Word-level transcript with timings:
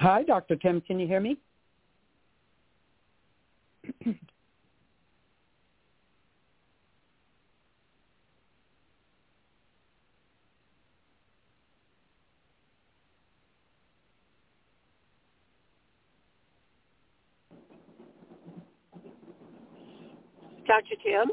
Hi, 0.00 0.22
Dr. 0.22 0.56
Tim. 0.56 0.80
Can 0.80 0.98
you 0.98 1.06
hear 1.06 1.20
me? 1.20 1.36
Dr. 20.66 20.96
Tim? 21.04 21.30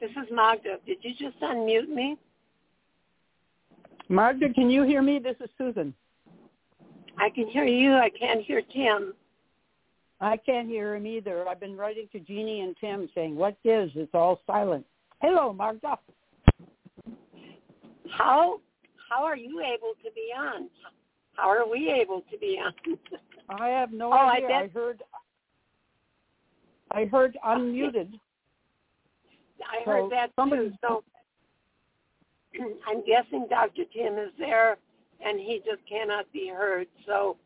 This 0.00 0.10
is 0.10 0.28
Magda. 0.30 0.76
Did 0.86 0.98
you 1.02 1.10
just 1.18 1.40
unmute 1.40 1.88
me? 1.88 2.16
Magda, 4.08 4.52
can 4.54 4.70
you 4.70 4.84
hear 4.84 5.02
me? 5.02 5.18
This 5.18 5.36
is 5.40 5.50
Susan. 5.58 5.92
I 7.22 7.30
can 7.30 7.46
hear 7.46 7.64
you. 7.64 7.94
I 7.94 8.10
can't 8.10 8.42
hear 8.42 8.60
Tim. 8.74 9.14
I 10.20 10.36
can't 10.36 10.66
hear 10.68 10.96
him 10.96 11.06
either. 11.06 11.48
I've 11.48 11.60
been 11.60 11.76
writing 11.76 12.08
to 12.12 12.18
Jeanie 12.18 12.62
and 12.62 12.74
Tim 12.80 13.08
saying, 13.14 13.36
what 13.36 13.56
is? 13.64 13.90
It's 13.94 14.12
all 14.12 14.40
silent. 14.44 14.84
Hello, 15.20 15.52
Magda. 15.52 15.96
How 18.10 18.60
how 19.08 19.24
are 19.24 19.36
you 19.36 19.60
able 19.60 19.92
to 20.04 20.10
be 20.14 20.32
on? 20.36 20.68
How 21.34 21.48
are 21.48 21.68
we 21.68 21.90
able 21.90 22.22
to 22.30 22.38
be 22.38 22.58
on? 22.58 22.72
I 23.48 23.68
have 23.68 23.92
no 23.92 24.08
Oh, 24.12 24.16
I 24.16 24.36
idea. 24.38 24.48
bet- 24.48 24.56
I 24.64 24.66
heard 24.68 25.02
I 26.90 27.04
heard 27.04 27.38
unmuted. 27.46 28.12
I 29.64 29.84
So 29.84 29.90
heard 29.90 30.10
that 30.10 30.30
somebody- 30.34 30.70
too. 30.70 30.76
So 30.82 31.04
I'm 32.88 33.04
guessing 33.06 33.46
Dr. 33.48 33.84
Tim 33.94 34.18
is 34.18 34.30
there 34.40 34.76
and 35.24 35.38
he 35.40 35.60
just 35.64 35.86
cannot 35.88 36.30
be 36.32 36.48
heard. 36.48 36.86
So, 37.06 37.36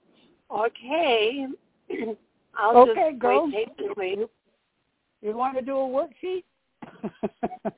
okay. 0.50 1.47
I'll 2.59 2.76
Okay, 2.88 3.10
just 3.12 3.20
go. 3.20 3.44
wait 3.53 3.69
patiently. 3.76 4.26
You 5.22 5.37
want 5.37 5.59
to 5.59 5.64
do 5.64 5.76
a 5.76 5.88
worksheet? 5.88 6.44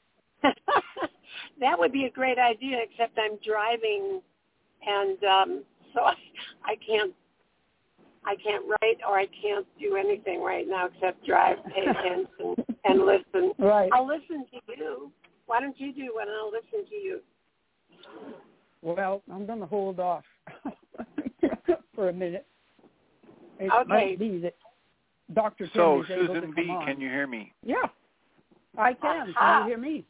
that 1.61 1.79
would 1.79 1.93
be 1.93 2.05
a 2.05 2.11
great 2.11 2.39
idea, 2.39 2.79
except 2.83 3.19
I'm 3.19 3.39
driving, 3.45 4.21
and 4.87 5.25
um, 5.25 5.65
so 5.95 6.01
I, 6.05 6.15
I 6.65 6.77
can't, 6.87 7.13
I 8.25 8.37
can't 8.37 8.65
write 8.67 8.99
or 9.09 9.19
I 9.19 9.27
can't 9.43 9.67
do 9.81 9.97
anything 9.97 10.43
right 10.43 10.67
now 10.69 10.87
except 10.87 11.25
drive, 11.27 11.59
pay 11.75 11.83
attention, 11.83 12.65
and 12.85 13.01
listen. 13.01 13.53
right. 13.59 13.91
I'll 13.93 14.07
listen 14.07 14.45
to 14.53 14.61
you. 14.77 15.11
Why 15.47 15.61
don't 15.61 15.79
you 15.81 15.93
do 15.93 16.15
one, 16.15 16.29
and 16.29 16.37
I'll 16.37 16.53
listen 16.53 16.89
to 16.89 16.95
you. 16.95 17.21
Well, 18.83 19.23
I'm 19.33 19.47
going 19.47 19.61
to 19.61 19.67
hold 19.67 20.01
off 20.01 20.25
for 21.95 22.09
a 22.09 22.13
minute. 22.13 22.47
It 23.59 23.73
Okay. 23.73 23.89
might 23.89 24.19
be 24.19 24.39
that 24.39 24.55
Dr. 25.35 25.67
Tim 25.67 25.71
So, 25.75 26.03
is 26.03 26.11
able 26.11 26.35
to 26.35 26.41
Susan 26.41 26.55
B., 26.55 26.71
on. 26.71 26.87
can 26.87 27.01
you 27.01 27.09
hear 27.09 27.27
me? 27.27 27.53
Yeah, 27.65 27.77
I 28.77 28.95
can. 28.95 29.35
Aha. 29.37 29.59
Can 29.59 29.63
you 29.63 29.69
hear 29.71 29.79
me? 29.79 30.05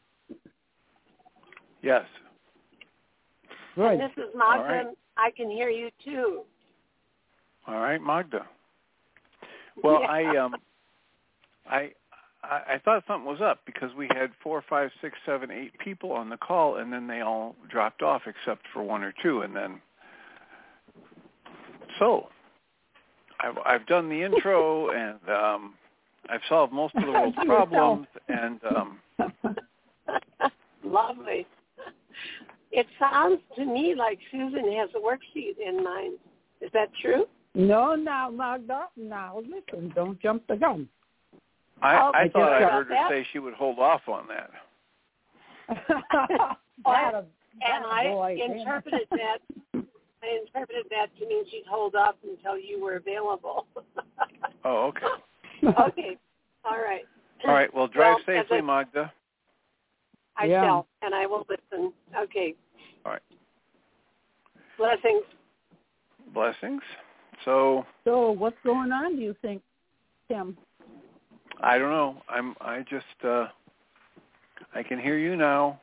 Yes. 1.81 2.05
Good. 3.75 3.91
And 3.93 4.01
this 4.01 4.11
is 4.17 4.29
Magda. 4.35 4.63
right. 4.63 4.87
I 5.17 5.31
can 5.31 5.49
hear 5.49 5.69
you 5.69 5.89
too. 6.03 6.41
All 7.67 7.79
right, 7.79 8.01
Magda. 8.01 8.45
Well, 9.83 9.99
Yeah. 10.01 10.07
I 10.07 10.37
um, 10.37 10.55
I 11.69 11.91
I 12.43 12.75
I 12.75 12.81
thought 12.83 13.03
something 13.07 13.25
was 13.29 13.41
up 13.41 13.59
because 13.65 13.93
we 13.97 14.07
had 14.13 14.31
four, 14.41 14.63
five, 14.69 14.91
six, 15.01 15.17
seven, 15.25 15.51
eight 15.51 15.77
people 15.79 16.11
on 16.11 16.29
the 16.29 16.37
call, 16.37 16.77
and 16.77 16.91
then 16.91 17.07
they 17.07 17.21
all 17.21 17.55
dropped 17.69 18.01
off 18.01 18.23
except 18.25 18.63
for 18.73 18.83
one 18.83 19.03
or 19.03 19.13
two, 19.21 19.41
and 19.41 19.55
then 19.55 19.81
so 21.97 22.29
I've 23.39 23.57
I've 23.65 23.87
done 23.87 24.09
the 24.09 24.23
intro 24.23 24.89
and 24.95 25.19
um, 25.29 25.73
I've 26.29 26.41
solved 26.47 26.73
most 26.73 26.95
of 26.95 27.05
the 27.05 27.11
world's 27.11 27.37
problems, 27.45 28.07
and 28.27 28.59
um, 28.75 28.99
Lovely. 30.83 31.45
It 32.71 32.87
sounds 32.99 33.39
to 33.55 33.65
me 33.65 33.95
like 33.95 34.19
Susan 34.31 34.71
has 34.73 34.89
a 34.95 34.99
worksheet 34.99 35.55
in 35.65 35.83
mind. 35.83 36.17
Is 36.61 36.69
that 36.73 36.89
true? 37.01 37.25
No, 37.55 37.95
now, 37.95 38.29
Magda, 38.29 38.85
now 38.95 39.41
listen, 39.41 39.91
don't 39.95 40.19
jump 40.19 40.43
the 40.47 40.55
gun. 40.55 40.87
I 41.81 41.99
Oh, 41.99 42.11
I 42.13 42.23
just 42.25 42.33
thought 42.33 42.53
I 42.53 42.59
got 42.61 42.71
heard 42.71 42.87
her 42.87 42.95
that. 42.95 43.09
say 43.09 43.25
she 43.31 43.39
would 43.39 43.53
hold 43.53 43.79
off 43.79 44.01
on 44.07 44.27
that. 44.27 44.51
that, 45.87 46.45
and 46.85 47.25
that 47.61 47.85
I 47.85 48.03
boy, 48.09 48.37
interpreted 48.43 49.07
that. 49.11 49.37
I 50.21 50.39
interpreted 50.45 50.85
that 50.89 51.07
to 51.19 51.27
mean 51.27 51.45
she'd 51.49 51.63
hold 51.69 51.95
off 51.95 52.15
until 52.23 52.57
you 52.57 52.81
were 52.83 52.95
available. 52.95 53.65
Oh, 54.65 54.87
okay. 54.87 55.07
okay. 55.63 56.17
All 56.65 56.77
right. 56.77 57.05
All 57.47 57.53
right. 57.53 57.73
Well, 57.73 57.87
drive 57.87 58.17
Well, 58.27 58.41
safely, 58.41 58.57
I- 58.57 58.61
Magda. 58.61 59.13
I 60.35 60.45
Yeah. 60.45 60.63
shall, 60.63 60.87
and 61.01 61.15
I 61.15 61.25
will 61.25 61.45
listen. 61.47 61.93
Okay. 62.23 62.55
All 63.05 63.13
right. 63.13 63.21
Blessings. 64.77 65.23
Blessings. 66.33 66.81
So 67.45 67.85
So 68.03 68.31
what's 68.31 68.57
going 68.65 68.91
on, 68.91 69.15
do 69.15 69.21
you 69.21 69.33
think, 69.41 69.61
Tim? 70.27 70.57
I 71.61 71.77
don't 71.77 71.91
know. 71.91 72.21
I'm. 72.29 72.55
I 72.61 72.83
just. 72.89 73.05
uh 73.23 73.47
I 74.75 74.83
can 74.83 74.99
hear 74.99 75.17
you 75.17 75.35
now, 75.35 75.79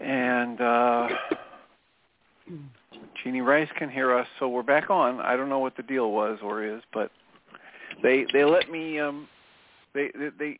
and 0.00 0.60
uh 0.60 1.08
Jeanie 3.22 3.40
Ryce 3.40 3.68
can 3.78 3.90
hear 3.90 4.16
us, 4.16 4.26
so 4.38 4.48
we're 4.48 4.62
back 4.62 4.90
on. 4.90 5.20
I 5.20 5.36
don't 5.36 5.48
know 5.48 5.58
what 5.58 5.76
the 5.76 5.82
deal 5.82 6.12
was 6.12 6.38
or 6.42 6.64
is, 6.64 6.82
but 6.92 7.10
they 8.02 8.26
they 8.32 8.44
let 8.44 8.70
me. 8.70 8.98
um 8.98 9.28
They 9.94 10.10
they. 10.14 10.30
they 10.38 10.58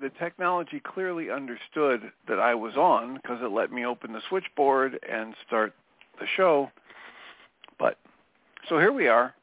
the 0.00 0.10
technology 0.18 0.80
clearly 0.80 1.30
understood 1.30 2.10
that 2.26 2.38
I 2.40 2.54
was 2.54 2.74
on 2.74 3.16
because 3.16 3.38
it 3.42 3.52
let 3.52 3.70
me 3.70 3.84
open 3.84 4.12
the 4.14 4.22
switchboard 4.30 4.98
and 5.06 5.34
start 5.46 5.74
the 6.18 6.26
show. 6.36 6.70
But 7.78 7.98
so 8.68 8.78
here 8.78 8.92
we 8.92 9.08
are. 9.08 9.34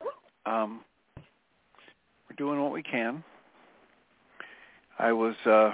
Um, 0.47 0.81
we're 1.15 2.35
doing 2.37 2.59
what 2.61 2.71
we 2.71 2.81
can. 2.81 3.23
I 4.99 5.11
was 5.11 5.35
uh, 5.45 5.71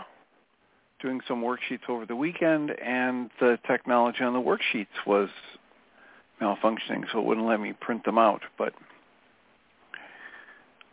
doing 1.02 1.22
some 1.28 1.42
worksheets 1.42 1.88
over 1.90 2.06
the 2.06 2.16
weekend, 2.16 2.72
and 2.72 3.30
the 3.40 3.58
technology 3.68 4.24
on 4.24 4.34
the 4.34 4.40
worksheets 4.40 4.88
was 5.06 5.30
malfunctioning, 6.42 7.04
so 7.12 7.20
it 7.20 7.26
wouldn't 7.26 7.48
let 7.48 7.60
me 7.60 7.74
print 7.74 8.04
them 8.06 8.18
out. 8.18 8.42
But 8.58 8.74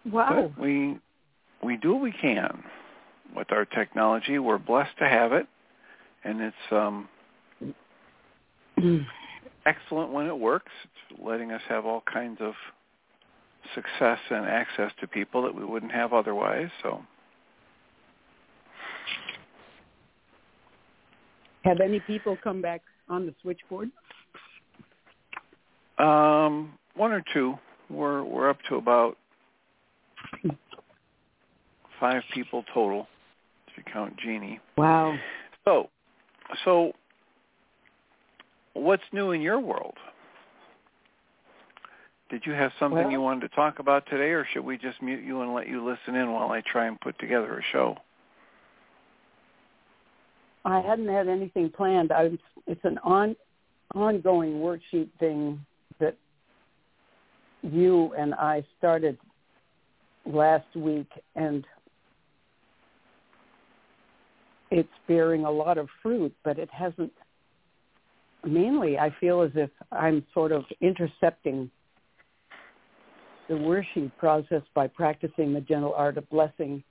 Wow. 0.05 0.51
but 0.57 0.63
we 0.63 0.99
we 1.63 1.77
do 1.77 1.93
what 1.93 2.03
we 2.03 2.13
can 2.13 2.63
with 3.37 3.53
our 3.53 3.65
technology. 3.65 4.39
We're 4.39 4.59
blessed 4.59 4.97
to 4.99 5.09
have 5.09 5.33
it, 5.33 5.47
and 6.25 6.41
it's 6.41 6.57
um, 6.73 7.09
excellent 9.67 10.13
when 10.13 10.27
it 10.27 10.39
works. 10.39 10.73
It's 10.85 11.21
letting 11.21 11.53
us 11.53 11.63
have 11.69 11.85
all 11.85 12.03
kinds 12.11 12.39
of 12.41 12.55
success 13.75 14.19
and 14.31 14.47
access 14.47 14.91
to 15.01 15.07
people 15.07 15.43
that 15.43 15.55
we 15.55 15.65
wouldn't 15.65 15.93
have 15.93 16.13
otherwise. 16.13 16.71
So, 16.83 17.03
have 21.65 21.81
any 21.81 22.01
people 22.01 22.37
come 22.43 22.63
back 22.63 22.83
on 23.09 23.27
the 23.27 23.35
switchboard? 23.43 23.91
Um, 25.99 26.73
one 26.95 27.13
or 27.13 27.23
two. 27.33 27.55
We're 27.91 28.23
we're 28.23 28.49
up 28.49 28.59
to 28.69 28.77
about 28.77 29.17
five 32.01 32.23
people 32.33 32.65
total, 32.73 33.07
if 33.69 33.77
you 33.77 33.93
count 33.93 34.17
Jeanie. 34.19 34.59
Wow. 34.77 35.17
So, 35.65 35.91
so 36.65 36.93
what's 38.73 39.03
new 39.13 39.33
in 39.33 39.43
your 39.43 39.61
world? 39.61 39.95
Did 42.31 42.43
you 42.47 42.53
have 42.53 42.71
something 42.79 42.97
well, 42.97 43.11
you 43.11 43.21
wanted 43.21 43.49
to 43.49 43.57
talk 43.57 43.81
about 43.81 44.07
today, 44.07 44.31
or 44.31 44.47
should 44.53 44.65
we 44.65 44.79
just 44.79 45.03
mute 45.03 45.25
you 45.25 45.43
and 45.43 45.53
let 45.53 45.69
you 45.69 45.85
listen 45.85 46.15
in 46.15 46.33
while 46.33 46.51
I 46.53 46.63
try 46.65 46.87
and 46.87 46.99
put 47.01 47.19
together 47.19 47.59
a 47.59 47.63
show? 47.73 47.97
I 50.65 50.81
hadn't 50.81 51.09
had 51.09 51.29
anything 51.29 51.71
planned. 51.71 52.13
I, 52.13 52.31
it's 52.67 52.85
an 52.85 52.99
on 53.03 53.37
ongoing 53.95 54.55
worksheet 54.55 55.09
thing 55.19 55.65
that 55.99 56.17
you 57.63 58.13
and 58.17 58.35
I 58.35 58.65
started 58.79 59.19
last 60.27 60.75
week, 60.77 61.09
and 61.35 61.65
it's 64.71 64.89
bearing 65.09 65.45
a 65.45 65.51
lot 65.51 65.79
of 65.79 65.89
fruit, 66.03 66.35
but 66.45 66.59
it 66.59 66.69
hasn't. 66.73 67.13
Mainly, 68.45 68.99
I 68.99 69.15
feel 69.21 69.43
as 69.43 69.51
if 69.55 69.71
I'm 69.93 70.25
sort 70.33 70.53
of 70.53 70.65
intercepting 70.81 71.71
the 73.49 73.55
worksheet 73.55 74.13
process 74.17 74.63
by 74.75 74.87
practicing 74.87 75.53
the 75.53 75.61
gentle 75.61 75.93
art 75.95 76.17
of 76.17 76.29
blessing. 76.31 76.83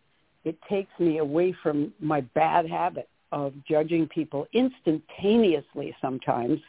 It 0.44 0.58
takes 0.70 0.92
me 1.00 1.18
away 1.18 1.56
from 1.64 1.92
my 2.00 2.22
bad 2.22 2.70
habit 2.70 3.10
of 3.32 3.54
judging 3.68 4.08
people 4.08 4.48
instantaneously 4.54 5.96
sometimes, 6.02 6.60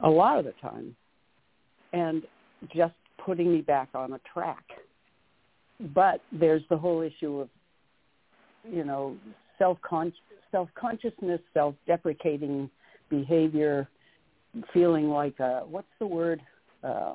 a 0.00 0.08
lot 0.08 0.38
of 0.38 0.44
the 0.44 0.54
time, 0.62 0.96
and 1.92 2.22
just 2.74 2.94
putting 3.18 3.52
me 3.52 3.60
back 3.60 3.88
on 3.94 4.12
a 4.14 4.20
track. 4.32 4.64
But 5.94 6.20
there's 6.32 6.62
the 6.70 6.76
whole 6.76 7.02
issue 7.02 7.40
of, 7.40 7.48
you 8.70 8.84
know, 8.84 9.16
self-con- 9.58 10.12
self-consciousness, 10.50 11.40
self-deprecating 11.52 12.70
behavior, 13.10 13.88
feeling 14.72 15.10
like 15.10 15.38
a, 15.40 15.60
what's 15.68 15.86
the 15.98 16.06
word? 16.06 16.40
Uh, 16.82 17.14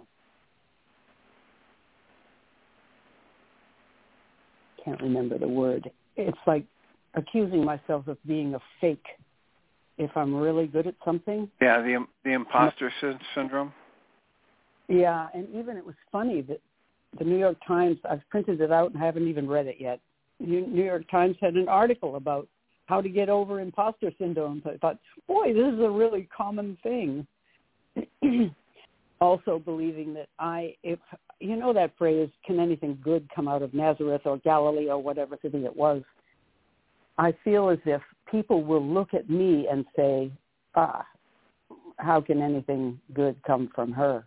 can't 4.84 5.02
remember 5.02 5.38
the 5.38 5.48
word. 5.48 5.90
It's 6.18 6.38
like 6.46 6.66
accusing 7.16 7.63
myself 7.63 8.08
of 8.08 8.18
being 8.25 8.56
a 8.56 8.60
fake 8.80 9.06
if 9.98 10.16
I'm 10.16 10.34
really 10.34 10.68
good 10.68 10.88
at 10.88 10.96
something. 11.04 11.50
Yeah, 11.62 11.81
the 11.81 12.06
the 12.24 12.31
imposter 12.31 12.92
syndrome. 13.36 13.74
Yeah, 14.88 15.28
and 15.34 15.48
even 15.56 15.78
it 15.78 15.86
was 15.86 15.96
funny 16.12 16.42
that 16.44 16.60
the 17.18 17.25
New 17.25 17.38
York 17.38 17.58
Times. 17.68 17.98
I've 18.10 18.28
printed 18.30 18.62
it 18.62 18.72
out 18.72 18.94
and 18.94 19.02
I 19.02 19.06
haven't 19.06 19.28
even 19.28 19.48
read 19.48 19.68
it 19.68 19.78
yet. 19.80 20.00
New 20.40 20.84
York 20.84 21.10
Times 21.10 21.36
had 21.40 21.54
an 21.54 21.69
article 21.69 22.16
about 22.16 22.48
how 22.88 23.00
to 23.00 23.10
get 23.10 23.30
over 23.30 23.60
imposter 23.60 24.12
syndrome. 24.18 24.62
So 24.63 24.72
I 24.72 24.78
thought, 24.78 24.98
boy, 25.28 25.54
this 25.54 25.74
is 25.74 25.80
a 25.80 25.90
really 25.90 26.28
common 26.36 26.78
thing. 26.84 27.28
also 29.22 29.60
believing 29.60 30.13
that 30.16 30.28
I, 30.40 30.75
if 30.84 31.00
you 31.40 31.56
know 31.56 31.74
that 31.74 31.98
phrase, 31.98 32.30
can 32.46 32.60
anything 32.60 32.98
good 33.04 33.30
come 33.34 33.48
out 33.48 33.62
of 33.62 33.74
Nazareth 33.74 34.22
or 34.25 34.38
Galilee 34.40 34.90
or 34.90 35.02
whatever 35.02 35.38
city 35.42 35.63
it 35.63 35.75
was? 35.75 36.02
I 37.18 37.34
feel 37.44 37.69
as 37.69 37.80
if 37.86 38.02
people 38.30 38.63
will 38.63 38.86
look 38.86 39.13
at 39.13 39.30
me 39.30 39.68
and 39.69 39.86
say, 39.96 40.31
ah, 40.75 41.06
how 41.98 42.22
can 42.22 42.42
anything 42.42 43.00
good 43.13 43.36
come 43.46 43.69
from 43.75 43.92
her? 43.92 44.25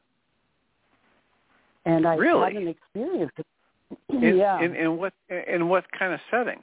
And 1.86 2.06
I 2.06 2.14
really? 2.14 2.54
had 2.54 2.62
an 2.62 2.68
experience. 2.68 3.32
In, 4.08 4.36
yeah. 4.36 4.60
In, 4.62 4.74
in 4.74 4.96
what 4.96 5.12
in 5.28 5.68
what 5.68 5.84
kind 5.96 6.12
of 6.14 6.20
setting? 6.30 6.60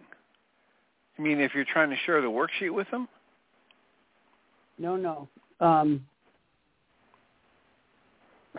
I 1.17 1.21
mean, 1.21 1.39
if 1.39 1.53
you're 1.53 1.65
trying 1.65 1.89
to 1.91 1.95
share 2.05 2.21
the 2.21 2.27
worksheet 2.27 2.71
with 2.71 2.89
them? 2.89 3.07
No, 4.79 4.95
no. 4.95 5.29
Um, 5.59 6.03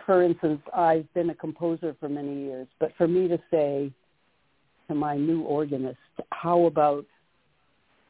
for 0.06 0.22
instance, 0.22 0.60
I've 0.74 1.12
been 1.12 1.30
a 1.30 1.34
composer 1.34 1.96
for 1.98 2.08
many 2.08 2.44
years, 2.44 2.68
but 2.78 2.92
for 2.96 3.08
me 3.08 3.28
to 3.28 3.38
say 3.50 3.90
to 4.88 4.94
my 4.94 5.16
new 5.16 5.42
organist, 5.42 5.98
how 6.30 6.64
about 6.64 7.04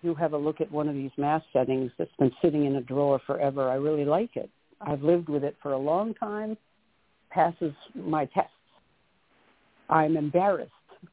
you 0.03 0.15
have 0.15 0.33
a 0.33 0.39
look 0.39 0.61
at 0.61 0.71
one 0.71 0.89
of 0.89 0.95
these 0.95 1.11
mass 1.17 1.43
settings 1.53 1.91
that's 1.99 2.15
been 2.19 2.33
sitting 2.43 2.67
in 2.67 2.77
a 2.77 2.83
drawer 2.83 3.21
forever. 3.27 3.69
I 3.69 3.75
really 3.75 4.05
like 4.05 4.37
it. 4.37 4.51
I've 4.81 5.03
lived 5.03 5.29
with 5.29 5.45
it 5.45 5.57
for 5.63 5.73
a 5.73 5.79
long 5.79 6.15
time, 6.15 6.57
passes 7.31 7.73
my 7.95 8.25
tests. 8.27 8.51
I'm 9.89 10.17
embarrassed 10.17 10.71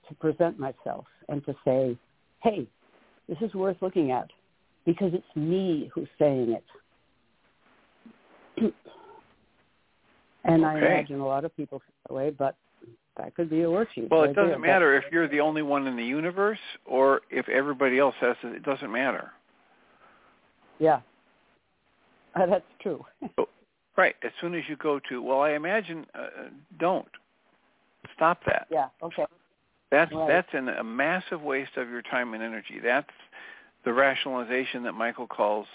to 0.07 0.15
present 0.15 0.59
myself 0.59 1.05
and 1.27 1.45
to 1.45 1.55
say, 1.65 1.97
hey, 2.41 2.67
this 3.27 3.37
is 3.41 3.53
worth 3.53 3.77
looking 3.81 4.11
at 4.11 4.29
because 4.85 5.13
it's 5.13 5.35
me 5.35 5.91
who's 5.93 6.07
saying 6.17 6.57
it. 6.57 6.63
and 10.43 10.65
okay. 10.65 10.65
I 10.65 10.77
imagine 10.77 11.19
a 11.19 11.25
lot 11.25 11.45
of 11.45 11.55
people 11.55 11.79
feel 11.79 11.93
that 12.07 12.13
way, 12.13 12.29
but 12.31 12.55
that 13.19 13.35
could 13.35 13.49
be 13.49 13.61
a 13.61 13.65
worksheet. 13.65 14.09
Well, 14.09 14.21
right 14.21 14.29
it 14.29 14.35
doesn't 14.35 14.49
there, 14.49 14.59
matter 14.59 14.95
if 14.95 15.03
you're 15.11 15.27
the 15.27 15.41
only 15.41 15.61
one 15.61 15.87
in 15.87 15.95
the 15.95 16.03
universe 16.03 16.59
or 16.85 17.21
if 17.29 17.47
everybody 17.49 17.99
else 17.99 18.15
has 18.21 18.35
it. 18.43 18.55
It 18.55 18.63
doesn't 18.63 18.91
matter. 18.91 19.31
Yeah, 20.79 21.01
uh, 22.35 22.45
that's 22.49 22.65
true. 22.81 23.05
so, 23.35 23.49
right. 23.97 24.15
As 24.23 24.31
soon 24.41 24.55
as 24.55 24.63
you 24.67 24.75
go 24.77 24.99
to, 25.09 25.21
well, 25.21 25.41
I 25.41 25.51
imagine, 25.51 26.05
uh, 26.15 26.49
don't 26.79 27.07
stop 28.15 28.39
that. 28.45 28.67
Yeah. 28.71 28.87
Okay. 29.03 29.25
That's 29.91 30.13
right. 30.13 30.27
that's 30.27 30.49
an, 30.53 30.69
a 30.69 30.83
massive 30.83 31.41
waste 31.41 31.75
of 31.75 31.89
your 31.89 32.01
time 32.03 32.33
and 32.33 32.43
energy. 32.43 32.79
That's 32.83 33.09
the 33.85 33.93
rationalization 33.93 34.83
that 34.83 34.93
Michael 34.93 35.27
calls 35.27 35.65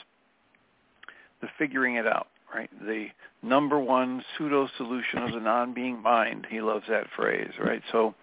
the 1.40 1.48
figuring 1.58 1.96
it 1.96 2.06
out 2.06 2.28
right? 2.54 2.70
The 2.86 3.08
number 3.42 3.78
one 3.78 4.24
pseudo 4.36 4.68
solution 4.76 5.18
of 5.20 5.32
the 5.32 5.40
non-being 5.40 6.00
mind. 6.00 6.46
He 6.48 6.60
loves 6.60 6.84
that 6.88 7.06
phrase, 7.14 7.50
right? 7.58 7.82
So 7.90 8.14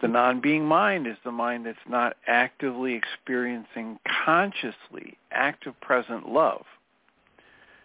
the 0.00 0.08
non-being 0.08 0.64
mind 0.64 1.06
is 1.06 1.16
the 1.24 1.30
mind 1.30 1.66
that's 1.66 1.78
not 1.88 2.16
actively 2.26 2.94
experiencing 2.94 3.98
consciously 4.24 5.16
active 5.30 5.80
present 5.80 6.28
love. 6.28 6.64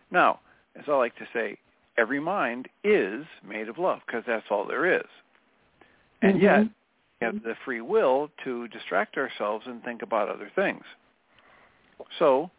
Now, 0.09 0.39
as 0.75 0.85
I 0.87 0.93
like 0.93 1.15
to 1.17 1.27
say, 1.33 1.57
every 1.97 2.19
mind 2.19 2.67
is 2.83 3.25
made 3.47 3.69
of 3.69 3.77
love 3.77 3.99
because 4.05 4.23
that's 4.25 4.47
all 4.49 4.65
there 4.65 4.97
is. 4.99 5.07
And 6.21 6.35
mm-hmm. 6.35 6.43
yet, 6.43 6.61
we 7.21 7.25
have 7.25 7.43
the 7.43 7.55
free 7.65 7.81
will 7.81 8.29
to 8.43 8.67
distract 8.69 9.17
ourselves 9.17 9.65
and 9.67 9.83
think 9.83 10.01
about 10.01 10.29
other 10.29 10.51
things. 10.55 10.83
So 12.19 12.49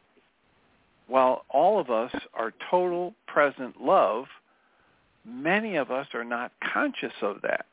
while 1.08 1.44
all 1.50 1.80
of 1.80 1.90
us 1.90 2.12
are 2.34 2.52
total 2.70 3.14
present 3.26 3.80
love, 3.80 4.26
many 5.26 5.76
of 5.76 5.90
us 5.90 6.06
are 6.14 6.24
not 6.24 6.52
conscious 6.72 7.12
of 7.22 7.40
that. 7.42 7.66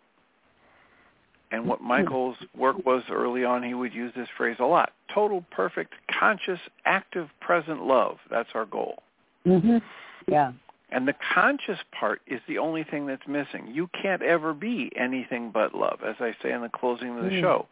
And 1.52 1.68
what 1.68 1.82
Michael's 1.82 2.38
work 2.58 2.86
was 2.86 3.04
early 3.10 3.46
on, 3.46 3.62
he 3.64 3.74
would 3.74 3.94
use 3.94 4.12
this 4.16 4.28
phrase 4.36 4.58
a 4.60 4.66
lot. 4.66 4.94
Total, 5.14 5.46
perfect, 5.52 5.94
conscious, 6.20 6.60
active, 6.86 7.30
present 7.40 7.86
love. 7.86 8.18
That's 8.32 8.50
our 8.56 8.66
goal. 8.66 9.04
Mm-hmm. 9.46 9.78
Yeah. 10.28 10.54
And 10.90 11.08
the 11.08 11.16
conscious 11.34 11.80
part 11.98 12.22
is 12.28 12.42
the 12.48 12.58
only 12.58 12.84
thing 12.84 13.06
that's 13.06 13.28
missing. 13.28 13.68
You 13.72 13.90
can't 14.02 14.22
ever 14.22 14.54
be 14.54 14.92
anything 14.98 15.52
but 15.54 15.76
love, 15.76 16.00
as 16.06 16.16
I 16.20 16.36
say 16.42 16.52
in 16.52 16.62
the 16.62 16.70
closing 16.70 17.18
of 17.18 17.24
the 17.24 17.30
mm-hmm. 17.30 17.42
show. 17.42 17.68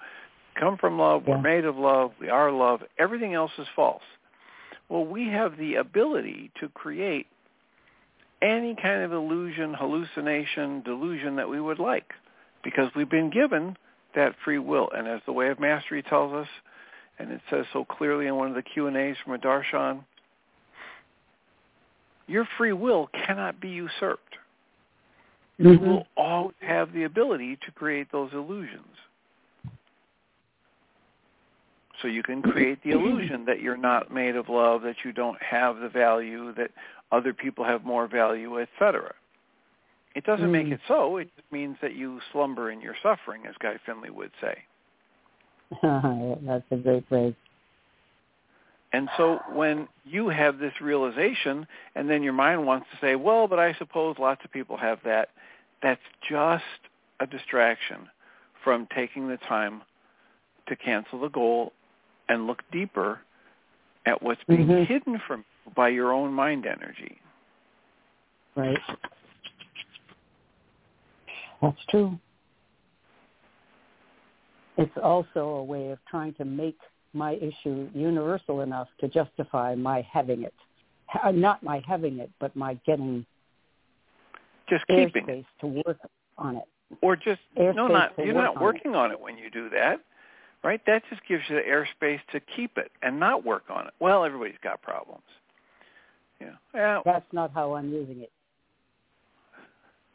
Come 0.60 0.78
from 0.78 1.00
love. 1.00 1.24
Yeah. 1.26 1.36
We're 1.36 1.42
made 1.42 1.66
of 1.66 1.76
love. 1.76 2.12
We 2.20 2.30
are 2.30 2.52
love. 2.52 2.82
Everything 3.00 3.34
else 3.34 3.52
is 3.58 3.68
false. 3.76 4.04
Well, 4.90 5.06
we 5.06 5.28
have 5.30 5.58
the 5.58 5.76
ability 5.76 6.52
to 6.60 6.70
create 6.70 7.28
any 8.42 8.76
kind 8.76 9.02
of 9.02 9.14
illusion, 9.14 9.74
hallucination, 9.74 10.82
delusion 10.84 11.38
that 11.38 11.50
we 11.50 11.62
would 11.62 11.80
like 11.80 12.12
because 12.64 12.90
we've 12.96 13.10
been 13.10 13.30
given 13.30 13.78
that 14.16 14.36
free 14.44 14.60
will. 14.60 14.90
And 14.96 15.08
as 15.08 15.22
the 15.26 15.34
Way 15.34 15.50
of 15.50 15.60
Mastery 15.60 16.04
tells 16.04 16.34
us, 16.34 16.48
and 17.20 17.32
it 17.32 17.42
says 17.50 17.66
so 17.74 17.86
clearly 17.86 18.28
in 18.28 18.36
one 18.36 18.50
of 18.50 18.56
the 18.56 18.62
Q&As 18.62 19.16
from 19.24 19.34
a 19.34 19.38
darshan, 19.38 20.04
your 22.28 22.48
free 22.58 22.74
will 22.74 23.10
cannot 23.26 23.60
be 23.60 23.70
usurped. 23.70 24.36
Mm-hmm. 25.60 25.70
You 25.70 25.80
will 25.80 26.08
always 26.18 26.56
have 26.62 26.94
the 26.94 27.04
ability 27.04 27.58
to 27.66 27.72
create 27.72 28.12
those 28.12 28.32
illusions. 28.34 28.86
So 32.02 32.08
you 32.08 32.24
can 32.24 32.42
create 32.42 32.82
the 32.84 32.92
illusion 32.92 33.46
that 33.46 33.62
you're 33.62 33.78
not 33.78 34.12
made 34.12 34.36
of 34.36 34.50
love, 34.50 34.82
that 34.82 34.96
you 35.06 35.12
don't 35.12 35.42
have 35.42 35.78
the 35.78 35.90
value, 35.90 36.54
that 36.56 36.72
other 37.12 37.34
people 37.34 37.64
have 37.64 37.84
more 37.84 38.08
value, 38.08 38.60
etc. 38.60 39.14
It 40.16 40.26
doesn't 40.26 40.52
make 40.52 40.68
Mm. 40.68 40.74
it 40.74 40.82
so. 40.88 41.18
It 41.18 41.30
just 41.36 41.52
means 41.52 41.78
that 41.82 41.94
you 41.94 42.20
slumber 42.32 42.72
in 42.72 42.82
your 42.82 42.96
suffering, 43.02 43.46
as 43.46 43.56
Guy 43.60 43.78
Finley 43.86 44.10
would 44.10 44.32
say. 44.42 44.64
That's 45.82 46.66
a 46.72 46.78
great 46.78 47.08
phrase. 47.08 47.34
And 48.92 49.10
so 49.18 49.40
when 49.52 49.88
you 50.06 50.30
have 50.30 50.60
this 50.60 50.80
realization 50.80 51.66
and 51.96 52.08
then 52.08 52.22
your 52.22 52.34
mind 52.34 52.66
wants 52.66 52.88
to 52.92 52.98
say, 53.02 53.16
well, 53.16 53.48
but 53.48 53.58
I 53.58 53.74
suppose 53.74 54.18
lots 54.20 54.46
of 54.46 54.52
people 54.52 54.78
have 54.78 55.00
that, 55.04 55.30
that's 55.82 56.02
just 56.30 56.64
a 57.20 57.26
distraction 57.26 58.08
from 58.64 58.88
taking 58.96 59.28
the 59.28 59.38
time 59.38 59.82
to 60.68 60.76
cancel 60.76 61.20
the 61.20 61.28
goal 61.30 61.74
and 62.30 62.48
look 62.48 62.64
deeper 62.72 63.20
at 64.06 64.22
what's 64.22 64.44
being 64.46 64.68
Mhm. 64.68 64.86
hidden 64.86 65.20
from 65.20 65.46
you 65.66 65.72
by 65.76 65.90
your 65.90 66.12
own 66.12 66.34
mind 66.34 66.66
energy. 66.66 67.20
Right. 68.56 68.82
That's 71.62 71.86
true. 71.86 72.20
It's 74.78 74.98
also 74.98 75.50
a 75.50 75.64
way 75.64 75.92
of 75.92 76.04
trying 76.06 76.34
to 76.34 76.46
make 76.46 76.80
my 77.14 77.34
issue 77.36 77.90
universal 77.94 78.62
enough 78.62 78.90
to 78.98 79.08
justify 79.08 79.76
my 79.76 80.02
having 80.02 80.44
it. 80.44 80.54
Not 81.32 81.62
my 81.62 81.80
having 81.80 82.20
it, 82.20 82.32
but 82.40 82.56
my 82.56 82.74
getting 82.86 83.26
Just 84.68 84.86
keeping 84.88 85.26
airspace 85.26 85.46
to 85.60 85.68
work 85.68 86.00
on 86.38 86.58
it. 86.58 86.68
Or 87.02 87.16
just 87.16 87.42
Airspace 87.56 87.76
no, 87.76 87.88
not 87.88 88.18
you're 88.18 88.34
not 88.34 88.56
on 88.56 88.62
it. 88.62 88.66
working 88.66 88.96
on 88.96 89.12
it 89.12 89.20
when 89.20 89.38
you 89.38 89.50
do 89.50 89.70
that, 89.70 90.02
right? 90.64 90.82
That 90.86 91.04
just 91.10 91.22
gives 91.28 91.44
you 91.50 91.56
the 91.56 91.62
airspace 91.62 92.22
to 92.32 92.40
keep 92.40 92.78
it 92.78 92.92
and 93.02 93.20
not 93.20 93.46
work 93.46 93.64
on 93.70 93.88
it. 93.88 93.94
Well, 94.00 94.24
everybody's 94.24 94.56
got 94.64 94.82
problems. 94.82 95.24
Yeah. 96.40 96.52
Yeah. 96.74 97.00
That's 97.06 97.32
not 97.32 97.52
how 97.54 97.76
I'm 97.76 97.92
using 97.92 98.22
it. 98.22 98.32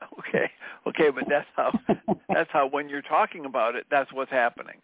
Okay. 0.18 0.50
Okay, 0.86 1.10
but 1.10 1.24
that's 1.28 1.46
how 1.56 1.72
that's 2.28 2.50
how 2.52 2.66
when 2.68 2.88
you're 2.88 3.02
talking 3.02 3.44
about 3.44 3.74
it, 3.74 3.84
that's 3.90 4.12
what's 4.12 4.30
happening, 4.30 4.76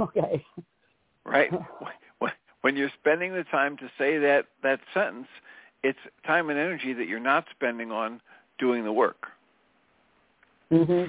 okay. 0.00 0.44
right? 1.24 1.50
When- 2.62 2.76
you're 2.76 2.92
spending 3.00 3.34
the 3.34 3.42
time 3.44 3.76
to 3.78 3.90
say 3.98 4.18
that 4.18 4.46
that 4.62 4.78
sentence, 4.94 5.26
it's 5.82 5.98
time 6.24 6.48
and 6.48 6.58
energy 6.58 6.92
that 6.92 7.08
you're 7.08 7.18
not 7.18 7.44
spending 7.50 7.90
on 7.90 8.20
doing 8.58 8.84
the 8.84 8.92
work, 8.92 9.26
hmm 10.70 11.04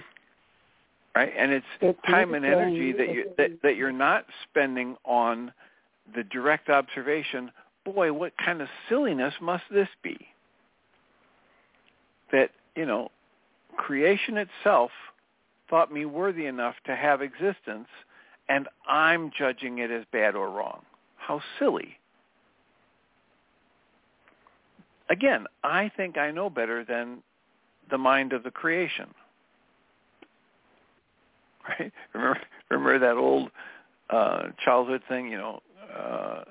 right? 1.16 1.32
And 1.38 1.52
it's 1.52 1.66
It's 1.82 2.00
time 2.08 2.34
and 2.34 2.46
energy 2.46 2.92
that 2.94 3.14
you 3.14 3.30
that, 3.38 3.62
that 3.64 3.76
you're 3.76 3.92
not 3.92 4.26
spending 4.50 4.96
on 5.06 5.52
the 6.16 6.24
direct 6.24 6.70
observation. 6.70 7.52
Boy, 7.86 8.14
what 8.14 8.34
kind 8.38 8.62
of 8.62 8.68
silliness 8.90 9.34
must 9.42 9.64
this 9.72 9.90
be? 10.02 10.18
That 12.32 12.50
you 12.76 12.86
know, 12.86 13.10
creation 13.78 14.38
itself 14.38 14.92
thought 15.70 15.92
me 15.92 16.06
worthy 16.06 16.46
enough 16.46 16.76
to 16.86 16.96
have 16.96 17.22
existence, 17.22 17.88
and 18.50 18.68
I'm 18.88 19.32
judging 19.38 19.80
it 19.80 19.92
as 19.92 20.04
bad 20.12 20.36
or 20.36 20.50
wrong. 20.50 20.82
How 21.18 21.42
silly. 21.60 21.98
Again, 25.10 25.46
I 25.64 25.92
think 25.96 26.18
I 26.18 26.32
know 26.32 26.50
better 26.50 26.84
than 26.84 27.20
the 27.90 27.98
mind 27.98 28.34
of 28.34 28.44
the 28.44 28.52
creation. 28.52 29.14
Right? 31.80 31.94
Remember, 32.14 32.40
remember 32.70 33.00
that 33.00 33.18
old 33.18 33.50
uh, 34.10 34.50
childhood 34.64 35.02
thing, 35.08 35.28
you 35.28 35.38
know, 35.38 35.62
uh, 35.98 36.44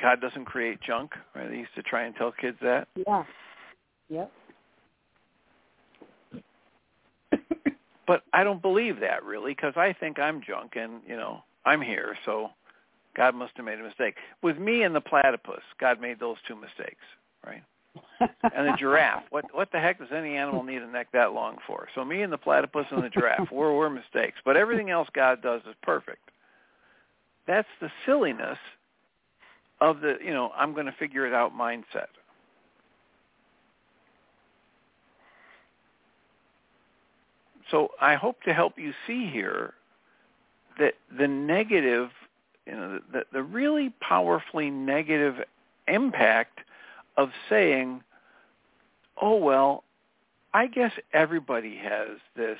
God 0.00 0.20
doesn't 0.20 0.44
create 0.44 0.80
junk, 0.80 1.12
right? 1.34 1.48
They 1.48 1.56
used 1.56 1.74
to 1.74 1.82
try 1.82 2.04
and 2.04 2.14
tell 2.14 2.32
kids 2.32 2.56
that. 2.62 2.88
Yeah. 3.06 3.24
Yep. 4.08 4.32
But 8.06 8.24
I 8.32 8.42
don't 8.42 8.60
believe 8.60 8.98
that 9.00 9.22
really 9.24 9.52
because 9.52 9.74
I 9.76 9.92
think 9.92 10.18
I'm 10.18 10.42
junk 10.42 10.72
and, 10.74 11.00
you 11.06 11.16
know, 11.16 11.44
I'm 11.64 11.80
here, 11.80 12.16
so 12.24 12.48
God 13.16 13.36
must 13.36 13.52
have 13.56 13.64
made 13.64 13.78
a 13.78 13.84
mistake. 13.84 14.16
With 14.42 14.58
me 14.58 14.82
and 14.82 14.92
the 14.92 15.00
platypus, 15.00 15.62
God 15.78 16.00
made 16.00 16.18
those 16.18 16.36
two 16.48 16.56
mistakes, 16.56 17.04
right? 17.46 17.62
And 18.20 18.68
the 18.68 18.76
giraffe. 18.78 19.24
What 19.30 19.46
what 19.54 19.72
the 19.72 19.80
heck 19.80 19.98
does 19.98 20.08
any 20.14 20.36
animal 20.36 20.62
need 20.62 20.82
a 20.82 20.86
neck 20.86 21.08
that 21.12 21.32
long 21.32 21.56
for? 21.66 21.88
So 21.94 22.04
me 22.04 22.22
and 22.22 22.32
the 22.32 22.38
platypus 22.38 22.86
and 22.90 23.02
the 23.02 23.08
giraffe, 23.08 23.48
we're 23.52 23.74
we're 23.74 23.90
mistakes. 23.90 24.38
But 24.44 24.56
everything 24.56 24.90
else 24.90 25.08
God 25.12 25.42
does 25.42 25.62
is 25.68 25.74
perfect. 25.82 26.30
That's 27.46 27.68
the 27.80 27.90
silliness 28.06 28.58
of 29.80 30.00
the, 30.00 30.18
you 30.22 30.32
know, 30.32 30.52
I'm 30.54 30.74
going 30.74 30.86
to 30.86 30.92
figure 30.92 31.26
it 31.26 31.32
out 31.32 31.56
mindset. 31.56 32.08
So 37.70 37.92
I 38.00 38.16
hope 38.16 38.42
to 38.42 38.52
help 38.52 38.78
you 38.78 38.92
see 39.06 39.28
here 39.30 39.74
that 40.78 40.94
the 41.16 41.28
negative, 41.28 42.10
you 42.66 42.72
know, 42.72 43.00
the, 43.12 43.24
the 43.32 43.42
really 43.42 43.90
powerfully 44.00 44.70
negative 44.70 45.36
impact 45.86 46.60
of 47.16 47.30
saying, 47.48 48.02
oh, 49.20 49.36
well, 49.36 49.84
I 50.52 50.66
guess 50.66 50.92
everybody 51.12 51.76
has 51.76 52.18
this 52.36 52.58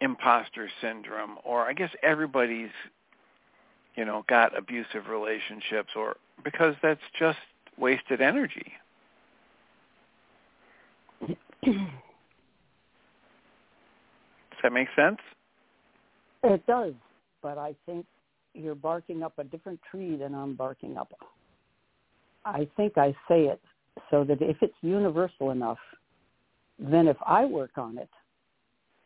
imposter 0.00 0.68
syndrome, 0.80 1.36
or 1.44 1.62
I 1.62 1.72
guess 1.72 1.90
everybody's, 2.02 2.70
you 3.94 4.04
know, 4.04 4.24
got 4.28 4.56
abusive 4.56 5.08
relationships, 5.08 5.90
or 5.94 6.16
because 6.44 6.74
that's 6.82 7.00
just 7.18 7.38
wasted 7.78 8.20
energy. 8.20 8.72
Does 11.64 11.76
that 14.62 14.72
make 14.72 14.88
sense? 14.96 15.18
It 16.42 16.66
does, 16.66 16.94
but 17.42 17.58
I 17.58 17.74
think 17.86 18.06
you're 18.54 18.74
barking 18.74 19.22
up 19.22 19.34
a 19.38 19.44
different 19.44 19.80
tree 19.90 20.16
than 20.16 20.34
I'm 20.34 20.54
barking 20.54 20.96
up. 20.96 21.12
I 22.44 22.68
think 22.76 22.96
I 22.96 23.14
say 23.28 23.46
it 23.46 23.60
so 24.10 24.24
that 24.24 24.40
if 24.40 24.56
it's 24.60 24.74
universal 24.82 25.50
enough, 25.50 25.78
then 26.78 27.08
if 27.08 27.16
I 27.26 27.44
work 27.44 27.76
on 27.76 27.98
it, 27.98 28.10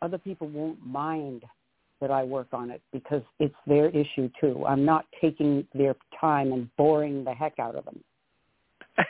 other 0.02 0.18
people 0.18 0.49
won't 0.49 0.85
mind 0.85 1.44
that 2.00 2.11
I 2.11 2.25
work 2.25 2.49
on 2.52 2.70
it 2.70 2.82
because 2.92 3.23
it's 3.38 3.54
their 3.66 3.90
issue 3.90 4.30
too. 4.40 4.64
I'm 4.66 4.85
not 4.85 5.04
taking 5.20 5.66
their 5.75 5.94
time 6.18 6.52
and 6.52 6.75
boring 6.76 7.25
the 7.25 7.35
heck 7.35 7.59
out 7.59 7.75
of 7.75 7.85
them. 7.85 8.02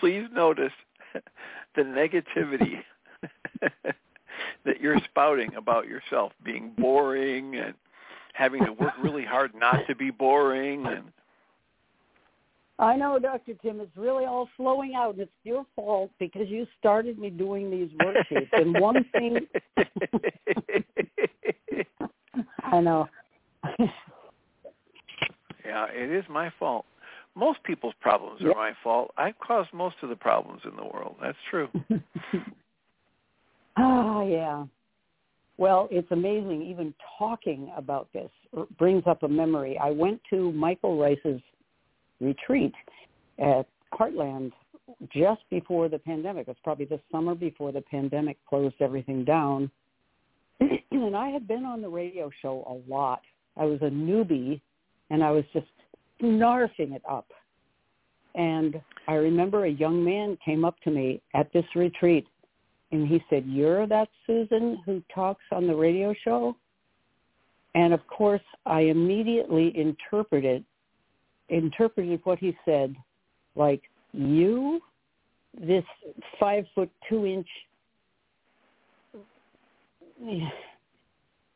Please 0.00 0.26
notice 0.32 0.72
the 1.74 1.82
negativity 1.82 2.82
that 4.64 4.80
you're 4.80 5.00
spouting 5.04 5.54
about 5.56 5.86
yourself 5.86 6.32
being 6.44 6.72
boring 6.78 7.56
and 7.56 7.74
having 8.32 8.64
to 8.64 8.72
work 8.72 8.94
really 9.02 9.24
hard 9.24 9.54
not 9.54 9.86
to 9.88 9.94
be 9.94 10.10
boring 10.10 10.86
and 10.86 11.12
I 12.78 12.96
know, 12.96 13.18
Dr. 13.18 13.52
Tim, 13.62 13.80
it's 13.80 13.96
really 13.96 14.24
all 14.24 14.48
flowing 14.56 14.94
out, 14.94 15.14
and 15.14 15.22
it's 15.22 15.30
your 15.44 15.64
fault 15.76 16.10
because 16.18 16.48
you 16.48 16.66
started 16.78 17.18
me 17.18 17.30
doing 17.30 17.70
these 17.70 17.90
worksheets. 18.00 18.48
and 18.52 18.78
one 18.80 19.04
thing, 19.12 19.38
I 22.64 22.80
know. 22.80 23.08
yeah, 25.64 25.86
it 25.92 26.10
is 26.10 26.24
my 26.28 26.50
fault. 26.58 26.84
Most 27.34 27.62
people's 27.64 27.94
problems 28.00 28.42
are 28.42 28.48
Yep. 28.48 28.56
my 28.56 28.72
fault. 28.82 29.12
I've 29.16 29.38
caused 29.38 29.72
most 29.72 29.96
of 30.02 30.08
the 30.08 30.16
problems 30.16 30.62
in 30.64 30.76
the 30.76 30.84
world. 30.84 31.16
That's 31.22 31.38
true. 31.50 31.68
Ah, 33.76 34.22
yeah. 34.22 34.64
Well, 35.56 35.88
it's 35.90 36.10
amazing. 36.10 36.62
Even 36.62 36.92
talking 37.18 37.72
about 37.76 38.08
this 38.12 38.30
brings 38.78 39.04
up 39.06 39.22
a 39.22 39.28
memory. 39.28 39.78
I 39.78 39.90
went 39.90 40.20
to 40.30 40.52
Michael 40.52 40.98
Ryce's 40.98 41.40
retreat 42.22 42.74
at 43.38 43.66
Heartland 43.92 44.52
just 45.14 45.42
before 45.50 45.88
the 45.88 45.98
pandemic. 45.98 46.42
It 46.42 46.48
was 46.48 46.56
probably 46.64 46.84
the 46.86 47.00
summer 47.10 47.34
before 47.34 47.72
the 47.72 47.80
pandemic 47.80 48.38
closed 48.48 48.76
everything 48.80 49.24
down. 49.24 49.70
and 50.90 51.16
I 51.16 51.28
had 51.28 51.48
been 51.48 51.64
on 51.64 51.82
the 51.82 51.88
radio 51.88 52.30
show 52.40 52.64
a 52.66 52.90
lot. 52.90 53.22
I 53.56 53.64
was 53.64 53.80
a 53.82 53.90
newbie, 53.90 54.60
and 55.10 55.22
I 55.22 55.30
was 55.30 55.44
just 55.52 55.66
snarfing 56.20 56.94
it 56.94 57.02
up. 57.08 57.26
And 58.34 58.80
I 59.08 59.14
remember 59.14 59.66
a 59.66 59.70
young 59.70 60.02
man 60.02 60.38
came 60.44 60.64
up 60.64 60.76
to 60.84 60.90
me 60.90 61.20
at 61.34 61.52
this 61.52 61.66
retreat, 61.74 62.26
and 62.92 63.06
he 63.06 63.22
said, 63.28 63.44
"You're 63.46 63.86
that 63.86 64.08
Susan 64.26 64.78
who 64.86 65.02
talks 65.14 65.44
on 65.50 65.66
the 65.66 65.74
radio 65.74 66.14
show." 66.14 66.56
And 67.74 67.92
of 67.92 68.06
course, 68.06 68.42
I 68.64 68.82
immediately 68.82 69.76
interpreted 69.76 70.64
interpreted 71.52 72.20
what 72.24 72.38
he 72.38 72.56
said 72.64 72.96
like 73.54 73.82
you 74.12 74.80
this 75.60 75.84
five 76.40 76.64
foot 76.74 76.90
two 77.08 77.26
inch 77.26 77.46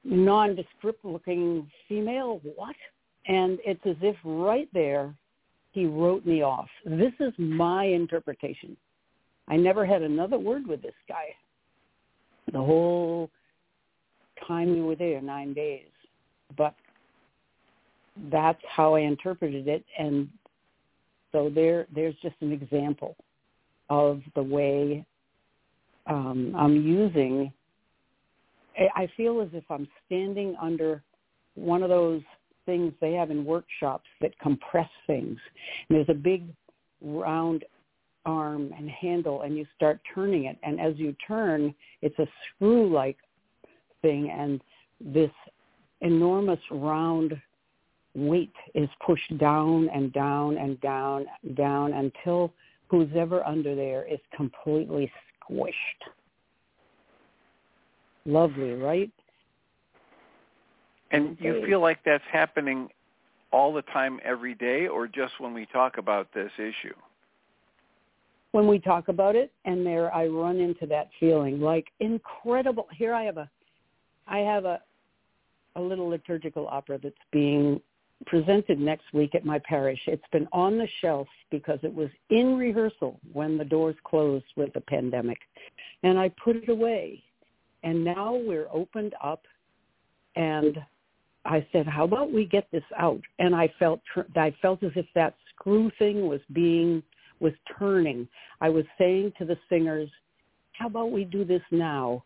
nondescript 0.04 1.04
looking 1.04 1.70
female. 1.88 2.40
What? 2.54 2.76
And 3.26 3.58
it's 3.64 3.80
as 3.84 3.96
if 4.02 4.16
right 4.24 4.68
there 4.72 5.14
he 5.72 5.86
wrote 5.86 6.24
me 6.24 6.42
off. 6.42 6.68
This 6.84 7.12
is 7.20 7.32
my 7.38 7.84
interpretation. 7.84 8.76
I 9.48 9.56
never 9.56 9.84
had 9.84 10.02
another 10.02 10.38
word 10.38 10.66
with 10.66 10.82
this 10.82 10.94
guy. 11.08 11.26
The 12.52 12.58
whole 12.58 13.30
time 14.46 14.72
we 14.72 14.80
were 14.80 14.96
there, 14.96 15.20
nine 15.20 15.54
days. 15.54 15.86
But 16.56 16.74
that's 18.30 18.62
how 18.68 18.94
I 18.94 19.00
interpreted 19.00 19.68
it. 19.68 19.85
And 19.99 20.28
so 21.32 21.50
there 21.54 21.87
there's 21.94 22.14
just 22.23 22.37
an 22.40 22.52
example 22.52 23.16
of 23.90 24.23
the 24.35 24.42
way 24.42 25.04
um, 26.06 26.54
I'm 26.56 26.76
using. 26.76 27.52
I 28.94 29.08
feel 29.16 29.40
as 29.40 29.49
if 29.52 29.64
I'm 29.70 29.88
standing 30.04 30.54
under 30.61 31.02
one 31.54 31.82
of 31.82 31.88
those 31.88 32.20
things 32.66 32.92
they 33.00 33.12
have 33.12 33.30
in 33.30 33.44
workshops 33.44 34.06
that 34.20 34.38
compress 34.38 34.90
things. 35.06 35.38
And 35.88 35.96
there's 35.96 36.08
a 36.08 36.14
big 36.14 36.44
round 37.00 37.64
arm 38.26 38.75
and 38.76 38.90
handle 38.90 39.42
and 39.42 39.56
you 39.56 39.64
start 39.76 40.00
turning 40.14 40.44
it. 40.44 40.58
And 40.62 40.80
as 40.80 40.96
you 40.96 41.14
turn 41.26 41.75
it's 42.02 42.18
a 42.18 42.26
screw 42.54 42.92
like 42.92 43.16
thing. 44.02 44.30
And 44.30 44.61
this 45.00 45.30
enormous 46.00 46.61
round 46.70 47.40
weight 48.16 48.52
is 48.75 48.88
pushed 49.04 49.37
down 49.38 49.88
and 49.94 50.12
down 50.12 50.56
and 50.56 50.80
down 50.80 51.26
down 51.54 51.92
until 51.92 52.52
who's 52.88 53.11
ever 53.14 53.46
under 53.46 53.75
there 53.75 54.04
is 54.11 54.18
completely 54.35 55.11
squished 55.49 55.73
lovely, 58.26 58.75
right? 58.75 59.11
And 61.12 61.37
you 61.40 61.64
feel 61.64 61.80
like 61.80 61.99
that's 62.04 62.25
happening 62.30 62.88
all 63.52 63.73
the 63.73 63.82
time 63.82 64.18
every 64.25 64.54
day 64.54 64.88
or 64.88 65.06
just 65.06 65.35
when 65.38 65.54
we 65.54 65.66
talk 65.66 65.99
about 65.99 66.28
this 66.35 66.50
issue? 66.58 66.94
When 68.50 68.66
we 68.66 68.78
talk 68.80 69.08
about 69.08 69.37
it 69.37 69.52
and 69.64 69.87
there 69.87 70.12
I 70.12 70.26
run 70.26 70.58
into 70.58 70.87
that 70.87 71.08
feeling 71.20 71.61
like 71.61 71.87
incredible 72.00 72.88
here 72.92 73.14
I 73.14 73.23
have 73.25 73.37
a 73.37 73.49
I 74.26 74.38
have 74.38 74.64
a 74.64 74.80
a 75.76 75.80
little 75.80 76.08
liturgical 76.08 76.66
opera 76.68 76.99
that's 77.00 77.14
being 77.30 77.80
presented 78.25 78.78
next 78.78 79.12
week 79.12 79.35
at 79.35 79.44
my 79.44 79.58
parish. 79.61 80.00
It's 80.06 80.23
been 80.32 80.49
on 80.52 80.78
the 80.78 80.88
shelf 81.00 81.28
because 81.50 81.78
it 81.82 81.94
was 81.94 82.08
in 82.30 82.56
rehearsal 82.56 83.20
when 83.32 83.58
the 83.58 83.64
doors 83.64 83.96
closed 84.04 84.46
with 84.56 84.73
the 84.73 84.80
pandemic. 84.80 85.38
And 86.02 86.18
I 86.18 86.30
put 86.42 86.56
it 86.56 86.68
away 86.68 87.23
and 87.82 88.04
now 88.04 88.35
we're 88.35 88.68
opened 88.73 89.14
up 89.23 89.42
and 90.35 90.78
I 91.44 91.64
said, 91.70 91.87
"How 91.87 92.04
about 92.04 92.32
we 92.32 92.44
get 92.44 92.68
this 92.73 92.85
out?" 92.96 93.20
And 93.38 93.54
I 93.54 93.68
felt 93.78 94.00
I 94.35 94.50
felt 94.61 94.82
as 94.82 94.92
if 94.96 95.06
that 95.14 95.35
screw 95.50 95.90
thing 95.99 96.26
was 96.26 96.40
being 96.52 97.02
was 97.38 97.52
turning. 97.78 98.28
I 98.61 98.70
was 98.70 98.85
saying 98.99 99.32
to 99.38 99.44
the 99.44 99.58
singers, 99.68 100.11
"How 100.73 100.88
about 100.88 101.12
we 101.12 101.25
do 101.25 101.44
this 101.44 101.62
now?" 101.70 102.25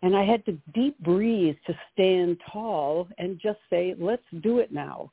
And 0.00 0.16
I 0.16 0.24
had 0.24 0.44
to 0.46 0.52
deep 0.72 0.98
breathe 1.00 1.56
to 1.66 1.78
stand 1.92 2.40
tall 2.50 3.08
and 3.18 3.38
just 3.38 3.60
say, 3.68 3.94
"Let's 3.98 4.28
do 4.40 4.58
it 4.58 4.72
now." 4.72 5.12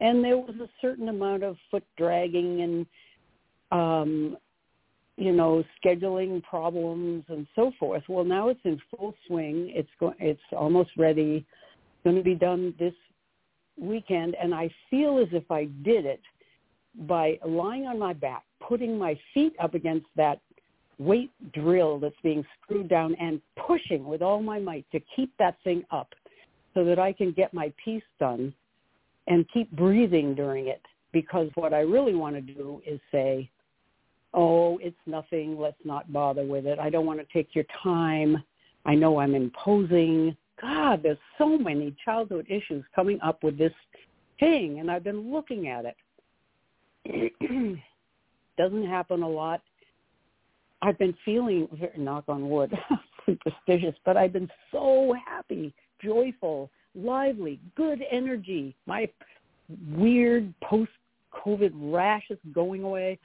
And 0.00 0.24
there 0.24 0.38
was 0.38 0.56
a 0.60 0.68
certain 0.80 1.08
amount 1.08 1.42
of 1.42 1.56
foot 1.70 1.84
dragging 1.96 2.62
and 2.62 2.86
um 3.70 4.36
you 5.20 5.32
know, 5.32 5.62
scheduling 5.84 6.42
problems 6.42 7.24
and 7.28 7.46
so 7.54 7.72
forth. 7.78 8.02
Well, 8.08 8.24
now 8.24 8.48
it's 8.48 8.60
in 8.64 8.80
full 8.90 9.14
swing. 9.26 9.70
It's 9.74 9.90
go- 10.00 10.14
it's 10.18 10.40
almost 10.52 10.90
ready. 10.96 11.44
Going 12.04 12.16
to 12.16 12.22
be 12.22 12.34
done 12.34 12.74
this 12.78 12.94
weekend, 13.78 14.34
and 14.42 14.54
I 14.54 14.70
feel 14.88 15.18
as 15.18 15.28
if 15.32 15.50
I 15.50 15.66
did 15.82 16.06
it 16.06 16.22
by 17.06 17.38
lying 17.46 17.86
on 17.86 17.98
my 17.98 18.14
back, 18.14 18.44
putting 18.66 18.98
my 18.98 19.18
feet 19.34 19.54
up 19.60 19.74
against 19.74 20.06
that 20.16 20.40
weight 20.98 21.30
drill 21.52 21.98
that's 21.98 22.20
being 22.22 22.44
screwed 22.62 22.88
down 22.88 23.14
and 23.16 23.42
pushing 23.66 24.06
with 24.06 24.22
all 24.22 24.42
my 24.42 24.58
might 24.58 24.86
to 24.92 25.00
keep 25.14 25.32
that 25.38 25.56
thing 25.64 25.84
up 25.90 26.14
so 26.72 26.82
that 26.84 26.98
I 26.98 27.12
can 27.12 27.32
get 27.32 27.52
my 27.52 27.72
piece 27.82 28.02
done 28.18 28.54
and 29.30 29.48
keep 29.52 29.70
breathing 29.70 30.34
during 30.34 30.66
it 30.66 30.82
because 31.12 31.48
what 31.54 31.72
I 31.72 31.80
really 31.80 32.14
want 32.14 32.34
to 32.34 32.40
do 32.42 32.82
is 32.86 33.00
say, 33.10 33.48
oh, 34.34 34.78
it's 34.78 34.96
nothing, 35.06 35.58
let's 35.58 35.78
not 35.84 36.12
bother 36.12 36.44
with 36.44 36.66
it. 36.66 36.78
I 36.78 36.90
don't 36.90 37.06
want 37.06 37.20
to 37.20 37.26
take 37.32 37.54
your 37.54 37.64
time. 37.82 38.42
I 38.84 38.94
know 38.94 39.20
I'm 39.20 39.34
imposing. 39.34 40.36
God, 40.60 41.02
there's 41.02 41.18
so 41.38 41.56
many 41.56 41.94
childhood 42.04 42.46
issues 42.48 42.84
coming 42.94 43.20
up 43.22 43.42
with 43.42 43.56
this 43.56 43.72
thing, 44.40 44.80
and 44.80 44.90
I've 44.90 45.04
been 45.04 45.32
looking 45.32 45.68
at 45.68 45.84
it. 47.04 47.32
Doesn't 48.58 48.86
happen 48.86 49.22
a 49.22 49.28
lot. 49.28 49.62
I've 50.82 50.98
been 50.98 51.14
feeling, 51.24 51.68
knock 51.96 52.24
on 52.28 52.50
wood, 52.50 52.72
superstitious, 53.26 53.94
but 54.04 54.16
I've 54.16 54.32
been 54.32 54.50
so 54.72 55.14
happy, 55.26 55.72
joyful, 56.02 56.70
lively, 56.94 57.60
good 57.76 58.02
energy. 58.10 58.74
My 58.86 59.08
weird 59.92 60.52
post-COVID 60.62 61.72
rash 61.74 62.24
is 62.30 62.38
going 62.52 62.82
away 62.82 63.18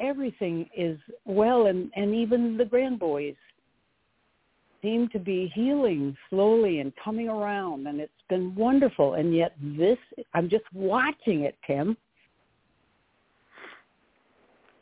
everything 0.00 0.68
is 0.76 0.98
well 1.24 1.66
and, 1.66 1.90
and 1.94 2.14
even 2.14 2.56
the 2.56 2.64
grand 2.64 2.98
boys 2.98 3.34
seem 4.82 5.08
to 5.10 5.18
be 5.18 5.52
healing 5.54 6.16
slowly 6.30 6.80
and 6.80 6.92
coming 7.02 7.28
around 7.28 7.86
and 7.86 8.00
it's 8.00 8.12
been 8.28 8.54
wonderful 8.54 9.14
and 9.14 9.34
yet 9.34 9.54
this 9.60 9.98
I'm 10.32 10.48
just 10.48 10.64
watching 10.72 11.42
it, 11.42 11.56
Tim. 11.66 11.96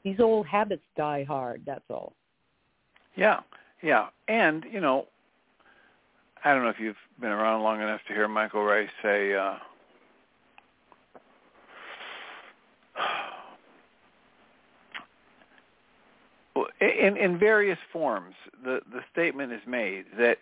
These 0.04 0.20
old 0.20 0.46
habits 0.46 0.84
die 0.96 1.24
hard, 1.24 1.62
that's 1.66 1.84
all. 1.90 2.12
Yeah, 3.16 3.40
yeah. 3.82 4.06
And, 4.28 4.64
you 4.70 4.80
know, 4.80 5.06
I 6.44 6.52
don't 6.52 6.62
know 6.62 6.68
if 6.68 6.78
you've 6.78 6.96
been 7.20 7.30
around 7.30 7.62
long 7.62 7.80
enough 7.80 8.00
to 8.08 8.14
hear 8.14 8.28
Michael 8.28 8.64
Ryce 8.64 8.88
say, 9.02 9.34
uh, 9.34 9.54
in, 16.80 17.16
in 17.16 17.38
various 17.38 17.78
forms, 17.92 18.34
the, 18.64 18.80
the 18.92 19.00
statement 19.12 19.52
is 19.52 19.60
made 19.66 20.04
that 20.18 20.38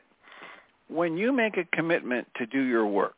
when 0.89 1.17
you 1.17 1.33
make 1.33 1.57
a 1.57 1.65
commitment 1.73 2.27
to 2.37 2.47
do 2.47 2.63
your 2.63 2.87
work, 2.87 3.17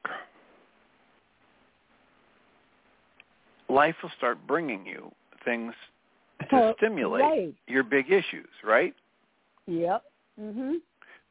life 3.68 3.96
will 4.02 4.10
start 4.16 4.38
bringing 4.46 4.86
you 4.86 5.12
things 5.44 5.74
to 6.50 6.74
stimulate 6.78 7.22
right. 7.22 7.54
your 7.66 7.82
big 7.82 8.06
issues, 8.06 8.48
right? 8.64 8.94
Yep. 9.66 10.02
Mhm. 10.40 10.76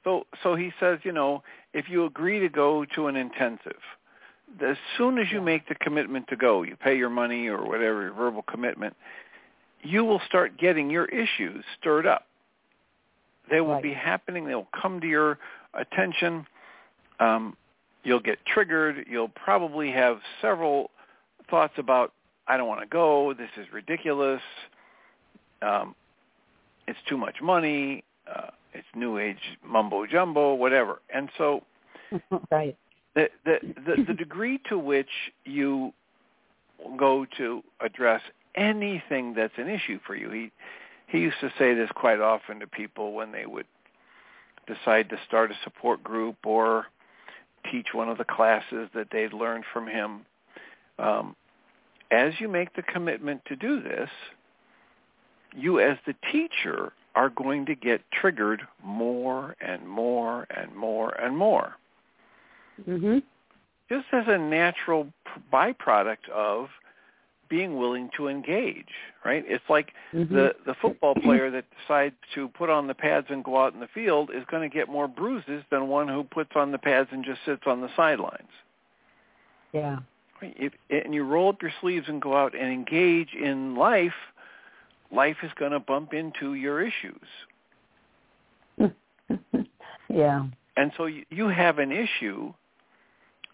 So 0.08 0.26
so 0.42 0.56
he 0.56 0.72
says, 0.80 1.00
you 1.04 1.12
know, 1.12 1.44
if 1.74 1.90
you 1.90 2.06
agree 2.06 2.40
to 2.40 2.48
go 2.48 2.86
to 2.96 3.08
an 3.08 3.18
intensive, 3.18 3.82
as 4.66 4.78
soon 4.98 5.18
as 5.18 5.30
you 5.34 5.42
make 5.42 5.68
the 5.68 5.76
commitment 5.76 6.30
to 6.30 6.38
go, 6.38 6.64
you 6.64 6.78
pay 6.78 6.98
your 6.98 7.10
money 7.10 7.48
or 7.48 7.68
whatever 7.68 8.04
your 8.04 8.14
verbal 8.14 8.42
commitment, 8.42 8.96
you 9.82 10.06
will 10.06 10.22
start 10.26 10.58
getting 10.58 10.90
your 10.90 11.06
issues 11.06 11.66
stirred 11.78 12.08
up. 12.08 12.26
They 13.52 13.60
will 13.60 13.74
right. 13.74 13.84
be 13.84 13.92
happening. 13.92 14.48
They 14.48 14.56
will 14.56 14.70
come 14.82 15.02
to 15.02 15.08
your 15.08 15.40
attention. 15.74 16.48
Um, 17.20 17.58
you'll 18.06 18.22
get 18.22 18.38
triggered. 18.46 19.08
You'll 19.10 19.28
probably 19.28 19.92
have 19.92 20.20
several 20.42 20.90
thoughts 21.50 21.74
about, 21.78 22.14
I 22.48 22.56
don't 22.56 22.70
want 22.70 22.80
to 22.80 22.88
go. 22.88 23.34
This 23.34 23.50
is 23.58 23.66
ridiculous. 23.74 24.42
Um, 25.62 25.96
it's 26.88 27.00
too 27.10 27.18
much 27.18 27.42
money. 27.42 28.06
Uh, 28.26 28.52
it's 28.74 28.88
new 28.96 29.18
age 29.18 29.38
mumbo 29.66 30.06
jumbo, 30.06 30.54
whatever. 30.54 31.02
And 31.14 31.30
so, 31.38 31.64
right. 32.52 32.76
the, 33.16 33.30
the 33.46 33.60
the 33.86 34.04
the 34.04 34.14
degree 34.14 34.60
to 34.70 34.78
which 34.78 35.10
you 35.46 35.94
go 36.98 37.26
to 37.38 37.64
address 37.82 38.22
anything 38.56 39.34
that's 39.34 39.54
an 39.58 39.70
issue 39.70 40.00
for 40.06 40.16
you. 40.16 40.30
He 40.32 40.52
he 41.08 41.20
used 41.20 41.40
to 41.42 41.52
say 41.58 41.74
this 41.74 41.90
quite 41.96 42.20
often 42.20 42.60
to 42.60 42.68
people 42.68 43.14
when 43.14 43.32
they 43.32 43.46
would 43.46 43.66
decide 44.68 45.10
to 45.10 45.18
start 45.26 45.52
a 45.52 45.56
support 45.64 46.04
group 46.04 46.36
or 46.46 46.88
teach 47.72 47.88
one 47.94 48.10
of 48.10 48.18
the 48.18 48.26
classes 48.26 48.90
that 48.94 49.08
they'd 49.12 49.34
learned 49.34 49.64
from 49.74 49.88
him. 49.88 50.26
Um, 51.00 51.36
as 52.12 52.34
you 52.40 52.48
make 52.48 52.76
the 52.76 52.82
commitment 52.82 53.42
to 53.46 53.56
do 53.56 53.82
this, 53.82 54.10
you 55.56 55.80
as 55.80 55.98
the 56.06 56.16
teacher 56.32 56.94
are 57.18 57.30
going 57.30 57.66
to 57.66 57.74
get 57.74 58.00
triggered 58.12 58.62
more 58.84 59.56
and 59.60 59.88
more 59.90 60.46
and 60.56 60.76
more 60.76 61.10
and 61.20 61.36
more. 61.36 61.76
Mhm. 62.88 63.24
Just 63.90 64.06
as 64.12 64.28
a 64.28 64.38
natural 64.38 65.12
byproduct 65.52 66.30
of 66.30 66.70
being 67.50 67.78
willing 67.78 68.10
to 68.18 68.28
engage, 68.28 68.94
right? 69.24 69.44
It's 69.48 69.68
like 69.68 69.94
Mhm. 70.14 70.30
the 70.30 70.56
the 70.66 70.76
football 70.76 71.16
player 71.16 71.50
that 71.50 71.66
decides 71.80 72.16
to 72.36 72.50
put 72.50 72.70
on 72.70 72.86
the 72.86 72.94
pads 72.94 73.28
and 73.32 73.44
go 73.44 73.58
out 73.58 73.74
in 73.74 73.80
the 73.80 73.88
field 73.88 74.30
is 74.30 74.46
going 74.46 74.70
to 74.70 74.74
get 74.74 74.88
more 74.88 75.08
bruises 75.08 75.64
than 75.72 75.88
one 75.88 76.08
who 76.08 76.24
puts 76.24 76.56
on 76.56 76.72
the 76.72 76.78
pads 76.78 77.10
and 77.12 77.24
just 77.26 77.44
sits 77.46 77.66
on 77.66 77.82
the 77.82 77.90
sidelines. 77.96 78.52
Yeah. 79.72 80.00
Right? 80.40 80.56
If, 80.60 80.74
and 80.92 81.16
you 81.16 81.24
roll 81.24 81.50
up 81.50 81.64
your 81.64 81.74
sleeves 81.82 82.08
and 82.10 82.22
go 82.22 82.36
out 82.38 82.54
and 82.54 82.72
engage 82.72 83.34
in 83.34 83.76
life, 83.76 84.20
life 85.12 85.38
is 85.44 85.52
going 85.58 85.72
to 85.72 85.80
bump 85.80 86.14
into 86.14 86.54
your 86.56 86.82
issues. 86.82 87.28
yeah. 90.10 90.46
And 90.76 90.92
so 90.98 91.06
you, 91.06 91.24
you 91.30 91.48
have 91.48 91.80
an 91.80 91.92
issue 91.92 92.54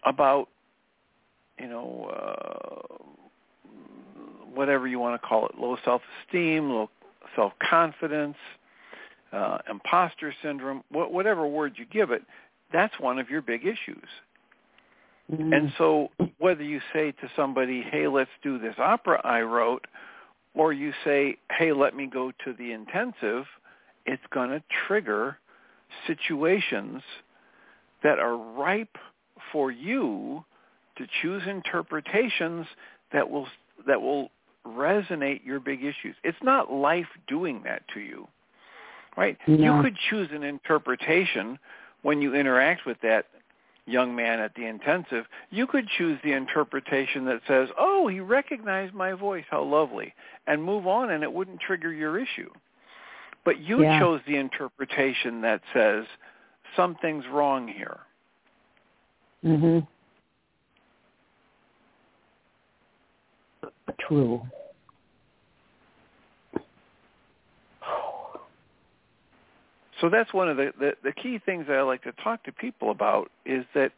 about, 0.04 0.48
you 1.58 1.68
know, 1.68 2.10
uh, 2.12 3.04
whatever 4.54 4.86
you 4.86 4.98
want 4.98 5.20
to 5.20 5.26
call 5.26 5.46
it, 5.46 5.58
low 5.58 5.76
self-esteem, 5.84 6.70
low 6.70 6.90
self-confidence, 7.34 8.36
uh, 9.32 9.58
imposter 9.68 10.34
syndrome, 10.42 10.84
wh- 10.90 11.10
whatever 11.10 11.46
word 11.46 11.74
you 11.76 11.86
give 11.86 12.10
it, 12.10 12.22
that's 12.72 12.94
one 13.00 13.18
of 13.18 13.30
your 13.30 13.42
big 13.42 13.62
issues. 13.64 14.08
Mhm. 15.32 15.56
And 15.56 15.72
so 15.78 16.10
whether 16.38 16.62
you 16.62 16.80
say 16.92 17.12
to 17.12 17.30
somebody, 17.34 17.82
hey, 17.82 18.06
let's 18.06 18.30
do 18.42 18.58
this 18.58 18.74
opera 18.78 19.20
I 19.24 19.40
wrote, 19.40 19.86
or 20.54 20.72
you 20.72 20.92
say, 21.04 21.36
hey, 21.58 21.72
let 21.72 21.96
me 21.96 22.06
go 22.06 22.32
to 22.44 22.52
the 22.54 22.72
intensive, 22.72 23.44
it's 24.06 24.22
going 24.32 24.50
to 24.50 24.62
trigger 24.86 25.38
situations 26.06 27.02
that 28.02 28.18
are 28.18 28.36
ripe 28.36 28.96
for 29.52 29.70
you 29.70 30.44
to 30.96 31.06
choose 31.22 31.42
interpretations 31.46 32.66
that 33.12 33.28
will 33.28 33.48
that 33.86 34.00
will 34.00 34.30
resonate 34.66 35.44
your 35.44 35.60
big 35.60 35.80
issues. 35.80 36.16
It's 36.22 36.38
not 36.42 36.72
life 36.72 37.06
doing 37.26 37.62
that 37.64 37.82
to 37.94 38.00
you. 38.00 38.28
Right? 39.16 39.36
No. 39.46 39.76
You 39.76 39.82
could 39.82 39.96
choose 40.10 40.28
an 40.32 40.42
interpretation 40.42 41.58
when 42.02 42.20
you 42.20 42.34
interact 42.34 42.86
with 42.86 43.00
that 43.02 43.26
young 43.86 44.14
man 44.14 44.40
at 44.40 44.54
the 44.54 44.64
intensive, 44.64 45.26
you 45.50 45.66
could 45.66 45.86
choose 45.88 46.18
the 46.22 46.32
interpretation 46.32 47.24
that 47.26 47.42
says, 47.46 47.68
"Oh, 47.78 48.08
he 48.08 48.20
recognized 48.20 48.94
my 48.94 49.12
voice. 49.12 49.44
How 49.50 49.62
lovely." 49.62 50.14
And 50.46 50.62
move 50.62 50.86
on 50.86 51.10
and 51.10 51.22
it 51.22 51.32
wouldn't 51.32 51.60
trigger 51.60 51.92
your 51.92 52.18
issue. 52.18 52.50
But 53.44 53.58
you 53.58 53.82
Yeah. 53.82 53.98
chose 53.98 54.22
the 54.24 54.36
interpretation 54.36 55.42
that 55.42 55.62
says 55.72 56.06
something's 56.74 57.26
wrong 57.28 57.68
here. 57.68 58.00
Mhm. 59.44 59.86
True. 63.98 64.42
So 70.04 70.10
that's 70.10 70.34
one 70.34 70.50
of 70.50 70.58
the, 70.58 70.70
the, 70.78 70.92
the 71.02 71.12
key 71.12 71.40
things 71.46 71.66
that 71.66 71.78
I 71.78 71.80
like 71.80 72.02
to 72.02 72.12
talk 72.22 72.44
to 72.44 72.52
people 72.52 72.90
about 72.90 73.30
is 73.46 73.64
that 73.74 73.90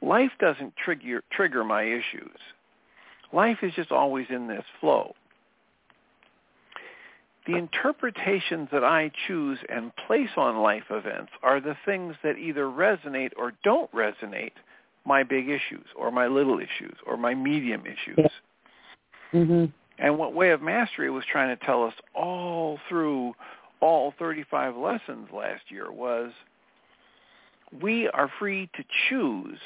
life 0.00 0.30
doesn't 0.38 0.74
trigger 0.76 1.24
trigger 1.32 1.64
my 1.64 1.82
issues. 1.82 2.38
Life 3.32 3.58
is 3.62 3.72
just 3.74 3.90
always 3.90 4.26
in 4.30 4.46
this 4.46 4.62
flow. 4.80 5.16
The 7.48 7.56
interpretations 7.56 8.68
that 8.70 8.84
I 8.84 9.10
choose 9.26 9.58
and 9.68 9.90
place 10.06 10.30
on 10.36 10.58
life 10.58 10.84
events 10.90 11.32
are 11.42 11.60
the 11.60 11.76
things 11.84 12.14
that 12.22 12.38
either 12.38 12.66
resonate 12.66 13.32
or 13.36 13.52
don't 13.64 13.90
resonate 13.90 14.52
my 15.04 15.24
big 15.24 15.48
issues 15.48 15.86
or 15.96 16.12
my 16.12 16.28
little 16.28 16.60
issues 16.60 16.94
or 17.04 17.16
my 17.16 17.34
medium 17.34 17.82
issues. 17.84 18.30
Mhm. 19.32 19.72
And 19.98 20.18
what 20.18 20.34
Way 20.34 20.50
of 20.50 20.62
Mastery 20.62 21.10
was 21.10 21.24
trying 21.24 21.56
to 21.56 21.66
tell 21.66 21.82
us 21.82 21.94
all 22.14 22.78
through 22.88 23.34
all 23.80 24.12
35 24.18 24.76
lessons 24.76 25.28
last 25.32 25.62
year 25.70 25.90
was 25.90 26.32
we 27.82 28.08
are 28.08 28.30
free 28.38 28.68
to 28.76 28.84
choose 29.08 29.58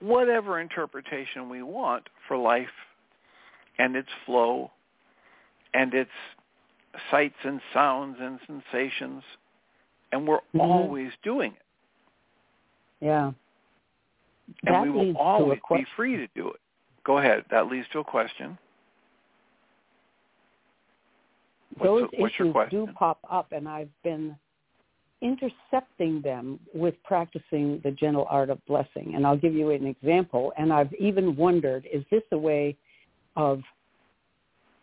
whatever 0.00 0.60
interpretation 0.60 1.48
we 1.48 1.62
want 1.62 2.04
for 2.28 2.36
life 2.36 2.66
and 3.78 3.96
its 3.96 4.08
flow 4.24 4.70
and 5.74 5.94
its 5.94 6.10
sights 7.10 7.36
and 7.44 7.60
sounds 7.72 8.16
and 8.20 8.38
sensations. 8.46 9.22
And 10.12 10.26
we're 10.26 10.40
Mhm. 10.54 10.60
always 10.60 11.12
doing 11.22 11.52
it. 11.52 11.62
Yeah. 13.00 13.32
And 14.64 14.74
that 14.74 14.82
we 14.82 14.90
will 14.90 15.02
leads 15.02 15.16
to 15.16 15.22
a 15.22 15.24
always 15.24 15.60
be 15.70 15.84
free 15.96 16.16
to 16.16 16.26
do 16.28 16.50
it. 16.50 16.60
Go 17.04 17.18
ahead. 17.18 17.44
That 17.50 17.68
leads 17.68 17.88
to 17.88 18.00
a 18.00 18.04
question. 18.04 18.58
What's 21.65 21.65
Those 21.82 22.08
what's 22.16 22.34
issues 22.34 22.54
do 22.70 22.88
pop 22.98 23.18
up, 23.30 23.52
and 23.52 23.68
I've 23.68 23.90
been 24.02 24.36
intercepting 25.22 26.20
them 26.22 26.60
with 26.74 26.94
practicing 27.04 27.80
the 27.84 27.90
gentle 27.90 28.26
art 28.28 28.50
of 28.50 28.64
blessing. 28.66 29.14
And 29.14 29.26
I'll 29.26 29.36
give 29.36 29.54
you 29.54 29.70
an 29.70 29.86
example. 29.86 30.52
And 30.58 30.72
I've 30.72 30.92
even 30.94 31.36
wondered, 31.36 31.86
is 31.92 32.04
this 32.10 32.22
a 32.32 32.38
way 32.38 32.76
of 33.34 33.60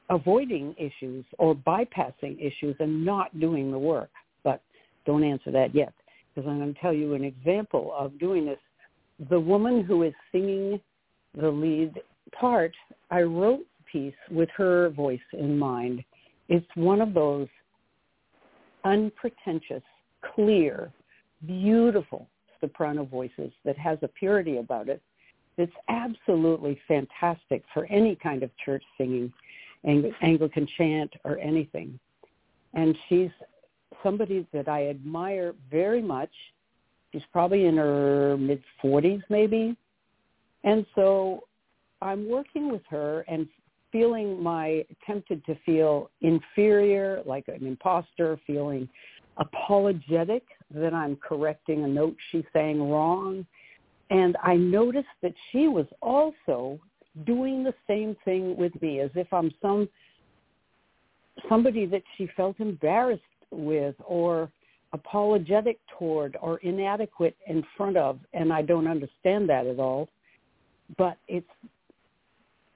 avoiding 0.09 0.75
issues 0.77 1.25
or 1.37 1.55
bypassing 1.55 2.39
issues 2.39 2.75
and 2.79 3.05
not 3.05 3.39
doing 3.39 3.71
the 3.71 3.79
work? 3.79 4.09
But 4.43 4.61
don't 5.05 5.23
answer 5.23 5.51
that 5.51 5.73
yet, 5.73 5.93
because 6.33 6.49
I'm 6.49 6.59
going 6.59 6.73
to 6.73 6.79
tell 6.79 6.93
you 6.93 7.13
an 7.13 7.23
example 7.23 7.93
of 7.97 8.19
doing 8.19 8.45
this. 8.45 8.59
The 9.29 9.39
woman 9.39 9.83
who 9.83 10.03
is 10.03 10.13
singing 10.31 10.79
the 11.39 11.49
lead 11.49 12.01
part, 12.39 12.73
I 13.11 13.21
wrote 13.21 13.59
the 13.59 13.99
piece 13.99 14.15
with 14.31 14.49
her 14.57 14.89
voice 14.89 15.19
in 15.33 15.57
mind. 15.57 16.03
It's 16.49 16.67
one 16.75 17.01
of 17.01 17.13
those 17.13 17.47
unpretentious, 18.83 19.83
clear, 20.35 20.91
beautiful 21.45 22.27
soprano 22.59 23.05
voices 23.05 23.51
that 23.65 23.77
has 23.77 23.97
a 24.01 24.07
purity 24.07 24.57
about 24.57 24.89
it 24.89 25.01
that's 25.57 25.71
absolutely 25.89 26.79
fantastic 26.87 27.63
for 27.73 27.85
any 27.85 28.15
kind 28.15 28.43
of 28.43 28.49
church 28.63 28.83
singing, 28.97 29.31
Ang- 29.85 30.13
Anglican 30.21 30.67
chant 30.77 31.11
or 31.23 31.37
anything. 31.39 31.99
And 32.73 32.97
she's 33.07 33.29
somebody 34.01 34.47
that 34.53 34.67
I 34.67 34.87
admire 34.87 35.53
very 35.69 36.01
much. 36.01 36.31
She's 37.11 37.21
probably 37.31 37.65
in 37.65 37.77
her 37.77 38.35
mid 38.37 38.63
40s 38.83 39.21
maybe. 39.29 39.77
And 40.63 40.85
so 40.95 41.43
I'm 42.01 42.27
working 42.27 42.71
with 42.71 42.81
her 42.89 43.23
and 43.27 43.47
feeling 43.93 44.41
my 44.43 44.83
tempted 45.07 45.45
to 45.45 45.55
feel 45.65 46.09
inferior, 46.19 47.21
like 47.25 47.47
an 47.47 47.65
imposter, 47.65 48.37
feeling 48.45 48.89
apologetic 49.37 50.43
that 50.73 50.93
I'm 50.93 51.15
correcting 51.15 51.85
a 51.85 51.87
note 51.87 52.17
she 52.31 52.45
sang 52.51 52.89
wrong. 52.89 53.45
And 54.09 54.35
I 54.43 54.55
noticed 54.55 55.07
that 55.21 55.33
she 55.51 55.69
was 55.69 55.85
also 56.01 56.79
doing 57.25 57.63
the 57.63 57.73
same 57.87 58.17
thing 58.25 58.57
with 58.57 58.73
me 58.81 58.99
as 58.99 59.11
if 59.15 59.31
I'm 59.31 59.53
some 59.61 59.87
somebody 61.49 61.85
that 61.87 62.03
she 62.17 62.27
felt 62.35 62.59
embarrassed 62.59 63.21
with 63.51 63.95
or 64.05 64.51
apologetic 64.93 65.79
toward 65.97 66.37
or 66.41 66.57
inadequate 66.59 67.35
in 67.47 67.63
front 67.75 67.97
of 67.97 68.19
and 68.33 68.53
I 68.53 68.61
don't 68.61 68.87
understand 68.87 69.49
that 69.49 69.65
at 69.65 69.79
all. 69.79 70.09
But 70.97 71.17
it's 71.27 71.47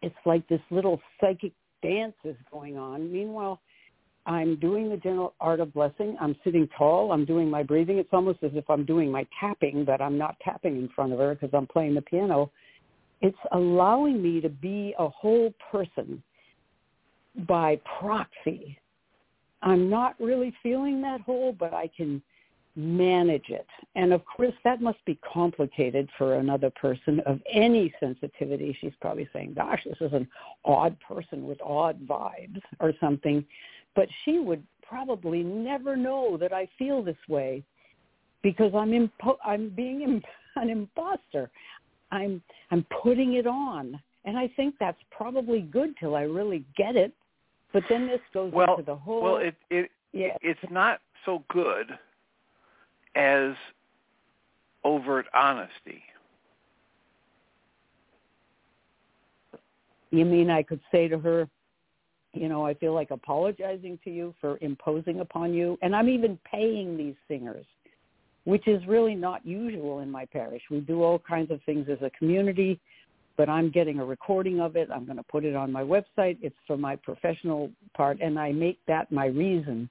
it's 0.01 0.15
like 0.25 0.47
this 0.47 0.61
little 0.69 1.01
psychic 1.19 1.53
dance 1.81 2.15
is 2.23 2.35
going 2.51 2.77
on. 2.77 3.11
Meanwhile, 3.11 3.59
I'm 4.25 4.59
doing 4.59 4.89
the 4.89 4.97
general 4.97 5.33
art 5.39 5.59
of 5.59 5.73
blessing. 5.73 6.17
I'm 6.19 6.35
sitting 6.43 6.67
tall. 6.77 7.11
I'm 7.11 7.25
doing 7.25 7.49
my 7.49 7.63
breathing. 7.63 7.97
It's 7.97 8.09
almost 8.11 8.39
as 8.43 8.51
if 8.53 8.69
I'm 8.69 8.85
doing 8.85 9.11
my 9.11 9.25
tapping, 9.39 9.85
but 9.85 10.01
I'm 10.01 10.17
not 10.17 10.35
tapping 10.43 10.77
in 10.77 10.89
front 10.89 11.13
of 11.13 11.19
her 11.19 11.33
because 11.33 11.49
I'm 11.53 11.67
playing 11.67 11.95
the 11.95 12.01
piano. 12.01 12.51
It's 13.21 13.37
allowing 13.53 14.21
me 14.21 14.41
to 14.41 14.49
be 14.49 14.93
a 14.99 15.07
whole 15.09 15.53
person 15.71 16.21
by 17.47 17.79
proxy. 17.99 18.77
I'm 19.61 19.89
not 19.89 20.19
really 20.19 20.53
feeling 20.61 21.01
that 21.01 21.21
whole, 21.21 21.53
but 21.53 21.73
I 21.73 21.89
can 21.95 22.21
manage 22.77 23.49
it. 23.49 23.65
And 23.95 24.13
of 24.13 24.21
course, 24.25 24.53
that 24.63 24.81
must 24.81 25.03
be 25.05 25.19
complicated 25.33 26.07
for 26.17 26.35
another 26.35 26.69
person 26.69 27.19
of 27.21 27.41
any 27.51 27.91
sensitivity. 27.99 28.77
She's 28.79 28.93
probably 29.01 29.27
saying, 29.33 29.55
gosh, 29.55 29.81
this 29.83 29.97
is 29.99 30.13
an 30.13 30.27
odd 30.63 30.95
person 30.99 31.47
with 31.47 31.59
odd 31.61 31.99
vibes 32.07 32.61
or 32.79 32.93
something. 32.99 33.43
But 33.95 34.07
she 34.23 34.37
would 34.37 34.63
probably 34.87 35.41
never 35.41 35.95
know 35.95 36.37
that 36.37 36.53
I 36.53 36.69
feel 36.77 37.01
this 37.01 37.17
way 37.27 37.63
because 38.43 38.71
I'm 38.75 38.91
impo- 38.91 39.39
I'm 39.43 39.69
being 39.69 40.03
Im- 40.03 40.21
an 40.55 40.69
imposter. 40.69 41.49
I'm 42.11 42.41
I'm 42.69 42.85
putting 43.01 43.33
it 43.33 43.47
on. 43.47 43.99
And 44.25 44.37
I 44.37 44.51
think 44.55 44.75
that's 44.79 44.99
probably 45.09 45.61
good 45.61 45.95
till 45.99 46.15
I 46.15 46.21
really 46.21 46.63
get 46.77 46.95
it. 46.95 47.13
But 47.73 47.83
then 47.89 48.05
this 48.05 48.19
goes 48.33 48.53
Well, 48.53 48.73
into 48.73 48.83
the 48.83 48.95
whole 48.95 49.23
well, 49.23 49.37
it 49.37 49.55
it 49.71 49.89
yeah. 50.13 50.37
it's 50.41 50.59
not 50.69 50.99
so 51.25 51.43
good 51.49 51.87
as 53.17 53.55
overt 54.83 55.25
honesty. 55.33 56.03
You 60.11 60.23
mean 60.23 60.49
I 60.49 60.63
could 60.63 60.79
say 60.91 61.07
to 61.09 61.17
her, 61.19 61.49
you 62.33 62.47
know, 62.47 62.65
I 62.65 62.75
feel 62.75 62.93
like 62.93 63.11
apologizing 63.11 63.99
to 64.03 64.11
you 64.11 64.33
for 64.39 64.57
imposing 64.61 65.19
upon 65.19 65.53
you. 65.53 65.77
And 65.81 65.95
I'm 65.95 66.07
even 66.07 66.37
paying 66.49 66.95
these 66.95 67.15
singers, 67.27 67.65
which 68.45 68.67
is 68.67 68.85
really 68.87 69.15
not 69.15 69.45
usual 69.45 69.99
in 69.99 70.11
my 70.11 70.25
parish. 70.25 70.61
We 70.69 70.79
do 70.79 71.03
all 71.03 71.19
kinds 71.19 71.51
of 71.51 71.59
things 71.65 71.87
as 71.91 71.97
a 72.03 72.11
community, 72.11 72.79
but 73.35 73.49
I'm 73.49 73.71
getting 73.71 73.99
a 73.99 74.05
recording 74.05 74.61
of 74.61 74.75
it. 74.75 74.89
I'm 74.93 75.05
going 75.05 75.17
to 75.17 75.23
put 75.23 75.43
it 75.43 75.55
on 75.55 75.71
my 75.71 75.83
website. 75.83 76.37
It's 76.41 76.55
for 76.67 76.77
my 76.77 76.95
professional 76.95 77.71
part, 77.95 78.19
and 78.21 78.37
I 78.39 78.51
make 78.51 78.77
that 78.87 79.11
my 79.11 79.25
reason 79.25 79.89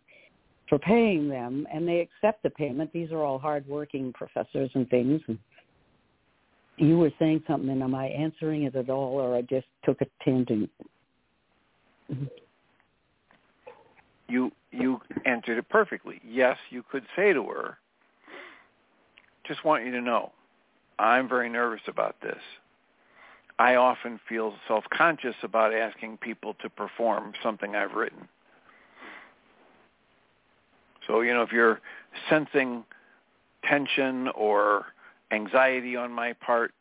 for 0.69 0.79
paying 0.79 1.29
them, 1.29 1.67
and 1.73 1.87
they 1.87 2.01
accept 2.01 2.43
the 2.43 2.51
payment. 2.51 2.93
These 2.93 3.13
are 3.13 3.23
all 3.23 3.39
hardworking 3.39 4.13
professors 4.13 4.71
and 4.75 4.89
things. 4.91 5.21
And 5.29 5.39
you 6.77 6.99
were 6.99 7.13
saying 7.19 7.45
something, 7.47 7.71
and 7.71 7.83
am 7.83 7.95
I 7.95 8.07
answering 8.07 8.65
it 8.65 8.75
at 8.75 8.91
all, 8.91 9.21
or 9.21 9.37
I 9.37 9.43
just 9.43 9.67
took 9.85 10.01
a 10.01 10.07
tangent? 10.25 10.71
You 14.29 14.51
you 14.73 15.01
answered 15.25 15.59
it 15.59 15.69
perfectly. 15.69 16.21
Yes, 16.27 16.59
you 16.71 16.83
could 16.83 17.05
say 17.15 17.33
to 17.33 17.45
her, 17.45 17.79
"Just 19.45 19.65
want 19.65 19.85
you 19.85 19.93
to 19.93 20.01
know, 20.01 20.33
I'm 20.99 21.29
very 21.29 21.49
nervous 21.49 21.87
about 21.87 22.21
this. 22.21 22.43
I 23.59 23.77
often 23.77 24.19
feel 24.29 24.55
self-conscious 24.67 25.37
about 25.43 25.73
asking 25.73 26.19
people 26.19 26.55
to 26.55 26.69
perform 26.69 27.35
something 27.43 27.75
I've 27.75 27.95
written." 27.95 28.29
So, 31.07 31.21
you 31.21 31.33
know, 31.33 31.43
if 31.43 31.53
you're 31.53 31.81
sensing 32.29 32.85
tension 33.65 34.29
or 34.29 34.87
anxiety 35.33 35.97
on 35.97 36.13
my 36.13 36.33
part 36.35 36.73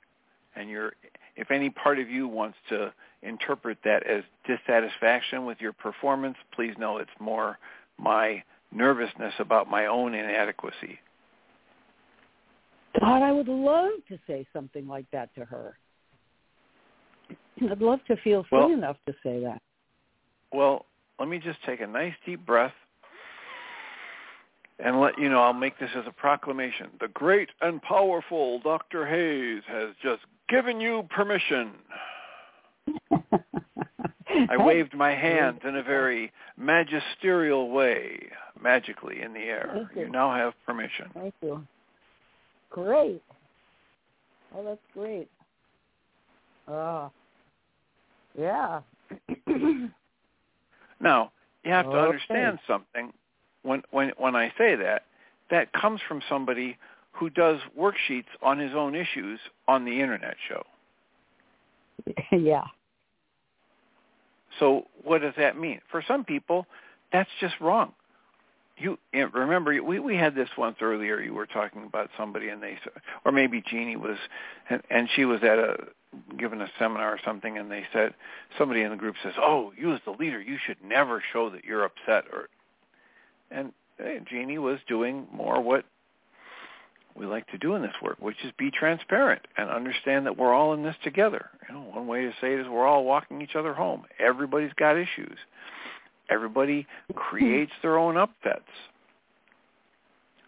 and 0.56 0.70
you're 0.70 0.94
if 1.36 1.52
any 1.52 1.70
part 1.70 2.00
of 2.00 2.10
you 2.10 2.28
wants 2.28 2.58
to 2.70 2.94
interpret 3.22 3.78
that 3.84 4.08
as 4.08 4.24
dissatisfaction 4.48 5.46
with 5.46 5.60
your 5.60 5.74
performance, 5.74 6.38
please 6.54 6.74
know 6.78 6.98
it's 6.98 7.10
more 7.20 7.58
my 7.98 8.42
nervousness 8.72 9.34
about 9.40 9.70
my 9.70 9.88
own 9.88 10.14
inadequacy. 10.14 11.00
God, 13.00 13.22
I 13.22 13.34
would 13.34 13.50
love 13.50 13.92
to 14.08 14.18
say 14.28 14.48
something 14.54 14.88
like 14.88 15.06
that 15.12 15.34
to 15.36 15.44
her. 15.44 15.78
I'd 17.70 17.82
love 17.82 18.00
to 18.08 18.16
feel 18.18 18.46
free 18.50 18.60
well, 18.60 18.72
enough 18.72 18.98
to 19.08 19.14
say 19.24 19.42
that. 19.42 19.62
Well, 20.54 20.86
let 21.20 21.28
me 21.28 21.40
just 21.40 21.60
take 21.66 21.82
a 21.82 21.88
nice 21.88 22.14
deep 22.26 22.46
breath 22.46 22.74
and 24.80 25.00
let 25.00 25.18
you 25.18 25.30
know 25.30 25.42
I'll 25.42 25.54
make 25.54 25.80
this 25.80 25.90
as 25.96 26.04
a 26.08 26.12
proclamation. 26.12 26.88
The 27.00 27.08
great 27.08 27.50
and 27.62 27.82
powerful 27.82 28.60
Dr. 28.60 29.06
Hayes 29.06 29.64
has 29.68 29.96
just 30.02 30.22
given 30.50 30.82
you 30.82 31.08
permission. 31.10 31.72
I 34.50 34.58
waved 34.58 34.94
my 34.94 35.12
hands 35.12 35.62
in 35.64 35.78
a 35.78 35.84
very 35.84 36.32
magisterial 36.58 37.70
way, 37.70 38.28
magically 38.62 39.22
in 39.22 39.34
the 39.34 39.40
air. 39.40 39.90
You. 39.96 40.02
you 40.02 40.10
now 40.10 40.34
have 40.36 40.54
permission. 40.66 41.06
Thank 41.14 41.34
you. 41.42 41.66
Great. 42.70 43.22
Oh, 44.54 44.64
that's 44.64 44.80
great. 44.94 45.30
Uh, 46.68 47.10
yeah. 48.38 48.82
now, 51.00 51.32
you 51.64 51.72
have 51.72 51.86
to 51.86 51.92
okay. 51.92 52.06
understand 52.06 52.60
something 52.68 53.14
when 53.66 53.84
when 53.92 54.12
when 54.18 54.36
I 54.36 54.54
say 54.58 54.76
that, 54.76 55.04
that 55.50 55.74
comes 55.74 56.02
from 56.08 56.22
somebody 56.30 56.78
who 57.12 57.30
does 57.30 57.60
worksheets 57.78 58.26
on 58.42 58.60
his 58.60 58.72
own 58.76 58.96
issues 58.96 59.40
on 59.68 59.86
the 59.86 60.02
internet 60.02 60.36
show. 60.48 60.64
yeah. 62.32 62.66
So 64.60 64.86
what 65.04 65.22
does 65.22 65.34
that 65.38 65.58
mean? 65.58 65.82
For 65.92 66.04
some 66.08 66.24
people, 66.24 66.66
that's 67.12 67.30
just 67.40 67.56
wrong. 67.60 67.94
You 68.78 68.98
remember 69.14 69.82
we 69.82 70.00
we 70.00 70.18
had 70.18 70.36
this 70.36 70.50
once 70.58 70.78
earlier. 70.82 71.22
You 71.22 71.34
were 71.34 71.46
talking 71.46 71.86
about 71.86 72.10
somebody, 72.18 72.50
and 72.50 72.62
they 72.62 72.78
or 73.24 73.32
maybe 73.32 73.64
Jeanie 73.66 73.96
was, 73.96 74.18
and, 74.70 74.82
and 74.90 75.08
she 75.16 75.24
was 75.24 75.42
at 75.44 75.58
a 75.58 75.78
given 76.38 76.62
a 76.62 76.68
seminar 76.78 77.14
or 77.14 77.20
something, 77.24 77.58
and 77.58 77.72
they 77.72 77.86
said 77.94 78.14
somebody 78.58 78.82
in 78.82 78.92
the 78.92 78.98
group 78.98 79.16
says, 79.24 79.34
"Oh, 79.38 79.72
you 79.78 79.94
as 79.94 80.02
the 80.04 80.12
leader, 80.12 80.42
you 80.42 80.58
should 80.66 80.78
never 80.84 81.24
show 81.32 81.50
that 81.52 81.64
you're 81.64 81.86
upset 81.86 82.26
or 82.34 82.50
and 83.56 83.72
hey, 83.98 84.20
Jeanie 84.30 84.58
was 84.58 84.80
doing 84.88 85.28
more 85.32 85.62
what 85.62 85.86
we 87.16 87.26
like 87.26 87.48
to 87.48 87.58
do 87.58 87.76
in 87.76 87.82
this 87.82 87.96
work, 88.04 88.18
which 88.20 88.36
is 88.44 88.52
be 88.58 88.70
transparent 88.70 89.42
and 89.58 89.70
understand 89.70 90.26
that 90.26 90.38
we're 90.38 90.54
all 90.54 90.74
in 90.74 90.84
this 90.84 90.96
together. 91.04 91.50
You 91.68 91.76
know, 91.76 91.82
one 91.82 92.08
way 92.08 92.24
to 92.24 92.32
say 92.42 92.54
it 92.54 92.60
is 92.60 92.68
we're 92.68 92.86
all 92.86 93.06
walking 93.06 93.42
each 93.42 93.56
other 93.56 93.74
home. 93.74 94.04
Everybody's 94.20 94.74
got 94.74 94.98
issues. 94.98 95.38
Everybody 96.30 96.82
mm-hmm. 96.82 97.18
creates 97.18 97.72
their 97.82 97.98
own 97.98 98.18
upsets. 98.18 98.70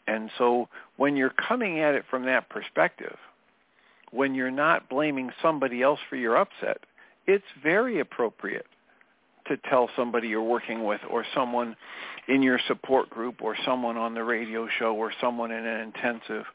And 0.07 0.29
so 0.37 0.67
when 0.97 1.15
you're 1.15 1.33
coming 1.47 1.79
at 1.79 1.93
it 1.93 2.03
from 2.09 2.25
that 2.25 2.49
perspective, 2.49 3.17
when 4.11 4.35
you're 4.35 4.51
not 4.51 4.89
blaming 4.89 5.31
somebody 5.41 5.81
else 5.81 5.99
for 6.09 6.15
your 6.15 6.37
upset, 6.37 6.79
it's 7.27 7.45
very 7.61 7.99
appropriate 7.99 8.65
to 9.49 9.57
tell 9.69 9.89
somebody 9.95 10.27
you're 10.27 10.41
working 10.41 10.83
with 10.83 11.01
or 11.09 11.25
someone 11.33 11.75
in 12.27 12.41
your 12.41 12.59
support 12.67 13.09
group 13.09 13.41
or 13.41 13.55
someone 13.65 13.97
on 13.97 14.13
the 14.13 14.23
radio 14.23 14.67
show 14.79 14.93
or 14.95 15.11
someone 15.21 15.51
in 15.51 15.65
an 15.65 15.81
intensive 15.81 16.45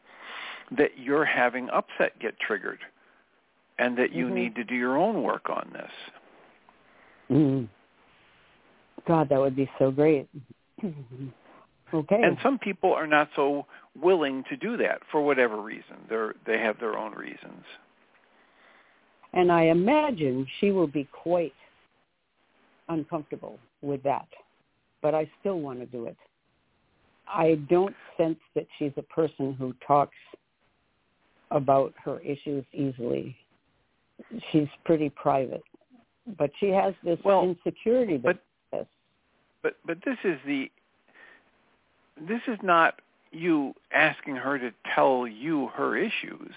that 0.76 0.98
you're 0.98 1.24
having 1.24 1.68
upset 1.70 2.18
get 2.20 2.38
triggered 2.40 2.78
and 3.78 3.96
that 3.98 4.12
you 4.12 4.26
mm-hmm. 4.26 4.34
need 4.34 4.54
to 4.54 4.64
do 4.64 4.74
your 4.74 4.96
own 4.96 5.22
work 5.22 5.48
on 5.50 5.70
this. 5.72 5.90
Mm. 7.30 7.68
God, 9.06 9.28
that 9.30 9.40
would 9.40 9.56
be 9.56 9.70
so 9.78 9.90
great. 9.90 10.28
okay. 11.94 12.22
And 12.22 12.36
some 12.42 12.58
people 12.58 12.92
are 12.92 13.06
not 13.06 13.28
so 13.34 13.66
willing 14.00 14.44
to 14.48 14.56
do 14.56 14.76
that 14.76 15.00
for 15.10 15.22
whatever 15.22 15.60
reason. 15.60 15.96
They're 16.08 16.34
they 16.46 16.58
have 16.58 16.78
their 16.78 16.96
own 16.96 17.12
reasons. 17.12 17.64
And 19.32 19.50
I 19.50 19.64
imagine 19.64 20.46
she 20.60 20.70
will 20.70 20.86
be 20.86 21.08
quite 21.10 21.54
uncomfortable 22.88 23.58
with 23.80 24.02
that, 24.02 24.28
but 25.00 25.14
I 25.14 25.30
still 25.40 25.60
want 25.60 25.80
to 25.80 25.86
do 25.86 26.06
it. 26.06 26.16
I 27.28 27.54
don't 27.68 27.94
sense 28.16 28.38
that 28.54 28.66
she's 28.78 28.92
a 28.96 29.02
person 29.02 29.54
who 29.54 29.74
talks 29.86 30.16
about 31.50 31.94
her 32.04 32.20
issues 32.20 32.64
easily. 32.72 33.36
She's 34.50 34.68
pretty 34.84 35.10
private, 35.10 35.62
but 36.38 36.50
she 36.60 36.68
has 36.68 36.94
this 37.04 37.18
well, 37.24 37.42
insecurity. 37.42 38.16
But 38.16 38.42
this. 38.70 38.86
but 39.62 39.76
but 39.84 39.98
this 40.04 40.16
is 40.24 40.38
the 40.46 40.70
this 42.28 42.40
is 42.46 42.58
not 42.62 43.00
you 43.32 43.74
asking 43.92 44.36
her 44.36 44.58
to 44.58 44.72
tell 44.94 45.26
you 45.26 45.68
her 45.68 45.96
issues. 45.96 46.52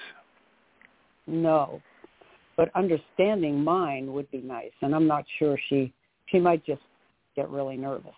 No, 1.28 1.82
but 2.58 2.70
understanding 2.76 3.64
mine 3.64 4.14
would 4.14 4.30
be 4.32 4.40
nice, 4.40 4.72
and 4.82 4.94
I'm 4.94 5.08
not 5.08 5.26
sure 5.40 5.58
she 5.70 5.94
she 6.28 6.40
might 6.40 6.66
just 6.66 6.82
get 7.36 7.50
really 7.50 7.78
nervous. 7.78 8.14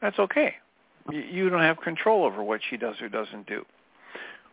That's 0.00 0.18
okay. 0.18 0.54
You 1.10 1.48
don't 1.48 1.62
have 1.62 1.80
control 1.80 2.24
over 2.24 2.42
what 2.42 2.60
she 2.68 2.76
does 2.76 2.96
or 3.00 3.08
doesn't 3.08 3.46
do. 3.46 3.64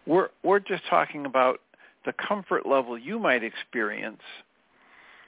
We're 0.06 0.30
we're 0.44 0.60
just 0.60 0.84
talking 0.90 1.26
about 1.26 1.60
the 2.06 2.14
comfort 2.14 2.66
level 2.66 2.98
you 2.98 3.18
might 3.18 3.44
experience 3.44 4.22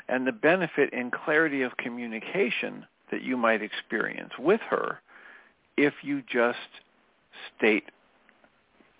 and 0.07 0.27
the 0.27 0.31
benefit 0.31 0.93
in 0.93 1.09
clarity 1.09 1.61
of 1.63 1.77
communication 1.77 2.85
that 3.11 3.23
you 3.23 3.37
might 3.37 3.61
experience 3.61 4.31
with 4.37 4.61
her 4.69 4.99
if 5.77 5.93
you 6.03 6.21
just 6.31 6.57
state 7.57 7.85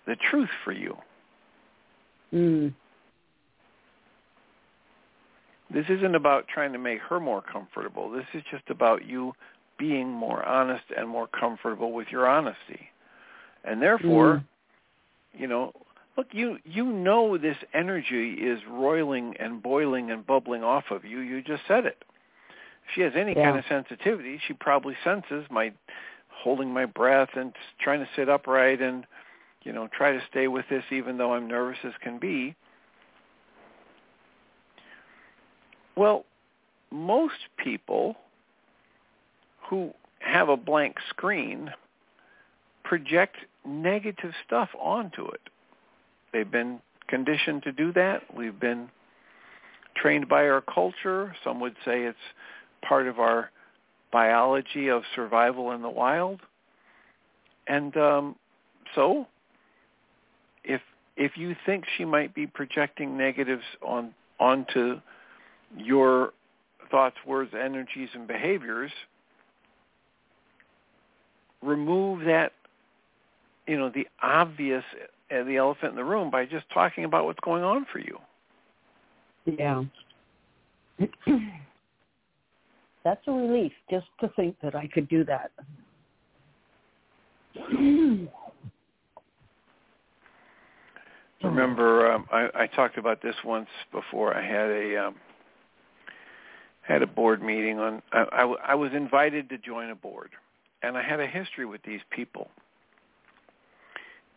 the 0.06 0.16
truth 0.16 0.48
for 0.64 0.72
you. 0.72 0.96
Mm. 2.32 2.72
This 5.72 5.86
isn't 5.88 6.14
about 6.14 6.46
trying 6.48 6.72
to 6.72 6.78
make 6.78 7.00
her 7.00 7.18
more 7.18 7.42
comfortable. 7.42 8.10
This 8.10 8.26
is 8.34 8.42
just 8.50 8.70
about 8.70 9.04
you 9.04 9.32
being 9.78 10.08
more 10.08 10.44
honest 10.44 10.84
and 10.96 11.08
more 11.08 11.26
comfortable 11.26 11.92
with 11.92 12.08
your 12.10 12.26
honesty. 12.26 12.88
And 13.64 13.82
therefore, 13.82 14.36
mm. 14.36 15.40
you 15.40 15.48
know, 15.48 15.72
look, 16.16 16.28
you 16.32 16.58
you 16.64 16.84
know 16.84 17.36
this 17.36 17.56
energy 17.74 18.34
is 18.34 18.60
roiling 18.70 19.34
and 19.40 19.62
boiling 19.62 20.10
and 20.10 20.26
bubbling 20.26 20.62
off 20.62 20.84
of 20.90 21.04
you. 21.04 21.20
You 21.20 21.42
just 21.42 21.62
said 21.66 21.84
it. 21.84 21.98
If 22.84 22.94
she 22.94 23.00
has 23.00 23.12
any 23.16 23.34
yeah. 23.34 23.44
kind 23.44 23.58
of 23.58 23.64
sensitivity, 23.68 24.40
she 24.46 24.54
probably 24.54 24.94
senses 25.02 25.44
my 25.50 25.72
holding 26.30 26.72
my 26.72 26.86
breath 26.86 27.30
and 27.34 27.52
trying 27.80 28.00
to 28.00 28.08
sit 28.14 28.28
upright 28.28 28.80
and 28.80 29.04
you 29.64 29.72
know 29.72 29.88
try 29.88 30.12
to 30.12 30.22
stay 30.30 30.46
with 30.46 30.64
this 30.70 30.84
even 30.92 31.18
though 31.18 31.34
I'm 31.34 31.48
nervous 31.48 31.78
as 31.82 31.92
can 32.02 32.18
be 32.18 32.54
Well, 35.96 36.24
most 36.90 37.34
people 37.56 38.16
who 39.68 39.92
have 40.20 40.48
a 40.48 40.56
blank 40.56 40.96
screen 41.10 41.70
project 42.84 43.36
negative 43.64 44.32
stuff 44.46 44.68
onto 44.78 45.26
it. 45.26 45.40
They've 46.32 46.50
been 46.50 46.80
conditioned 47.08 47.62
to 47.64 47.72
do 47.72 47.92
that. 47.94 48.22
We've 48.34 48.58
been 48.58 48.88
trained 49.96 50.28
by 50.28 50.46
our 50.48 50.60
culture. 50.60 51.34
Some 51.42 51.60
would 51.60 51.74
say 51.84 52.02
it's 52.02 52.18
part 52.86 53.08
of 53.08 53.18
our 53.18 53.50
biology 54.12 54.88
of 54.88 55.02
survival 55.14 55.72
in 55.72 55.82
the 55.82 55.90
wild. 55.90 56.40
And 57.66 57.96
um, 57.96 58.36
so, 58.94 59.26
if 60.64 60.80
if 61.16 61.32
you 61.36 61.56
think 61.64 61.84
she 61.96 62.04
might 62.04 62.34
be 62.34 62.46
projecting 62.46 63.16
negatives 63.16 63.64
on 63.82 64.14
onto 64.38 65.00
your 65.76 66.32
thoughts, 66.90 67.16
words, 67.26 67.52
energies, 67.58 68.08
and 68.14 68.26
behaviors, 68.26 68.90
remove 71.62 72.24
that, 72.24 72.52
you 73.66 73.76
know, 73.78 73.90
the 73.90 74.06
obvious, 74.22 74.84
uh, 75.30 75.42
the 75.44 75.56
elephant 75.56 75.90
in 75.90 75.96
the 75.96 76.04
room 76.04 76.30
by 76.30 76.44
just 76.46 76.64
talking 76.72 77.04
about 77.04 77.24
what's 77.24 77.40
going 77.40 77.64
on 77.64 77.86
for 77.92 77.98
you. 77.98 78.18
Yeah. 79.46 79.82
That's 83.04 83.20
a 83.26 83.32
relief 83.32 83.72
just 83.90 84.06
to 84.20 84.28
think 84.34 84.56
that 84.62 84.74
I 84.74 84.88
could 84.88 85.08
do 85.08 85.24
that. 85.24 85.50
Remember, 91.42 92.10
um, 92.10 92.26
I, 92.32 92.48
I 92.54 92.66
talked 92.66 92.98
about 92.98 93.22
this 93.22 93.36
once 93.44 93.68
before. 93.92 94.34
I 94.34 94.44
had 94.44 94.68
a 94.70 95.06
um, 95.06 95.14
had 96.86 97.02
a 97.02 97.06
board 97.06 97.42
meeting 97.42 97.78
on. 97.78 98.02
I, 98.12 98.22
I, 98.32 98.42
I 98.68 98.74
was 98.74 98.92
invited 98.92 99.48
to 99.50 99.58
join 99.58 99.90
a 99.90 99.94
board, 99.94 100.30
and 100.82 100.96
I 100.96 101.02
had 101.02 101.20
a 101.20 101.26
history 101.26 101.66
with 101.66 101.82
these 101.82 102.00
people. 102.10 102.48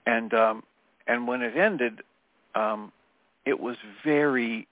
And 0.06 0.34
um, 0.34 0.64
and 1.08 1.28
when 1.28 1.42
it 1.42 1.56
ended, 1.56 2.02
um, 2.56 2.92
it 3.46 3.60
was 3.60 3.78
very 4.04 4.68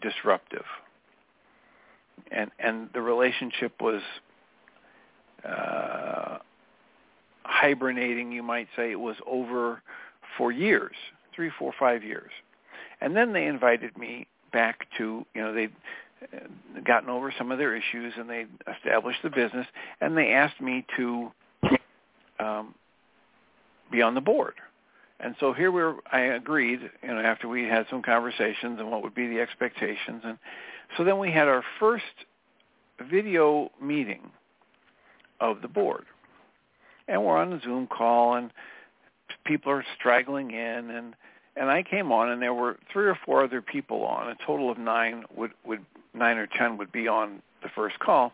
disruptive, 0.00 0.64
and 2.30 2.50
and 2.58 2.88
the 2.94 3.00
relationship 3.00 3.80
was 3.80 4.02
uh, 5.44 6.38
hibernating. 7.44 8.30
You 8.30 8.44
might 8.44 8.68
say 8.76 8.92
it 8.92 9.00
was 9.00 9.16
over 9.26 9.82
for 10.38 10.52
years, 10.52 10.94
three, 11.34 11.50
four, 11.58 11.72
five 11.76 12.04
years, 12.04 12.30
and 13.00 13.16
then 13.16 13.32
they 13.32 13.46
invited 13.46 13.98
me 13.98 14.28
back 14.52 14.86
to 14.98 15.26
you 15.34 15.42
know 15.42 15.52
they 15.52 15.68
gotten 16.84 17.10
over 17.10 17.32
some 17.36 17.50
of 17.50 17.58
their 17.58 17.74
issues 17.74 18.12
and 18.16 18.28
they 18.28 18.46
established 18.76 19.20
the 19.22 19.30
business 19.30 19.66
and 20.00 20.16
they 20.16 20.32
asked 20.32 20.60
me 20.60 20.84
to 20.96 21.30
um, 22.38 22.74
be 23.90 24.02
on 24.02 24.14
the 24.14 24.20
board. 24.20 24.54
And 25.18 25.34
so 25.38 25.52
here 25.52 25.70
we 25.70 25.82
were, 25.82 25.96
I 26.10 26.20
agreed, 26.20 26.80
you 27.02 27.08
know, 27.08 27.20
after 27.20 27.48
we 27.48 27.64
had 27.64 27.86
some 27.90 28.02
conversations 28.02 28.78
and 28.78 28.90
what 28.90 29.02
would 29.02 29.14
be 29.14 29.28
the 29.28 29.40
expectations. 29.40 30.22
And 30.24 30.38
so 30.96 31.04
then 31.04 31.18
we 31.18 31.30
had 31.30 31.46
our 31.46 31.62
first 31.78 32.04
video 33.10 33.70
meeting 33.80 34.30
of 35.40 35.60
the 35.62 35.68
board. 35.68 36.04
And 37.06 37.24
we're 37.24 37.36
on 37.36 37.52
a 37.52 37.60
Zoom 37.60 37.86
call 37.86 38.34
and 38.34 38.50
people 39.44 39.72
are 39.72 39.84
straggling 39.98 40.50
in 40.52 40.90
and 40.90 41.14
and 41.56 41.68
I 41.68 41.82
came 41.82 42.12
on 42.12 42.30
and 42.30 42.40
there 42.40 42.54
were 42.54 42.78
three 42.92 43.06
or 43.06 43.18
four 43.26 43.44
other 43.44 43.60
people 43.60 44.04
on. 44.04 44.28
A 44.28 44.36
total 44.46 44.70
of 44.70 44.78
nine 44.78 45.24
would 45.34 45.50
would 45.66 45.84
nine 46.14 46.38
or 46.38 46.46
ten 46.46 46.76
would 46.78 46.92
be 46.92 47.08
on 47.08 47.42
the 47.62 47.68
first 47.74 47.98
call, 47.98 48.32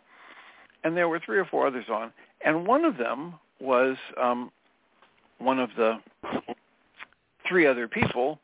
and 0.85 0.97
there 0.97 1.09
were 1.09 1.21
three 1.21 1.39
or 1.39 1.45
four 1.45 1.67
others 1.67 1.87
on, 1.91 2.12
and 2.45 2.67
one 2.67 2.85
of 2.85 2.97
them 2.97 3.35
was 3.61 3.97
um, 4.21 4.51
one 5.39 5.59
of 5.59 5.71
the 5.77 5.99
three 7.49 7.67
other 7.67 7.89
people 7.89 8.39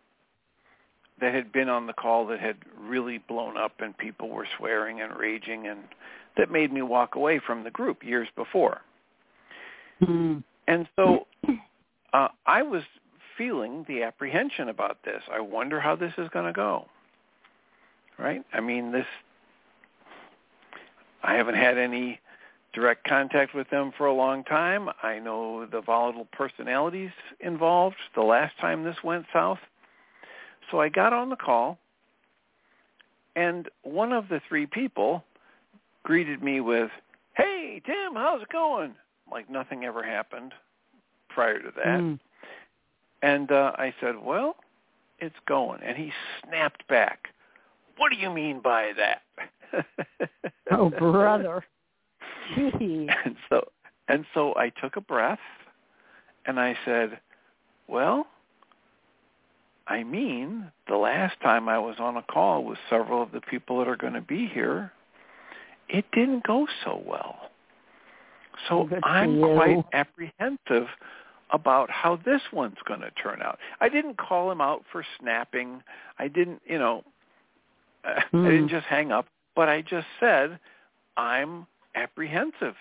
that 1.21 1.35
had 1.35 1.53
been 1.53 1.69
on 1.69 1.87
the 1.87 1.93
call 1.93 2.27
that 2.27 2.41
had 2.41 2.57
really 2.79 3.19
blown 3.19 3.57
up 3.57 3.81
and 3.81 3.97
people 3.97 4.29
were 4.29 4.47
swearing 4.59 5.01
and 5.01 5.17
raging 5.17 5.69
and 5.69 5.81
that 6.37 6.51
made 6.51 6.73
me 6.73 6.83
walk 6.83 7.15
away 7.15 7.39
from 7.39 7.63
the 7.63 7.71
group 7.71 8.03
years 8.03 8.29
before. 8.35 8.81
Mm. 10.03 10.43
And 10.67 10.89
so 10.97 11.27
uh, 12.13 12.29
I 12.47 12.63
was 12.63 12.83
feeling 13.37 13.85
the 13.87 14.03
apprehension 14.03 14.69
about 14.69 14.99
this. 15.05 15.23
I 15.33 15.41
wonder 15.41 15.79
how 15.79 15.95
this 15.95 16.13
is 16.19 16.29
going 16.31 16.47
to 16.47 16.53
go 16.53 16.87
right? 18.19 18.45
I 18.53 18.61
mean, 18.61 18.93
this 18.93 19.07
I 21.23 21.35
haven't 21.35 21.55
had 21.55 21.79
any 21.79 22.21
direct 22.73 23.05
contact 23.07 23.55
with 23.55 23.69
them 23.71 23.93
for 23.97 24.07
a 24.07 24.15
long 24.15 24.45
time. 24.45 24.89
I 25.03 25.19
know 25.19 25.67
the 25.67 25.81
volatile 25.81 26.27
personalities 26.33 27.11
involved 27.41 27.97
the 28.15 28.23
last 28.23 28.59
time 28.61 28.83
this 28.83 28.97
went 29.05 29.27
south. 29.33 29.59
So 30.71 30.81
I 30.81 30.89
got 30.89 31.13
on 31.13 31.29
the 31.29 31.37
call, 31.37 31.79
and 33.37 33.69
one 33.83 34.13
of 34.13 34.29
the 34.29 34.41
three 34.49 34.67
people 34.67 35.23
greeted 36.03 36.43
me 36.43 36.61
with, 36.61 36.91
hey, 37.35 37.83
Tim, 37.85 38.15
how's 38.15 38.43
it 38.43 38.49
going? 38.49 38.95
Like 39.31 39.51
nothing 39.51 39.85
ever 39.85 40.03
happened 40.03 40.53
prior 41.29 41.59
to 41.59 41.73
that. 41.77 42.01
Mm. 42.01 42.19
And 43.23 43.53
uh, 43.53 43.73
I 43.77 43.95
said, 44.01 44.17
well, 44.23 44.57
it's 45.19 45.37
going. 45.47 45.81
And 45.83 45.97
he 45.97 46.13
snapped 46.43 46.87
back 46.89 47.29
what 47.97 48.11
do 48.11 48.19
you 48.19 48.31
mean 48.31 48.61
by 48.61 48.93
that? 48.97 49.85
oh, 50.71 50.91
brother. 50.91 51.65
Jeez. 52.57 53.09
And 53.25 53.37
so 53.49 53.69
and 54.09 54.25
so 54.35 54.55
I 54.57 54.71
took 54.71 54.97
a 54.97 55.01
breath 55.01 55.39
and 56.45 56.59
I 56.59 56.77
said, 56.85 57.21
"Well, 57.89 58.27
I 59.87 60.05
mean, 60.05 60.71
the 60.89 60.97
last 60.97 61.41
time 61.41 61.69
I 61.69 61.79
was 61.79 61.97
on 61.99 62.17
a 62.17 62.23
call 62.23 62.65
with 62.65 62.79
several 62.89 63.23
of 63.23 63.33
the 63.33 63.41
people 63.41 63.79
that 63.79 63.89
are 63.89 63.97
going 63.97 64.13
to 64.15 64.21
be 64.21 64.47
here, 64.47 64.93
it 65.89 66.05
didn't 66.13 66.45
go 66.45 66.67
so 66.85 67.03
well. 67.07 67.51
So 68.69 68.89
I'm 69.03 69.41
quite 69.41 69.85
apprehensive 69.93 70.87
about 71.51 71.91
how 71.91 72.17
this 72.25 72.41
one's 72.53 72.77
going 72.87 73.01
to 73.01 73.11
turn 73.11 73.43
out. 73.43 73.59
I 73.81 73.89
didn't 73.89 74.19
call 74.19 74.51
him 74.51 74.61
out 74.61 74.85
for 74.91 75.05
snapping. 75.21 75.83
I 76.19 76.29
didn't, 76.29 76.63
you 76.67 76.79
know, 76.79 77.03
Mm. 78.05 78.15
I 78.47 78.51
didn't 78.51 78.69
hmm. 78.69 78.69
just 78.69 78.87
hang 78.87 79.13
up, 79.13 79.27
but 79.55 79.69
I 79.69 79.83
just 79.83 80.07
said 80.21 80.59
I'm 81.17 81.67
apprehensive 81.95 82.75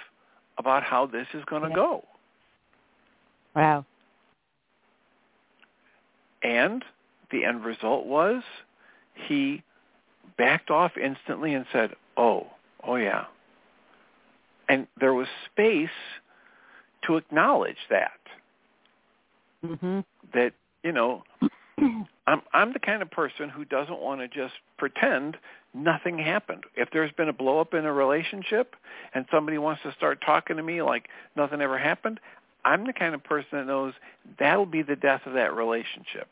about 0.57 0.83
how 0.83 1.05
this 1.05 1.27
is 1.33 1.43
going 1.45 1.63
to 1.63 1.69
yeah. 1.69 1.75
go. 1.75 2.05
Wow. 3.55 3.85
And 6.43 6.83
the 7.31 7.45
end 7.45 7.63
result 7.63 8.05
was 8.05 8.43
he 9.27 9.63
backed 10.37 10.69
off 10.69 10.93
instantly 10.97 11.53
and 11.53 11.65
said, 11.71 11.91
"Oh, 12.17 12.47
oh 12.83 12.95
yeah." 12.95 13.25
And 14.69 14.87
there 14.99 15.13
was 15.13 15.27
space 15.51 15.89
to 17.03 17.17
acknowledge 17.17 17.77
that. 17.89 18.19
Mm-hmm. 19.65 19.99
That 20.33 20.53
you 20.83 20.91
know, 20.91 21.23
I'm 22.31 22.41
I'm 22.53 22.71
the 22.71 22.79
kind 22.79 23.01
of 23.01 23.11
person 23.11 23.49
who 23.49 23.65
doesn't 23.65 23.99
want 23.99 24.21
to 24.21 24.27
just 24.27 24.53
pretend 24.77 25.37
nothing 25.73 26.17
happened. 26.17 26.63
If 26.75 26.89
there's 26.93 27.11
been 27.11 27.27
a 27.27 27.33
blow 27.33 27.59
up 27.59 27.73
in 27.73 27.85
a 27.85 27.91
relationship 27.91 28.75
and 29.13 29.25
somebody 29.29 29.57
wants 29.57 29.81
to 29.83 29.93
start 29.97 30.19
talking 30.25 30.55
to 30.55 30.63
me 30.63 30.81
like 30.81 31.09
nothing 31.35 31.59
ever 31.59 31.77
happened, 31.77 32.21
I'm 32.63 32.85
the 32.87 32.93
kind 32.93 33.13
of 33.13 33.23
person 33.23 33.49
that 33.51 33.67
knows 33.67 33.93
that'll 34.39 34.65
be 34.65 34.81
the 34.81 34.95
death 34.95 35.21
of 35.25 35.33
that 35.33 35.53
relationship. 35.53 36.29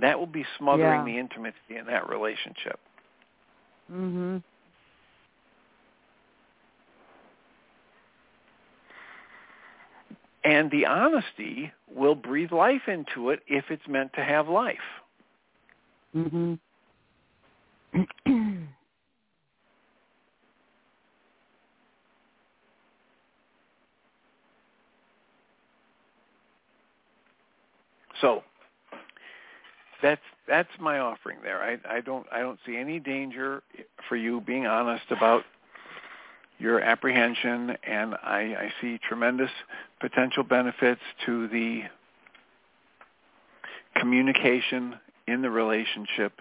That 0.00 0.18
will 0.18 0.26
be 0.26 0.44
smothering 0.58 1.06
yeah. 1.06 1.14
the 1.14 1.18
intimacy 1.18 1.76
in 1.78 1.86
that 1.86 2.08
relationship. 2.10 2.78
Mhm. 3.90 4.42
And 10.44 10.70
the 10.70 10.86
honesty 10.86 11.72
will 11.94 12.14
breathe 12.14 12.52
life 12.52 12.86
into 12.86 13.30
it 13.30 13.42
if 13.46 13.70
it's 13.70 13.86
meant 13.88 14.12
to 14.14 14.22
have 14.22 14.48
life. 14.48 14.78
Mhm. 16.18 16.60
so 28.20 28.42
that's 30.02 30.22
that's 30.48 30.70
my 30.80 30.98
offering 31.00 31.38
there. 31.42 31.62
I 31.62 31.78
I 31.96 32.00
don't 32.02 32.26
I 32.32 32.40
don't 32.40 32.58
see 32.66 32.76
any 32.76 33.00
danger 33.00 33.62
for 34.08 34.16
you 34.16 34.40
being 34.42 34.66
honest 34.66 35.04
about 35.10 35.44
your 36.58 36.80
apprehension, 36.80 37.76
and 37.84 38.14
I, 38.16 38.56
I 38.58 38.72
see 38.80 38.98
tremendous 39.08 39.50
potential 40.00 40.44
benefits 40.44 41.00
to 41.26 41.48
the 41.48 41.82
communication 43.96 44.96
in 45.28 45.42
the 45.42 45.50
relationship. 45.50 46.32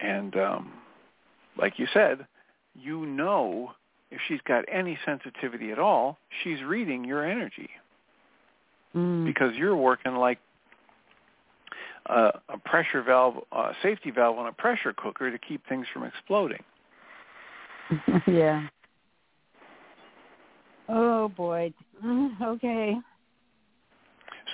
And 0.00 0.36
um, 0.36 0.72
like 1.56 1.78
you 1.78 1.86
said, 1.92 2.26
you 2.74 3.06
know 3.06 3.72
if 4.10 4.20
she's 4.28 4.40
got 4.46 4.64
any 4.72 4.98
sensitivity 5.04 5.70
at 5.70 5.78
all, 5.78 6.18
she's 6.42 6.62
reading 6.62 7.04
your 7.04 7.24
energy 7.24 7.68
mm. 8.94 9.24
because 9.26 9.54
you're 9.54 9.76
working 9.76 10.14
like 10.14 10.38
a, 12.06 12.30
a 12.48 12.58
pressure 12.64 13.02
valve, 13.02 13.36
a 13.52 13.72
safety 13.82 14.10
valve 14.10 14.38
on 14.38 14.46
a 14.46 14.52
pressure 14.52 14.94
cooker 14.96 15.30
to 15.30 15.38
keep 15.38 15.66
things 15.68 15.86
from 15.92 16.04
exploding. 16.04 16.62
yeah. 18.26 18.66
Oh 20.88 21.28
boy. 21.28 21.72
Okay. 22.42 22.96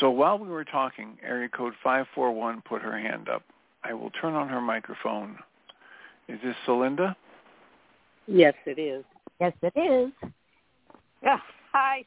So 0.01 0.11
while 0.11 0.39
we 0.39 0.49
were 0.49 0.65
talking, 0.65 1.19
area 1.23 1.49
code 1.49 1.75
541 1.83 2.63
put 2.63 2.83
her 2.83 2.99
hand 2.99 3.29
up. 3.29 3.43
I 3.85 3.93
will 3.93 4.11
turn 4.11 4.35
on 4.35 4.49
her 4.49 4.61
microphone. 4.61 5.39
Is 6.29 6.41
this 6.43 6.57
Celinda? 6.67 7.15
Yes, 8.27 8.55
it 8.67 8.79
is. 8.79 9.05
Yes, 9.41 9.53
it 9.63 9.75
is. 9.77 10.31
Yeah. 11.23 11.39
Hi. 11.73 12.05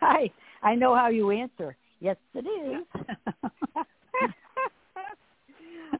Hi. 0.00 0.30
I 0.62 0.74
know 0.74 0.94
how 0.94 1.08
you 1.08 1.30
answer. 1.30 1.76
Yes, 2.00 2.16
it 2.34 2.46
is. 2.46 2.84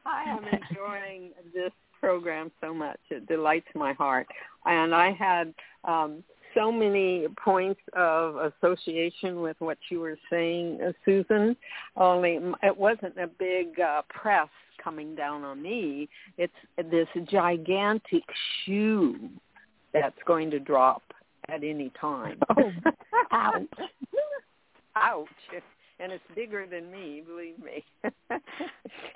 I 0.05 0.23
am 0.25 0.43
enjoying 0.43 1.31
this 1.53 1.71
program 1.99 2.51
so 2.59 2.73
much. 2.73 2.99
It 3.09 3.27
delights 3.27 3.67
my 3.73 3.93
heart. 3.93 4.27
And 4.65 4.93
I 4.93 5.11
had 5.11 5.53
um, 5.85 6.23
so 6.55 6.71
many 6.71 7.27
points 7.43 7.81
of 7.93 8.35
association 8.35 9.41
with 9.41 9.55
what 9.59 9.77
you 9.89 9.99
were 9.99 10.17
saying, 10.29 10.79
Susan. 11.05 11.55
Only 11.95 12.39
it 12.61 12.77
wasn't 12.77 13.17
a 13.17 13.27
big 13.27 13.79
uh, 13.79 14.01
press 14.09 14.49
coming 14.83 15.15
down 15.15 15.43
on 15.43 15.61
me. 15.61 16.09
It's 16.37 16.53
this 16.77 17.07
gigantic 17.29 18.23
shoe 18.65 19.15
that's 19.93 20.17
going 20.25 20.51
to 20.51 20.59
drop 20.59 21.03
at 21.49 21.63
any 21.63 21.91
time. 21.99 22.39
Oh, 23.31 23.31
ouch. 23.31 23.63
ouch. 24.95 25.27
And 25.99 26.11
it's 26.11 26.23
bigger 26.35 26.65
than 26.67 26.91
me, 26.91 27.23
believe 27.25 27.57
me. 27.59 27.83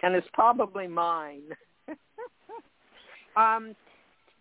and 0.03 0.15
it's 0.15 0.27
probably 0.33 0.87
mine. 0.87 1.41
um, 3.35 3.75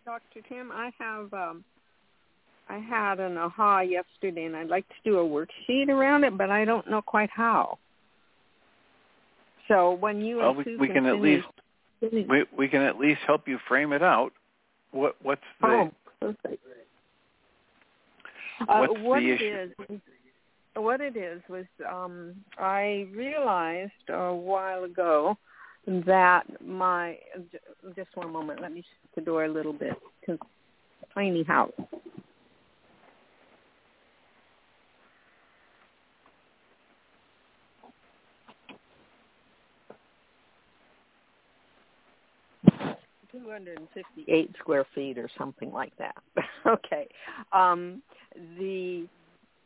Dr. 0.05 0.41
Tim, 0.47 0.71
I 0.71 0.91
have 0.99 1.33
um, 1.33 1.63
I 2.69 2.79
had 2.79 3.19
an 3.19 3.37
aha 3.37 3.81
yesterday, 3.81 4.45
and 4.45 4.55
I'd 4.55 4.67
like 4.67 4.87
to 4.89 4.95
do 5.03 5.19
a 5.19 5.23
worksheet 5.23 5.89
around 5.89 6.23
it, 6.23 6.37
but 6.37 6.49
I 6.49 6.65
don't 6.65 6.89
know 6.89 7.01
quite 7.01 7.29
how. 7.29 7.77
So 9.67 9.93
when 9.93 10.21
you 10.21 10.37
well, 10.37 10.49
and 10.49 10.65
we, 10.65 10.77
we 10.77 10.87
can 10.87 11.05
at 11.05 11.19
least 11.19 11.45
we 12.01 12.45
we 12.57 12.67
can 12.67 12.81
at 12.81 12.97
least 12.97 13.21
help 13.25 13.47
you 13.47 13.57
frame 13.67 13.93
it 13.93 14.03
out. 14.03 14.31
What 14.91 15.15
what's 15.21 15.41
the 15.61 15.67
oh, 15.67 15.91
perfect. 16.19 16.63
Uh, 18.61 18.79
what's 18.79 19.01
what 19.01 19.19
the 19.19 19.31
issue? 19.31 19.69
is, 19.89 19.99
what 20.75 21.01
it 21.01 21.15
is 21.15 21.41
was 21.49 21.65
um, 21.89 22.35
I 22.57 23.07
realized 23.13 23.91
a 24.09 24.33
while 24.33 24.83
ago 24.83 25.37
that 25.87 26.43
my 26.65 27.17
just 27.95 28.09
one 28.15 28.31
moment. 28.31 28.61
Let 28.61 28.73
me 28.73 28.81
shut 28.81 29.15
the 29.15 29.21
door 29.21 29.45
a 29.45 29.49
little 29.49 29.73
bit 29.73 29.93
because 30.19 30.39
tiny 31.13 31.43
house. 31.43 31.71
Two 43.31 43.49
hundred 43.49 43.79
and 43.79 43.87
fifty-eight 43.93 44.51
square 44.59 44.85
feet, 44.95 45.17
or 45.17 45.29
something 45.37 45.71
like 45.71 45.91
that. 45.97 46.15
okay. 46.65 47.07
Um, 47.51 48.01
the 48.57 49.07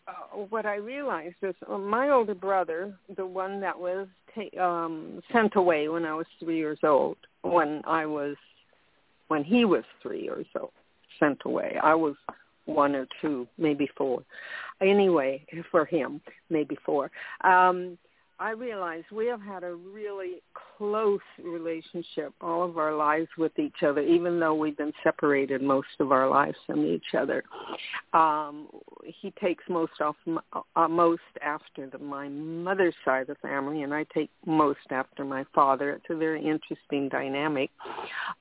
uh, 0.07 0.37
what 0.49 0.65
I 0.65 0.75
realized 0.75 1.35
is 1.41 1.55
uh, 1.69 1.77
my 1.77 2.09
older 2.09 2.35
brother, 2.35 2.93
the 3.15 3.25
one 3.25 3.61
that 3.61 3.77
was 3.77 4.07
ta- 4.33 4.63
um, 4.63 5.21
sent 5.31 5.55
away 5.55 5.87
when 5.89 6.05
I 6.05 6.13
was 6.13 6.25
three 6.39 6.57
years 6.57 6.79
old, 6.83 7.17
when 7.43 7.81
I 7.85 8.05
was, 8.05 8.35
when 9.27 9.43
he 9.43 9.65
was 9.65 9.83
three 10.01 10.23
years 10.23 10.47
old, 10.59 10.71
sent 11.19 11.41
away. 11.45 11.77
I 11.81 11.93
was 11.93 12.15
one 12.65 12.95
or 12.95 13.07
two, 13.21 13.47
maybe 13.57 13.89
four. 13.95 14.23
Anyway, 14.81 15.45
for 15.69 15.85
him, 15.85 16.21
maybe 16.49 16.77
four. 16.85 17.11
Um, 17.43 17.97
I 18.41 18.51
realized 18.51 19.05
we 19.11 19.27
have 19.27 19.39
had 19.39 19.63
a 19.63 19.75
really 19.75 20.41
close 20.75 21.19
relationship 21.43 22.33
all 22.41 22.63
of 22.63 22.79
our 22.79 22.95
lives 22.95 23.27
with 23.37 23.51
each 23.59 23.83
other, 23.85 24.01
even 24.01 24.39
though 24.39 24.55
we've 24.55 24.75
been 24.75 24.93
separated 25.03 25.61
most 25.61 25.89
of 25.99 26.11
our 26.11 26.27
lives 26.27 26.57
from 26.65 26.83
each 26.83 27.13
other. 27.15 27.43
Um, 28.13 28.67
he 29.21 29.31
takes 29.39 29.63
most 29.69 29.91
off 30.01 30.15
uh, 30.75 30.87
most 30.87 31.21
after 31.43 31.87
the, 31.87 31.99
my 31.99 32.29
mother's 32.29 32.95
side 33.05 33.21
of 33.21 33.27
the 33.27 33.35
family, 33.35 33.83
and 33.83 33.93
I 33.93 34.07
take 34.11 34.31
most 34.47 34.79
after 34.89 35.23
my 35.23 35.45
father. 35.53 35.91
It's 35.91 36.05
a 36.09 36.15
very 36.15 36.43
interesting 36.43 37.09
dynamic. 37.09 37.69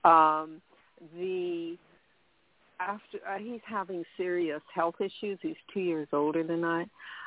Um, 0.03 0.62
the 1.14 1.76
after 2.80 3.18
uh, 3.28 3.36
he's 3.38 3.61
having 3.66 4.03
serious 4.16 4.62
health 4.74 4.94
issues. 4.98 5.38
He's 5.42 5.57
two 5.74 5.80
years 5.80 6.09
older 6.14 6.42
than 6.42 6.64
I, 6.64 6.86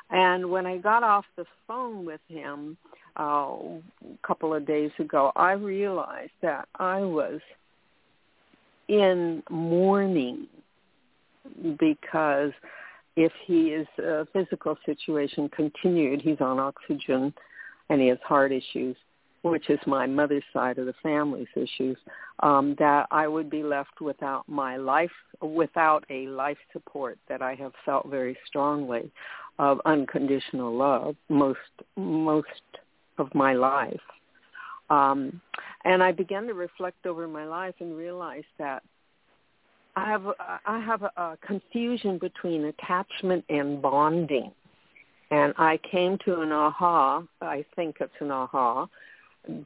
and 0.10 0.50
when 0.50 0.66
I 0.66 0.78
got 0.78 1.04
off 1.04 1.26
the 1.36 1.46
phone 1.68 2.06
with 2.06 2.22
him 2.28 2.78
uh, 3.20 3.24
a 3.24 3.82
couple 4.26 4.54
of 4.54 4.66
days 4.66 4.92
ago, 5.00 5.32
I 5.36 5.54
realized 5.54 6.32
that 6.42 6.68
I 6.80 7.00
was 7.02 7.40
in 8.88 9.44
mourning 9.50 10.48
because 11.80 12.52
if 13.16 13.32
his 13.46 13.88
uh, 14.04 14.26
physical 14.34 14.78
situation 14.86 15.50
continued, 15.50 16.22
he's 16.22 16.42
on 16.42 16.60
oxygen 16.60 17.34
and 17.90 18.02
he 18.02 18.08
has 18.08 18.18
heart 18.24 18.52
issues, 18.52 18.96
which 19.44 19.70
is 19.70 19.80
my 19.86 20.08
mother's 20.08 20.44
side 20.52 20.78
of 20.78 20.86
the 20.86 20.94
family's 21.04 21.48
issues, 21.56 21.98
um, 22.42 22.76
that 22.80 23.08
I 23.12 23.28
would 23.28 23.50
be 23.50 23.62
left 23.62 24.02
without 24.02 24.48
my 24.48 24.78
life, 24.78 25.12
without 25.42 26.06
a 26.10 26.28
life 26.28 26.58
support 26.72 27.18
that 27.30 27.42
I 27.42 27.56
have 27.56 27.74
felt 27.86 28.08
very 28.10 28.38
strongly 28.48 29.12
of 29.60 29.80
unconditional 29.86 30.76
love 30.76 31.16
most 31.30 31.60
most 31.96 32.48
of 33.18 33.34
my 33.36 33.54
life. 33.54 34.02
Um, 34.90 35.42
and 35.86 36.02
I 36.02 36.12
began 36.12 36.48
to 36.48 36.54
reflect 36.54 37.06
over 37.06 37.28
my 37.28 37.46
life 37.46 37.76
and 37.80 37.96
realize 37.96 38.44
that 38.58 38.84
I 39.96 40.10
have 40.10 40.26
I 40.66 40.80
have 40.80 41.04
a, 41.04 41.12
a 41.18 41.38
confusion 41.46 42.18
between 42.18 42.66
attachment 42.66 43.46
and 43.50 43.82
bonding. 43.82 44.52
And 45.32 45.54
I 45.58 45.80
came 45.90 46.18
to 46.26 46.42
an 46.42 46.52
aha, 46.52 47.24
I 47.42 47.66
think 47.76 47.98
it's 48.00 48.14
an 48.20 48.30
aha, 48.30 48.88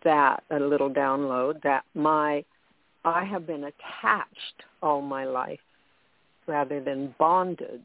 that 0.04 0.44
a 0.50 0.60
little 0.60 0.90
download 0.90 1.62
that 1.64 1.84
my 1.94 2.44
I 3.06 3.24
have 3.24 3.48
been 3.48 3.66
attached 3.66 4.64
all 4.82 5.02
my 5.02 5.26
life 5.26 5.60
rather 6.46 6.82
than 6.82 7.14
bonded 7.18 7.82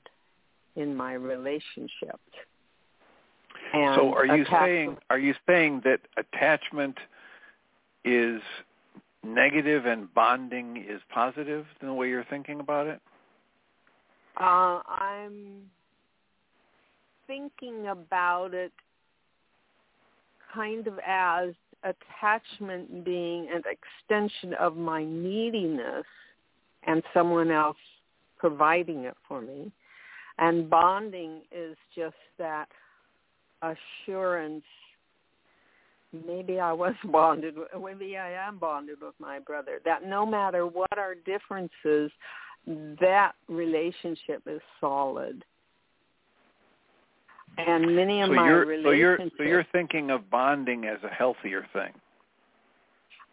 in 0.77 0.95
my 0.95 1.15
relationship. 1.15 2.21
And 3.75 3.95
so 3.97 4.15
are 4.15 4.27
you 4.27 4.45
saying 4.51 4.97
are 5.09 5.19
you 5.19 5.35
saying 5.47 5.83
that 5.85 6.01
attachment 6.17 6.97
is 8.05 8.41
negative 9.25 9.87
and 9.87 10.13
bonding 10.15 10.85
is 10.89 11.01
positive 11.13 11.65
in 11.81 11.87
the 11.87 11.95
way 11.95 12.09
you're 12.09 12.25
thinking 12.25 12.61
about 12.61 12.87
it? 12.87 13.01
Uh, 14.39 14.81
I'm 14.89 15.71
thinking 17.27 17.87
about 17.89 18.55
it 18.55 18.73
kind 20.55 20.87
of 20.87 20.99
as 21.07 21.51
attachment 21.85 23.05
being 23.05 23.49
an 23.53 23.63
extension 23.67 24.55
of 24.55 24.77
my 24.77 25.05
neediness 25.05 26.05
and 26.87 27.03
someone 27.15 27.51
else 27.51 27.77
providing 28.39 29.05
it 29.05 29.17
for 29.29 29.41
me. 29.41 29.71
And 30.43 30.69
bonding 30.69 31.43
is 31.53 31.77
just 31.95 32.17
that 32.37 32.67
assurance. 33.63 34.65
Maybe 36.27 36.59
I 36.59 36.73
was 36.73 36.95
bonded, 37.05 37.55
maybe 37.81 38.17
I 38.17 38.33
am 38.33 38.59
bonded 38.59 38.97
with 39.01 39.15
my 39.21 39.39
brother, 39.39 39.81
that 39.85 40.05
no 40.05 40.27
matter 40.27 40.67
what 40.67 40.99
our 40.99 41.15
differences, 41.15 42.11
that 42.67 43.33
relationship 43.49 44.43
is 44.47 44.61
solid. 44.81 45.45
And 47.57 47.95
many 47.95 48.21
of 48.21 48.31
so 48.31 48.35
my 48.35 48.49
you're 48.49 48.67
relationships, 48.67 49.37
so 49.39 49.43
you're 49.45 49.47
so 49.47 49.49
you're 49.49 49.67
thinking 49.71 50.11
of 50.11 50.29
bonding 50.29 50.87
as 50.87 50.99
a 51.05 51.09
healthier 51.09 51.69
thing. 51.73 51.93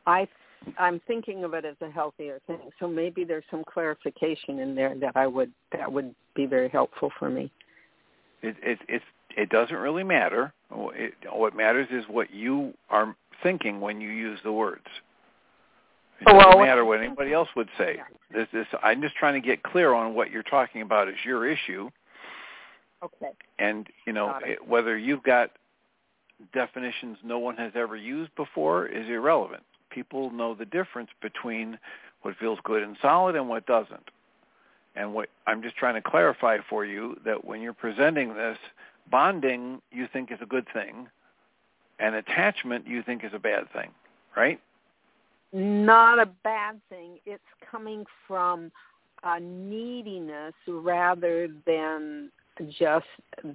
I 0.06 0.28
I'm 0.78 1.00
thinking 1.08 1.44
of 1.44 1.54
it 1.54 1.66
as 1.66 1.76
a 1.82 1.90
healthier 1.90 2.40
thing. 2.48 2.60
So 2.80 2.88
maybe 2.88 3.24
there's 3.24 3.44
some 3.50 3.64
clarification 3.64 4.60
in 4.60 4.76
there 4.76 4.96
that 5.00 5.14
I 5.16 5.28
would 5.28 5.52
that 5.72 5.92
would 5.92 6.14
be 6.36 6.46
very 6.46 6.70
helpful 6.70 7.12
for 7.18 7.30
me. 7.30 7.52
It 8.42 8.56
it 8.62 8.80
it, 8.88 9.02
it 9.38 9.50
doesn't 9.50 9.76
really 9.76 10.04
matter. 10.04 10.54
It, 10.72 11.14
what 11.32 11.56
matters 11.56 11.88
is 11.92 12.04
what 12.10 12.32
you 12.32 12.74
are 12.90 13.16
thinking 13.42 13.80
when 13.80 14.02
you 14.02 14.10
use 14.10 14.40
the 14.44 14.52
words. 14.52 14.86
It 16.22 16.26
doesn't 16.26 16.38
well, 16.38 16.60
matter 16.60 16.84
what 16.84 17.00
anybody 17.00 17.32
else 17.32 17.48
would 17.56 17.70
say. 17.78 17.98
Yeah. 17.98 18.46
This, 18.52 18.68
I'm 18.84 19.02
just 19.02 19.16
trying 19.16 19.42
to 19.42 19.46
get 19.46 19.64
clear 19.64 19.94
on 19.94 20.14
what 20.14 20.32
you're 20.32 20.44
talking 20.44 20.82
about 20.82 21.08
is 21.08 21.16
your 21.26 21.48
issue, 21.48 21.90
Okay. 23.02 23.32
and 23.58 23.88
you 24.06 24.12
know 24.12 24.38
it, 24.44 24.68
whether 24.68 24.98
you've 24.98 25.24
got 25.24 25.52
definitions 26.54 27.18
no 27.24 27.40
one 27.40 27.56
has 27.56 27.72
ever 27.76 27.96
used 27.96 28.36
before 28.36 28.88
is 28.88 29.08
irrelevant. 29.08 29.64
People 29.90 30.32
know 30.32 30.54
the 30.54 30.66
difference 30.66 31.10
between 31.22 31.78
what 32.22 32.36
feels 32.38 32.60
good 32.64 32.84
and 32.84 32.98
solid 33.02 33.36
and 33.36 33.48
what 33.50 33.66
doesn't. 33.66 34.10
And 34.96 35.14
what 35.14 35.30
I'm 35.48 35.62
just 35.62 35.78
trying 35.78 35.96
to 35.96 36.02
clarify 36.02 36.58
for 36.70 36.86
you 36.86 37.16
that 37.26 37.46
when 37.46 37.62
you're 37.62 37.74
presenting 37.74 38.34
this, 38.34 38.58
bonding 39.10 39.82
you 39.92 40.08
think 40.12 40.32
is 40.32 40.40
a 40.42 40.46
good 40.46 40.68
thing, 40.74 41.08
and 42.00 42.16
attachment 42.16 42.88
you 42.88 43.04
think 43.04 43.24
is 43.24 43.32
a 43.34 43.40
bad 43.40 43.72
thing, 43.74 43.90
right? 44.36 44.60
Not 45.52 46.20
a 46.20 46.28
bad 46.44 46.80
thing. 46.90 47.20
It's 47.26 47.44
coming 47.72 48.06
from 48.28 48.72
a 49.24 49.40
neediness 49.40 50.54
rather 50.68 51.50
than 51.66 52.32
just 52.78 53.06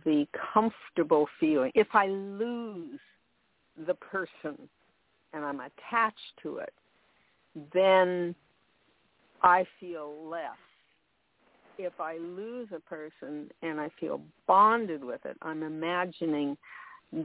the 0.05 0.27
comfortable 0.53 1.29
feeling. 1.39 1.73
If 1.75 1.89
I 1.95 2.07
lose 2.07 3.01
the 3.87 3.95
person 3.95 4.57
and 5.35 5.45
I'm 5.45 5.61
attached 5.61 6.19
to 6.43 6.59
it, 6.59 6.73
then 7.73 8.35
I 9.43 9.67
feel 9.81 10.15
less. 10.29 10.57
If 11.77 11.95
I 11.99 12.19
lose 12.19 12.69
a 12.75 12.81
person 12.81 13.51
and 13.63 13.81
I 13.81 13.91
feel 13.99 14.21
bonded 14.47 15.03
with 15.03 15.25
it, 15.25 15.37
I'm 15.43 15.63
imagining 15.63 16.57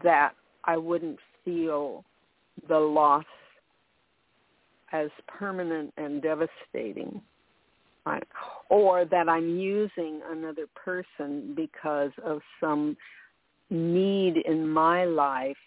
that 0.04 0.32
I 0.64 0.76
wouldn't 0.78 1.20
feel 1.46 2.04
the 2.68 2.80
loss 2.80 3.26
as 4.92 5.10
permanent 5.28 5.94
and 5.98 6.22
devastating 6.22 7.22
or 8.70 9.06
that 9.06 9.30
I'm 9.30 9.58
using 9.58 10.22
another 10.32 10.66
person 10.74 11.54
because 11.56 12.12
of 12.26 12.42
some 12.60 12.98
need 13.70 14.38
in 14.46 14.68
my 14.68 15.06
life 15.06 15.58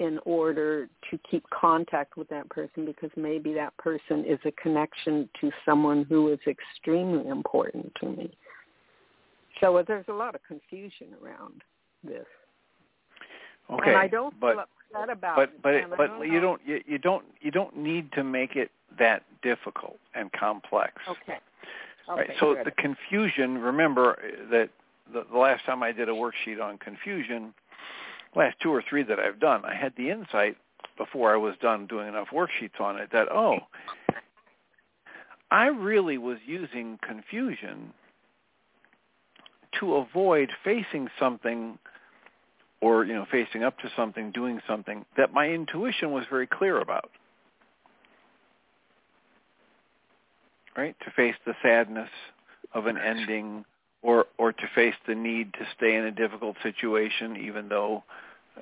in 0.00 0.18
order 0.24 0.88
to 1.10 1.18
keep 1.30 1.44
contact 1.50 2.16
with 2.16 2.26
that 2.30 2.48
person 2.48 2.86
because 2.86 3.10
maybe 3.16 3.52
that 3.52 3.76
person 3.76 4.24
is 4.24 4.38
a 4.46 4.52
connection 4.52 5.28
to 5.40 5.50
someone 5.64 6.06
who 6.08 6.32
is 6.32 6.38
extremely 6.48 7.28
important 7.28 7.92
to 8.00 8.08
me. 8.08 8.32
So 9.60 9.84
there's 9.86 10.06
a 10.08 10.12
lot 10.12 10.34
of 10.34 10.40
confusion 10.48 11.08
around 11.22 11.62
this. 12.02 12.24
Okay, 13.70 13.90
and 13.90 13.98
I 13.98 14.08
don't 14.08 14.34
but, 14.40 14.54
feel 14.54 14.64
upset 14.94 15.10
about 15.10 15.36
but, 15.36 15.42
it. 15.42 15.62
But 15.62 15.74
and 15.74 15.90
but 15.90 16.06
don't 16.06 16.26
you 16.26 16.32
know. 16.32 16.40
don't 16.40 16.60
you, 16.66 16.80
you 16.86 16.98
don't 16.98 17.24
you 17.42 17.50
don't 17.50 17.76
need 17.76 18.10
to 18.12 18.24
make 18.24 18.56
it 18.56 18.70
that 18.98 19.22
difficult 19.42 19.98
and 20.14 20.32
complex. 20.32 20.94
Okay. 21.08 21.38
Right. 22.08 22.24
Okay, 22.24 22.34
So 22.40 22.54
good. 22.54 22.66
the 22.66 22.70
confusion. 22.72 23.58
Remember 23.58 24.18
that 24.50 24.70
the, 25.12 25.24
the 25.30 25.38
last 25.38 25.64
time 25.66 25.82
I 25.82 25.92
did 25.92 26.08
a 26.08 26.12
worksheet 26.12 26.60
on 26.60 26.78
confusion, 26.78 27.52
last 28.34 28.56
two 28.62 28.70
or 28.70 28.82
three 28.88 29.02
that 29.04 29.18
I've 29.18 29.40
done, 29.40 29.64
I 29.64 29.74
had 29.74 29.92
the 29.96 30.10
insight 30.10 30.56
before 30.96 31.32
I 31.32 31.36
was 31.36 31.54
done 31.60 31.86
doing 31.86 32.08
enough 32.08 32.28
worksheets 32.32 32.80
on 32.80 32.98
it 32.98 33.10
that 33.12 33.28
oh, 33.30 33.58
I 35.50 35.66
really 35.66 36.18
was 36.18 36.38
using 36.46 36.98
confusion 37.06 37.92
to 39.78 39.96
avoid 39.96 40.50
facing 40.64 41.08
something 41.18 41.78
or 42.80 43.04
you 43.04 43.14
know 43.14 43.26
facing 43.30 43.62
up 43.64 43.78
to 43.78 43.90
something 43.96 44.30
doing 44.30 44.60
something 44.68 45.04
that 45.16 45.32
my 45.32 45.48
intuition 45.48 46.12
was 46.12 46.24
very 46.30 46.46
clear 46.46 46.80
about. 46.80 47.10
Right? 50.76 50.94
To 51.04 51.10
face 51.10 51.34
the 51.44 51.54
sadness 51.62 52.08
of 52.72 52.86
an 52.86 52.96
ending 52.96 53.64
or 54.02 54.26
or 54.38 54.52
to 54.52 54.62
face 54.74 54.94
the 55.06 55.14
need 55.14 55.52
to 55.54 55.66
stay 55.76 55.96
in 55.96 56.04
a 56.04 56.10
difficult 56.10 56.56
situation 56.62 57.36
even 57.36 57.68
though 57.68 58.02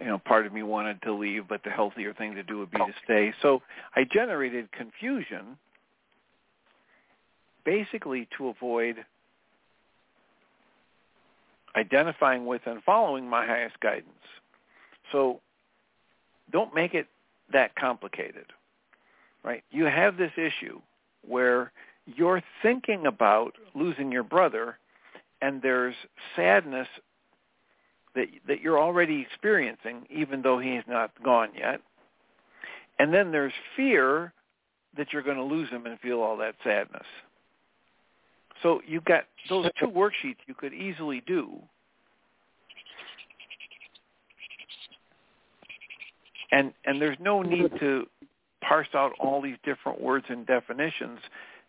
you 0.01 0.07
know 0.07 0.19
part 0.19 0.47
of 0.47 0.53
me 0.53 0.63
wanted 0.63 1.01
to 1.03 1.13
leave 1.13 1.49
but 1.49 1.63
the 1.65 1.71
healthier 1.71 2.13
thing 2.13 2.35
to 2.35 2.43
do 2.43 2.59
would 2.59 2.71
be 2.71 2.79
to 2.79 2.95
stay. 3.05 3.33
So 3.43 3.63
i 3.95 4.05
generated 4.05 4.71
confusion 4.73 5.59
basically 7.65 8.29
to 8.37 8.49
avoid 8.49 8.97
identifying 11.77 12.47
with 12.47 12.63
and 12.67 12.83
following 12.83 13.29
my 13.29 13.47
highest 13.47 13.79
guidance. 13.81 14.09
So 15.13 15.41
don't 16.51 16.75
make 16.75 16.95
it 16.95 17.07
that 17.53 17.77
complicated 17.77 18.47
right? 19.45 19.63
You 19.71 19.85
have 19.85 20.17
this 20.17 20.33
issue 20.37 20.81
where 21.27 21.73
you're 22.07 22.43
thinking 22.63 23.07
about 23.07 23.55
losing 23.75 24.11
your 24.11 24.23
brother 24.23 24.79
and 25.41 25.63
there's 25.63 25.95
sadness 26.37 26.89
that 28.15 28.27
that 28.47 28.61
you're 28.61 28.79
already 28.79 29.21
experiencing 29.21 30.07
even 30.11 30.43
though 30.43 30.59
he's 30.59 30.83
not 30.89 31.11
gone 31.23 31.51
yet. 31.57 31.81
And 32.99 33.15
then 33.15 33.31
there's 33.31 33.53
fear 33.77 34.33
that 34.97 35.13
you're 35.13 35.23
going 35.23 35.37
to 35.37 35.43
lose 35.43 35.71
him 35.71 35.87
and 35.87 35.99
feel 36.01 36.21
all 36.21 36.37
that 36.39 36.57
sadness. 36.65 37.07
So 38.63 38.81
you've 38.87 39.05
got 39.05 39.25
those 39.49 39.69
two 39.79 39.87
worksheets 39.87 40.39
you 40.47 40.55
could 40.55 40.75
easily 40.75 41.23
do. 41.27 41.63
And 46.51 46.73
and 46.85 47.01
there's 47.01 47.19
no 47.21 47.43
need 47.43 47.71
to 47.79 48.07
parse 48.63 48.89
out 48.95 49.13
all 49.21 49.41
these 49.41 49.59
different 49.65 50.01
words 50.01 50.27
and 50.29 50.47
definitions 50.47 51.21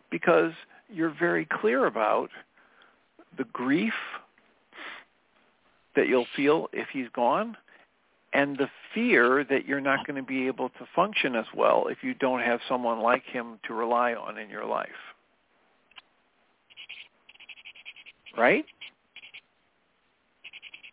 because 0.10 0.54
you're 0.90 1.14
very 1.20 1.46
clear 1.46 1.86
about 1.86 2.30
the 3.38 3.46
grief 3.46 3.94
that 5.96 6.08
you'll 6.08 6.28
feel 6.36 6.70
if 6.74 6.88
he's 6.92 7.08
gone 7.14 7.58
and 8.34 8.58
the 8.58 8.70
fear 8.94 9.44
that 9.50 9.66
you're 9.66 9.82
not 9.82 10.06
going 10.06 10.16
to 10.16 10.28
be 10.28 10.48
able 10.48 10.70
to 10.70 10.88
function 10.96 11.36
as 11.36 11.46
well 11.56 11.88
if 11.88 12.00
you 12.04 12.14
don't 12.14 12.42
have 12.42 12.60
someone 12.68 13.00
like 13.00 13.24
him 13.24 13.60
to 13.68 13.74
rely 13.74 14.14
on 14.14 14.38
in 14.38 14.50
your 14.50 14.66
life. 14.66 14.90
Right? 18.38 18.66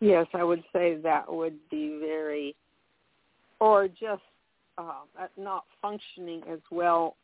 Yes, 0.01 0.27
I 0.33 0.43
would 0.43 0.63
say 0.73 0.97
that 1.03 1.31
would 1.31 1.57
be 1.69 1.97
very, 1.99 2.55
or 3.59 3.87
just 3.87 4.21
uh, 4.77 4.93
not 5.37 5.63
functioning 5.81 6.41
as 6.51 6.59
well, 6.71 7.15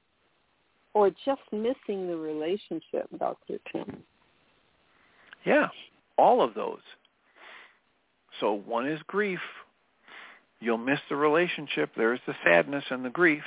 or 0.94 1.10
just 1.10 1.42
missing 1.52 2.08
the 2.08 2.18
relationship, 2.18 3.08
Dr. 3.18 3.60
Tim. 3.72 4.04
Yeah, 5.46 5.70
all 6.18 6.42
of 6.42 6.54
those. 6.54 6.82
So 8.40 8.54
one 8.54 8.88
is 8.88 9.00
grief. 9.08 9.40
You'll 10.60 10.78
miss 10.78 11.00
the 11.10 11.16
relationship. 11.16 11.92
There's 11.96 12.20
the 12.26 12.36
sadness 12.44 12.86
and 12.90 13.04
the 13.04 13.10
grief. 13.10 13.44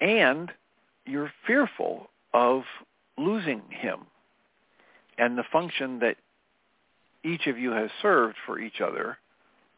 And 0.00 0.50
you're 1.06 1.32
fearful 1.46 2.08
of 2.32 2.62
losing 3.16 3.62
him 3.70 4.00
and 5.18 5.38
the 5.38 5.44
function 5.52 6.00
that 6.00 6.16
each 7.24 7.46
of 7.46 7.58
you 7.58 7.70
has 7.70 7.90
served 8.02 8.36
for 8.44 8.58
each 8.58 8.80
other 8.80 9.18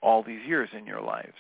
all 0.03 0.23
these 0.23 0.45
years 0.47 0.69
in 0.77 0.87
your 0.87 1.03
lives. 1.03 1.35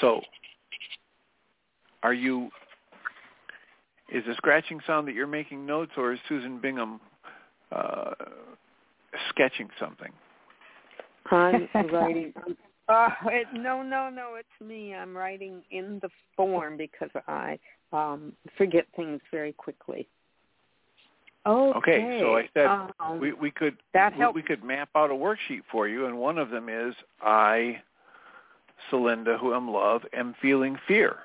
So, 0.00 0.20
are 2.02 2.14
you, 2.14 2.50
is 4.12 4.24
the 4.26 4.34
scratching 4.34 4.80
sound 4.86 5.06
that 5.08 5.14
you're 5.14 5.26
making 5.26 5.66
notes 5.66 5.92
or 5.96 6.12
is 6.12 6.18
Susan 6.28 6.58
Bingham 6.58 7.00
uh, 7.72 8.12
sketching 9.30 9.68
something? 9.78 10.10
I'm 11.30 11.68
writing. 11.92 12.32
Uh, 12.88 13.08
it, 13.26 13.46
no, 13.54 13.82
no, 13.82 14.10
no. 14.10 14.34
It's 14.36 14.48
me. 14.66 14.94
I'm 14.94 15.16
writing 15.16 15.62
in 15.70 16.00
the 16.02 16.08
form 16.36 16.76
because 16.76 17.10
I 17.28 17.58
um, 17.92 18.32
forget 18.56 18.86
things 18.96 19.20
very 19.30 19.52
quickly. 19.52 20.08
Okay. 21.46 21.78
Okay, 21.78 22.18
so 22.20 22.36
I 22.36 22.48
said 22.52 22.66
um, 22.66 23.18
we, 23.18 23.32
we 23.32 23.50
could 23.50 23.76
that 23.94 24.12
we, 24.12 24.18
helps. 24.18 24.34
we 24.34 24.42
could 24.42 24.62
map 24.62 24.90
out 24.94 25.10
a 25.10 25.14
worksheet 25.14 25.62
for 25.72 25.88
you, 25.88 26.04
and 26.04 26.18
one 26.18 26.36
of 26.36 26.50
them 26.50 26.68
is 26.68 26.94
I, 27.22 27.80
Celinda, 28.90 29.38
who 29.38 29.52
I'm 29.52 29.70
love, 29.70 30.02
am 30.12 30.34
feeling 30.40 30.78
fear. 30.86 31.16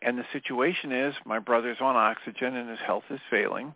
And 0.00 0.18
the 0.18 0.24
situation 0.32 0.92
is 0.92 1.14
my 1.24 1.38
brother's 1.38 1.78
on 1.80 1.96
oxygen 1.96 2.56
and 2.56 2.68
his 2.68 2.80
health 2.84 3.04
is 3.10 3.20
failing. 3.30 3.74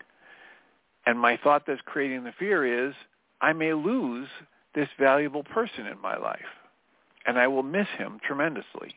And 1.07 1.18
my 1.18 1.37
thought 1.37 1.64
that's 1.66 1.80
creating 1.84 2.24
the 2.24 2.32
fear 2.39 2.89
is 2.89 2.95
I 3.41 3.53
may 3.53 3.72
lose 3.74 4.28
this 4.74 4.89
valuable 4.99 5.45
person 5.45 5.87
in 5.87 6.01
my 6.01 6.16
life. 6.16 6.41
And 7.26 7.39
I 7.39 7.47
will 7.47 7.62
miss 7.62 7.89
him 7.97 8.20
tremendously. 8.24 8.97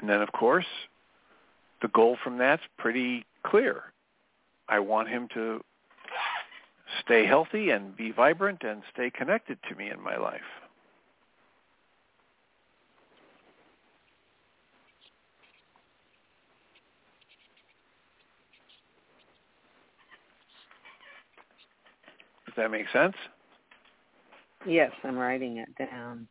And 0.00 0.10
then, 0.10 0.20
of 0.20 0.32
course, 0.32 0.66
the 1.80 1.88
goal 1.88 2.16
from 2.22 2.38
that's 2.38 2.62
pretty 2.78 3.24
clear. 3.44 3.82
I 4.68 4.80
want 4.80 5.08
him 5.08 5.28
to 5.34 5.62
stay 7.00 7.26
healthy 7.26 7.70
and 7.70 7.96
be 7.96 8.12
vibrant 8.12 8.62
and 8.62 8.82
stay 8.92 9.10
connected 9.10 9.58
to 9.68 9.74
me 9.74 9.90
in 9.90 10.00
my 10.00 10.16
life. 10.16 10.40
Does 22.46 22.54
that 22.56 22.70
make 22.70 22.86
sense? 22.92 23.16
Yes, 24.66 24.92
I'm 25.04 25.16
writing 25.16 25.56
it 25.56 25.74
down. 25.76 26.28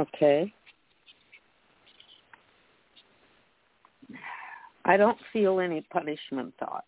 Okay. 0.00 0.52
I 4.86 4.96
don't 4.96 5.18
feel 5.32 5.60
any 5.60 5.82
punishment 5.92 6.54
thoughts. 6.58 6.86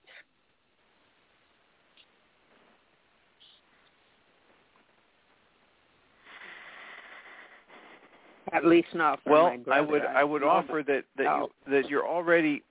At 8.53 8.67
least 8.67 8.89
not 8.95 9.23
for 9.23 9.31
well, 9.31 9.51
my 9.51 9.57
brother. 9.59 9.79
I 9.79 9.81
would 9.81 10.03
I 10.03 10.25
would 10.25 10.43
offer 10.43 10.83
that 10.87 11.05
that 11.17 11.23
you, 11.23 11.49
that 11.71 11.89
you're 11.89 12.07
already 12.07 12.63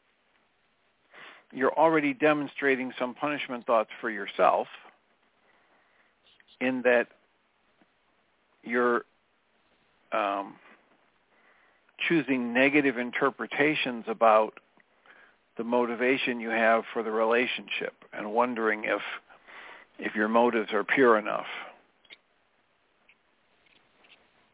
you're 1.52 1.74
already 1.74 2.14
demonstrating 2.14 2.92
some 2.98 3.14
punishment 3.14 3.66
thoughts 3.66 3.90
for 4.00 4.10
yourself 4.10 4.68
in 6.62 6.82
that 6.84 7.08
you're 8.64 9.06
um, 10.14 10.56
choosing 12.08 12.54
negative 12.54 12.98
interpretations 12.98 14.06
about 14.08 14.54
the 15.58 15.64
motivation 15.64 16.40
you 16.40 16.50
have 16.50 16.84
for 16.94 17.04
the 17.04 17.12
relationship 17.12 17.94
and 18.14 18.32
wondering 18.32 18.84
if 18.86 19.02
if 20.00 20.16
your 20.16 20.28
motives 20.28 20.74
are 20.74 20.84
pure 20.84 21.20
enough. 21.20 21.46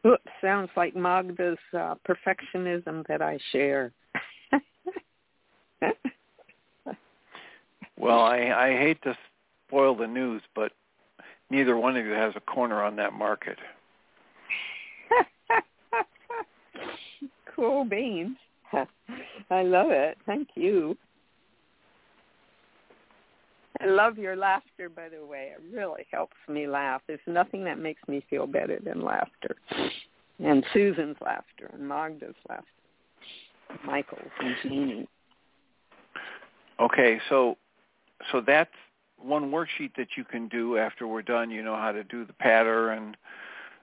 Oops, 0.06 0.22
sounds 0.42 0.68
like 0.76 0.94
Magda's 0.94 1.56
uh, 1.72 1.94
perfectionism 2.06 3.06
that 3.06 3.22
I 3.22 3.38
share. 3.52 3.92
Well, 7.98 8.20
I, 8.20 8.50
I 8.50 8.70
hate 8.78 9.02
to 9.02 9.16
spoil 9.66 9.96
the 9.96 10.06
news, 10.06 10.42
but 10.54 10.72
neither 11.50 11.76
one 11.76 11.96
of 11.96 12.06
you 12.06 12.12
has 12.12 12.32
a 12.36 12.40
corner 12.40 12.82
on 12.82 12.96
that 12.96 13.12
market. 13.12 13.58
Cool 17.58 17.84
beans. 17.84 18.36
I 19.50 19.62
love 19.62 19.90
it. 19.90 20.16
Thank 20.26 20.50
you. 20.54 20.96
I 23.80 23.86
love 23.86 24.16
your 24.16 24.36
laughter, 24.36 24.88
by 24.88 25.08
the 25.08 25.24
way. 25.24 25.52
It 25.56 25.74
really 25.74 26.06
helps 26.12 26.36
me 26.48 26.68
laugh. 26.68 27.02
There's 27.06 27.20
nothing 27.26 27.64
that 27.64 27.78
makes 27.78 28.00
me 28.06 28.24
feel 28.30 28.46
better 28.46 28.78
than 28.84 29.02
laughter. 29.02 29.56
And 30.44 30.64
Susan's 30.72 31.16
laughter 31.20 31.70
and 31.72 31.88
Magda's 31.88 32.34
laughter. 32.48 32.66
Michael's 33.84 34.30
and 34.40 34.54
Jeanie. 34.62 35.08
Okay, 36.80 37.20
so 37.28 37.56
so 38.32 38.40
that's 38.40 38.70
one 39.20 39.50
worksheet 39.50 39.94
that 39.96 40.08
you 40.16 40.24
can 40.24 40.48
do 40.48 40.78
after 40.78 41.06
we're 41.06 41.22
done. 41.22 41.50
You 41.50 41.62
know 41.62 41.76
how 41.76 41.92
to 41.92 42.04
do 42.04 42.24
the 42.24 42.32
patter 42.32 42.90
and 42.90 43.16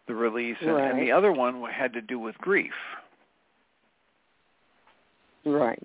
the 0.07 0.15
release, 0.15 0.57
and, 0.61 0.69
and 0.69 0.99
the 0.99 1.11
other 1.11 1.31
one 1.31 1.61
had 1.69 1.93
to 1.93 2.01
do 2.01 2.19
with 2.19 2.37
grief. 2.37 2.73
Right. 5.45 5.83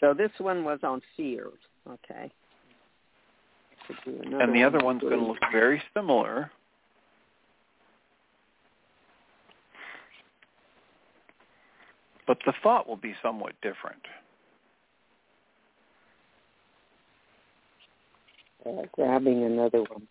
So 0.00 0.14
this 0.14 0.30
one 0.38 0.64
was 0.64 0.80
on 0.82 1.00
fears. 1.16 1.52
Okay. 1.88 2.30
Should 3.86 3.96
do 4.04 4.20
another 4.22 4.42
and 4.42 4.54
the 4.54 4.58
one 4.58 4.66
other 4.66 4.78
on 4.78 4.84
one's 4.84 5.02
going 5.02 5.18
to 5.18 5.26
look 5.26 5.38
very 5.52 5.82
similar. 5.94 6.50
But 12.26 12.38
the 12.46 12.54
thought 12.62 12.88
will 12.88 12.96
be 12.96 13.14
somewhat 13.22 13.52
different. 13.62 14.00
uh, 18.66 18.82
grabbing 18.92 19.44
another 19.44 19.82
one. 19.82 20.08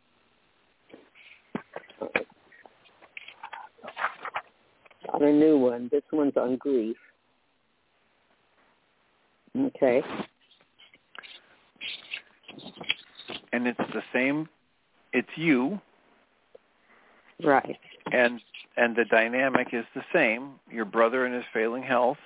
Got 5.13 5.21
a 5.21 5.31
new 5.31 5.59
one. 5.59 5.89
This 5.91 6.01
one's 6.11 6.35
on 6.35 6.57
grief. 6.57 6.97
Okay. 9.55 10.01
And 13.51 13.67
it's 13.67 13.77
the 13.93 14.01
same, 14.11 14.49
it's 15.13 15.29
you, 15.35 15.79
Right. 17.43 17.77
and 18.11 18.41
and 18.75 18.95
the 18.95 19.05
dynamic 19.05 19.67
is 19.71 19.85
the 19.93 20.03
same. 20.11 20.59
Your 20.71 20.85
brother 20.85 21.25
and 21.25 21.35
his 21.35 21.43
failing 21.53 21.83
health. 21.83 22.17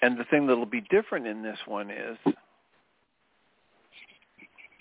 And 0.00 0.18
the 0.18 0.24
thing 0.24 0.48
that'll 0.48 0.66
be 0.66 0.80
different 0.80 1.28
in 1.28 1.42
this 1.42 1.58
one 1.66 1.88
is 1.88 2.18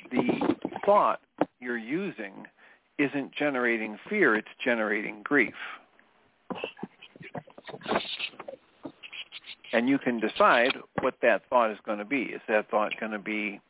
the 0.10 0.56
thought 0.84 1.22
you're 1.60 1.78
using 1.78 2.48
isn't 3.02 3.34
generating 3.34 3.98
fear, 4.10 4.36
it's 4.36 4.48
generating 4.64 5.22
grief. 5.24 5.54
And 9.74 9.88
you 9.88 9.98
can 9.98 10.20
decide 10.20 10.76
what 11.00 11.16
that 11.22 11.44
thought 11.50 11.72
is 11.72 11.78
going 11.86 12.00
to 12.00 12.06
be. 12.06 12.24
Is 12.24 12.42
that 12.48 12.70
thought 12.70 12.92
going 13.00 13.14
to 13.14 13.20
be, 13.20 13.62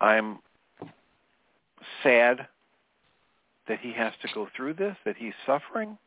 I'm 0.00 0.38
sad 2.02 2.46
that 3.68 3.80
he 3.80 3.92
has 3.92 4.12
to 4.22 4.28
go 4.34 4.48
through 4.56 4.74
this, 4.74 4.96
that 5.04 5.16
he's 5.16 5.34
suffering? 5.46 5.98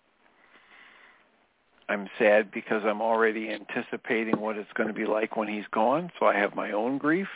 I'm 1.89 2.09
sad 2.19 2.51
because 2.51 2.83
I'm 2.85 3.01
already 3.01 3.49
anticipating 3.49 4.39
what 4.39 4.57
it's 4.57 4.71
going 4.73 4.87
to 4.87 4.93
be 4.93 5.05
like 5.05 5.37
when 5.37 5.47
he's 5.47 5.67
gone, 5.71 6.11
so 6.19 6.25
I 6.25 6.35
have 6.35 6.55
my 6.55 6.71
own 6.71 6.97
grief 6.97 7.29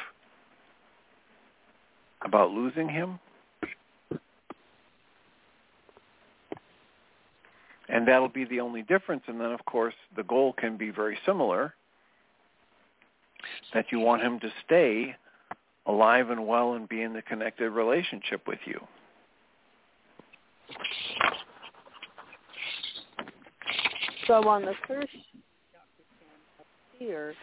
about 2.24 2.52
losing 2.52 2.90
him. 2.90 3.20
And 7.90 8.08
that'll 8.08 8.30
be 8.30 8.46
the 8.46 8.60
only 8.60 8.84
difference. 8.84 9.24
And 9.28 9.40
then, 9.40 9.52
of 9.52 9.66
course, 9.66 9.94
the 10.16 10.24
goal 10.24 10.54
can 10.54 10.78
be 10.78 10.92
very 10.92 11.18
similar, 11.26 11.74
that 13.74 13.86
you 13.92 14.00
want 14.00 14.22
him 14.22 14.40
to 14.40 14.50
stay 14.66 15.16
alive 15.88 16.30
and 16.30 16.46
well 16.46 16.74
and 16.74 16.88
be 16.88 17.02
in 17.02 17.14
the 17.14 17.22
connected 17.24 17.70
relationship 17.72 18.48
with 18.48 18.60
you. 18.66 18.80
So 24.28 24.48
on 24.48 24.62
the 24.62 24.74
first 24.88 25.10
fear, 26.98 27.34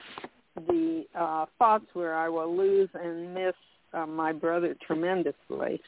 the 0.66 1.04
uh, 1.14 1.46
thoughts 1.58 1.86
were 1.94 2.14
I 2.14 2.28
will 2.28 2.56
lose 2.56 2.88
and 2.94 3.34
miss 3.34 3.54
uh, 3.92 4.06
my 4.06 4.32
brother 4.32 4.74
tremendously, 4.86 5.80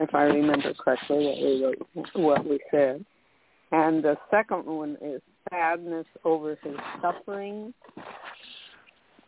if 0.00 0.14
I 0.14 0.22
remember 0.22 0.72
correctly 0.74 1.26
what 1.26 2.14
we 2.16 2.22
what 2.22 2.44
we 2.44 2.58
said. 2.70 3.04
And 3.72 4.02
the 4.02 4.16
second 4.30 4.64
one 4.64 4.96
is 5.00 5.20
sadness 5.50 6.06
over 6.24 6.56
his 6.62 6.76
suffering. 7.00 7.74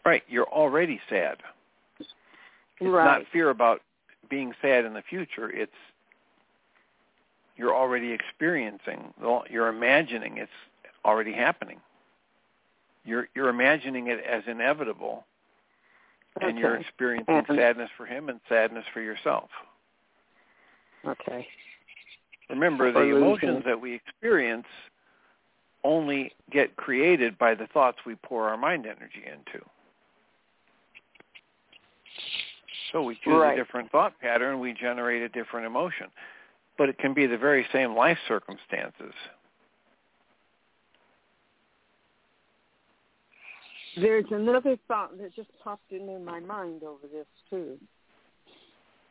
Right, 0.04 0.22
you're 0.28 0.48
already 0.48 1.00
sad. 1.08 1.38
It's 1.98 2.08
right. 2.80 3.04
not 3.04 3.22
fear 3.32 3.50
about 3.50 3.80
being 4.30 4.52
sad 4.62 4.84
in 4.84 4.94
the 4.94 5.02
future. 5.02 5.50
It's 5.50 5.72
you're 7.56 7.74
already 7.74 8.12
experiencing. 8.12 9.12
You're 9.50 9.68
imagining 9.68 10.38
it's 10.38 10.50
already 11.04 11.32
happening. 11.32 11.80
You're 13.04 13.28
you're 13.34 13.48
imagining 13.48 14.06
it 14.06 14.20
as 14.24 14.44
inevitable, 14.46 15.24
and 16.40 16.58
you're 16.58 16.76
experiencing 16.76 17.34
And- 17.34 17.46
sadness 17.48 17.90
for 17.96 18.06
him 18.06 18.28
and 18.28 18.40
sadness 18.48 18.84
for 18.92 19.00
yourself. 19.00 19.50
Okay. 21.04 21.46
Remember, 22.50 22.90
the 22.92 23.00
emotions 23.00 23.62
that 23.66 23.80
we 23.80 23.94
experience 23.94 24.66
only 25.84 26.32
get 26.50 26.76
created 26.76 27.38
by 27.38 27.54
the 27.54 27.66
thoughts 27.68 27.98
we 28.06 28.14
pour 28.16 28.48
our 28.48 28.56
mind 28.56 28.86
energy 28.86 29.24
into. 29.24 29.64
So 32.92 33.02
we 33.02 33.16
choose 33.16 33.34
Right. 33.34 33.52
a 33.52 33.56
different 33.56 33.90
thought 33.90 34.18
pattern, 34.18 34.60
we 34.60 34.72
generate 34.72 35.22
a 35.22 35.28
different 35.28 35.66
emotion. 35.66 36.10
But 36.76 36.88
it 36.88 36.98
can 36.98 37.12
be 37.12 37.26
the 37.26 37.36
very 37.36 37.66
same 37.72 37.94
life 37.94 38.18
circumstances. 38.26 39.12
There's 43.96 44.30
another 44.30 44.76
thought 44.86 45.18
that 45.18 45.34
just 45.34 45.50
popped 45.58 45.90
into 45.92 46.18
my 46.20 46.40
mind 46.40 46.84
over 46.84 47.06
this 47.08 47.26
too. 47.50 47.78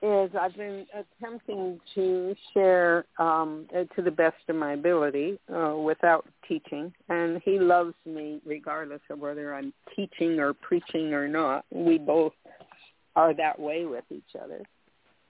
Is 0.02 0.30
I've 0.40 0.56
been 0.56 0.86
attempting 0.94 1.80
to 1.96 2.36
share 2.54 3.06
um, 3.18 3.66
uh, 3.76 3.86
to 3.96 4.02
the 4.04 4.12
best 4.12 4.38
of 4.48 4.56
my 4.56 4.74
ability 4.74 5.40
uh, 5.54 5.76
without 5.76 6.26
teaching, 6.48 6.94
and 7.10 7.42
he 7.44 7.58
loves 7.60 7.96
me 8.06 8.40
regardless 8.46 9.02
of 9.10 9.20
whether 9.20 9.56
I'm 9.56 9.74
teaching 9.96 10.40
or 10.40 10.54
preaching 10.54 11.14
or 11.14 11.28
not. 11.28 11.66
We 11.72 11.98
both 11.98 12.34
are 13.16 13.34
that 13.34 13.60
way 13.60 13.86
with 13.86 14.06
each 14.12 14.36
other. 14.40 14.62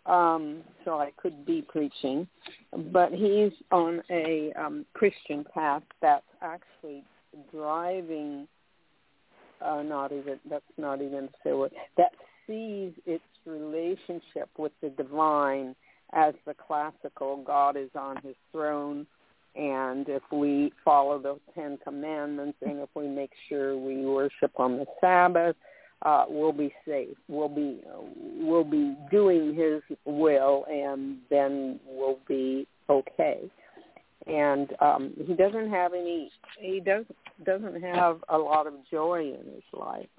um, 0.07 0.63
so 0.85 0.99
I 0.99 1.11
could 1.17 1.45
be 1.45 1.61
preaching. 1.61 2.27
But 2.93 3.11
he's 3.11 3.51
on 3.71 4.01
a 4.09 4.51
um, 4.53 4.85
Christian 4.93 5.45
path 5.53 5.83
that's 6.01 6.25
actually 6.41 7.03
driving. 7.53 8.47
Uh, 9.61 9.81
not 9.81 10.11
even 10.11 10.39
that's 10.49 10.63
not 10.77 11.01
even 11.01 11.29
say 11.43 11.51
what 11.51 11.71
that 11.97 12.11
sees 12.45 12.93
its 13.05 13.23
relationship 13.47 14.49
with 14.57 14.73
the 14.81 14.89
divine 14.89 15.75
as 16.13 16.33
the 16.45 16.53
classical 16.53 17.43
God 17.45 17.75
is 17.77 17.89
on 17.95 18.17
his 18.17 18.35
throne 18.51 19.07
and 19.57 20.07
if 20.07 20.21
we 20.31 20.71
follow 20.85 21.17
the 21.19 21.39
Ten 21.55 21.79
Commandments 21.83 22.59
and 22.61 22.79
if 22.79 22.89
we 22.93 23.07
make 23.07 23.31
sure 23.49 23.75
we 23.75 24.05
worship 24.05 24.51
on 24.57 24.77
the 24.77 24.85
Sabbath, 25.01 25.55
uh, 26.03 26.25
we'll 26.29 26.51
be 26.51 26.71
safe. 26.87 27.17
We'll 27.27 27.49
be 27.49 27.81
we'll 28.39 28.63
be 28.63 28.95
doing 29.09 29.55
His 29.55 29.81
will, 30.05 30.65
and 30.69 31.17
then 31.31 31.79
we'll 31.87 32.19
be 32.27 32.67
okay. 32.87 33.49
And 34.27 34.73
um, 34.79 35.13
he 35.25 35.33
doesn't 35.33 35.71
have 35.71 35.93
any. 35.93 36.31
He 36.59 36.79
doesn't 36.79 37.15
doesn't 37.43 37.81
have 37.81 38.23
a 38.29 38.37
lot 38.37 38.67
of 38.67 38.73
joy 38.91 39.21
in 39.21 39.53
his 39.53 39.63
life, 39.73 40.09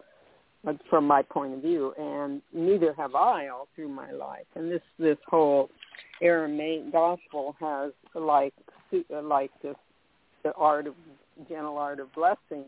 Uh, 0.69 0.75
from 0.91 1.07
my 1.07 1.23
point 1.23 1.55
of 1.55 1.63
view, 1.63 1.95
and 1.99 2.43
neither 2.53 2.93
have 2.93 3.15
I 3.15 3.49
all 3.49 3.69
through 3.75 3.89
my 3.89 4.11
life. 4.11 4.45
And 4.55 4.71
this 4.71 4.83
this 4.99 5.17
whole 5.27 5.71
Aramaic 6.21 6.93
gospel 6.93 7.57
has 7.61 7.93
like 8.15 8.53
like 9.11 9.51
this 9.63 9.77
the 10.43 10.53
art 10.55 10.87
of 10.87 10.95
gentle 11.49 11.79
art 11.79 12.01
of 12.01 12.13
blessing. 12.13 12.65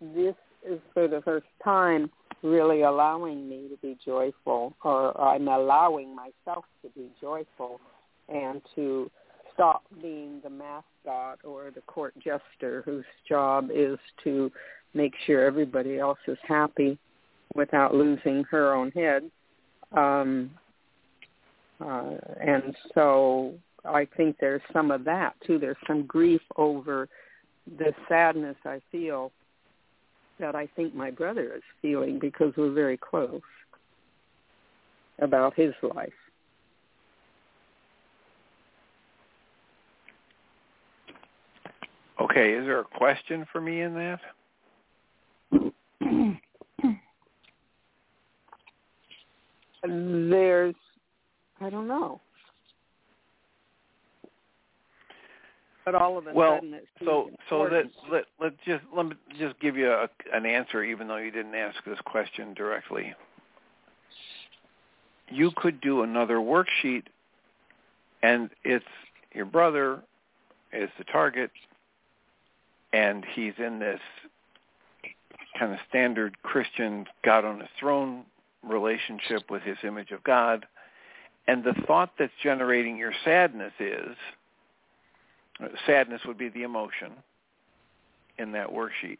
This 0.00 0.34
is 0.66 0.78
for 0.94 1.08
the 1.08 1.20
first 1.22 1.46
time 1.62 2.10
really 2.42 2.82
allowing 2.82 3.48
me 3.48 3.68
to 3.68 3.76
be 3.82 3.98
joyful, 4.04 4.74
or 4.82 5.20
I'm 5.20 5.48
allowing 5.48 6.14
myself 6.14 6.64
to 6.82 6.88
be 6.94 7.08
joyful, 7.20 7.80
and 8.28 8.62
to 8.76 9.10
stop 9.52 9.82
being 10.00 10.40
the 10.42 10.50
mascot 10.50 11.38
or 11.44 11.70
the 11.74 11.82
court 11.82 12.14
jester 12.16 12.82
whose 12.86 13.04
job 13.28 13.68
is 13.74 13.98
to 14.24 14.50
make 14.94 15.12
sure 15.26 15.44
everybody 15.44 15.98
else 15.98 16.18
is 16.26 16.38
happy 16.48 16.98
without 17.54 17.94
losing 17.94 18.44
her 18.50 18.74
own 18.74 18.90
head. 18.92 19.30
Um, 19.92 20.50
uh, 21.80 22.16
and 22.40 22.74
so 22.94 23.54
I 23.84 24.06
think 24.16 24.36
there's 24.40 24.62
some 24.72 24.90
of 24.90 25.04
that 25.04 25.34
too. 25.46 25.58
There's 25.58 25.76
some 25.86 26.06
grief 26.06 26.42
over 26.56 27.08
the 27.78 27.92
sadness 28.08 28.56
I 28.64 28.80
feel 28.90 29.32
that 30.38 30.54
I 30.54 30.66
think 30.74 30.94
my 30.94 31.10
brother 31.10 31.54
is 31.54 31.62
feeling 31.80 32.18
because 32.18 32.52
we're 32.56 32.72
very 32.72 32.96
close 32.96 33.40
about 35.20 35.54
his 35.54 35.72
life. 35.94 36.12
Okay, 42.20 42.52
is 42.52 42.64
there 42.66 42.80
a 42.80 42.84
question 42.84 43.46
for 43.50 43.60
me 43.60 43.82
in 43.82 43.94
that? 43.94 44.20
There's, 49.82 50.74
I 51.60 51.70
don't 51.70 51.88
know. 51.88 52.20
But 55.84 55.96
all 55.96 56.16
of 56.16 56.26
a 56.28 56.32
well, 56.32 56.60
so 57.04 57.30
so 57.50 57.68
that 57.68 57.86
let 58.10 58.24
let 58.40 58.52
just 58.64 58.84
let 58.96 59.06
me 59.06 59.16
just 59.36 59.58
give 59.58 59.76
you 59.76 59.90
a, 59.90 60.08
an 60.32 60.46
answer, 60.46 60.84
even 60.84 61.08
though 61.08 61.16
you 61.16 61.32
didn't 61.32 61.56
ask 61.56 61.82
this 61.84 61.98
question 62.04 62.54
directly. 62.54 63.12
You 65.28 65.50
could 65.56 65.80
do 65.80 66.02
another 66.02 66.36
worksheet, 66.36 67.04
and 68.22 68.48
it's 68.62 68.84
your 69.34 69.46
brother 69.46 70.02
is 70.72 70.88
the 70.98 71.04
target, 71.04 71.50
and 72.92 73.24
he's 73.34 73.54
in 73.58 73.80
this 73.80 74.00
kind 75.58 75.72
of 75.72 75.78
standard 75.88 76.40
Christian 76.44 77.06
God 77.24 77.44
on 77.44 77.58
his 77.58 77.68
throne 77.78 78.24
relationship 78.62 79.50
with 79.50 79.62
his 79.62 79.78
image 79.84 80.10
of 80.10 80.22
God. 80.24 80.66
And 81.46 81.64
the 81.64 81.74
thought 81.86 82.10
that's 82.18 82.32
generating 82.42 82.96
your 82.96 83.12
sadness 83.24 83.72
is 83.80 84.16
sadness 85.86 86.20
would 86.26 86.38
be 86.38 86.48
the 86.48 86.62
emotion 86.62 87.12
in 88.38 88.52
that 88.52 88.68
worksheet. 88.68 89.18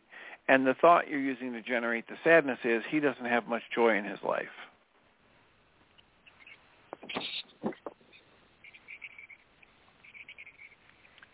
And 0.49 0.67
the 0.67 0.75
thought 0.75 1.09
you're 1.09 1.21
using 1.21 1.53
to 1.53 1.63
generate 1.63 2.09
the 2.09 2.17
sadness 2.25 2.59
is 2.65 2.83
he 2.91 3.01
doesn't 3.01 3.25
have 3.25 3.47
much 3.47 3.63
joy 3.75 3.97
in 3.97 4.05
his 4.05 4.19
life. 4.25 4.47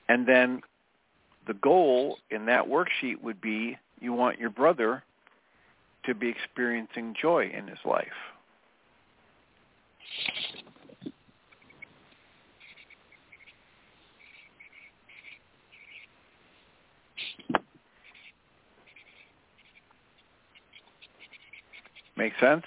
And 0.09 0.27
then 0.27 0.63
the 1.47 1.55
goal 1.55 2.19
in 2.31 2.47
that 2.47 2.67
worksheet 2.67 3.21
would 3.23 3.41
be 3.41 3.77
you 4.01 4.13
want 4.13 4.39
your 4.39 4.51
brother 4.51 5.03
to 6.09 6.15
be 6.15 6.29
experiencing 6.29 7.15
joy 7.21 7.51
in 7.55 7.69
his 7.69 7.79
life. 7.85 8.07
Make 22.17 22.33
sense? 22.41 22.65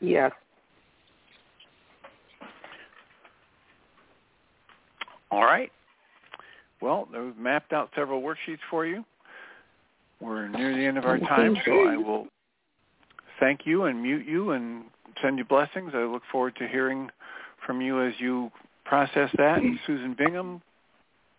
Yes. 0.00 0.32
All 5.30 5.42
right. 5.42 5.70
Well, 6.80 7.06
we've 7.12 7.36
mapped 7.36 7.74
out 7.74 7.90
several 7.94 8.22
worksheets 8.22 8.58
for 8.70 8.86
you. 8.86 9.04
We're 10.20 10.48
near 10.48 10.74
the 10.74 10.84
end 10.84 10.98
of 10.98 11.04
our 11.04 11.18
time, 11.18 11.56
so 11.64 11.88
I 11.88 11.96
will 11.96 12.26
thank 13.38 13.66
you 13.66 13.84
and 13.84 14.02
mute 14.02 14.26
you 14.26 14.50
and 14.50 14.84
send 15.22 15.38
you 15.38 15.44
blessings. 15.44 15.92
I 15.94 16.04
look 16.04 16.22
forward 16.30 16.56
to 16.56 16.66
hearing 16.66 17.10
from 17.64 17.80
you 17.80 18.02
as 18.02 18.14
you 18.18 18.50
process 18.84 19.30
that. 19.36 19.60
Susan 19.86 20.14
Bingham, 20.18 20.60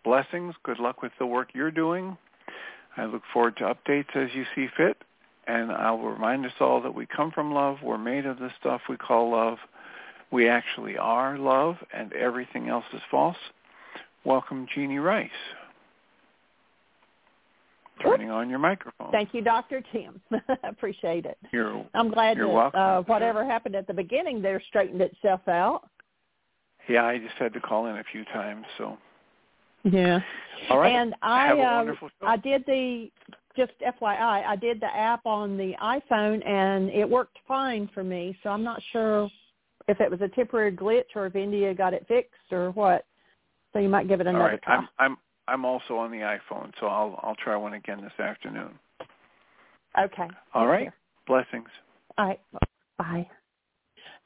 blessings. 0.04 0.54
Good 0.62 0.78
luck 0.78 1.02
with 1.02 1.12
the 1.18 1.26
work 1.26 1.48
you're 1.54 1.70
doing. 1.70 2.16
I 2.96 3.04
look 3.04 3.22
forward 3.32 3.56
to 3.58 3.64
updates 3.64 4.14
as 4.16 4.30
you 4.34 4.44
see 4.54 4.68
fit. 4.76 4.96
And 5.46 5.72
I'll 5.72 5.98
remind 5.98 6.46
us 6.46 6.52
all 6.60 6.80
that 6.82 6.94
we 6.94 7.06
come 7.06 7.32
from 7.32 7.52
love. 7.52 7.78
We're 7.82 7.98
made 7.98 8.24
of 8.24 8.38
the 8.38 8.50
stuff 8.60 8.82
we 8.88 8.96
call 8.96 9.30
love. 9.32 9.58
We 10.30 10.48
actually 10.48 10.96
are 10.96 11.36
love, 11.38 11.76
and 11.92 12.12
everything 12.12 12.68
else 12.68 12.84
is 12.92 13.00
false. 13.10 13.36
Welcome, 14.24 14.66
Jeanie 14.72 14.98
Ryce. 14.98 15.30
Turning 18.02 18.30
on 18.30 18.48
your 18.48 18.58
microphone. 18.58 19.10
Thank 19.10 19.34
you, 19.34 19.42
Dr. 19.42 19.82
Tim. 19.92 20.20
Appreciate 20.64 21.26
it. 21.26 21.38
You're, 21.52 21.84
I'm 21.94 22.10
glad 22.10 22.36
you're 22.36 22.46
that 22.46 22.52
welcome. 22.52 22.80
uh, 22.80 23.02
whatever 23.02 23.44
happened 23.44 23.74
at 23.74 23.86
the 23.86 23.94
beginning 23.94 24.42
there 24.42 24.62
straightened 24.68 25.00
itself 25.00 25.46
out. 25.48 25.88
Yeah, 26.88 27.04
I 27.04 27.18
just 27.18 27.34
had 27.38 27.52
to 27.52 27.60
call 27.60 27.86
in 27.86 27.98
a 27.98 28.04
few 28.10 28.24
times, 28.26 28.64
so. 28.78 28.96
Yeah. 29.84 30.20
All 30.68 30.78
right. 30.78 30.94
And 30.94 31.14
I 31.22 31.46
Have 31.46 31.58
a 31.58 31.62
uh, 31.62 31.76
wonderful 31.76 32.08
show. 32.20 32.26
I 32.26 32.36
did 32.36 32.64
the 32.66 33.10
just 33.56 33.72
FYI, 33.80 34.46
I 34.46 34.56
did 34.56 34.80
the 34.80 34.94
app 34.94 35.26
on 35.26 35.56
the 35.56 35.74
iPhone 35.82 36.46
and 36.46 36.88
it 36.90 37.08
worked 37.08 37.38
fine 37.48 37.90
for 37.92 38.04
me. 38.04 38.36
So 38.42 38.50
I'm 38.50 38.62
not 38.62 38.80
sure 38.92 39.28
if 39.88 40.00
it 40.00 40.10
was 40.10 40.20
a 40.20 40.28
temporary 40.28 40.72
glitch 40.72 41.16
or 41.16 41.26
if 41.26 41.34
India 41.34 41.74
got 41.74 41.92
it 41.92 42.06
fixed 42.08 42.52
or 42.52 42.70
what. 42.72 43.04
So 43.72 43.78
you 43.78 43.88
might 43.88 44.08
give 44.08 44.20
it 44.20 44.26
another 44.26 44.44
right. 44.44 44.62
try. 44.62 44.76
I'm 44.76 44.88
I'm 44.98 45.16
I'm 45.50 45.64
also 45.64 45.96
on 45.96 46.12
the 46.12 46.18
iPhone, 46.18 46.70
so 46.78 46.86
I'll 46.86 47.18
I'll 47.22 47.34
try 47.34 47.56
one 47.56 47.74
again 47.74 48.00
this 48.00 48.24
afternoon. 48.24 48.70
okay. 50.00 50.28
All 50.54 50.68
right. 50.68 50.92
Blessings. 51.26 51.66
All 52.16 52.28
right. 52.28 52.40
Bye. 52.96 53.26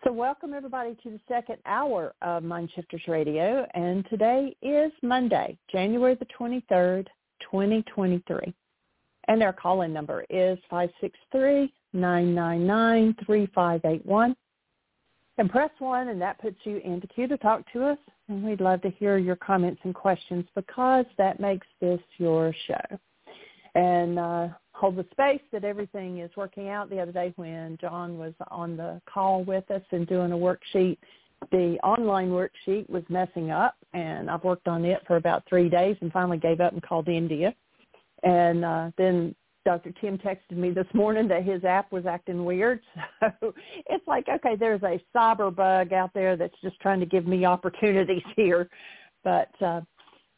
So 0.05 0.12
welcome 0.12 0.53
everybody 0.53 0.95
to 1.03 1.11
the 1.11 1.20
second 1.27 1.57
hour 1.64 2.14
of 2.20 2.43
MindShifters 2.43 3.09
Radio, 3.09 3.66
and 3.72 4.07
today 4.11 4.55
is 4.61 4.93
Monday, 5.03 5.57
January 5.72 6.14
the 6.14 6.27
23rd, 6.39 7.07
2023. 7.41 8.55
And 9.27 9.43
our 9.43 9.55
call-in 9.55 9.95
number 9.95 10.27
is 10.29 10.59
563-999-3581. 11.95 14.37
And 15.37 15.51
press 15.51 15.70
1, 15.80 16.09
and 16.09 16.20
that 16.20 16.41
puts 16.41 16.57
you 16.62 16.80
into 16.85 17.09
queue 17.09 17.26
to 17.26 17.37
talk 17.39 17.62
to 17.72 17.85
us. 17.85 17.99
And 18.28 18.45
we'd 18.45 18.61
love 18.61 18.82
to 18.82 18.91
hear 18.91 19.18
your 19.18 19.37
comments 19.37 19.80
and 19.85 19.95
questions 19.95 20.45
because 20.55 21.07
that 21.18 21.41
makes 21.41 21.66
this 21.80 22.01
your 22.18 22.55
show. 22.68 22.99
And 23.74 24.18
uh, 24.18 24.49
hold 24.72 24.97
the 24.97 25.07
space 25.11 25.43
that 25.51 25.64
everything 25.64 26.18
is 26.18 26.30
working 26.37 26.68
out. 26.68 26.89
The 26.89 27.01
other 27.01 27.11
day 27.11 27.32
when 27.35 27.76
John 27.80 28.16
was 28.16 28.32
on 28.49 28.76
the 28.76 29.01
call 29.12 29.43
with 29.43 29.68
us 29.72 29.82
and 29.91 30.07
doing 30.07 30.30
a 30.30 30.37
worksheet, 30.37 30.99
the 31.51 31.78
online 31.82 32.30
worksheet 32.30 32.89
was 32.89 33.03
messing 33.09 33.51
up, 33.51 33.74
and 33.93 34.30
I've 34.30 34.45
worked 34.45 34.68
on 34.68 34.85
it 34.85 35.03
for 35.07 35.16
about 35.16 35.43
three 35.49 35.68
days 35.68 35.97
and 36.01 36.12
finally 36.12 36.39
gave 36.39 36.61
up 36.61 36.72
and 36.72 36.82
called 36.82 37.09
India. 37.09 37.55
And 38.22 38.64
uh, 38.64 38.91
then 38.97 39.35
Dr. 39.65 39.93
Tim 40.01 40.19
texted 40.19 40.57
me 40.57 40.71
this 40.71 40.87
morning 40.93 41.27
that 41.29 41.43
his 41.43 41.65
app 41.65 41.91
was 41.93 42.07
acting 42.07 42.45
weird. 42.45 42.81
So 43.41 43.55
it's 43.87 44.07
like, 44.07 44.27
okay, 44.29 44.55
there's 44.55 44.83
a 44.83 45.01
cyber 45.17 45.55
bug 45.55 45.95
out 45.95 46.11
there 46.12 46.37
that's 46.37 46.55
just 46.62 46.79
trying 46.81 47.01
to 47.01 47.07
give 47.07 47.27
me 47.27 47.47
opportunities 47.47 48.23
here. 48.37 48.69
But 49.23 49.51
uh, 49.62 49.81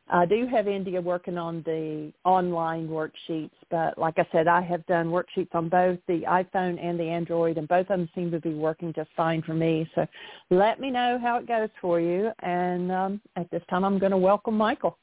I 0.08 0.24
do 0.24 0.46
have 0.46 0.68
India 0.68 1.00
working 1.00 1.36
on 1.36 1.62
the 1.64 2.12
online 2.24 2.86
worksheets, 2.86 3.50
but 3.70 3.98
like 3.98 4.14
I 4.18 4.26
said, 4.30 4.46
I 4.46 4.60
have 4.60 4.86
done 4.86 5.08
worksheets 5.08 5.52
on 5.52 5.68
both 5.68 5.98
the 6.06 6.20
iPhone 6.28 6.80
and 6.80 6.98
the 6.98 7.04
Android, 7.04 7.58
and 7.58 7.66
both 7.66 7.90
of 7.90 7.98
them 7.98 8.08
seem 8.14 8.30
to 8.30 8.40
be 8.40 8.54
working 8.54 8.92
just 8.94 9.10
fine 9.16 9.42
for 9.42 9.54
me. 9.54 9.90
So 9.96 10.06
let 10.50 10.78
me 10.78 10.92
know 10.92 11.18
how 11.20 11.38
it 11.38 11.48
goes 11.48 11.70
for 11.80 12.00
you. 12.00 12.30
And 12.40 12.92
um, 12.92 13.20
at 13.34 13.50
this 13.50 13.62
time, 13.68 13.84
I'm 13.84 13.98
going 13.98 14.12
to 14.12 14.18
welcome 14.18 14.56
Michael. 14.56 14.96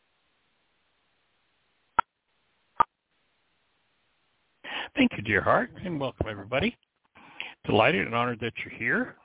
Thank 4.95 5.13
you, 5.17 5.23
dear 5.23 5.41
heart, 5.41 5.71
and 5.83 5.99
welcome 5.99 6.27
everybody. 6.29 6.77
Delighted 7.65 8.05
and 8.05 8.13
honored 8.13 8.39
that 8.41 8.53
you're 8.63 8.77
here 8.77 9.15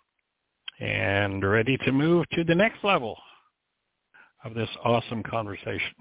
and 0.81 1.45
ready 1.47 1.77
to 1.79 1.93
move 1.93 2.25
to 2.31 2.43
the 2.43 2.55
next 2.55 2.83
level 2.83 3.19
of 4.45 4.55
this 4.55 4.69
awesome 4.83 5.23
conversation. 5.23 5.95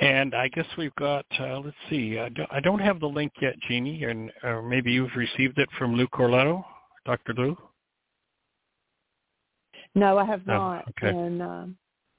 And 0.00 0.34
I 0.34 0.48
guess 0.48 0.66
we've 0.76 0.94
got, 0.96 1.24
uh, 1.38 1.60
let's 1.60 1.76
see, 1.88 2.18
I 2.18 2.28
don't, 2.30 2.52
I 2.52 2.58
don't 2.58 2.80
have 2.80 2.98
the 2.98 3.06
link 3.06 3.32
yet, 3.40 3.54
Jeanie, 3.68 4.02
and 4.02 4.32
uh, 4.42 4.62
maybe 4.62 4.90
you've 4.90 5.14
received 5.14 5.58
it 5.58 5.68
from 5.78 5.94
Lou 5.94 6.08
Corletto, 6.08 6.64
Dr. 7.06 7.34
Lou? 7.34 7.56
No, 9.94 10.18
I 10.18 10.24
have 10.24 10.44
not. 10.44 10.84
Oh, 10.88 10.90
okay. 10.90 11.16
And 11.16 11.40
um, 11.40 11.76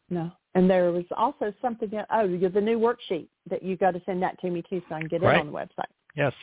no. 0.10 0.32
And 0.56 0.70
there 0.70 0.92
was 0.92 1.06
also 1.18 1.54
something 1.62 1.90
that, 1.92 2.08
oh, 2.12 2.28
the 2.28 2.62
new 2.62 2.80
worksheet 2.80 3.28
that 3.50 3.64
you 3.64 3.76
got 3.76 3.92
to 3.92 4.02
send 4.06 4.22
that 4.22 4.40
to 4.42 4.50
me 4.50 4.64
too 4.70 4.82
so 4.88 4.96
I 4.96 5.00
can 5.00 5.08
get 5.08 5.22
right. 5.22 5.38
it 5.38 5.40
on 5.40 5.48
the 5.48 5.52
website. 5.52 5.90
Yes. 6.16 6.34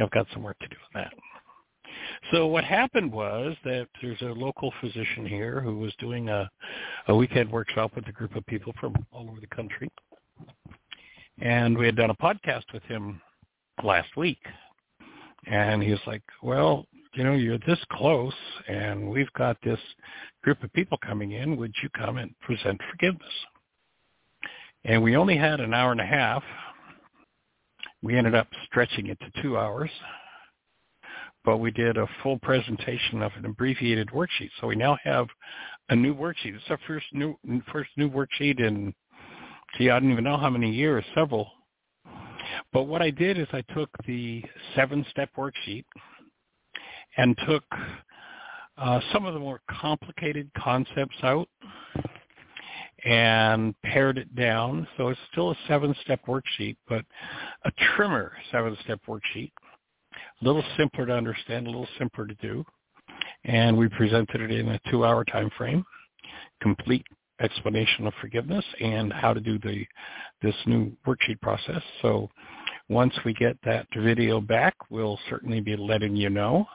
I've 0.00 0.10
got 0.10 0.26
some 0.32 0.42
work 0.42 0.58
to 0.60 0.68
do 0.68 0.76
on 0.94 1.02
that. 1.02 1.12
So 2.30 2.46
what 2.46 2.64
happened 2.64 3.12
was 3.12 3.56
that 3.64 3.88
there's 4.00 4.20
a 4.22 4.26
local 4.26 4.72
physician 4.80 5.26
here 5.26 5.60
who 5.60 5.78
was 5.78 5.92
doing 5.98 6.28
a, 6.28 6.48
a 7.08 7.14
weekend 7.14 7.50
workshop 7.50 7.92
with 7.94 8.06
a 8.08 8.12
group 8.12 8.36
of 8.36 8.46
people 8.46 8.72
from 8.80 8.94
all 9.10 9.28
over 9.28 9.40
the 9.40 9.54
country. 9.54 9.90
And 11.40 11.76
we 11.76 11.86
had 11.86 11.96
done 11.96 12.10
a 12.10 12.14
podcast 12.14 12.64
with 12.72 12.82
him 12.84 13.20
last 13.82 14.16
week. 14.16 14.40
And 15.46 15.82
he 15.82 15.90
was 15.90 16.00
like, 16.06 16.22
well, 16.42 16.86
you 17.14 17.24
know, 17.24 17.34
you're 17.34 17.58
this 17.58 17.78
close 17.92 18.34
and 18.68 19.08
we've 19.08 19.32
got 19.34 19.56
this 19.62 19.80
group 20.42 20.62
of 20.62 20.72
people 20.72 20.98
coming 20.98 21.32
in. 21.32 21.56
Would 21.56 21.74
you 21.82 21.88
come 21.90 22.18
and 22.18 22.34
present 22.40 22.80
forgiveness? 22.90 23.32
And 24.84 25.02
we 25.02 25.16
only 25.16 25.36
had 25.36 25.60
an 25.60 25.74
hour 25.74 25.92
and 25.92 26.00
a 26.00 26.06
half. 26.06 26.42
We 28.02 28.16
ended 28.16 28.34
up 28.34 28.48
stretching 28.66 29.06
it 29.08 29.18
to 29.20 29.42
two 29.42 29.56
hours 29.56 29.90
but 31.44 31.58
we 31.58 31.70
did 31.70 31.96
a 31.96 32.08
full 32.22 32.38
presentation 32.38 33.22
of 33.22 33.32
an 33.36 33.46
abbreviated 33.46 34.08
worksheet. 34.08 34.50
So 34.60 34.68
we 34.68 34.76
now 34.76 34.96
have 35.02 35.26
a 35.88 35.96
new 35.96 36.14
worksheet. 36.14 36.54
It's 36.54 36.64
our 36.70 36.78
first 36.86 37.06
new 37.12 37.36
first 37.72 37.90
new 37.96 38.08
worksheet 38.08 38.60
in 38.60 38.94
gee, 39.76 39.90
I 39.90 39.98
don't 39.98 40.12
even 40.12 40.24
know 40.24 40.36
how 40.36 40.50
many 40.50 40.70
years, 40.70 41.04
several. 41.14 41.50
But 42.72 42.84
what 42.84 43.02
I 43.02 43.10
did 43.10 43.38
is 43.38 43.46
I 43.52 43.62
took 43.74 43.88
the 44.06 44.44
seven-step 44.76 45.30
worksheet 45.36 45.84
and 47.16 47.36
took 47.46 47.64
uh, 48.78 49.00
some 49.12 49.26
of 49.26 49.34
the 49.34 49.40
more 49.40 49.60
complicated 49.68 50.50
concepts 50.56 51.16
out 51.22 51.48
and 53.04 53.74
pared 53.82 54.16
it 54.16 54.34
down. 54.34 54.86
So 54.96 55.08
it's 55.08 55.20
still 55.32 55.50
a 55.50 55.56
seven-step 55.66 56.20
worksheet, 56.26 56.76
but 56.88 57.04
a 57.64 57.70
trimmer 57.96 58.32
seven-step 58.50 59.00
worksheet 59.08 59.50
a 60.42 60.44
little 60.44 60.64
simpler 60.76 61.06
to 61.06 61.12
understand, 61.12 61.66
a 61.66 61.70
little 61.70 61.88
simpler 61.98 62.26
to 62.26 62.34
do. 62.34 62.64
And 63.44 63.76
we 63.76 63.88
presented 63.88 64.40
it 64.40 64.50
in 64.50 64.68
a 64.68 64.80
two-hour 64.90 65.24
time 65.24 65.50
frame, 65.56 65.84
complete 66.60 67.04
explanation 67.40 68.06
of 68.06 68.12
forgiveness 68.20 68.64
and 68.80 69.12
how 69.12 69.32
to 69.32 69.40
do 69.40 69.58
the 69.58 69.84
this 70.42 70.54
new 70.66 70.92
worksheet 71.06 71.40
process. 71.40 71.82
So 72.02 72.28
once 72.88 73.14
we 73.24 73.34
get 73.34 73.56
that 73.64 73.86
video 73.96 74.40
back, 74.40 74.74
we'll 74.90 75.18
certainly 75.28 75.60
be 75.60 75.76
letting 75.76 76.14
you 76.14 76.30
know. 76.30 76.66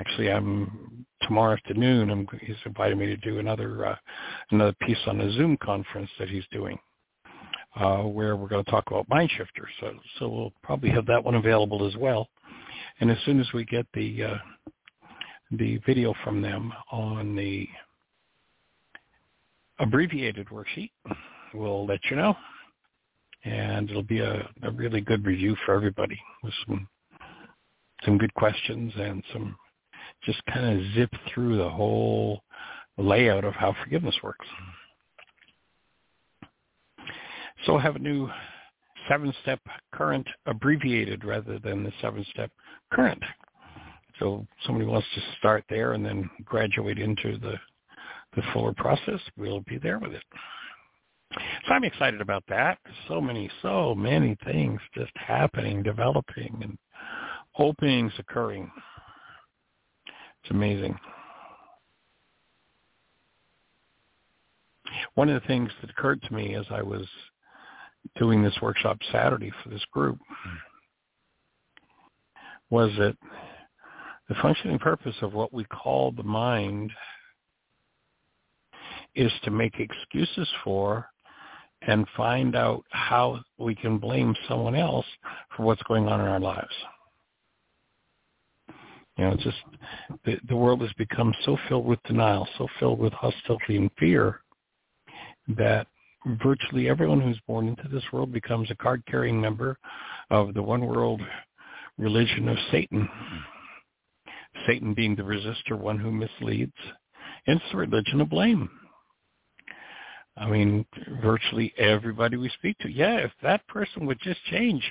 Actually, 0.00 0.30
I'm 0.30 1.06
tomorrow 1.22 1.52
afternoon. 1.52 2.10
I'm, 2.10 2.26
he's 2.40 2.56
invited 2.66 2.98
me 2.98 3.06
to 3.06 3.16
do 3.18 3.38
another 3.38 3.86
uh, 3.86 3.96
another 4.50 4.74
piece 4.86 4.98
on 5.06 5.20
a 5.20 5.32
Zoom 5.32 5.56
conference 5.58 6.10
that 6.18 6.28
he's 6.28 6.44
doing, 6.50 6.78
uh, 7.76 8.02
where 8.02 8.36
we're 8.36 8.48
going 8.48 8.64
to 8.64 8.70
talk 8.70 8.84
about 8.88 9.08
mind 9.08 9.30
shifters. 9.36 9.70
So, 9.80 9.92
so 10.18 10.28
we'll 10.28 10.52
probably 10.62 10.90
have 10.90 11.06
that 11.06 11.22
one 11.22 11.36
available 11.36 11.86
as 11.86 11.96
well. 11.96 12.28
And 13.00 13.10
as 13.10 13.18
soon 13.24 13.40
as 13.40 13.46
we 13.54 13.64
get 13.64 13.86
the 13.94 14.24
uh, 14.24 14.38
the 15.52 15.78
video 15.86 16.14
from 16.24 16.42
them 16.42 16.72
on 16.90 17.36
the 17.36 17.68
abbreviated 19.78 20.48
worksheet, 20.48 20.90
we'll 21.52 21.86
let 21.86 22.00
you 22.10 22.16
know. 22.16 22.34
And 23.44 23.90
it'll 23.90 24.02
be 24.02 24.20
a, 24.20 24.48
a 24.62 24.70
really 24.72 25.02
good 25.02 25.24
review 25.24 25.54
for 25.64 25.74
everybody 25.74 26.18
with 26.42 26.54
some 26.66 26.88
some 28.04 28.18
good 28.18 28.34
questions 28.34 28.92
and 28.96 29.22
some 29.32 29.56
just 30.26 30.44
kind 30.46 30.78
of 30.78 30.94
zip 30.94 31.10
through 31.32 31.58
the 31.58 31.68
whole 31.68 32.42
layout 32.98 33.44
of 33.44 33.54
how 33.54 33.74
forgiveness 33.82 34.16
works. 34.22 34.46
So 37.66 37.78
have 37.78 37.96
a 37.96 38.00
new 38.00 38.28
seven-step 39.08 39.60
current 39.92 40.26
abbreviated 40.46 41.24
rather 41.24 41.58
than 41.58 41.84
the 41.84 41.92
seven-step 42.00 42.50
current. 42.92 43.22
So 44.18 44.46
somebody 44.64 44.86
wants 44.86 45.08
to 45.14 45.22
start 45.38 45.64
there 45.68 45.92
and 45.92 46.04
then 46.04 46.30
graduate 46.44 46.98
into 46.98 47.38
the 47.38 47.54
the 48.36 48.42
fuller 48.52 48.74
process, 48.76 49.20
we'll 49.36 49.60
be 49.60 49.78
there 49.78 49.98
with 49.98 50.12
it. 50.12 50.22
So 51.66 51.74
I'm 51.74 51.84
excited 51.84 52.20
about 52.20 52.44
that. 52.48 52.78
So 53.08 53.20
many, 53.20 53.50
so 53.62 53.94
many 53.94 54.36
things 54.44 54.80
just 54.94 55.12
happening, 55.14 55.82
developing, 55.82 56.58
and 56.62 56.78
openings 57.58 58.12
occurring. 58.18 58.70
It's 60.44 60.50
amazing. 60.50 60.94
One 65.14 65.30
of 65.30 65.40
the 65.40 65.46
things 65.46 65.70
that 65.80 65.88
occurred 65.88 66.20
to 66.22 66.34
me 66.34 66.54
as 66.54 66.66
I 66.70 66.82
was 66.82 67.06
doing 68.16 68.42
this 68.42 68.56
workshop 68.60 68.98
Saturday 69.10 69.50
for 69.62 69.70
this 69.70 69.84
group 69.90 70.18
was 72.68 72.90
that 72.98 73.16
the 74.28 74.34
functioning 74.42 74.78
purpose 74.78 75.14
of 75.22 75.32
what 75.32 75.52
we 75.54 75.64
call 75.64 76.12
the 76.12 76.22
mind 76.22 76.90
is 79.14 79.32
to 79.44 79.50
make 79.50 79.80
excuses 79.80 80.48
for 80.62 81.06
and 81.82 82.06
find 82.16 82.54
out 82.54 82.84
how 82.90 83.40
we 83.58 83.74
can 83.74 83.96
blame 83.96 84.34
someone 84.46 84.74
else 84.74 85.06
for 85.56 85.62
what's 85.62 85.82
going 85.84 86.06
on 86.06 86.20
in 86.20 86.26
our 86.26 86.40
lives. 86.40 86.74
You 89.16 89.24
know, 89.24 89.32
it's 89.32 89.44
just 89.44 89.56
the, 90.24 90.38
the 90.48 90.56
world 90.56 90.80
has 90.80 90.92
become 90.98 91.32
so 91.44 91.56
filled 91.68 91.86
with 91.86 92.02
denial, 92.04 92.48
so 92.58 92.66
filled 92.80 92.98
with 92.98 93.12
hostility 93.12 93.76
and 93.76 93.90
fear 93.98 94.40
that 95.56 95.86
virtually 96.42 96.88
everyone 96.88 97.20
who's 97.20 97.38
born 97.46 97.68
into 97.68 97.86
this 97.88 98.04
world 98.12 98.32
becomes 98.32 98.70
a 98.70 98.76
card-carrying 98.76 99.40
member 99.40 99.76
of 100.30 100.54
the 100.54 100.62
one 100.62 100.86
world 100.86 101.20
religion 101.98 102.48
of 102.48 102.56
Satan. 102.72 103.08
Satan 104.66 104.94
being 104.94 105.14
the 105.14 105.22
resistor, 105.22 105.78
one 105.78 105.98
who 105.98 106.10
misleads. 106.10 106.72
And 107.46 107.60
it's 107.60 107.70
the 107.72 107.78
religion 107.78 108.20
of 108.20 108.30
blame. 108.30 108.70
I 110.36 110.48
mean, 110.48 110.84
virtually 111.22 111.72
everybody 111.78 112.36
we 112.36 112.48
speak 112.50 112.76
to, 112.78 112.90
yeah, 112.90 113.18
if 113.18 113.30
that 113.42 113.66
person 113.68 114.06
would 114.06 114.18
just 114.20 114.42
change, 114.46 114.82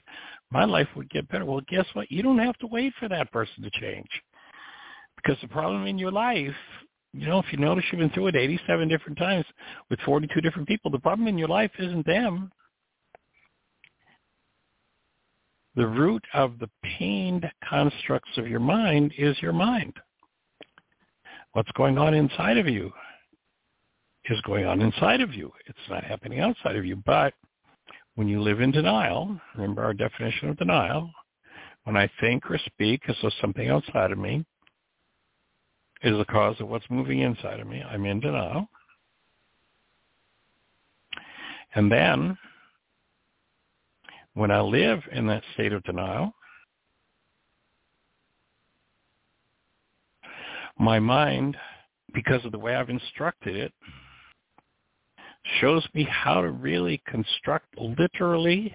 my 0.54 0.64
life 0.64 0.88
would 0.96 1.10
get 1.10 1.28
better. 1.30 1.44
Well, 1.44 1.62
guess 1.68 1.86
what? 1.94 2.12
You 2.12 2.24
don't 2.24 2.38
have 2.40 2.58
to 2.60 2.68
wait 2.68 2.94
for 3.00 3.10
that 3.10 3.32
person 3.32 3.64
to 3.64 3.72
change. 3.82 4.08
Because 5.18 5.38
the 5.42 5.48
problem 5.48 5.88
in 5.88 5.98
your 5.98 6.12
life 6.12 6.56
you 7.14 7.28
know, 7.28 7.38
if 7.38 7.46
you 7.52 7.60
notice 7.60 7.86
you've 7.92 8.00
been 8.00 8.10
through 8.10 8.28
it 8.28 8.36
87 8.36 8.88
different 8.88 9.20
times 9.20 9.46
with 9.90 10.00
42 10.00 10.42
different 10.42 10.68
people, 10.68 10.90
the 10.90 11.00
problem 11.00 11.28
in 11.28 11.38
your 11.38 11.48
life 11.48 11.72
isn't 11.78 12.06
them. 12.08 12.52
The 15.76 15.88
root 15.88 16.24
of 16.34 16.58
the 16.60 16.70
pained 16.84 17.50
constructs 17.68 18.32
of 18.38 18.48
your 18.48 18.60
mind 18.60 19.14
is 19.18 19.40
your 19.42 19.54
mind. 19.54 19.94
What's 21.54 21.72
going 21.74 22.00
on 22.00 22.16
inside 22.16 22.58
of 22.58 22.68
you 22.68 22.92
is 24.26 24.42
going 24.42 24.66
on 24.66 24.82
inside 24.82 25.22
of 25.22 25.34
you. 25.34 25.52
It's 25.68 25.78
not 25.90 26.04
happening 26.04 26.40
outside 26.40 26.76
of 26.76 26.86
you. 26.86 26.96
But 26.96 27.34
when 28.16 28.28
you 28.28 28.42
live 28.42 28.62
in 28.62 28.72
denial, 28.72 29.40
remember 29.56 29.84
our 29.84 29.94
definition 29.94 30.50
of 30.50 30.58
denial, 30.58 31.10
when 31.84 31.98
I 31.98 32.10
think 32.22 32.50
or 32.50 32.58
speak 32.66 33.02
as 33.08 33.16
though 33.22 33.32
something 33.42 33.70
outside 33.70 34.12
of 34.12 34.18
me 34.18 34.46
is 36.04 36.18
the 36.18 36.26
cause 36.26 36.56
of 36.60 36.68
what's 36.68 36.90
moving 36.90 37.20
inside 37.20 37.60
of 37.60 37.68
me. 37.68 37.82
I'm 37.82 38.06
in 38.06 38.20
denial. 38.20 38.68
And 41.76 41.92
then 41.92 42.38
When 44.36 44.50
I 44.50 44.62
live 44.62 45.02
in 45.12 45.28
that 45.28 45.44
state 45.54 45.74
of 45.74 45.84
denial, 45.84 46.34
my 50.80 51.00
mind, 51.00 51.56
because 52.14 52.44
of 52.44 52.52
the 52.52 52.58
way 52.58 52.76
I've 52.76 52.90
instructed 52.90 53.56
it, 53.56 53.74
shows 55.60 55.86
me 55.94 56.08
how 56.10 56.42
to 56.42 56.52
really 56.52 57.02
construct 57.08 57.68
literally 57.78 58.74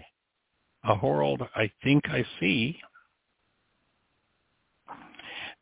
a 0.85 0.95
world 1.05 1.43
I 1.55 1.71
think 1.83 2.05
I 2.09 2.25
see 2.41 2.79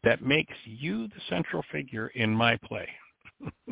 that 0.05 0.23
makes 0.23 0.55
you 0.65 1.09
the 1.09 1.21
central 1.29 1.63
figure 1.73 2.09
in 2.09 2.31
my 2.31 2.57
play. 2.65 2.89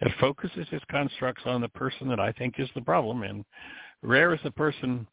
that 0.00 0.10
focuses 0.20 0.66
its 0.72 0.84
constructs 0.90 1.42
on 1.46 1.60
the 1.60 1.68
person 1.68 2.08
that 2.08 2.20
I 2.20 2.32
think 2.32 2.56
is 2.58 2.68
the 2.74 2.82
problem, 2.82 3.22
and 3.22 3.44
rare 4.02 4.34
is 4.34 4.40
the 4.44 4.50
person 4.50 5.06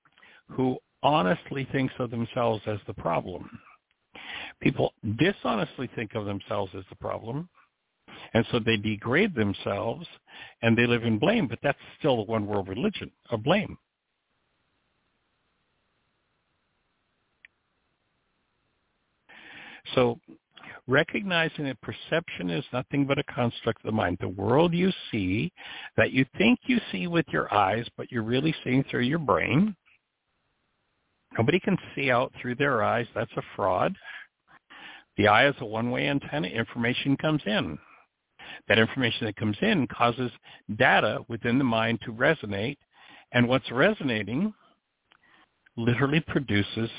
who 0.50 0.78
honestly 1.04 1.68
thinks 1.72 1.94
of 2.00 2.12
themselves 2.12 2.62
as 2.68 2.80
the 2.88 2.94
problem. 2.94 3.50
People 4.62 4.94
dishonestly 5.18 5.90
think 5.96 6.16
of 6.16 6.26
themselves 6.26 6.72
as 6.78 6.84
the 6.90 6.96
problem, 6.98 7.50
and 8.34 8.46
so 8.52 8.60
they 8.60 8.78
degrade 8.78 9.36
themselves 9.36 10.08
and 10.62 10.78
they 10.78 10.88
live 10.88 11.04
in 11.04 11.20
blame, 11.20 11.48
but 11.48 11.60
that's 11.62 11.78
still 12.00 12.18
the 12.18 12.32
one 12.32 12.48
world 12.48 12.68
religion 12.68 13.12
of 13.30 13.44
blame. 13.44 13.78
So 19.96 20.20
recognizing 20.88 21.66
that 21.66 21.82
perception 21.82 22.50
is 22.50 22.64
nothing 22.72 23.06
but 23.06 23.18
a 23.18 23.24
construct 23.24 23.84
of 23.84 23.88
the 23.88 23.92
mind. 23.92 24.18
The 24.22 24.30
world 24.30 24.74
you 24.74 24.92
see 25.12 25.52
that 25.98 26.12
you 26.12 26.26
think 26.38 26.60
you 26.66 26.80
see 26.92 27.08
with 27.08 27.26
your 27.30 27.54
eyes, 27.54 27.86
but 27.98 28.12
you're 28.12 28.24
really 28.24 28.56
seeing 28.64 28.84
through 28.86 29.02
your 29.02 29.20
brain. 29.20 29.76
Nobody 31.38 31.60
can 31.60 31.78
see 31.96 32.12
out 32.12 32.32
through 32.42 32.56
their 32.56 32.84
eyes. 32.84 33.08
That's 33.16 33.32
a 33.38 33.42
fraud. 33.56 33.96
The 35.18 35.28
eye 35.28 35.48
is 35.48 35.56
a 35.60 35.66
one-way 35.66 36.08
antenna. 36.08 36.48
Information 36.48 37.18
comes 37.18 37.42
in. 37.46 37.78
That 38.68 38.80
information 38.80 39.26
that 39.26 39.36
comes 39.36 39.58
in 39.62 39.88
causes 39.88 40.32
data 40.78 41.20
within 41.28 41.58
the 41.58 41.64
mind 41.64 42.00
to 42.06 42.12
resonate. 42.12 42.78
And 43.32 43.48
what's 43.48 43.72
resonating 43.72 44.54
literally 45.78 46.20
produces 46.20 46.90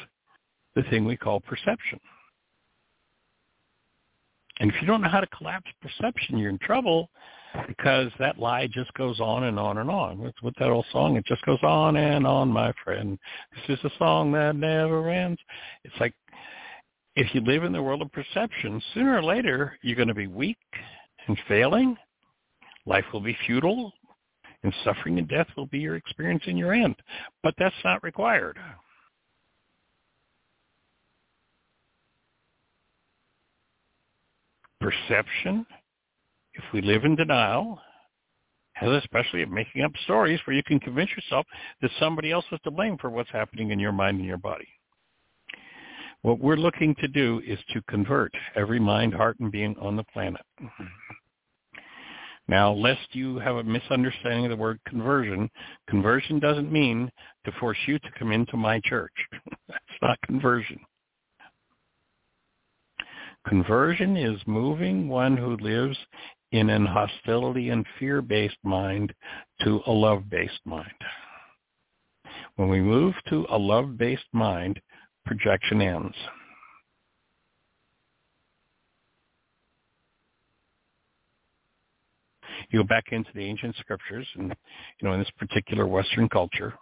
the 0.74 0.82
thing 0.84 1.04
we 1.04 1.16
call 1.16 1.40
perception. 1.40 2.00
And 4.60 4.70
if 4.70 4.80
you 4.80 4.86
don't 4.86 5.02
know 5.02 5.08
how 5.08 5.20
to 5.20 5.26
collapse 5.28 5.70
perception, 5.80 6.38
you're 6.38 6.50
in 6.50 6.58
trouble 6.58 7.10
because 7.66 8.10
that 8.18 8.38
lie 8.38 8.66
just 8.66 8.92
goes 8.94 9.20
on 9.20 9.44
and 9.44 9.58
on 9.58 9.78
and 9.78 9.90
on. 9.90 10.18
With, 10.18 10.34
with 10.42 10.54
that 10.58 10.70
old 10.70 10.86
song, 10.92 11.16
it 11.16 11.26
just 11.26 11.44
goes 11.44 11.62
on 11.62 11.96
and 11.96 12.26
on, 12.26 12.48
my 12.48 12.72
friend. 12.84 13.18
This 13.54 13.78
is 13.78 13.84
a 13.84 13.98
song 13.98 14.32
that 14.32 14.56
never 14.56 15.10
ends. 15.10 15.40
It's 15.84 15.94
like 16.00 16.14
if 17.16 17.34
you 17.34 17.40
live 17.42 17.64
in 17.64 17.72
the 17.72 17.82
world 17.82 18.02
of 18.02 18.12
perception, 18.12 18.80
sooner 18.94 19.16
or 19.16 19.22
later 19.22 19.78
you're 19.82 19.96
going 19.96 20.08
to 20.08 20.14
be 20.14 20.26
weak 20.26 20.56
and 21.26 21.38
failing. 21.48 21.96
Life 22.86 23.04
will 23.12 23.20
be 23.20 23.36
futile, 23.46 23.92
and 24.62 24.74
suffering 24.84 25.18
and 25.18 25.28
death 25.28 25.48
will 25.56 25.66
be 25.66 25.78
your 25.78 25.96
experience 25.96 26.42
in 26.46 26.56
your 26.56 26.72
end. 26.72 26.96
But 27.42 27.54
that's 27.58 27.74
not 27.84 28.02
required. 28.02 28.58
perception, 34.82 35.64
if 36.54 36.64
we 36.74 36.82
live 36.82 37.04
in 37.04 37.16
denial, 37.16 37.80
especially 38.80 39.42
at 39.42 39.50
making 39.50 39.82
up 39.82 39.92
stories 40.04 40.40
where 40.44 40.56
you 40.56 40.62
can 40.64 40.80
convince 40.80 41.10
yourself 41.10 41.46
that 41.80 41.90
somebody 42.00 42.32
else 42.32 42.44
is 42.50 42.58
to 42.64 42.70
blame 42.70 42.98
for 42.98 43.10
what's 43.10 43.30
happening 43.30 43.70
in 43.70 43.78
your 43.78 43.92
mind 43.92 44.18
and 44.18 44.26
your 44.26 44.38
body. 44.38 44.68
What 46.22 46.38
we're 46.38 46.56
looking 46.56 46.94
to 47.00 47.08
do 47.08 47.42
is 47.46 47.58
to 47.72 47.82
convert 47.88 48.32
every 48.54 48.78
mind, 48.78 49.12
heart, 49.12 49.38
and 49.40 49.50
being 49.50 49.76
on 49.80 49.96
the 49.96 50.04
planet. 50.04 50.42
Now, 52.48 52.72
lest 52.72 53.12
you 53.12 53.38
have 53.38 53.56
a 53.56 53.64
misunderstanding 53.64 54.44
of 54.44 54.50
the 54.50 54.56
word 54.56 54.78
conversion, 54.86 55.50
conversion 55.88 56.38
doesn't 56.38 56.72
mean 56.72 57.10
to 57.44 57.52
force 57.58 57.78
you 57.86 57.98
to 57.98 58.10
come 58.18 58.30
into 58.30 58.56
my 58.56 58.80
church. 58.84 59.12
That's 59.68 59.80
not 60.00 60.18
conversion. 60.26 60.78
Conversion 63.48 64.16
is 64.16 64.40
moving 64.46 65.08
one 65.08 65.36
who 65.36 65.56
lives 65.56 65.96
in 66.52 66.70
an 66.70 66.86
hostility 66.86 67.70
and 67.70 67.84
fear-based 67.98 68.58
mind 68.62 69.12
to 69.64 69.80
a 69.86 69.90
love-based 69.90 70.60
mind. 70.64 70.90
When 72.56 72.68
we 72.68 72.80
move 72.80 73.14
to 73.30 73.46
a 73.50 73.58
love-based 73.58 74.28
mind, 74.32 74.80
projection 75.24 75.80
ends. 75.80 76.14
You 82.70 82.80
go 82.80 82.84
back 82.84 83.04
into 83.12 83.30
the 83.34 83.44
ancient 83.44 83.76
scriptures, 83.76 84.26
and 84.36 84.54
you 85.00 85.08
know, 85.08 85.14
in 85.14 85.20
this 85.20 85.30
particular 85.38 85.86
Western 85.86 86.28
culture, 86.28 86.74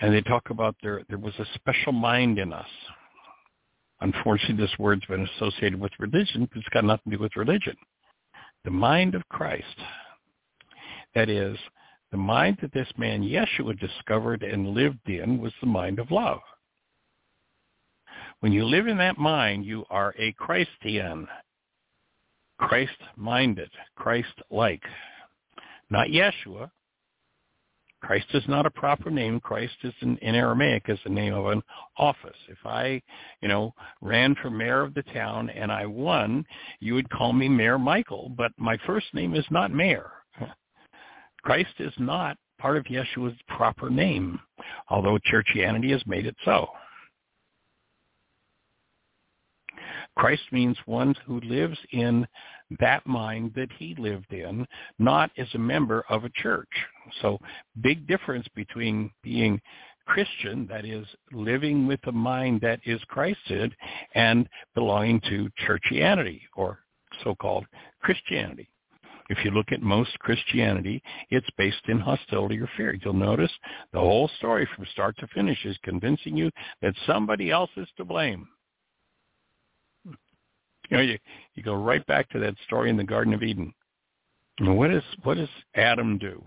and 0.00 0.14
they 0.14 0.20
talk 0.20 0.50
about 0.50 0.76
there 0.82 1.02
there 1.08 1.18
was 1.18 1.34
a 1.38 1.46
special 1.54 1.92
mind 1.92 2.38
in 2.38 2.52
us. 2.52 2.68
Unfortunately, 4.00 4.56
this 4.56 4.78
word's 4.78 5.04
been 5.06 5.26
associated 5.36 5.80
with 5.80 5.92
religion, 5.98 6.48
but 6.50 6.58
it's 6.58 6.68
got 6.68 6.84
nothing 6.84 7.10
to 7.10 7.16
do 7.16 7.22
with 7.22 7.36
religion. 7.36 7.76
The 8.64 8.70
mind 8.70 9.14
of 9.14 9.26
Christ. 9.28 9.64
That 11.14 11.28
is, 11.28 11.56
the 12.14 12.18
mind 12.18 12.56
that 12.62 12.72
this 12.72 12.86
man 12.96 13.22
Yeshua 13.22 13.76
discovered 13.80 14.44
and 14.44 14.68
lived 14.68 15.08
in 15.08 15.40
was 15.40 15.52
the 15.60 15.66
mind 15.66 15.98
of 15.98 16.12
love. 16.12 16.38
When 18.38 18.52
you 18.52 18.64
live 18.64 18.86
in 18.86 18.96
that 18.98 19.18
mind, 19.18 19.64
you 19.64 19.84
are 19.90 20.14
a 20.16 20.30
Christian, 20.34 21.26
Christ-minded, 22.60 23.68
Christ-like. 23.96 24.84
Not 25.90 26.06
Yeshua, 26.06 26.70
Christ 28.00 28.26
is 28.32 28.44
not 28.46 28.64
a 28.64 28.70
proper 28.70 29.10
name. 29.10 29.40
Christ 29.40 29.74
is 29.82 29.94
in, 30.00 30.16
in 30.18 30.36
Aramaic 30.36 30.84
is 30.86 31.00
the 31.02 31.10
name 31.10 31.34
of 31.34 31.46
an 31.46 31.62
office. 31.98 32.38
If 32.48 32.58
I, 32.64 33.02
you 33.40 33.48
know, 33.48 33.74
ran 34.00 34.36
for 34.40 34.50
mayor 34.50 34.82
of 34.82 34.94
the 34.94 35.02
town 35.02 35.50
and 35.50 35.72
I 35.72 35.84
won, 35.86 36.46
you 36.78 36.94
would 36.94 37.10
call 37.10 37.32
me 37.32 37.48
Mayor 37.48 37.78
Michael, 37.78 38.32
but 38.36 38.52
my 38.56 38.78
first 38.86 39.06
name 39.14 39.34
is 39.34 39.46
not 39.50 39.72
Mayor. 39.72 40.12
Christ 41.44 41.74
is 41.78 41.92
not 41.98 42.38
part 42.58 42.78
of 42.78 42.84
Yeshua's 42.84 43.38
proper 43.48 43.90
name, 43.90 44.40
although 44.88 45.18
churchianity 45.30 45.90
has 45.92 46.02
made 46.06 46.24
it 46.24 46.36
so. 46.44 46.68
Christ 50.16 50.42
means 50.52 50.78
one 50.86 51.14
who 51.26 51.40
lives 51.40 51.76
in 51.92 52.26
that 52.80 53.06
mind 53.06 53.52
that 53.56 53.68
he 53.78 53.94
lived 53.98 54.32
in, 54.32 54.66
not 54.98 55.30
as 55.36 55.48
a 55.54 55.58
member 55.58 56.04
of 56.08 56.24
a 56.24 56.30
church. 56.30 56.68
So 57.20 57.38
big 57.82 58.06
difference 58.06 58.46
between 58.54 59.10
being 59.22 59.60
Christian, 60.06 60.66
that 60.68 60.86
is 60.86 61.06
living 61.32 61.86
with 61.86 62.00
a 62.06 62.12
mind 62.12 62.60
that 62.62 62.80
is 62.86 63.02
Christed, 63.08 63.74
and 64.14 64.48
belonging 64.74 65.20
to 65.28 65.50
churchianity 65.66 66.42
or 66.56 66.78
so-called 67.22 67.66
Christianity. 68.00 68.70
If 69.30 69.44
you 69.44 69.50
look 69.50 69.72
at 69.72 69.82
most 69.82 70.18
Christianity, 70.18 71.02
it's 71.30 71.48
based 71.56 71.88
in 71.88 71.98
hostility 71.98 72.60
or 72.60 72.68
fear. 72.76 72.94
You'll 73.02 73.14
notice 73.14 73.52
the 73.92 74.00
whole 74.00 74.28
story 74.38 74.68
from 74.74 74.86
start 74.92 75.16
to 75.18 75.26
finish 75.28 75.64
is 75.64 75.78
convincing 75.82 76.36
you 76.36 76.50
that 76.82 76.94
somebody 77.06 77.50
else 77.50 77.70
is 77.76 77.88
to 77.96 78.04
blame. 78.04 78.46
You 80.90 80.96
know, 80.98 81.02
you, 81.02 81.18
you 81.54 81.62
go 81.62 81.74
right 81.74 82.06
back 82.06 82.28
to 82.30 82.38
that 82.40 82.54
story 82.66 82.90
in 82.90 82.96
the 82.96 83.04
Garden 83.04 83.32
of 83.32 83.42
Eden. 83.42 83.72
And 84.58 84.76
what, 84.76 84.90
is, 84.90 85.02
what 85.22 85.38
does 85.38 85.48
Adam 85.74 86.18
do? 86.18 86.44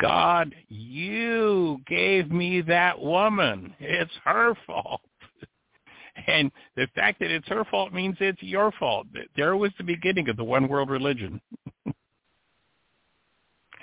God, 0.00 0.54
you 0.68 1.80
gave 1.86 2.30
me 2.30 2.60
that 2.62 3.00
woman. 3.00 3.74
It's 3.80 4.12
her 4.24 4.54
fault. 4.66 5.00
And 6.28 6.52
the 6.76 6.86
fact 6.94 7.18
that 7.20 7.30
it's 7.30 7.48
her 7.48 7.64
fault 7.64 7.92
means 7.92 8.16
it's 8.20 8.42
your 8.42 8.70
fault. 8.78 9.06
There 9.34 9.56
was 9.56 9.72
the 9.78 9.84
beginning 9.84 10.28
of 10.28 10.36
the 10.36 10.44
one 10.44 10.68
world 10.68 10.90
religion. 10.90 11.40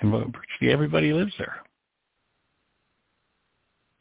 and 0.00 0.12
virtually 0.12 0.72
everybody 0.72 1.12
lives 1.12 1.32
there. 1.38 1.56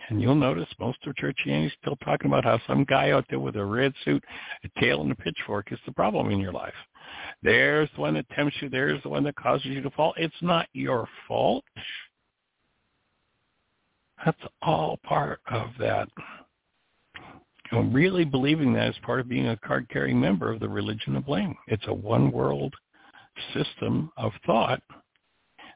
And 0.07 0.21
you'll 0.21 0.35
notice 0.35 0.67
most 0.79 0.99
of 1.07 1.15
Churchianity 1.15 1.65
is 1.65 1.71
still 1.81 1.95
talking 2.05 2.27
about 2.27 2.43
how 2.43 2.59
some 2.67 2.83
guy 2.83 3.09
out 3.09 3.25
there 3.31 3.39
with 3.39 3.55
a 3.55 3.65
red 3.65 3.91
suit, 4.03 4.23
a 4.63 4.79
tail, 4.79 5.01
and 5.01 5.11
a 5.11 5.15
pitchfork 5.15 5.71
is 5.71 5.79
the 5.87 5.91
problem 5.91 6.29
in 6.29 6.39
your 6.39 6.53
life. 6.53 6.75
There's 7.41 7.89
the 7.95 8.01
one 8.01 8.13
that 8.13 8.29
tempts 8.29 8.55
you. 8.61 8.69
There's 8.69 9.01
the 9.01 9.09
one 9.09 9.23
that 9.23 9.35
causes 9.35 9.65
you 9.65 9.81
to 9.81 9.89
fall. 9.89 10.13
It's 10.17 10.35
not 10.43 10.67
your 10.73 11.07
fault. 11.27 11.63
That's 14.23 14.37
all 14.61 14.99
part 15.03 15.39
of 15.49 15.69
that. 15.79 16.07
Know, 17.71 17.81
really 17.81 18.25
believing 18.25 18.73
that 18.73 18.89
is 18.89 18.95
part 19.01 19.19
of 19.19 19.27
being 19.27 19.47
a 19.47 19.57
card-carrying 19.57 20.19
member 20.19 20.51
of 20.51 20.59
the 20.59 20.69
religion 20.69 21.15
of 21.15 21.25
blame. 21.25 21.55
It's 21.67 21.85
a 21.87 21.93
one-world 21.93 22.73
system 23.53 24.11
of 24.17 24.31
thought 24.45 24.81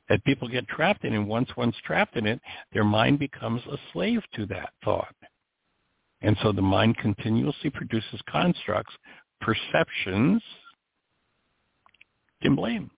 that 0.07 0.23
people 0.23 0.47
get 0.47 0.67
trapped 0.67 1.03
in. 1.03 1.13
And 1.13 1.27
once 1.27 1.49
one's 1.57 1.75
trapped 1.83 2.15
in 2.15 2.27
it, 2.27 2.39
their 2.73 2.83
mind 2.83 3.19
becomes 3.19 3.61
a 3.65 3.77
slave 3.91 4.21
to 4.35 4.45
that 4.47 4.69
thought. 4.83 5.15
And 6.21 6.37
so 6.43 6.51
the 6.51 6.61
mind 6.61 6.97
continuously 6.97 7.69
produces 7.69 8.21
constructs, 8.29 8.93
perceptions, 9.41 10.43
and 12.41 12.55
blame. 12.55 12.91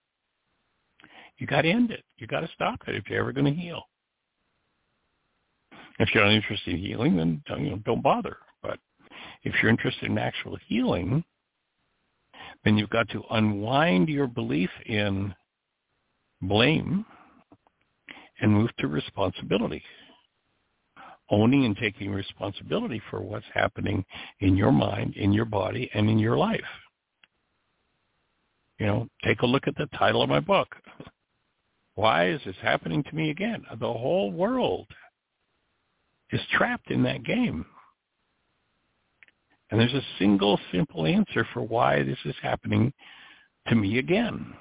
You 1.38 1.48
got 1.48 1.62
to 1.62 1.70
end 1.70 1.92
it. 1.92 2.04
You 2.18 2.28
got 2.28 2.42
to 2.42 2.50
stop 2.54 2.82
it 2.88 2.96
if 2.96 3.10
you're 3.10 3.20
ever 3.20 3.32
going 3.32 3.54
to 3.54 3.60
heal. 3.60 3.84
If 5.98 6.14
you're 6.14 6.26
not 6.26 6.34
interested 6.34 6.76
in 6.76 6.80
healing, 6.80 7.16
then 7.16 7.42
you 7.58 7.72
know, 7.72 7.78
don't 7.86 8.04
bother. 8.04 8.38
If 9.44 9.54
you're 9.62 9.72
interested 9.72 10.10
in 10.10 10.18
actual 10.18 10.58
healing, 10.68 11.08
mm-hmm. 11.08 11.20
then 12.64 12.78
you've 12.78 12.90
got 12.90 13.10
to 13.10 13.24
unwind 13.32 14.10
your 14.10 14.28
belief 14.28 14.70
in 14.86 15.34
blame 16.42 17.06
and 18.40 18.52
move 18.52 18.70
to 18.80 18.88
responsibility. 18.88 19.84
Owning 21.30 21.66
and 21.66 21.78
taking 21.78 22.12
responsibility 22.12 23.02
for 23.10 23.22
what's 23.22 23.46
happening 23.54 24.04
in 24.42 24.58
your 24.58 24.72
mind, 24.72 25.16
in 25.16 25.32
your 25.32 25.46
body, 25.46 25.90
and 25.94 26.10
in 26.10 26.20
your 26.20 26.38
life. 26.38 26.60
You 28.80 28.88
know, 28.88 29.08
take 29.24 29.42
a 29.42 29.46
look 29.46 29.68
at 29.68 29.76
the 29.78 29.88
title 29.98 30.24
of 30.24 30.30
my 30.30 30.40
book. 30.40 30.76
Why 31.96 32.30
is 32.30 32.42
this 32.46 32.56
happening 32.62 33.04
to 33.04 33.16
me 33.16 33.30
again? 33.30 33.64
The 33.80 33.86
whole 33.86 34.32
world 34.32 34.88
is 36.32 36.42
trapped 36.52 36.90
in 36.90 37.04
that 37.04 37.24
game. 37.24 37.66
And 39.72 39.80
there's 39.80 39.94
a 39.94 40.06
single 40.20 40.60
simple 40.72 41.06
answer 41.06 41.48
for 41.54 41.62
why 41.62 42.04
this 42.04 42.20
is 42.26 42.36
happening 42.42 42.94
to 43.68 43.76
me 43.76 43.98
again. 44.00 44.54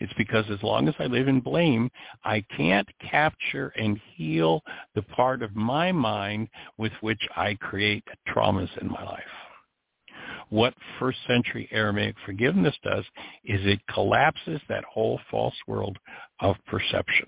It's 0.00 0.12
because 0.18 0.44
as 0.50 0.62
long 0.62 0.88
as 0.88 0.94
I 0.98 1.06
live 1.06 1.28
in 1.28 1.40
blame, 1.40 1.90
I 2.24 2.44
can't 2.56 2.88
capture 3.00 3.68
and 3.76 3.98
heal 4.14 4.62
the 4.94 5.02
part 5.02 5.42
of 5.42 5.56
my 5.56 5.92
mind 5.92 6.48
with 6.76 6.92
which 7.00 7.20
I 7.36 7.54
create 7.54 8.04
traumas 8.28 8.68
in 8.82 8.90
my 8.90 9.02
life. 9.02 9.22
What 10.50 10.74
first 10.98 11.18
century 11.26 11.68
Aramaic 11.72 12.16
forgiveness 12.26 12.76
does 12.82 13.04
is 13.44 13.60
it 13.64 13.80
collapses 13.92 14.60
that 14.68 14.84
whole 14.84 15.18
false 15.30 15.56
world 15.66 15.98
of 16.40 16.56
perception. 16.66 17.26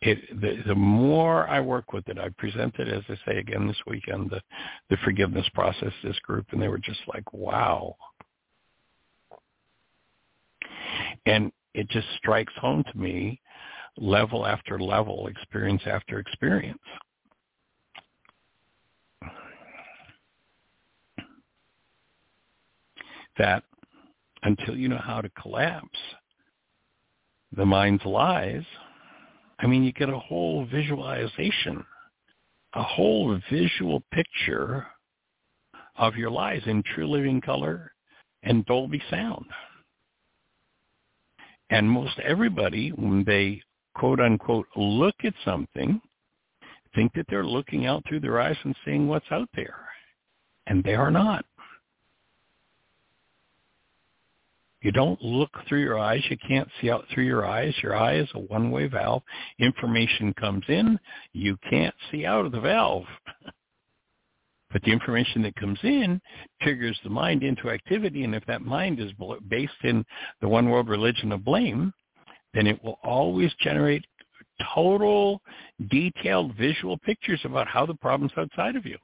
It, 0.00 0.40
the, 0.40 0.62
the 0.66 0.74
more 0.74 1.48
I 1.48 1.60
work 1.60 1.92
with 1.92 2.08
it, 2.08 2.18
I 2.18 2.28
presented, 2.38 2.88
as 2.88 3.02
I 3.08 3.16
say 3.26 3.38
again 3.38 3.66
this 3.66 3.80
weekend, 3.86 4.30
the, 4.30 4.40
the 4.90 4.96
forgiveness 5.04 5.48
process, 5.54 5.92
this 6.04 6.18
group, 6.20 6.46
and 6.52 6.62
they 6.62 6.68
were 6.68 6.78
just 6.78 7.00
like, 7.08 7.32
wow. 7.32 7.96
And 11.26 11.50
it 11.74 11.88
just 11.90 12.06
strikes 12.16 12.52
home 12.60 12.84
to 12.92 12.98
me 12.98 13.40
level 13.96 14.46
after 14.46 14.78
level, 14.78 15.26
experience 15.26 15.82
after 15.86 16.20
experience. 16.20 16.78
That 23.36 23.64
until 24.42 24.76
you 24.76 24.88
know 24.88 24.98
how 24.98 25.20
to 25.20 25.28
collapse 25.30 25.98
the 27.56 27.66
mind's 27.66 28.04
lies, 28.04 28.64
I 29.60 29.66
mean, 29.66 29.82
you 29.82 29.92
get 29.92 30.08
a 30.08 30.18
whole 30.18 30.66
visualization, 30.66 31.84
a 32.74 32.82
whole 32.82 33.38
visual 33.50 34.02
picture 34.12 34.86
of 35.96 36.16
your 36.16 36.30
lives 36.30 36.62
in 36.66 36.82
true 36.94 37.08
living 37.08 37.40
color 37.40 37.92
and 38.42 38.64
Dolby 38.66 39.02
sound. 39.10 39.46
And 41.70 41.90
most 41.90 42.18
everybody, 42.20 42.90
when 42.90 43.24
they 43.24 43.62
quote 43.94 44.20
unquote 44.20 44.66
look 44.76 45.16
at 45.24 45.34
something, 45.44 46.00
think 46.94 47.12
that 47.14 47.26
they're 47.28 47.44
looking 47.44 47.86
out 47.86 48.04
through 48.08 48.20
their 48.20 48.40
eyes 48.40 48.56
and 48.64 48.74
seeing 48.84 49.08
what's 49.08 49.30
out 49.30 49.48
there. 49.54 49.86
And 50.66 50.82
they 50.84 50.94
are 50.94 51.10
not. 51.10 51.44
You 54.80 54.92
don't 54.92 55.20
look 55.20 55.50
through 55.68 55.80
your 55.80 55.98
eyes. 55.98 56.22
You 56.30 56.36
can't 56.46 56.68
see 56.80 56.90
out 56.90 57.04
through 57.12 57.24
your 57.24 57.46
eyes. 57.46 57.74
Your 57.82 57.96
eye 57.96 58.16
is 58.16 58.28
a 58.34 58.40
one-way 58.40 58.86
valve. 58.86 59.22
Information 59.58 60.32
comes 60.34 60.64
in. 60.68 60.98
You 61.32 61.56
can't 61.68 61.94
see 62.10 62.24
out 62.24 62.46
of 62.46 62.52
the 62.52 62.60
valve. 62.60 63.04
But 64.70 64.82
the 64.82 64.92
information 64.92 65.40
that 65.44 65.56
comes 65.56 65.78
in 65.82 66.20
triggers 66.60 67.00
the 67.02 67.08
mind 67.08 67.42
into 67.42 67.70
activity, 67.70 68.24
and 68.24 68.34
if 68.34 68.44
that 68.44 68.60
mind 68.60 69.00
is 69.00 69.10
based 69.48 69.72
in 69.82 70.04
the 70.42 70.48
one 70.48 70.68
world 70.68 70.90
religion 70.90 71.32
of 71.32 71.42
blame, 71.42 71.90
then 72.52 72.66
it 72.66 72.84
will 72.84 72.98
always 73.02 73.50
generate 73.62 74.04
total, 74.74 75.40
detailed 75.90 76.54
visual 76.56 76.98
pictures 76.98 77.40
about 77.44 77.66
how 77.66 77.86
the 77.86 77.94
problem's 77.94 78.32
outside 78.36 78.76
of 78.76 78.84
you. 78.84 78.98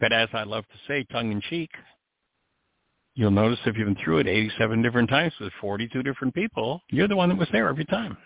But 0.00 0.12
as 0.12 0.28
I 0.32 0.44
love 0.44 0.64
to 0.68 0.78
say, 0.86 1.04
tongue 1.10 1.32
in 1.32 1.40
cheek, 1.40 1.70
You'll 3.18 3.32
notice 3.32 3.58
if 3.66 3.76
you've 3.76 3.88
been 3.88 3.96
through 4.04 4.18
it 4.18 4.28
87 4.28 4.80
different 4.80 5.10
times 5.10 5.32
with 5.40 5.52
42 5.60 6.04
different 6.04 6.32
people, 6.32 6.80
you're 6.88 7.08
the 7.08 7.16
one 7.16 7.28
that 7.30 7.36
was 7.36 7.48
there 7.50 7.68
every 7.68 7.84
time. 7.84 8.16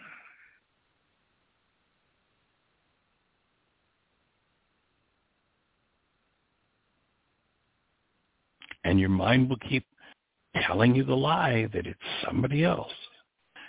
And 8.84 9.01
your 9.01 9.09
mind 9.09 9.49
will 9.49 9.57
keep 9.66 9.86
telling 10.66 10.95
you 10.95 11.05
the 11.05 11.16
lie 11.16 11.70
that 11.72 11.86
it's 11.86 11.99
somebody 12.26 12.62
else. 12.62 12.93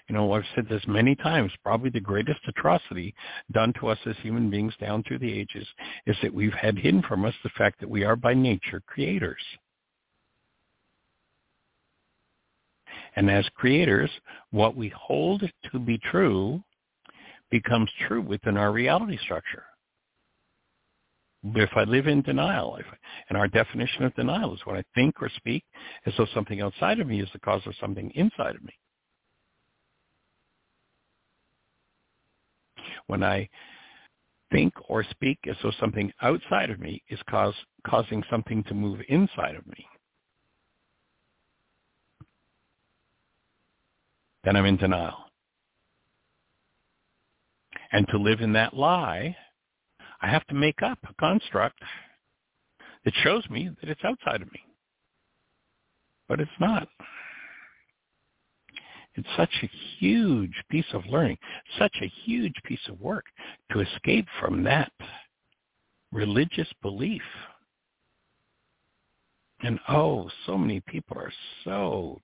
You 0.10 0.16
know, 0.16 0.34
I've 0.34 0.44
said 0.56 0.68
this 0.68 0.84
many 0.90 1.16
times, 1.16 1.54
probably 1.64 1.90
the 1.90 2.02
greatest 2.02 2.42
atrocity 2.50 3.16
done 3.54 3.72
to 3.80 3.88
us 3.88 4.00
as 4.06 4.18
human 4.22 4.50
beings 4.50 4.74
down 4.78 5.04
through 5.04 5.20
the 5.20 5.40
ages 5.40 5.66
is 6.06 6.18
that 6.22 6.34
we've 6.34 6.52
had 6.52 6.78
hidden 6.78 7.02
from 7.02 7.24
us 7.24 7.34
the 7.44 7.50
fact 7.58 7.80
that 7.80 7.90
we 7.90 8.04
are 8.04 8.18
by 8.18 8.34
nature 8.34 8.84
creators. 8.86 9.40
And 13.16 13.30
as 13.30 13.48
creators, 13.56 14.10
what 14.52 14.76
we 14.76 14.90
hold 14.90 15.44
to 15.72 15.80
be 15.80 16.00
true 16.00 16.64
becomes 17.52 17.90
true 18.08 18.22
within 18.22 18.58
our 18.58 18.72
reality 18.72 19.18
structure. 19.24 19.64
If 21.56 21.70
I 21.76 21.84
live 21.84 22.08
in 22.08 22.22
denial, 22.22 22.78
if, 22.78 22.86
and 23.30 23.38
our 23.38 23.48
definition 23.48 24.06
of 24.06 24.16
denial 24.16 24.54
is 24.54 24.62
when 24.64 24.78
I 24.78 24.84
think 24.96 25.22
or 25.22 25.30
speak 25.36 25.64
as 26.06 26.14
though 26.18 26.28
something 26.34 26.62
outside 26.62 27.00
of 27.00 27.08
me 27.08 27.22
is 27.22 27.30
the 27.34 27.40
cause 27.40 27.62
of 27.66 27.76
something 27.82 28.12
inside 28.16 28.56
of 28.56 28.64
me. 28.64 28.74
When 33.08 33.24
I 33.24 33.50
think 34.52 34.74
or 34.88 35.04
speak 35.12 35.40
as 35.50 35.58
though 35.62 35.74
something 35.80 36.12
outside 36.22 36.70
of 36.70 36.80
me 36.80 37.04
is 37.10 37.20
cause, 37.30 37.56
causing 37.86 38.24
something 38.30 38.64
to 38.64 38.74
move 38.74 39.02
inside 39.10 39.56
of 39.56 39.68
me. 39.68 39.86
Then 44.44 44.56
I'm 44.56 44.66
in 44.66 44.78
denial. 44.78 45.18
And 47.92 48.08
to 48.10 48.18
live 48.18 48.42
in 48.42 48.54
that 48.54 48.74
lie, 48.74 49.36
I 50.22 50.28
have 50.28 50.46
to 50.48 50.56
make 50.56 50.82
up 50.82 51.00
a 51.08 51.14
construct 51.20 51.80
that 53.06 53.14
shows 53.24 53.48
me 53.50 53.70
that 53.80 53.90
it's 53.90 54.04
outside 54.04 54.42
of 54.42 54.52
me. 54.52 54.62
But 56.28 56.40
it's 56.40 56.52
not. 56.60 56.88
It's 59.16 59.28
such 59.38 59.54
a 59.62 59.70
huge 60.00 60.56
piece 60.70 60.92
of 60.94 61.06
learning, 61.06 61.38
such 61.78 61.96
a 62.02 62.12
huge 62.26 62.56
piece 62.64 62.88
of 62.90 63.00
work 63.00 63.26
to 63.72 63.82
escape 63.82 64.26
from 64.40 64.64
that 64.64 64.92
religious 66.12 66.68
belief. 66.82 67.22
And 69.62 69.80
oh, 69.88 70.30
so 70.46 70.58
many 70.58 70.82
people 70.88 71.18
are 71.18 71.32
so 71.64 72.20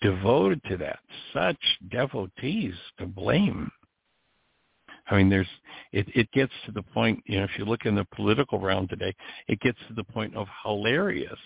devoted 0.00 0.62
to 0.64 0.76
that, 0.78 1.00
such 1.32 1.58
devotees 1.90 2.74
to 2.98 3.06
blame. 3.06 3.70
I 5.10 5.16
mean, 5.16 5.28
there's 5.28 5.48
it, 5.92 6.06
it 6.14 6.30
gets 6.32 6.52
to 6.66 6.72
the 6.72 6.82
point, 6.82 7.22
you 7.26 7.38
know, 7.38 7.44
if 7.44 7.58
you 7.58 7.64
look 7.64 7.84
in 7.84 7.96
the 7.96 8.06
political 8.14 8.60
realm 8.60 8.86
today, 8.86 9.14
it 9.48 9.60
gets 9.60 9.78
to 9.88 9.94
the 9.94 10.04
point 10.04 10.36
of 10.36 10.46
hilarious 10.64 11.38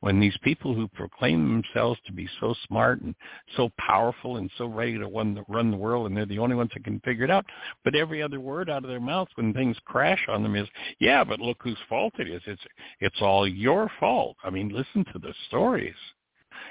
when 0.00 0.20
these 0.20 0.36
people 0.42 0.74
who 0.74 0.88
proclaim 0.88 1.62
themselves 1.62 1.98
to 2.06 2.12
be 2.12 2.28
so 2.40 2.54
smart 2.66 3.00
and 3.00 3.14
so 3.56 3.70
powerful 3.78 4.36
and 4.36 4.50
so 4.56 4.66
ready 4.66 4.98
to 4.98 5.06
run 5.06 5.34
the, 5.34 5.42
run 5.48 5.70
the 5.70 5.76
world 5.76 6.06
and 6.06 6.16
they're 6.16 6.26
the 6.26 6.38
only 6.38 6.56
ones 6.56 6.70
that 6.74 6.84
can 6.84 7.00
figure 7.00 7.24
it 7.24 7.30
out, 7.30 7.46
but 7.84 7.94
every 7.94 8.22
other 8.22 8.40
word 8.40 8.70
out 8.70 8.84
of 8.84 8.90
their 8.90 9.00
mouth 9.00 9.28
when 9.34 9.52
things 9.52 9.76
crash 9.84 10.24
on 10.28 10.42
them 10.42 10.56
is, 10.56 10.68
yeah, 10.98 11.24
but 11.24 11.40
look 11.40 11.58
whose 11.62 11.78
fault 11.88 12.12
it 12.18 12.28
is. 12.28 12.42
It's 12.46 12.62
it's 13.00 13.20
all 13.20 13.46
your 13.46 13.90
fault. 13.98 14.36
I 14.44 14.50
mean, 14.50 14.68
listen 14.68 15.04
to 15.12 15.18
the 15.18 15.34
stories. 15.48 15.94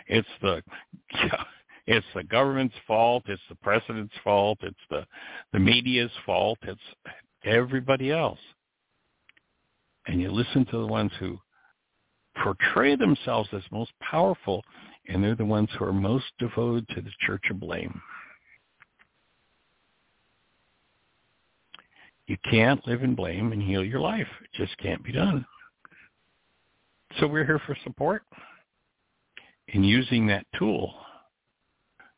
It's 0.08 0.28
the 0.42 0.62
it's 1.88 2.06
the 2.14 2.24
government's 2.24 2.76
fault. 2.86 3.24
It's 3.28 3.42
the 3.50 3.56
president's 3.56 4.14
fault. 4.24 4.60
It's 4.62 4.76
the 4.90 5.06
the 5.54 5.60
media's 5.60 6.12
fault. 6.26 6.60
It's 6.64 6.80
everybody 7.44 8.12
else. 8.12 8.40
And 10.08 10.22
you 10.22 10.32
listen 10.32 10.66
to 10.66 10.78
the 10.80 10.88
ones 10.88 11.12
who 11.20 11.38
portray 12.44 12.96
themselves 12.96 13.50
as 13.52 13.64
most 13.72 13.92
powerful, 14.02 14.64
and 15.08 15.24
they're 15.24 15.36
the 15.36 15.46
ones 15.46 15.70
who 15.78 15.86
are 15.86 15.94
most 15.94 16.26
devoted 16.40 16.88
to 16.90 17.02
the 17.02 17.12
church 17.26 17.44
of 17.50 17.60
blame. 17.60 18.02
You 22.28 22.38
can't 22.50 22.86
live 22.86 23.04
in 23.04 23.16
blame 23.16 23.54
and 23.54 23.62
heal 23.62 23.84
your 23.84 24.02
life. 24.02 24.28
It 24.44 24.50
just 24.54 24.78
can't 24.80 25.04
be 25.04 25.14
done. 25.14 25.46
So 27.20 27.28
we're 27.28 27.46
here 27.46 27.62
for 27.66 27.76
support 27.84 28.24
in 29.70 29.84
using 29.84 30.28
that 30.28 30.46
tool 30.58 30.94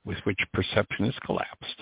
with 0.05 0.17
which 0.23 0.39
perception 0.53 1.05
is 1.05 1.15
collapsed. 1.25 1.81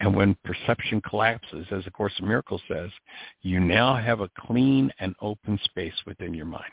And 0.00 0.14
when 0.14 0.36
perception 0.44 1.00
collapses, 1.00 1.66
as 1.70 1.84
the 1.84 1.90
Course 1.90 2.12
in 2.18 2.28
Miracles 2.28 2.60
says, 2.68 2.90
you 3.42 3.60
now 3.60 3.96
have 3.96 4.20
a 4.20 4.30
clean 4.38 4.90
and 4.98 5.14
open 5.22 5.58
space 5.64 5.94
within 6.06 6.34
your 6.34 6.46
mind. 6.46 6.64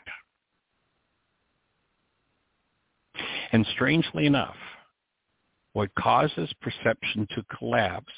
And 3.52 3.66
strangely 3.74 4.26
enough, 4.26 4.56
what 5.72 5.94
causes 5.94 6.52
perception 6.60 7.26
to 7.34 7.44
collapse 7.56 8.12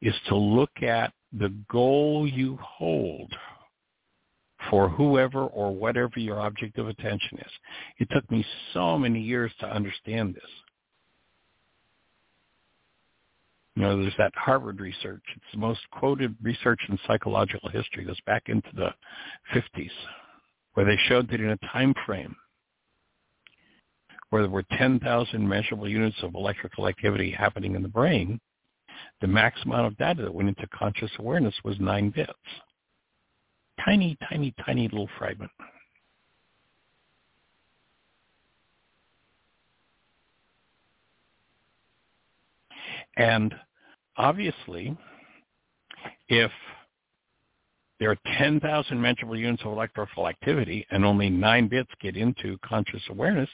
is 0.00 0.14
to 0.28 0.36
look 0.36 0.82
at 0.82 1.12
the 1.32 1.52
goal 1.70 2.28
you 2.28 2.58
hold 2.62 3.32
for 4.70 4.88
whoever 4.88 5.44
or 5.44 5.74
whatever 5.74 6.18
your 6.18 6.40
object 6.40 6.78
of 6.78 6.88
attention 6.88 7.38
is. 7.38 7.52
It 7.98 8.08
took 8.10 8.28
me 8.30 8.44
so 8.72 8.98
many 8.98 9.20
years 9.20 9.52
to 9.60 9.66
understand 9.66 10.34
this. 10.34 10.50
You 13.74 13.82
know, 13.82 14.02
there's 14.02 14.14
that 14.18 14.32
Harvard 14.34 14.80
research. 14.80 15.22
It's 15.34 15.44
the 15.52 15.58
most 15.58 15.80
quoted 15.92 16.36
research 16.42 16.80
in 16.88 16.98
psychological 17.06 17.70
history. 17.70 18.04
It 18.04 18.08
goes 18.08 18.20
back 18.26 18.44
into 18.48 18.68
the 18.74 18.90
50s, 19.54 19.90
where 20.74 20.84
they 20.84 20.98
showed 21.08 21.30
that 21.30 21.40
in 21.40 21.50
a 21.50 21.56
time 21.72 21.94
frame 22.04 22.36
where 24.32 24.40
there 24.40 24.50
were 24.50 24.64
10,000 24.78 25.46
measurable 25.46 25.86
units 25.86 26.16
of 26.22 26.34
electrical 26.34 26.88
activity 26.88 27.30
happening 27.30 27.74
in 27.74 27.82
the 27.82 27.88
brain, 27.88 28.40
the 29.20 29.26
max 29.26 29.60
amount 29.66 29.86
of 29.86 29.96
data 29.98 30.22
that 30.22 30.34
went 30.34 30.48
into 30.48 30.66
conscious 30.68 31.10
awareness 31.18 31.54
was 31.64 31.78
nine 31.78 32.08
bits. 32.08 32.32
Tiny, 33.84 34.16
tiny, 34.28 34.54
tiny 34.64 34.88
little 34.88 35.08
fragment. 35.18 35.50
And 43.16 43.54
obviously, 44.16 44.96
if 46.28 46.50
there 47.98 48.10
are 48.10 48.18
10,000 48.38 49.00
measurable 49.00 49.36
units 49.36 49.62
of 49.64 49.72
electrical 49.72 50.28
activity 50.28 50.86
and 50.90 51.04
only 51.04 51.30
nine 51.30 51.68
bits 51.68 51.90
get 52.00 52.16
into 52.16 52.58
conscious 52.64 53.02
awareness, 53.10 53.48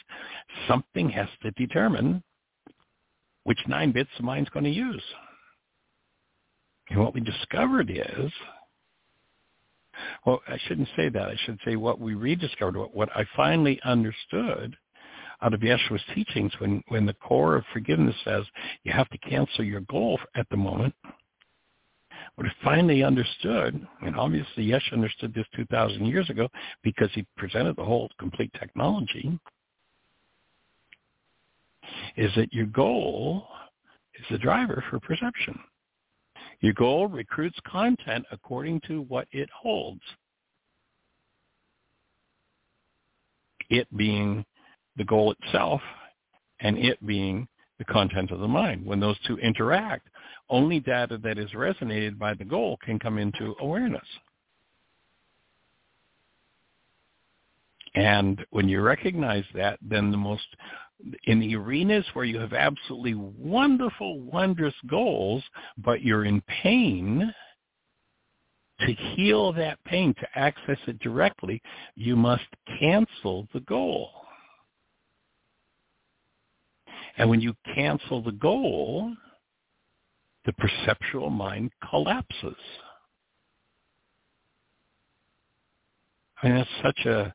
something 0.67 1.11
has 1.11 1.29
to 1.43 1.51
determine 1.53 2.23
which 3.45 3.59
nine 3.67 3.93
bits 3.93 4.11
the 4.17 4.25
mind's 4.25 4.49
going 4.51 4.65
to 4.65 4.71
use. 4.71 5.03
And 6.91 7.01
what 7.01 7.15
we 7.15 7.21
discovered 7.21 7.91
is, 7.91 8.31
well, 10.27 10.41
I 10.49 10.59
shouldn't 10.67 10.89
say 10.97 11.09
that. 11.09 11.29
I 11.29 11.37
should 11.45 11.59
say 11.65 11.77
what 11.77 12.01
we 12.01 12.15
rediscovered, 12.15 12.77
what, 12.77 12.95
what 12.95 13.09
I 13.17 13.25
finally 13.37 13.81
understood 13.85 14.77
out 15.43 15.55
of 15.55 15.61
Yeshua's 15.61 16.03
teachings 16.15 16.53
when, 16.59 16.83
when 16.89 17.07
the 17.07 17.15
core 17.15 17.57
of 17.57 17.65
forgiveness 17.73 18.17
says 18.25 18.45
you 18.83 18.93
have 18.93 19.09
to 19.11 19.19
cancel 19.19 19.65
your 19.65 19.81
goal 19.83 20.19
at 20.35 20.49
the 20.51 20.57
moment. 20.57 20.95
What 22.35 22.47
I 22.47 22.65
finally 22.65 23.03
understood, 23.03 23.87
and 24.03 24.17
obviously 24.17 24.67
Yeshua 24.67 24.93
understood 24.93 25.35
this 25.35 25.47
2,000 25.57 26.07
years 26.07 26.29
ago 26.31 26.49
because 26.83 27.11
he 27.15 27.27
presented 27.37 27.77
the 27.77 27.85
whole 27.85 28.11
complete 28.19 28.53
technology, 28.59 29.39
is 32.17 32.31
that 32.37 32.53
your 32.53 32.67
goal 32.67 33.47
is 34.19 34.27
the 34.31 34.39
driver 34.39 34.85
for 34.91 35.01
perception. 35.01 35.59
Your 36.61 36.73
goal 36.73 37.07
recruits 37.07 37.59
content 37.67 38.25
according 38.33 38.81
to 38.89 39.03
what 39.03 39.29
it 39.31 39.49
holds. 39.51 40.03
It 43.71 43.87
being 43.97 44.45
the 44.97 45.05
goal 45.05 45.35
itself 45.41 45.81
and 46.61 46.77
it 46.79 47.05
being 47.07 47.47
the 47.79 47.85
content 47.85 48.33
of 48.33 48.41
the 48.41 48.49
mind. 48.49 48.85
When 48.85 48.99
those 48.99 49.19
two 49.27 49.37
interact, 49.39 50.09
only 50.51 50.81
data 50.81 51.19
that 51.19 51.39
is 51.39 51.51
resonated 51.51 52.19
by 52.19 52.35
the 52.35 52.45
goal 52.45 52.79
can 52.85 52.99
come 52.99 53.19
into 53.19 53.55
awareness. 53.61 54.07
And 57.95 58.45
when 58.51 58.69
you 58.69 58.81
recognize 58.81 59.45
that, 59.55 59.79
then 59.83 60.11
the 60.11 60.17
most, 60.17 60.47
in 61.25 61.41
the 61.41 61.55
arenas 61.55 62.05
where 62.13 62.25
you 62.25 62.39
have 62.39 62.53
absolutely 62.53 63.15
wonderful, 63.15 64.21
wondrous 64.21 64.75
goals, 64.87 65.43
but 65.79 66.03
you're 66.03 66.25
in 66.25 66.43
pain, 66.63 67.33
to 68.81 68.93
heal 68.93 69.53
that 69.53 69.83
pain, 69.85 70.15
to 70.21 70.39
access 70.39 70.79
it 70.87 70.99
directly, 71.01 71.61
you 71.95 72.17
must 72.17 72.47
cancel 72.81 73.49
the 73.53 73.61
goal. 73.61 74.11
And 77.17 77.29
when 77.29 77.41
you 77.41 77.55
cancel 77.75 78.23
the 78.23 78.33
goal, 78.33 79.13
the 80.45 80.53
perceptual 80.53 81.31
mind 81.31 81.73
collapses. 81.91 82.57
I 86.41 86.47
mean, 86.47 86.57
that's 86.57 86.71
such 86.83 87.07
a 87.07 87.35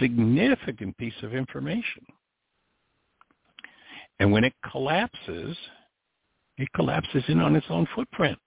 significant 0.00 0.96
piece 0.96 1.22
of 1.22 1.34
information. 1.34 2.04
And 4.22 4.30
when 4.30 4.44
it 4.44 4.54
collapses, 4.70 5.56
it 6.56 6.68
collapses 6.76 7.24
in 7.26 7.40
on 7.40 7.56
its 7.56 7.66
own 7.68 7.88
footprint. 7.92 8.38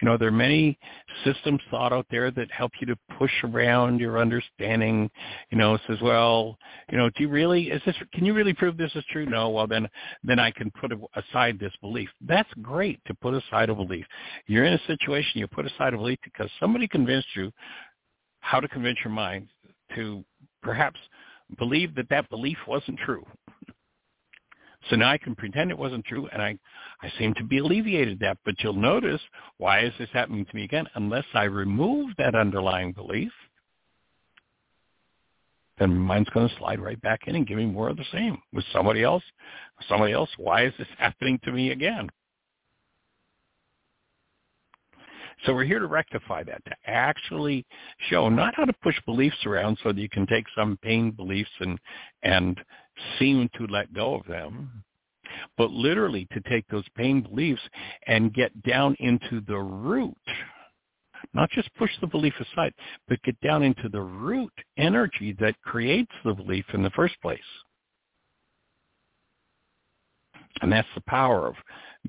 You 0.00 0.08
know, 0.08 0.16
there 0.16 0.28
are 0.28 0.32
many 0.32 0.78
systems 1.22 1.60
thought 1.70 1.92
out 1.92 2.06
there 2.10 2.30
that 2.30 2.50
help 2.50 2.72
you 2.80 2.86
to 2.86 2.96
push 3.18 3.30
around 3.44 4.00
your 4.00 4.18
understanding. 4.18 5.10
You 5.50 5.58
know, 5.58 5.78
says, 5.86 5.98
well, 6.00 6.56
you 6.90 6.96
know, 6.96 7.10
do 7.10 7.24
you 7.24 7.28
really 7.28 7.64
is 7.64 7.82
this? 7.84 7.94
Can 8.14 8.24
you 8.24 8.32
really 8.32 8.54
prove 8.54 8.78
this 8.78 8.94
is 8.94 9.04
true? 9.12 9.26
No. 9.26 9.50
Well, 9.50 9.66
then, 9.66 9.86
then 10.22 10.38
I 10.38 10.50
can 10.50 10.70
put 10.80 10.92
aside 11.14 11.58
this 11.58 11.74
belief. 11.82 12.08
That's 12.22 12.48
great 12.62 13.04
to 13.04 13.12
put 13.12 13.34
aside 13.34 13.68
a 13.68 13.74
belief. 13.74 14.06
You're 14.46 14.64
in 14.64 14.72
a 14.72 14.86
situation 14.86 15.40
you 15.40 15.46
put 15.46 15.66
aside 15.66 15.92
a 15.92 15.98
belief 15.98 16.20
because 16.24 16.48
somebody 16.58 16.88
convinced 16.88 17.28
you 17.36 17.52
how 18.40 18.60
to 18.60 18.68
convince 18.68 18.96
your 19.04 19.12
mind 19.12 19.48
to 19.94 20.24
perhaps 20.62 20.98
believe 21.58 21.94
that 21.94 22.08
that 22.10 22.28
belief 22.30 22.58
wasn't 22.66 22.98
true. 22.98 23.24
So 24.90 24.96
now 24.96 25.10
I 25.10 25.18
can 25.18 25.34
pretend 25.34 25.70
it 25.70 25.78
wasn't 25.78 26.04
true, 26.04 26.28
and 26.32 26.42
I, 26.42 26.58
I 27.02 27.10
seem 27.18 27.32
to 27.34 27.44
be 27.44 27.58
alleviated 27.58 28.18
that. 28.20 28.36
But 28.44 28.56
you'll 28.62 28.74
notice, 28.74 29.20
why 29.56 29.80
is 29.80 29.92
this 29.98 30.10
happening 30.12 30.44
to 30.44 30.56
me 30.56 30.64
again? 30.64 30.86
Unless 30.94 31.24
I 31.32 31.44
remove 31.44 32.10
that 32.18 32.34
underlying 32.34 32.92
belief, 32.92 33.32
then 35.78 35.96
mine's 35.96 36.28
going 36.28 36.48
to 36.48 36.54
slide 36.56 36.80
right 36.80 37.00
back 37.00 37.20
in 37.26 37.34
and 37.34 37.46
give 37.46 37.56
me 37.56 37.66
more 37.66 37.88
of 37.88 37.96
the 37.96 38.04
same 38.12 38.38
with 38.52 38.64
somebody 38.72 39.02
else. 39.02 39.24
Somebody 39.88 40.12
else, 40.12 40.30
why 40.36 40.66
is 40.66 40.74
this 40.78 40.86
happening 40.98 41.40
to 41.44 41.52
me 41.52 41.70
again? 41.72 42.08
So 45.44 45.52
we're 45.52 45.64
here 45.64 45.78
to 45.78 45.86
rectify 45.86 46.42
that, 46.44 46.64
to 46.64 46.74
actually 46.86 47.66
show 48.08 48.28
not 48.28 48.54
how 48.54 48.64
to 48.64 48.72
push 48.82 48.96
beliefs 49.04 49.36
around 49.44 49.78
so 49.82 49.92
that 49.92 50.00
you 50.00 50.08
can 50.08 50.26
take 50.26 50.46
some 50.56 50.78
pain 50.82 51.10
beliefs 51.10 51.50
and 51.60 51.78
and 52.22 52.58
seem 53.18 53.50
to 53.56 53.66
let 53.66 53.92
go 53.92 54.14
of 54.14 54.26
them, 54.26 54.84
but 55.58 55.70
literally 55.70 56.26
to 56.32 56.40
take 56.48 56.66
those 56.68 56.84
pain 56.96 57.20
beliefs 57.22 57.62
and 58.06 58.32
get 58.32 58.62
down 58.62 58.96
into 59.00 59.40
the 59.46 59.58
root. 59.58 60.16
Not 61.32 61.50
just 61.50 61.74
push 61.74 61.90
the 62.00 62.06
belief 62.06 62.34
aside, 62.40 62.72
but 63.08 63.22
get 63.22 63.38
down 63.40 63.62
into 63.62 63.88
the 63.88 64.00
root 64.00 64.52
energy 64.76 65.34
that 65.40 65.60
creates 65.62 66.12
the 66.24 66.34
belief 66.34 66.64
in 66.72 66.82
the 66.82 66.90
first 66.90 67.20
place. 67.20 67.40
And 70.60 70.70
that's 70.70 70.88
the 70.94 71.02
power 71.02 71.48
of 71.48 71.54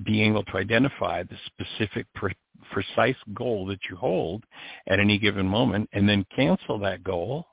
being 0.04 0.30
able 0.30 0.44
to 0.44 0.56
identify 0.56 1.22
the 1.22 1.36
specific 1.46 2.06
pre- 2.14 2.36
precise 2.70 3.16
goal 3.34 3.66
that 3.66 3.78
you 3.88 3.96
hold 3.96 4.44
at 4.88 5.00
any 5.00 5.18
given 5.18 5.46
moment 5.46 5.88
and 5.92 6.08
then 6.08 6.26
cancel 6.34 6.78
that 6.78 7.02
goal 7.02 7.46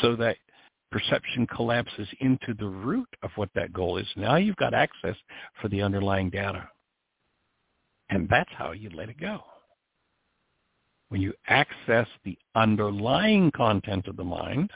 so 0.00 0.14
that 0.16 0.36
perception 0.90 1.46
collapses 1.46 2.06
into 2.20 2.54
the 2.58 2.66
root 2.66 3.08
of 3.22 3.30
what 3.36 3.48
that 3.54 3.72
goal 3.72 3.96
is. 3.96 4.06
Now 4.16 4.36
you've 4.36 4.56
got 4.56 4.74
access 4.74 5.16
for 5.60 5.68
the 5.68 5.82
underlying 5.82 6.30
data. 6.30 6.68
And 8.10 8.28
that's 8.28 8.50
how 8.56 8.72
you 8.72 8.90
let 8.90 9.08
it 9.08 9.18
go. 9.18 9.40
When 11.08 11.20
you 11.20 11.32
access 11.48 12.06
the 12.24 12.38
underlying 12.54 13.50
content 13.52 14.06
of 14.06 14.16
the 14.16 14.24
mind, 14.24 14.70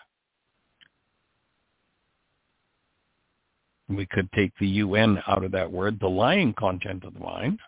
we 3.88 4.06
could 4.06 4.30
take 4.32 4.52
the 4.58 4.66
UN 4.66 5.22
out 5.28 5.44
of 5.44 5.52
that 5.52 5.70
word, 5.70 5.98
the 6.00 6.08
lying 6.08 6.52
content 6.54 7.04
of 7.04 7.14
the 7.14 7.20
mind, 7.20 7.60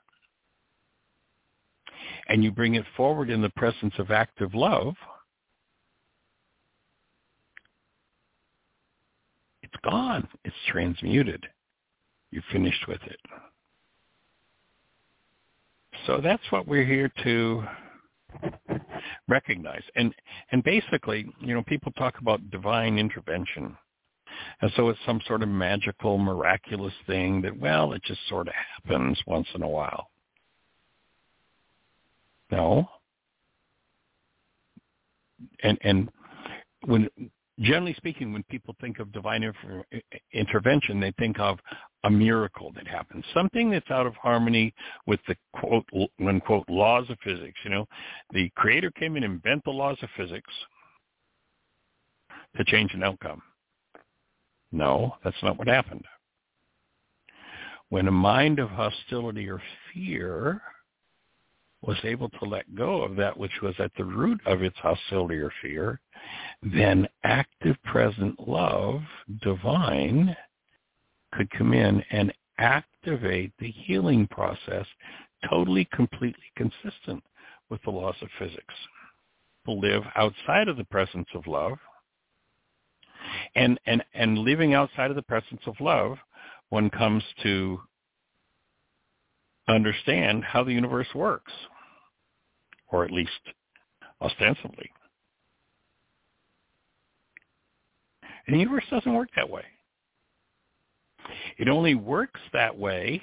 and 2.28 2.42
you 2.42 2.50
bring 2.50 2.74
it 2.74 2.84
forward 2.96 3.30
in 3.30 3.40
the 3.40 3.50
presence 3.50 3.94
of 3.98 4.10
active 4.10 4.54
love, 4.54 4.94
it's 9.62 9.76
gone. 9.84 10.26
It's 10.44 10.56
transmuted. 10.68 11.46
You're 12.30 12.42
finished 12.52 12.86
with 12.88 13.02
it. 13.04 13.20
So 16.06 16.20
that's 16.22 16.42
what 16.50 16.66
we're 16.66 16.84
here 16.84 17.10
to 17.24 17.64
recognize. 19.28 19.82
And 19.96 20.14
and 20.52 20.62
basically, 20.62 21.26
you 21.40 21.54
know, 21.54 21.62
people 21.62 21.92
talk 21.92 22.18
about 22.20 22.50
divine 22.50 22.98
intervention. 22.98 23.76
And 24.60 24.70
so 24.76 24.88
it's 24.88 24.98
some 25.06 25.20
sort 25.26 25.42
of 25.42 25.48
magical, 25.48 26.18
miraculous 26.18 26.94
thing 27.06 27.42
that, 27.42 27.58
well, 27.58 27.92
it 27.92 28.02
just 28.04 28.20
sort 28.28 28.48
of 28.48 28.54
happens 28.54 29.18
once 29.26 29.46
in 29.54 29.62
a 29.62 29.68
while. 29.68 30.10
No. 32.50 32.88
And 35.62 35.78
and 35.82 36.10
when 36.86 37.08
generally 37.60 37.94
speaking, 37.94 38.32
when 38.32 38.42
people 38.44 38.74
think 38.80 38.98
of 38.98 39.12
divine 39.12 39.50
intervention, 40.32 41.00
they 41.00 41.12
think 41.18 41.38
of 41.38 41.58
a 42.04 42.10
miracle 42.10 42.72
that 42.76 42.86
happens, 42.86 43.24
something 43.34 43.70
that's 43.70 43.90
out 43.90 44.06
of 44.06 44.14
harmony 44.14 44.72
with 45.06 45.20
the 45.26 45.36
quote 45.52 45.84
unquote 46.20 46.68
laws 46.68 47.08
of 47.10 47.18
physics. 47.22 47.58
You 47.64 47.70
know, 47.70 47.88
the 48.32 48.50
creator 48.56 48.90
came 48.92 49.16
in 49.16 49.24
and 49.24 49.42
bent 49.42 49.64
the 49.64 49.70
laws 49.70 49.98
of 50.02 50.08
physics 50.16 50.52
to 52.56 52.64
change 52.64 52.94
an 52.94 53.02
outcome. 53.02 53.42
No, 54.72 55.14
that's 55.24 55.42
not 55.42 55.58
what 55.58 55.68
happened. 55.68 56.04
When 57.88 58.08
a 58.08 58.12
mind 58.12 58.58
of 58.58 58.68
hostility 58.70 59.48
or 59.48 59.62
fear 59.92 60.60
was 61.80 61.96
able 62.04 62.28
to 62.28 62.44
let 62.44 62.74
go 62.74 63.02
of 63.02 63.16
that 63.16 63.36
which 63.36 63.62
was 63.62 63.74
at 63.78 63.92
the 63.96 64.04
root 64.04 64.40
of 64.46 64.62
its 64.62 64.76
hostility 64.78 65.36
or 65.36 65.52
fear, 65.62 66.00
then 66.62 67.08
active 67.24 67.76
present 67.84 68.48
love, 68.48 69.00
divine, 69.42 70.36
could 71.32 71.50
come 71.50 71.72
in 71.72 72.02
and 72.10 72.32
activate 72.58 73.52
the 73.58 73.70
healing 73.70 74.26
process 74.26 74.86
totally, 75.48 75.86
completely 75.92 76.42
consistent 76.56 77.22
with 77.70 77.80
the 77.84 77.90
laws 77.90 78.16
of 78.22 78.28
physics. 78.38 78.74
To 79.66 79.72
live 79.72 80.02
outside 80.16 80.68
of 80.68 80.76
the 80.76 80.84
presence 80.84 81.28
of 81.34 81.46
love 81.46 81.78
and, 83.54 83.78
and, 83.86 84.04
and 84.14 84.38
living 84.38 84.74
outside 84.74 85.10
of 85.10 85.16
the 85.16 85.22
presence 85.22 85.60
of 85.66 85.74
love, 85.80 86.18
one 86.70 86.90
comes 86.90 87.22
to 87.42 87.80
understand 89.68 90.44
how 90.44 90.64
the 90.64 90.72
universe 90.72 91.08
works, 91.14 91.52
or 92.88 93.04
at 93.04 93.10
least 93.10 93.30
ostensibly. 94.20 94.90
And 98.46 98.54
the 98.54 98.60
universe 98.60 98.84
doesn't 98.90 99.12
work 99.12 99.28
that 99.36 99.48
way. 99.48 99.64
It 101.58 101.68
only 101.68 101.94
works 101.94 102.40
that 102.52 102.76
way, 102.76 103.22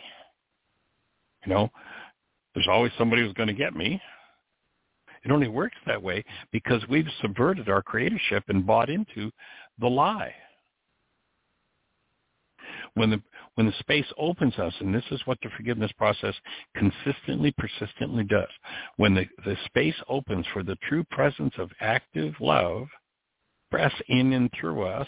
you 1.45 1.53
know, 1.53 1.69
there's 2.53 2.67
always 2.69 2.91
somebody 2.97 3.21
who's 3.21 3.33
going 3.33 3.47
to 3.47 3.53
get 3.53 3.75
me. 3.75 4.01
It 5.23 5.31
only 5.31 5.47
works 5.47 5.77
that 5.87 6.01
way 6.01 6.23
because 6.51 6.81
we've 6.87 7.07
subverted 7.21 7.67
our 7.67 7.81
creatorship 7.81 8.43
and 8.47 8.65
bought 8.65 8.89
into 8.89 9.31
the 9.79 9.87
lie. 9.87 10.33
When 12.93 13.09
the 13.09 13.21
when 13.55 13.67
the 13.67 13.73
space 13.79 14.05
opens 14.17 14.57
us, 14.57 14.73
and 14.79 14.93
this 14.93 15.03
is 15.11 15.21
what 15.25 15.37
the 15.41 15.49
forgiveness 15.55 15.91
process 15.97 16.33
consistently, 16.75 17.53
persistently 17.57 18.25
does, 18.25 18.49
when 18.97 19.13
the, 19.13 19.25
the 19.45 19.55
space 19.65 19.95
opens 20.09 20.45
for 20.53 20.61
the 20.61 20.77
true 20.87 21.05
presence 21.09 21.53
of 21.57 21.69
active 21.79 22.33
love, 22.41 22.87
press 23.71 23.93
in 24.09 24.33
and 24.33 24.49
through 24.59 24.83
us, 24.83 25.07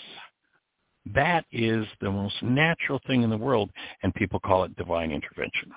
that 1.14 1.46
is 1.52 1.86
the 2.02 2.12
most 2.12 2.36
natural 2.42 3.00
thing 3.08 3.24
in 3.24 3.30
the 3.30 3.38
world, 3.38 3.70
and 4.04 4.14
people 4.16 4.40
call 4.40 4.64
it 4.64 4.76
divine 4.76 5.12
intervention. 5.12 5.72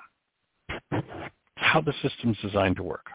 How 1.55 1.81
the 1.81 1.93
system's 2.01 2.37
designed 2.41 2.77
to 2.77 2.83
work. 2.83 3.05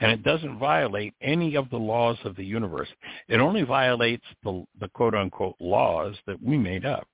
And 0.00 0.12
it 0.12 0.22
doesn't 0.22 0.58
violate 0.58 1.14
any 1.20 1.56
of 1.56 1.68
the 1.70 1.76
laws 1.76 2.16
of 2.24 2.36
the 2.36 2.44
universe. 2.44 2.88
It 3.28 3.40
only 3.40 3.62
violates 3.62 4.24
the, 4.44 4.64
the 4.80 4.88
quote-unquote 4.88 5.56
laws 5.60 6.14
that 6.26 6.42
we 6.42 6.56
made 6.56 6.86
up. 6.86 7.06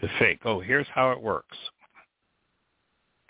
The 0.00 0.08
fake, 0.18 0.40
oh, 0.44 0.60
here's 0.60 0.86
how 0.94 1.12
it 1.12 1.20
works. 1.20 1.56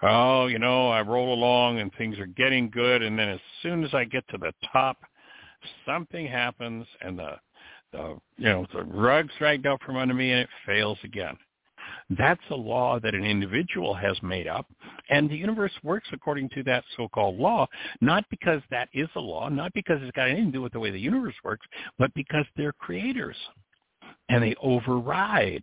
Oh, 0.03 0.47
you 0.47 0.59
know, 0.59 0.89
I 0.89 1.03
roll 1.03 1.35
along 1.35 1.79
and 1.79 1.93
things 1.95 2.19
are 2.19 2.27
getting 2.27 2.71
good, 2.71 3.03
and 3.03 3.19
then 3.19 3.29
as 3.29 3.41
soon 3.63 3.85
as 3.85 3.93
I 3.93 4.05
get 4.05 4.27
to 4.29 4.39
the 4.39 4.53
top, 4.73 4.97
something 5.85 6.27
happens, 6.27 6.87
and 7.03 7.19
the, 7.19 7.33
the 7.93 8.17
you 8.39 8.47
know, 8.47 8.67
the 8.73 8.85
rug's 8.85 9.33
dragged 9.39 9.67
out 9.67 9.83
from 9.83 9.97
under 9.97 10.15
me, 10.15 10.33
and 10.33 10.41
it 10.41 10.49
fails 10.65 10.99
again. 11.05 11.37
That's 12.19 12.43
a 12.51 12.57
law 12.57 12.99
that 12.99 13.15
an 13.15 13.25
individual 13.25 13.95
has 13.95 14.21
made 14.23 14.49
up, 14.49 14.67
and 15.11 15.31
the 15.31 15.37
universe 15.37 15.73
works 15.85 16.09
according 16.13 16.49
to 16.51 16.65
that 16.65 16.83
so-called 16.97 17.37
law, 17.39 17.69
not 18.01 18.25
because 18.31 18.61
that 18.71 18.89
is 18.93 19.09
a 19.15 19.21
law, 19.21 19.49
not 19.49 19.73
because 19.75 20.01
it's 20.03 20.17
got 20.17 20.29
anything 20.29 20.47
to 20.47 20.53
do 20.53 20.63
with 20.63 20.73
the 20.73 20.81
way 20.81 20.91
the 20.91 20.99
universe 20.99 21.37
works, 21.45 21.67
but 21.99 22.13
because 22.15 22.45
they're 22.57 22.73
creators, 22.73 23.37
and 24.29 24.43
they 24.43 24.57
override 24.61 25.63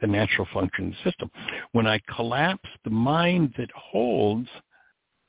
the 0.00 0.06
natural 0.08 0.48
function 0.52 0.94
system. 1.04 1.30
When 1.70 1.86
I 1.86 2.00
collapse 2.16 2.68
the 2.82 2.90
mind 2.90 3.54
that 3.56 3.70
holds 3.72 4.48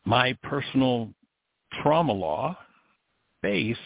my 0.06 0.36
personal 0.42 1.10
trauma 1.82 2.14
law 2.14 2.58
base 3.44 3.78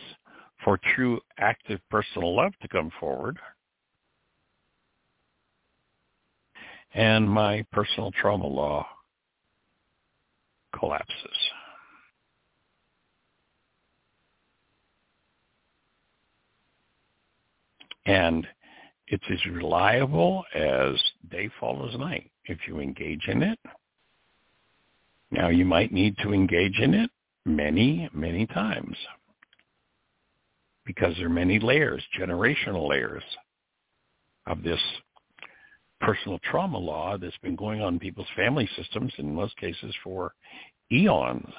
for 0.63 0.79
true 0.95 1.19
active 1.39 1.79
personal 1.91 2.35
love 2.35 2.53
to 2.61 2.67
come 2.69 2.89
forward, 2.99 3.37
and 6.97 7.29
my 7.29 7.63
personal 7.71 8.11
trauma 8.11 8.47
law 8.47 8.83
collapses. 10.77 11.37
And 18.07 18.47
it's 19.07 19.23
as 19.31 19.45
reliable 19.45 20.43
as 20.55 20.95
day 21.29 21.51
follows 21.59 21.95
night 21.99 22.31
if 22.45 22.57
you 22.67 22.79
engage 22.79 23.27
in 23.27 23.43
it. 23.43 23.59
Now 25.29 25.49
you 25.49 25.65
might 25.65 25.93
need 25.93 26.15
to 26.23 26.33
engage 26.33 26.79
in 26.79 26.95
it 26.95 27.11
many, 27.45 28.09
many 28.11 28.47
times 28.47 28.97
because 30.83 31.15
there 31.17 31.27
are 31.27 31.29
many 31.29 31.59
layers, 31.59 32.03
generational 32.19 32.89
layers 32.89 33.23
of 34.47 34.63
this 34.63 34.79
personal 35.99 36.39
trauma 36.39 36.77
law 36.77 37.17
that's 37.17 37.37
been 37.39 37.55
going 37.55 37.81
on 37.81 37.95
in 37.95 37.99
people's 37.99 38.27
family 38.35 38.69
systems 38.75 39.11
in 39.17 39.33
most 39.33 39.55
cases 39.57 39.93
for 40.03 40.33
eons. 40.91 41.53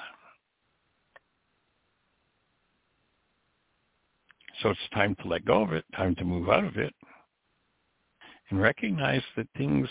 So 4.61 4.69
it's 4.69 4.79
time 4.93 5.15
to 5.21 5.27
let 5.27 5.45
go 5.45 5.63
of 5.63 5.71
it, 5.71 5.85
time 5.95 6.15
to 6.15 6.25
move 6.25 6.49
out 6.49 6.65
of 6.65 6.77
it, 6.77 6.93
and 8.49 8.61
recognize 8.61 9.21
that 9.37 9.47
things 9.57 9.87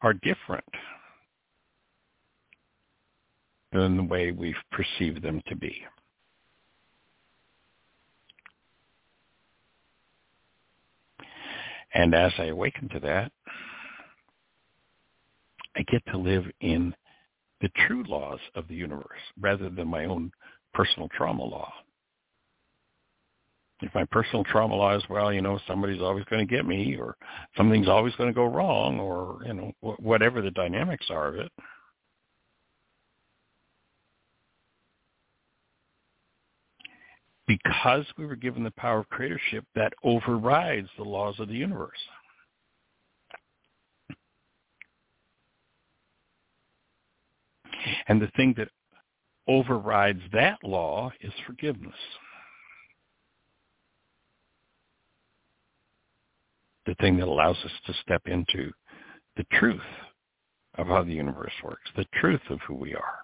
are 0.00 0.14
different 0.14 0.64
than 3.72 3.96
the 3.96 4.02
way 4.02 4.32
we've 4.32 4.54
perceived 4.70 5.22
them 5.22 5.40
to 5.46 5.56
be. 5.56 5.82
And 11.94 12.14
as 12.14 12.32
I 12.38 12.44
awaken 12.44 12.88
to 12.90 13.00
that, 13.00 13.32
I 15.76 15.82
get 15.82 16.04
to 16.06 16.18
live 16.18 16.44
in 16.60 16.94
the 17.60 17.70
true 17.86 18.04
laws 18.08 18.40
of 18.54 18.68
the 18.68 18.74
universe 18.74 19.18
rather 19.40 19.70
than 19.70 19.88
my 19.88 20.04
own 20.04 20.32
personal 20.74 21.08
trauma 21.16 21.44
law. 21.44 21.72
If 23.80 23.94
my 23.94 24.04
personal 24.12 24.44
trauma 24.44 24.76
law 24.76 24.96
is, 24.96 25.02
well, 25.10 25.32
you 25.32 25.42
know, 25.42 25.58
somebody's 25.66 26.00
always 26.00 26.24
going 26.26 26.46
to 26.46 26.54
get 26.54 26.66
me 26.66 26.96
or 26.96 27.16
something's 27.56 27.88
always 27.88 28.14
going 28.14 28.28
to 28.28 28.34
go 28.34 28.44
wrong 28.44 29.00
or, 29.00 29.40
you 29.44 29.54
know, 29.54 29.72
whatever 29.98 30.40
the 30.40 30.52
dynamics 30.52 31.06
are 31.10 31.28
of 31.28 31.34
it, 31.36 31.50
because 37.48 38.06
we 38.16 38.24
were 38.24 38.36
given 38.36 38.62
the 38.62 38.70
power 38.72 39.00
of 39.00 39.08
creatorship, 39.10 39.64
that 39.74 39.92
overrides 40.04 40.88
the 40.96 41.04
laws 41.04 41.38
of 41.40 41.48
the 41.48 41.54
universe. 41.54 41.98
And 48.08 48.20
the 48.20 48.30
thing 48.36 48.54
that 48.56 48.68
overrides 49.48 50.20
that 50.32 50.58
law 50.62 51.10
is 51.20 51.32
forgiveness. 51.46 51.94
The 56.86 56.94
thing 56.96 57.16
that 57.18 57.28
allows 57.28 57.56
us 57.64 57.70
to 57.86 57.94
step 58.02 58.22
into 58.26 58.72
the 59.36 59.44
truth 59.52 59.80
of 60.76 60.86
how 60.88 61.04
the 61.04 61.12
universe 61.12 61.52
works, 61.62 61.90
the 61.96 62.06
truth 62.20 62.40
of 62.50 62.58
who 62.66 62.74
we 62.74 62.94
are. 62.94 63.18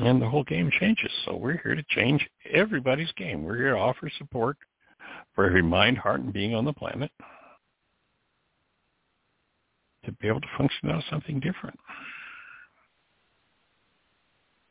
And 0.00 0.22
the 0.22 0.28
whole 0.28 0.44
game 0.44 0.70
changes. 0.78 1.10
So 1.24 1.34
we're 1.34 1.60
here 1.62 1.74
to 1.74 1.82
change 1.88 2.28
everybody's 2.52 3.10
game. 3.12 3.42
We're 3.42 3.56
here 3.56 3.72
to 3.72 3.78
offer 3.78 4.08
support 4.18 4.56
for 5.34 5.46
every 5.46 5.62
mind, 5.62 5.98
heart, 5.98 6.20
and 6.20 6.32
being 6.32 6.54
on 6.54 6.64
the 6.64 6.72
planet 6.72 7.10
to 10.08 10.16
be 10.20 10.28
able 10.28 10.40
to 10.40 10.48
function 10.56 10.90
out 10.90 11.04
something 11.10 11.38
different. 11.38 11.78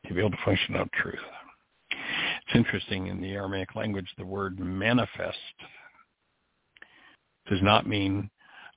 To 0.07 0.13
be 0.13 0.19
able 0.19 0.31
to 0.31 0.37
function 0.43 0.75
out 0.75 0.89
truth. 0.93 1.19
It's 1.91 2.55
interesting 2.55 3.07
in 3.07 3.21
the 3.21 3.33
Aramaic 3.33 3.75
language, 3.75 4.07
the 4.17 4.25
word 4.25 4.59
manifest 4.59 5.37
does 7.47 7.61
not 7.61 7.87
mean 7.87 8.29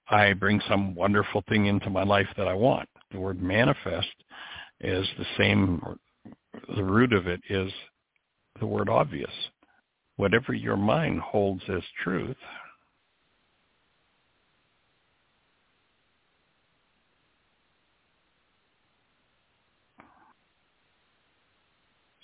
I 0.09 0.33
bring 0.33 0.61
some 0.69 0.95
wonderful 0.95 1.43
thing 1.49 1.67
into 1.67 1.89
my 1.89 2.03
life 2.03 2.27
that 2.37 2.49
I 2.49 2.55
want. 2.55 2.89
The 3.11 3.21
word 3.21 3.41
manifest 3.41 4.09
is 4.81 5.07
the 5.19 5.27
same, 5.39 5.83
the 6.77 6.85
root 6.85 7.13
of 7.13 7.27
it 7.27 7.41
is 7.49 7.73
the 8.59 8.67
word 8.67 8.89
obvious. 8.89 9.31
Whatever 10.17 10.53
your 10.53 10.77
mind 10.77 11.21
holds 11.21 11.63
as 11.69 11.83
truth, 12.03 12.37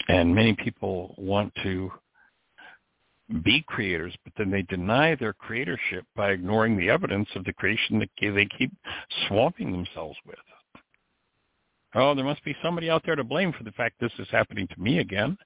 and 0.08 0.34
many 0.34 0.54
people 0.54 1.14
want 1.18 1.52
to 1.62 1.90
be 3.42 3.64
creators, 3.66 4.14
but 4.24 4.32
then 4.38 4.50
they 4.50 4.62
deny 4.62 5.14
their 5.16 5.34
creatorship 5.34 6.02
by 6.14 6.30
ignoring 6.30 6.76
the 6.76 6.88
evidence 6.88 7.28
of 7.34 7.44
the 7.44 7.52
creation 7.52 7.98
that 7.98 8.08
they 8.20 8.48
keep 8.56 8.72
swamping 9.26 9.72
themselves 9.72 10.16
with. 10.26 10.36
Oh, 11.94 12.14
there 12.14 12.24
must 12.24 12.44
be 12.44 12.54
somebody 12.62 12.90
out 12.90 13.02
there 13.04 13.16
to 13.16 13.24
blame 13.24 13.52
for 13.52 13.64
the 13.64 13.72
fact 13.72 13.96
this 14.00 14.12
is 14.18 14.28
happening 14.30 14.68
to 14.68 14.80
me 14.80 14.98
again. 14.98 15.36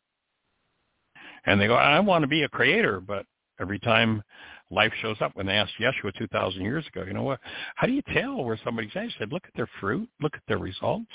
And 1.47 1.61
they 1.61 1.69
go, 1.69 1.75
I 1.75 2.01
want 2.01 2.23
to 2.23 2.29
be 2.29 2.43
a 2.43 2.49
creator, 2.49 3.01
but 3.01 3.25
every 3.61 3.79
time 3.79 4.23
life 4.71 4.93
shows 5.01 5.17
up, 5.21 5.35
when 5.35 5.47
they 5.47 5.55
asked 5.55 5.73
Yeshua 5.81 6.13
2,000 6.19 6.61
years 6.61 6.87
ago, 6.87 7.05
you 7.07 7.15
know 7.15 7.23
what, 7.23 7.41
how 7.77 7.87
do 7.87 7.93
you 7.93 8.03
tell 8.13 8.45
where 8.45 8.59
somebody's 8.63 8.91
at? 8.95 9.05
He 9.05 9.15
said, 9.19 9.33
look 9.33 9.45
at 9.47 9.55
their 9.55 9.69
fruit, 9.81 10.09
look 10.21 10.35
at 10.35 10.43
their 10.49 10.59
results. 10.59 11.11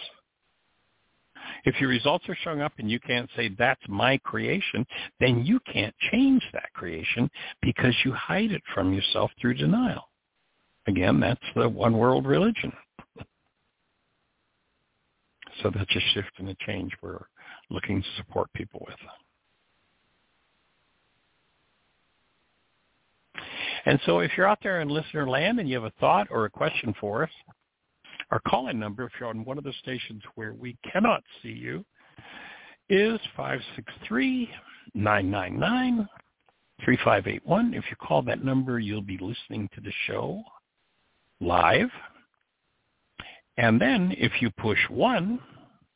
If 1.64 1.80
your 1.80 1.90
results 1.90 2.27
are 2.30 2.38
showing 2.44 2.61
up 2.61 2.73
and 2.77 2.90
you 2.90 2.99
can't 2.99 3.30
say 3.36 3.49
that's 3.57 3.82
my 3.88 4.18
creation, 4.19 4.86
then 5.19 5.45
you 5.45 5.60
can't 5.72 5.95
change 6.11 6.44
that 6.53 6.72
creation 6.73 7.30
because 7.61 7.95
you 8.03 8.11
hide 8.14 8.52
it 8.52 8.61
from 8.73 8.94
yourself 8.94 9.32
through 9.40 9.56
denial. 9.56 10.10
Again, 10.88 11.19
that's 11.19 11.40
the 11.56 11.68
one 11.68 11.98
world 11.98 12.26
religion. 12.26 12.72
So 15.64 15.72
that's 15.73 15.95
a 15.95 16.02
shift 16.14 16.32
and 16.38 16.49
a 16.49 16.56
change 16.68 16.91
we're 17.02 17.23
looking 17.69 18.02
to 18.02 18.07
support 18.18 18.52
people 18.52 18.86
with. 18.86 18.98
And 23.86 23.99
so 24.06 24.19
if 24.19 24.32
you're 24.36 24.48
out 24.48 24.60
there 24.64 24.82
in 24.82 24.90
listener 24.90 25.30
land 25.30 25.60
and 25.60 25.69
you 25.69 25.76
have 25.76 25.86
a 25.86 25.94
thought 25.99 26.27
or 26.32 26.45
a 26.45 26.49
question 26.49 26.94
for 26.99 27.23
us, 27.23 27.30
our 28.31 28.39
call-in 28.47 28.80
number, 28.80 29.03
if 29.06 29.11
you're 29.19 29.30
on 29.30 29.45
one 29.45 29.57
of 29.57 29.64
the 29.64 29.73
stations 29.81 30.22
where 30.35 30.53
we 30.53 30.77
cannot 30.91 31.23
see 31.41 31.49
you, 31.49 31.85
is 32.89 33.19
563-999-3581. 34.95 36.07
If 37.76 37.85
you 37.89 37.95
call 37.99 38.22
that 38.23 38.43
number, 38.43 38.80
you'll 38.80 39.02
be 39.02 39.18
listening 39.19 39.69
to 39.76 39.81
the 39.81 39.93
show 40.07 40.41
live. 41.41 41.89
And 43.57 43.80
then 43.80 44.14
if 44.18 44.41
you 44.41 44.49
push 44.52 44.80
1, 44.89 45.39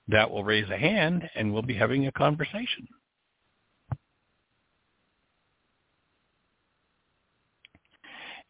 that 0.07 0.30
will 0.30 0.43
raise 0.43 0.69
a 0.69 0.77
hand 0.77 1.30
and 1.35 1.53
we'll 1.53 1.61
be 1.61 1.76
having 1.76 2.07
a 2.07 2.11
conversation. 2.11 2.88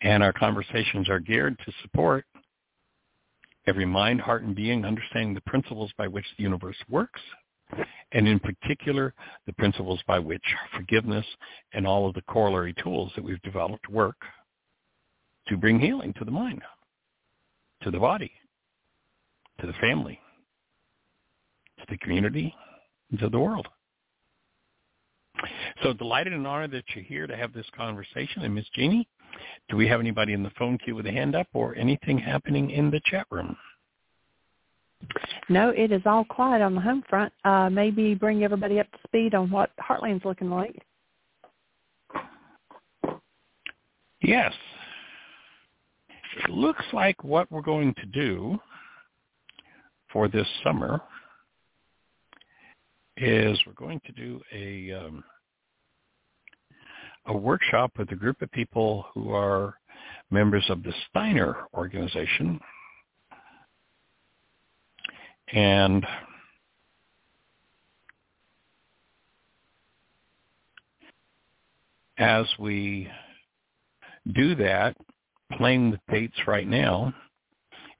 And 0.01 0.23
our 0.23 0.31
conversations 0.31 1.09
are 1.09 1.19
geared 1.19 1.59
to 1.65 1.73
support 1.81 2.25
every 3.69 3.85
mind, 3.85 4.19
heart, 4.19 4.43
and 4.43 4.55
being 4.55 4.83
understanding 4.83 5.33
the 5.33 5.41
principles 5.41 5.91
by 5.97 6.07
which 6.07 6.25
the 6.37 6.43
universe 6.43 6.75
works, 6.89 7.21
and 8.11 8.27
in 8.27 8.39
particular, 8.39 9.13
the 9.45 9.53
principles 9.53 10.01
by 10.07 10.17
which 10.17 10.43
forgiveness 10.75 11.25
and 11.73 11.85
all 11.85 12.07
of 12.07 12.15
the 12.15 12.23
corollary 12.23 12.73
tools 12.83 13.11
that 13.15 13.23
we've 13.23 13.41
developed 13.43 13.87
work 13.87 14.17
to 15.47 15.55
bring 15.55 15.79
healing 15.79 16.13
to 16.17 16.25
the 16.25 16.31
mind, 16.31 16.61
to 17.83 17.91
the 17.91 17.99
body, 17.99 18.31
to 19.61 19.67
the 19.67 19.73
family, 19.73 20.19
to 21.77 21.85
the 21.89 21.97
community, 21.99 22.53
and 23.11 23.19
to 23.19 23.29
the 23.29 23.39
world. 23.39 23.67
So 25.83 25.93
delighted 25.93 26.33
and 26.33 26.45
honored 26.45 26.71
that 26.71 26.83
you're 26.93 27.03
here 27.03 27.27
to 27.27 27.37
have 27.37 27.53
this 27.53 27.67
conversation. 27.77 28.41
And 28.41 28.53
Miss 28.53 28.65
Jeanie, 28.75 29.07
do 29.69 29.77
we 29.77 29.87
have 29.87 29.99
anybody 29.99 30.33
in 30.33 30.43
the 30.43 30.51
phone 30.57 30.77
queue 30.77 30.95
with 30.95 31.05
a 31.05 31.11
hand 31.11 31.35
up 31.35 31.47
or 31.53 31.75
anything 31.75 32.17
happening 32.17 32.71
in 32.71 32.89
the 32.89 33.01
chat 33.05 33.25
room? 33.29 33.55
No, 35.47 35.69
it 35.69 35.91
is 35.91 36.01
all 36.05 36.25
quiet 36.25 36.61
on 36.61 36.75
the 36.75 36.81
home 36.81 37.03
front. 37.09 37.31
Uh, 37.45 37.69
maybe 37.69 38.13
bring 38.15 38.43
everybody 38.43 38.79
up 38.79 38.91
to 38.91 38.97
speed 39.07 39.33
on 39.33 39.49
what 39.49 39.71
Heartland's 39.79 40.25
looking 40.25 40.49
like. 40.49 40.81
Yes. 44.21 44.53
It 46.43 46.49
looks 46.49 46.83
like 46.93 47.23
what 47.23 47.49
we're 47.51 47.61
going 47.61 47.93
to 47.95 48.05
do 48.05 48.59
for 50.11 50.27
this 50.27 50.47
summer 50.63 51.01
is 53.17 53.59
we're 53.65 53.73
going 53.73 54.01
to 54.05 54.11
do 54.11 54.41
a 54.53 54.91
um, 54.93 55.23
a 57.29 57.37
workshop 57.37 57.91
with 57.97 58.11
a 58.11 58.15
group 58.15 58.41
of 58.41 58.51
people 58.51 59.05
who 59.13 59.31
are 59.33 59.75
members 60.31 60.65
of 60.69 60.83
the 60.83 60.93
Steiner 61.09 61.55
organization. 61.73 62.59
And 65.53 66.05
as 72.17 72.45
we 72.59 73.07
do 74.33 74.55
that, 74.55 74.97
playing 75.57 75.91
with 75.91 75.99
dates 76.11 76.37
right 76.47 76.67
now, 76.67 77.13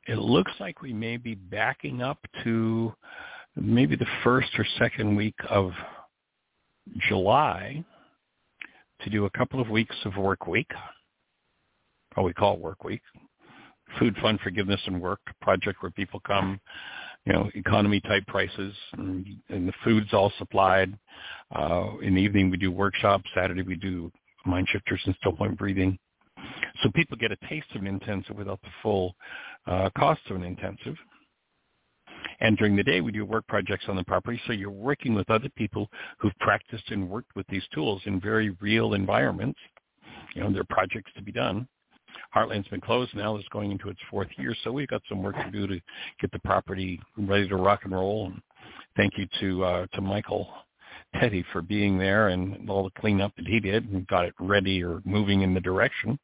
it 0.07 0.17
looks 0.17 0.51
like 0.59 0.81
we 0.81 0.93
may 0.93 1.17
be 1.17 1.35
backing 1.35 2.01
up 2.01 2.17
to 2.43 2.93
maybe 3.55 3.95
the 3.95 4.07
first 4.23 4.49
or 4.57 4.65
second 4.77 5.15
week 5.15 5.35
of 5.49 5.71
July 7.07 7.83
to 9.01 9.09
do 9.09 9.25
a 9.25 9.29
couple 9.31 9.61
of 9.61 9.69
weeks 9.69 9.95
of 10.05 10.15
work 10.17 10.47
week, 10.47 10.69
or 12.17 12.23
we 12.23 12.33
call 12.33 12.55
it 12.55 12.59
work 12.59 12.83
week, 12.83 13.01
food 13.97 14.15
fund 14.21 14.39
forgiveness 14.41 14.81
and 14.85 15.01
work 15.01 15.19
project 15.41 15.81
where 15.81 15.91
people 15.91 16.19
come, 16.25 16.59
you 17.25 17.33
know, 17.33 17.49
economy 17.55 17.99
type 18.01 18.25
prices 18.27 18.73
and, 18.93 19.25
and 19.49 19.67
the 19.67 19.73
food's 19.83 20.13
all 20.13 20.31
supplied. 20.37 20.97
Uh, 21.55 21.97
in 22.01 22.13
the 22.15 22.21
evening 22.21 22.49
we 22.49 22.57
do 22.57 22.71
workshops. 22.71 23.25
Saturday 23.35 23.63
we 23.63 23.75
do 23.75 24.11
mind 24.45 24.67
shifters 24.71 25.01
and 25.05 25.15
still 25.19 25.33
point 25.33 25.57
breathing. 25.57 25.97
So 26.83 26.89
people 26.93 27.17
get 27.17 27.31
a 27.31 27.37
taste 27.49 27.67
of 27.75 27.81
an 27.81 27.87
intensive 27.87 28.37
without 28.37 28.61
the 28.61 28.69
full 28.81 29.15
uh, 29.67 29.89
cost 29.97 30.21
of 30.29 30.35
an 30.35 30.43
intensive. 30.43 30.95
And 32.39 32.57
during 32.57 32.75
the 32.75 32.83
day, 32.83 33.01
we 33.01 33.11
do 33.11 33.25
work 33.25 33.47
projects 33.47 33.85
on 33.87 33.95
the 33.95 34.03
property. 34.03 34.39
So 34.47 34.53
you're 34.53 34.69
working 34.69 35.13
with 35.13 35.29
other 35.29 35.49
people 35.55 35.89
who've 36.17 36.37
practiced 36.39 36.89
and 36.89 37.09
worked 37.09 37.35
with 37.35 37.47
these 37.47 37.63
tools 37.73 38.01
in 38.05 38.19
very 38.19 38.51
real 38.61 38.93
environments. 38.93 39.59
You 40.35 40.43
know, 40.43 40.51
there 40.51 40.61
are 40.61 40.75
projects 40.75 41.11
to 41.15 41.23
be 41.23 41.31
done. 41.31 41.67
Heartland's 42.35 42.67
been 42.67 42.81
closed 42.81 43.15
now. 43.15 43.35
It's 43.35 43.47
going 43.49 43.71
into 43.71 43.89
its 43.89 43.99
fourth 44.09 44.29
year. 44.37 44.55
So 44.63 44.71
we've 44.71 44.87
got 44.87 45.01
some 45.09 45.23
work 45.23 45.35
to 45.35 45.51
do 45.51 45.67
to 45.67 45.79
get 46.21 46.31
the 46.31 46.39
property 46.39 46.99
ready 47.17 47.47
to 47.47 47.55
rock 47.55 47.81
and 47.83 47.93
roll. 47.93 48.27
And 48.27 48.41
thank 48.95 49.13
you 49.17 49.27
to, 49.39 49.63
uh, 49.63 49.85
to 49.93 50.01
Michael 50.01 50.49
Teddy 51.19 51.43
for 51.51 51.61
being 51.61 51.97
there 51.97 52.29
and 52.29 52.69
all 52.69 52.83
the 52.83 53.01
cleanup 53.01 53.35
that 53.35 53.47
he 53.47 53.59
did 53.59 53.89
and 53.91 54.05
got 54.07 54.25
it 54.25 54.33
ready 54.39 54.83
or 54.83 55.01
moving 55.05 55.41
in 55.41 55.53
the 55.53 55.59
direction. 55.59 56.19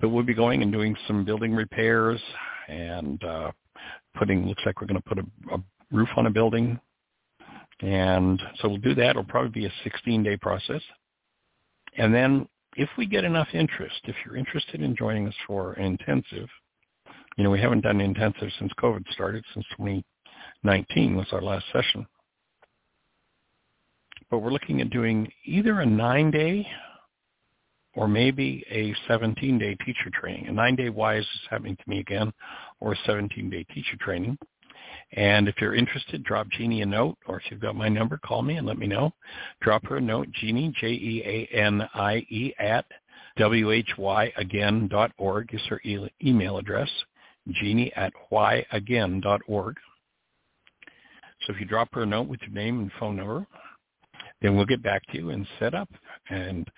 But 0.00 0.10
we'll 0.10 0.24
be 0.24 0.34
going 0.34 0.62
and 0.62 0.72
doing 0.72 0.96
some 1.06 1.24
building 1.24 1.54
repairs 1.54 2.20
and 2.68 3.22
uh, 3.24 3.52
putting 4.14 4.46
looks 4.46 4.62
like 4.64 4.80
we're 4.80 4.86
going 4.86 5.00
to 5.00 5.08
put 5.08 5.18
a, 5.18 5.54
a 5.54 5.62
roof 5.90 6.08
on 6.16 6.26
a 6.26 6.30
building, 6.30 6.78
and 7.80 8.40
so 8.60 8.68
we'll 8.68 8.78
do 8.78 8.94
that. 8.94 9.10
It'll 9.10 9.24
probably 9.24 9.50
be 9.50 9.66
a 9.66 9.88
16-day 9.88 10.38
process, 10.38 10.82
and 11.96 12.14
then 12.14 12.48
if 12.76 12.88
we 12.96 13.06
get 13.06 13.24
enough 13.24 13.48
interest, 13.52 14.00
if 14.04 14.16
you're 14.24 14.36
interested 14.36 14.80
in 14.80 14.96
joining 14.96 15.28
us 15.28 15.34
for 15.46 15.72
an 15.74 15.84
intensive, 15.84 16.48
you 17.36 17.44
know 17.44 17.50
we 17.50 17.60
haven't 17.60 17.82
done 17.82 18.00
intensive 18.00 18.48
since 18.58 18.72
COVID 18.80 19.10
started, 19.12 19.44
since 19.54 19.66
2019 19.76 21.16
was 21.16 21.26
our 21.32 21.42
last 21.42 21.64
session, 21.72 22.06
but 24.30 24.38
we're 24.38 24.50
looking 24.50 24.80
at 24.80 24.90
doing 24.90 25.30
either 25.44 25.80
a 25.80 25.86
nine-day 25.86 26.66
or 27.94 28.08
maybe 28.08 28.64
a 28.70 28.94
17-day 29.10 29.76
teacher 29.84 30.10
training. 30.14 30.46
A 30.48 30.52
nine-day 30.52 30.88
why 30.88 31.16
is 31.16 31.24
this 31.24 31.50
happening 31.50 31.76
to 31.76 31.82
me 31.86 31.98
again, 31.98 32.32
or 32.82 32.96
17-day 33.06 33.64
teacher 33.74 33.96
training. 34.00 34.38
And 35.12 35.48
if 35.48 35.56
you're 35.60 35.74
interested, 35.74 36.24
drop 36.24 36.48
Jeanie 36.50 36.82
a 36.82 36.86
note, 36.86 37.16
or 37.26 37.38
if 37.38 37.44
you've 37.50 37.60
got 37.60 37.76
my 37.76 37.88
number, 37.88 38.18
call 38.18 38.42
me 38.42 38.56
and 38.56 38.66
let 38.66 38.78
me 38.78 38.86
know. 38.86 39.12
Drop 39.60 39.86
her 39.86 39.98
a 39.98 40.00
note, 40.00 40.28
Jeanie, 40.32 40.72
J-E-A-N-I-E, 40.80 42.54
at 42.58 42.86
whyagain.org 43.98 45.54
is 45.54 45.60
her 45.68 45.80
e- 45.84 46.10
email 46.24 46.58
address, 46.58 46.90
Jeanie 47.50 47.92
at 47.94 48.12
whyagain.org. 48.30 49.76
So 51.46 51.52
if 51.52 51.60
you 51.60 51.66
drop 51.66 51.88
her 51.92 52.02
a 52.02 52.06
note 52.06 52.28
with 52.28 52.40
your 52.42 52.52
name 52.52 52.80
and 52.80 52.90
phone 52.98 53.16
number, 53.16 53.46
then 54.40 54.56
we'll 54.56 54.66
get 54.66 54.82
back 54.82 55.02
to 55.08 55.18
you 55.18 55.30
and 55.30 55.46
set 55.58 55.74
up. 55.74 55.88
And 56.30 56.68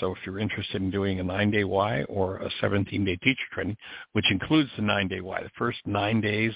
so 0.00 0.12
if 0.12 0.18
you're 0.24 0.38
interested 0.38 0.80
in 0.80 0.90
doing 0.90 1.18
a 1.20 1.24
nine-day 1.24 1.64
Y 1.64 2.04
or 2.04 2.36
a 2.36 2.50
17-day 2.62 3.16
teacher 3.16 3.42
training, 3.52 3.76
which 4.12 4.30
includes 4.30 4.70
the 4.76 4.82
nine-day 4.82 5.20
Y, 5.20 5.42
the 5.42 5.50
first 5.58 5.78
nine 5.86 6.20
days 6.20 6.52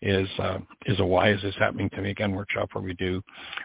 is 0.00 0.28
uh, 0.38 0.58
is 0.86 0.98
a 1.00 1.04
Why 1.04 1.30
is 1.30 1.42
this 1.42 1.54
happening 1.58 1.90
to 1.90 2.00
me 2.00 2.10
again 2.10 2.32
workshop 2.32 2.70
where 2.72 2.82
we 2.82 2.94
do 2.94 3.22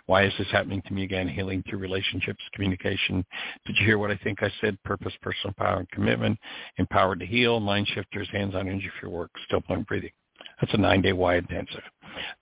Why 0.07 0.25
is 0.25 0.33
this 0.37 0.47
happening 0.51 0.81
to 0.87 0.93
me 0.93 1.03
again, 1.03 1.27
healing 1.27 1.63
through 1.69 1.79
relationships, 1.79 2.43
communication. 2.53 3.25
Did 3.65 3.77
you 3.79 3.85
hear 3.85 3.97
what 3.97 4.11
I 4.11 4.19
think 4.23 4.43
I 4.43 4.51
said? 4.61 4.81
Purpose, 4.83 5.13
personal 5.21 5.53
power, 5.57 5.79
and 5.79 5.89
commitment, 5.91 6.37
empowered 6.77 7.19
to 7.21 7.25
heal, 7.25 7.59
mind 7.59 7.87
shifters, 7.93 8.27
hands-on 8.31 8.67
energy 8.67 8.91
for 8.99 9.09
work, 9.09 9.31
still 9.45 9.61
point 9.61 9.87
breathing. 9.87 10.11
That's 10.59 10.73
a 10.73 10.77
nine-day 10.77 11.13
Y 11.13 11.35
intensive. 11.37 11.83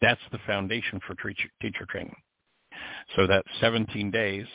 That's 0.01 0.21
the 0.31 0.39
foundation 0.47 0.99
for 1.05 1.15
teacher, 1.15 1.49
teacher 1.61 1.85
training. 1.89 2.15
So 3.15 3.27
that 3.27 3.43
17 3.61 4.11
days, 4.11 4.45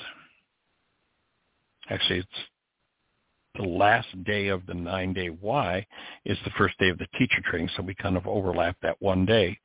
actually 1.90 2.20
it's 2.20 2.28
the 3.56 3.62
last 3.64 4.08
day 4.24 4.48
of 4.48 4.64
the 4.66 4.74
nine-day 4.74 5.30
Y 5.40 5.84
is 6.24 6.38
the 6.44 6.50
first 6.56 6.78
day 6.78 6.88
of 6.88 6.98
the 6.98 7.06
teacher 7.18 7.42
training, 7.44 7.68
so 7.76 7.82
we 7.82 7.94
kind 7.96 8.16
of 8.16 8.26
overlap 8.26 8.76
that 8.80 8.96
one 9.00 9.26
day. 9.26 9.58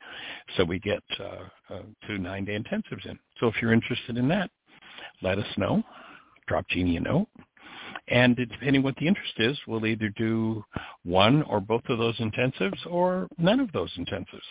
So 0.58 0.64
we 0.64 0.80
get 0.80 1.04
uh, 1.20 1.74
uh, 1.74 1.82
two 2.08 2.18
nine-day 2.18 2.58
intensives 2.58 3.06
in. 3.06 3.18
So 3.40 3.48
if 3.48 3.56
you're 3.62 3.74
interested 3.74 4.18
in 4.18 4.28
that, 4.30 4.50
let 5.22 5.38
us 5.38 5.46
know. 5.58 5.84
Drop 6.48 6.68
Jeanie 6.70 6.98
a 6.98 7.00
note. 7.00 7.28
And 8.08 8.36
depending 8.36 8.84
what 8.84 8.96
the 8.98 9.08
interest 9.08 9.34
is, 9.38 9.58
we'll 9.68 9.86
either 9.86 10.10
do 10.10 10.64
one 11.04 11.42
or 11.44 11.60
both 11.60 11.84
of 11.90 11.98
those 11.98 12.18
intensives 12.18 12.86
or 12.88 13.28
none 13.38 13.60
of 13.60 13.72
those 13.72 13.92
intensives. 13.98 14.42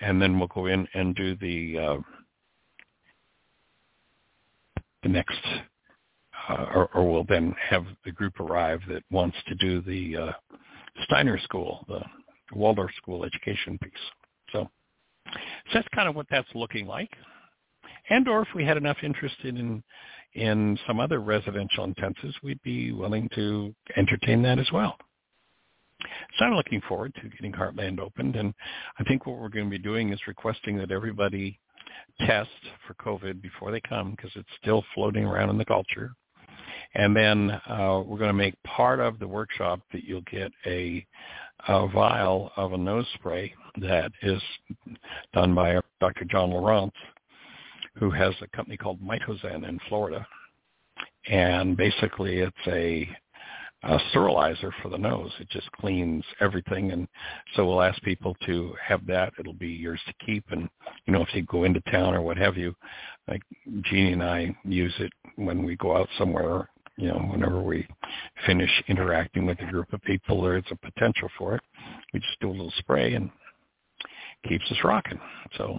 And 0.00 0.20
then 0.20 0.38
we'll 0.38 0.48
go 0.48 0.66
in 0.66 0.86
and 0.94 1.14
do 1.14 1.36
the 1.36 1.78
uh, 1.78 1.96
the 5.02 5.08
next, 5.08 5.38
uh, 6.48 6.66
or, 6.74 6.88
or 6.94 7.10
we'll 7.10 7.24
then 7.24 7.54
have 7.68 7.84
the 8.04 8.12
group 8.12 8.38
arrive 8.40 8.80
that 8.88 9.02
wants 9.10 9.36
to 9.48 9.54
do 9.56 9.80
the 9.80 10.16
uh, 10.16 10.32
Steiner 11.04 11.38
School, 11.38 11.84
the 11.88 12.00
Waldorf 12.52 12.90
School 12.96 13.24
education 13.24 13.78
piece. 13.82 13.92
So, 14.52 14.68
so 15.26 15.40
that's 15.74 15.88
kind 15.94 16.08
of 16.08 16.14
what 16.14 16.26
that's 16.30 16.48
looking 16.54 16.86
like. 16.86 17.10
And 18.08 18.28
or 18.28 18.42
if 18.42 18.48
we 18.54 18.64
had 18.64 18.76
enough 18.76 18.98
interest 19.02 19.36
in 19.42 19.82
in 20.34 20.78
some 20.86 21.00
other 21.00 21.20
residential 21.20 21.86
intensives, 21.86 22.34
we'd 22.42 22.62
be 22.62 22.92
willing 22.92 23.28
to 23.34 23.74
entertain 23.96 24.42
that 24.42 24.58
as 24.58 24.70
well. 24.70 24.96
So 26.38 26.44
I'm 26.44 26.54
looking 26.54 26.82
forward 26.86 27.14
to 27.14 27.28
getting 27.30 27.52
Heartland 27.52 27.98
opened, 27.98 28.36
and 28.36 28.52
I 28.98 29.04
think 29.04 29.26
what 29.26 29.38
we're 29.38 29.48
going 29.48 29.64
to 29.64 29.70
be 29.70 29.78
doing 29.78 30.12
is 30.12 30.20
requesting 30.28 30.76
that 30.76 30.92
everybody 30.92 31.58
test 32.20 32.50
for 32.86 32.94
COVID 32.94 33.40
before 33.40 33.70
they 33.70 33.80
come 33.80 34.10
because 34.10 34.30
it's 34.36 34.48
still 34.60 34.84
floating 34.94 35.24
around 35.24 35.48
in 35.48 35.58
the 35.58 35.64
culture. 35.64 36.12
And 36.96 37.14
then 37.14 37.50
uh, 37.68 38.02
we're 38.06 38.18
going 38.18 38.28
to 38.28 38.32
make 38.32 38.60
part 38.62 39.00
of 39.00 39.18
the 39.18 39.28
workshop 39.28 39.80
that 39.92 40.04
you'll 40.04 40.22
get 40.22 40.50
a, 40.64 41.06
a 41.68 41.86
vial 41.88 42.50
of 42.56 42.72
a 42.72 42.78
nose 42.78 43.06
spray 43.14 43.52
that 43.82 44.10
is 44.22 44.40
done 45.34 45.54
by 45.54 45.78
Dr. 46.00 46.24
John 46.24 46.50
Lawrence, 46.50 46.94
who 47.96 48.10
has 48.10 48.34
a 48.40 48.56
company 48.56 48.78
called 48.78 48.98
Mitozen 49.02 49.68
in 49.68 49.78
Florida. 49.88 50.26
And 51.28 51.76
basically 51.76 52.38
it's 52.38 52.56
a 52.66 53.08
a 53.82 53.98
sterilizer 54.10 54.72
for 54.82 54.88
the 54.88 54.96
nose. 54.96 55.30
It 55.38 55.48
just 55.50 55.70
cleans 55.72 56.24
everything. 56.40 56.92
And 56.92 57.06
so 57.54 57.66
we'll 57.66 57.82
ask 57.82 58.00
people 58.02 58.34
to 58.46 58.74
have 58.84 59.06
that. 59.06 59.34
It'll 59.38 59.52
be 59.52 59.68
yours 59.68 60.00
to 60.06 60.14
keep. 60.24 60.44
And, 60.50 60.68
you 61.06 61.12
know, 61.12 61.22
if 61.22 61.32
you 61.34 61.42
go 61.42 61.64
into 61.64 61.80
town 61.82 62.14
or 62.14 62.22
what 62.22 62.38
have 62.38 62.56
you, 62.56 62.74
like 63.28 63.42
Jeanie 63.82 64.14
and 64.14 64.24
I 64.24 64.56
use 64.64 64.94
it 64.98 65.12
when 65.36 65.62
we 65.62 65.76
go 65.76 65.96
out 65.96 66.08
somewhere, 66.18 66.68
you 66.96 67.08
know, 67.08 67.18
whenever 67.30 67.60
we 67.60 67.86
finish 68.46 68.70
interacting 68.88 69.46
with 69.46 69.60
a 69.60 69.70
group 69.70 69.92
of 69.92 70.02
people, 70.02 70.42
there's 70.42 70.64
a 70.70 70.76
potential 70.76 71.28
for 71.36 71.54
it. 71.54 71.62
We 72.12 72.20
just 72.20 72.40
do 72.40 72.48
a 72.48 72.52
little 72.52 72.72
spray 72.78 73.14
and 73.14 73.30
keeps 74.48 74.64
us 74.70 74.78
rocking. 74.82 75.20
So, 75.56 75.78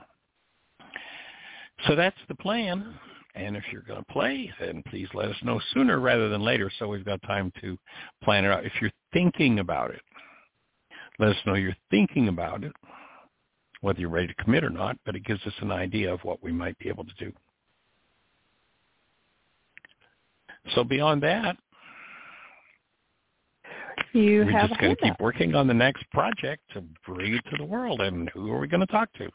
so 1.88 1.95
that's 1.95 2.18
the 2.27 2.35
plan. 2.35 2.94
And 3.35 3.56
if 3.56 3.64
you're 3.72 3.84
going 3.84 3.99
to 3.99 4.14
play, 4.14 4.52
then 4.60 4.84
please 4.89 5.07
let 5.14 5.30
us 5.30 5.35
know 5.44 5.60
sooner 5.73 5.99
rather 5.99 6.30
than 6.30 6.41
later 6.41 6.72
so 6.77 6.88
we've 6.88 7.06
got 7.06 7.22
time 7.23 7.52
to 7.61 7.77
plan 8.23 8.45
it 8.45 8.52
out. 8.52 8.65
If 8.65 8.73
you're 8.81 8.91
thinking 9.14 9.60
about 9.60 9.91
it, 9.91 10.02
let 11.19 11.30
us 11.30 11.38
know 11.45 11.53
you're 11.53 11.76
thinking 11.91 12.27
about 12.30 12.64
it, 12.64 12.73
whether 13.81 13.99
you're 13.99 14.10
ready 14.10 14.27
to 14.27 14.44
commit 14.44 14.64
or 14.64 14.69
not, 14.69 14.98
but 15.06 15.15
it 15.15 15.26
gives 15.26 15.45
us 15.45 15.53
an 15.61 15.72
idea 15.72 16.11
of 16.11 16.19
what 16.23 16.44
we 16.44 16.52
might 16.52 16.77
be 16.80 16.89
able 16.89 17.06
to 17.06 17.14
do. 17.19 17.31
So 20.76 20.84
beyond 20.84 21.23
that, 21.23 21.57
you 24.14 24.45
we're 24.45 24.68
just 24.68 24.80
going 24.80 24.95
to 24.95 25.02
keep 25.02 25.19
working 25.19 25.56
on 25.56 25.68
the 25.68 25.73
next 25.73 26.10
project 26.11 26.61
to 26.73 26.84
bring 27.06 27.34
it 27.34 27.44
to 27.52 27.57
the 27.57 27.65
world. 27.65 28.02
And 28.02 28.30
who 28.30 28.52
are 28.52 28.60
we 28.60 28.68
going 28.68 28.85
to 28.85 28.88
talk 28.88 29.11
to? 29.14 29.30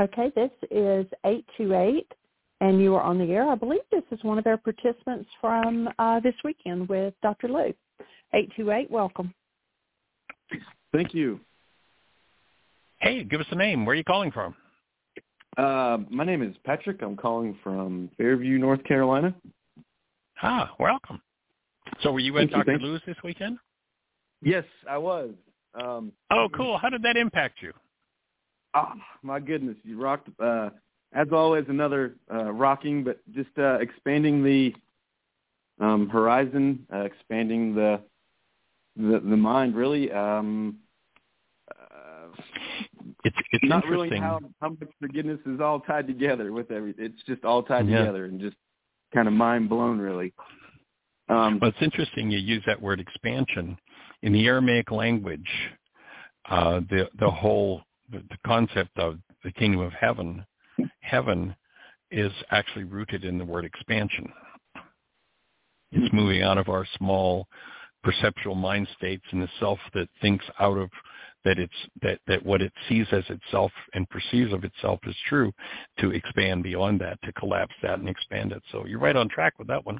Okay, 0.00 0.30
this 0.34 0.50
is 0.70 1.06
828 1.24 2.06
and 2.60 2.80
you 2.80 2.94
are 2.94 3.02
on 3.02 3.18
the 3.18 3.32
air. 3.32 3.48
I 3.48 3.54
believe 3.54 3.80
this 3.90 4.02
is 4.10 4.22
one 4.22 4.38
of 4.38 4.46
our 4.46 4.56
participants 4.56 5.28
from 5.40 5.88
uh, 5.98 6.20
this 6.20 6.34
weekend 6.44 6.88
with 6.88 7.14
Dr. 7.22 7.48
Lou. 7.48 7.72
828, 8.34 8.90
welcome. 8.90 9.32
Thank 10.92 11.14
you. 11.14 11.40
Hey, 13.00 13.22
give 13.22 13.40
us 13.40 13.46
a 13.50 13.54
name. 13.54 13.86
Where 13.86 13.92
are 13.94 13.96
you 13.96 14.04
calling 14.04 14.32
from? 14.32 14.54
Uh, 15.56 15.98
my 16.10 16.24
name 16.24 16.42
is 16.42 16.54
Patrick. 16.64 17.02
I'm 17.02 17.16
calling 17.16 17.56
from 17.62 18.10
Fairview, 18.16 18.58
North 18.58 18.82
Carolina. 18.84 19.34
Ah, 20.42 20.74
welcome. 20.78 21.20
So 22.02 22.12
were 22.12 22.20
you 22.20 22.34
Thank 22.34 22.52
at 22.52 22.58
you, 22.58 22.64
Dr. 22.64 22.78
Lou's 22.78 23.00
this 23.06 23.16
weekend? 23.24 23.58
Yes, 24.42 24.64
I 24.88 24.98
was. 24.98 25.30
Um, 25.74 26.12
oh, 26.30 26.48
cool. 26.54 26.78
How 26.78 26.90
did 26.90 27.02
that 27.02 27.16
impact 27.16 27.58
you? 27.60 27.72
Oh, 28.74 28.92
my 29.22 29.40
goodness. 29.40 29.76
You 29.82 30.00
rocked 30.00 30.28
uh, 30.40 30.70
as 31.12 31.28
always, 31.32 31.64
another 31.68 32.16
uh, 32.32 32.52
rocking, 32.52 33.02
but 33.02 33.20
just 33.32 33.50
uh, 33.58 33.78
expanding 33.80 34.44
the 34.44 34.74
um, 35.80 36.08
horizon, 36.08 36.86
uh, 36.92 36.98
expanding 37.00 37.74
the, 37.74 38.00
the 38.96 39.20
the 39.20 39.36
mind. 39.36 39.74
Really, 39.74 40.12
um, 40.12 40.76
uh, 41.70 42.28
it's 43.24 43.36
it's 43.52 43.64
not 43.64 43.84
interesting. 43.84 44.10
really 44.10 44.18
how 44.18 44.40
how 44.60 44.68
much 44.70 44.90
forgiveness 45.00 45.38
is 45.46 45.60
all 45.60 45.80
tied 45.80 46.06
together 46.06 46.52
with 46.52 46.70
everything. 46.70 47.06
It's 47.06 47.22
just 47.26 47.44
all 47.44 47.62
tied 47.62 47.88
Yeah. 47.88 48.00
together 48.00 48.26
and 48.26 48.40
just 48.40 48.56
kind 49.14 49.28
of 49.28 49.34
mind 49.34 49.68
blown, 49.68 49.98
really. 49.98 50.32
Um, 51.28 51.58
Well, 51.60 51.70
it's 51.70 51.82
interesting 51.82 52.30
you 52.30 52.38
use 52.38 52.62
that 52.66 52.80
word 52.80 53.00
expansion. 53.00 53.76
In 54.22 54.32
the 54.32 54.46
Aramaic 54.46 54.90
language, 54.90 55.48
uh, 56.48 56.80
the 56.90 57.08
the 57.18 57.30
whole 57.30 57.82
the, 58.10 58.18
the 58.30 58.38
concept 58.46 58.98
of 58.98 59.18
the 59.44 59.52
kingdom 59.52 59.80
of 59.80 59.92
heaven, 59.92 60.44
heaven, 61.00 61.54
is 62.10 62.32
actually 62.50 62.84
rooted 62.84 63.24
in 63.24 63.38
the 63.38 63.44
word 63.44 63.64
expansion. 63.64 64.32
It's 65.92 66.12
moving 66.12 66.42
out 66.42 66.58
of 66.58 66.68
our 66.68 66.86
small 66.96 67.46
perceptual 68.02 68.54
mind 68.54 68.88
states 68.96 69.24
and 69.30 69.42
the 69.42 69.48
self 69.60 69.78
that 69.94 70.08
thinks 70.20 70.44
out 70.60 70.78
of 70.78 70.90
that 71.44 71.58
it's 71.58 71.72
that 72.02 72.18
that 72.26 72.44
what 72.44 72.62
it 72.62 72.72
sees 72.88 73.06
as 73.12 73.24
itself 73.28 73.72
and 73.94 74.08
perceives 74.10 74.52
of 74.52 74.64
itself 74.64 75.00
is 75.06 75.16
true 75.28 75.52
to 75.98 76.10
expand 76.10 76.62
beyond 76.62 77.00
that 77.00 77.20
to 77.22 77.32
collapse 77.32 77.74
that 77.82 77.98
and 77.98 78.08
expand 78.08 78.52
it 78.52 78.62
so 78.72 78.84
you're 78.86 78.98
right 78.98 79.16
on 79.16 79.28
track 79.28 79.58
with 79.58 79.68
that 79.68 79.84
one 79.84 79.98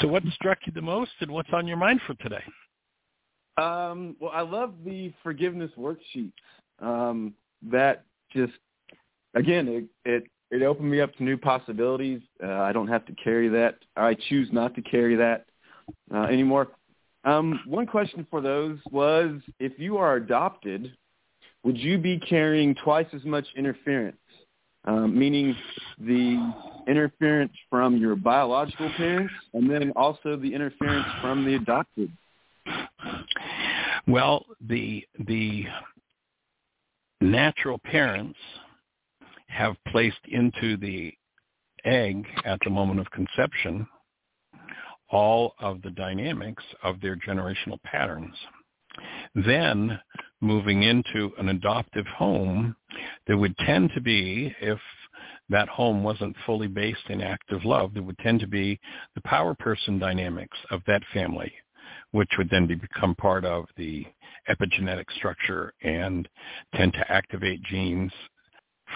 so 0.00 0.08
what 0.08 0.22
struck 0.34 0.58
you 0.66 0.72
the 0.72 0.82
most 0.82 1.10
and 1.20 1.30
what's 1.30 1.50
on 1.52 1.66
your 1.66 1.76
mind 1.76 2.00
for 2.06 2.14
today 2.14 2.42
Um, 3.56 4.16
well, 4.18 4.30
I 4.32 4.40
love 4.40 4.74
the 4.84 5.12
forgiveness 5.22 5.70
worksheets. 5.78 6.32
Um, 6.80 7.34
that 7.70 8.04
just, 8.32 8.54
again, 9.34 9.68
it, 9.68 9.84
it 10.10 10.24
it 10.50 10.62
opened 10.62 10.90
me 10.90 11.00
up 11.00 11.14
to 11.16 11.24
new 11.24 11.36
possibilities. 11.38 12.20
Uh, 12.42 12.60
I 12.60 12.72
don't 12.72 12.88
have 12.88 13.06
to 13.06 13.14
carry 13.14 13.48
that. 13.48 13.76
I 13.96 14.14
choose 14.28 14.48
not 14.52 14.74
to 14.74 14.82
carry 14.82 15.16
that 15.16 15.46
uh, 16.14 16.24
anymore. 16.24 16.68
Um, 17.24 17.60
one 17.66 17.86
question 17.86 18.26
for 18.30 18.40
those 18.40 18.78
was, 18.90 19.40
if 19.60 19.78
you 19.78 19.96
are 19.98 20.16
adopted, 20.16 20.92
would 21.62 21.78
you 21.78 21.98
be 21.98 22.18
carrying 22.18 22.74
twice 22.74 23.06
as 23.12 23.24
much 23.24 23.46
interference 23.56 24.16
um, 24.84 25.16
meaning 25.16 25.56
the 25.98 26.52
interference 26.88 27.52
from 27.70 27.96
your 27.96 28.16
biological 28.16 28.90
parents, 28.96 29.32
and 29.54 29.70
then 29.70 29.92
also 29.94 30.36
the 30.36 30.52
interference 30.52 31.06
from 31.20 31.44
the 31.44 31.54
adopted. 31.54 32.10
Well, 34.06 34.44
the 34.60 35.06
the 35.26 35.66
natural 37.20 37.78
parents 37.78 38.38
have 39.46 39.76
placed 39.88 40.16
into 40.28 40.76
the 40.76 41.12
egg 41.84 42.26
at 42.44 42.58
the 42.64 42.70
moment 42.70 43.00
of 43.00 43.10
conception 43.10 43.86
all 45.12 45.54
of 45.60 45.80
the 45.82 45.90
dynamics 45.90 46.64
of 46.82 47.00
their 47.00 47.16
generational 47.16 47.80
patterns. 47.84 48.34
Then 49.34 49.98
moving 50.40 50.82
into 50.82 51.30
an 51.38 51.50
adoptive 51.50 52.06
home, 52.06 52.74
there 53.26 53.38
would 53.38 53.56
tend 53.58 53.90
to 53.94 54.00
be, 54.00 54.54
if 54.60 54.78
that 55.48 55.68
home 55.68 56.02
wasn't 56.02 56.36
fully 56.44 56.66
based 56.66 57.08
in 57.08 57.20
active 57.20 57.64
love, 57.64 57.94
there 57.94 58.02
would 58.02 58.18
tend 58.18 58.40
to 58.40 58.46
be 58.46 58.80
the 59.14 59.20
power 59.22 59.54
person 59.54 59.98
dynamics 59.98 60.58
of 60.70 60.80
that 60.86 61.02
family, 61.12 61.52
which 62.10 62.30
would 62.38 62.50
then 62.50 62.66
be, 62.66 62.74
become 62.74 63.14
part 63.14 63.44
of 63.44 63.66
the 63.76 64.04
epigenetic 64.48 65.04
structure 65.16 65.72
and 65.82 66.28
tend 66.74 66.92
to 66.94 67.12
activate 67.12 67.62
genes 67.64 68.12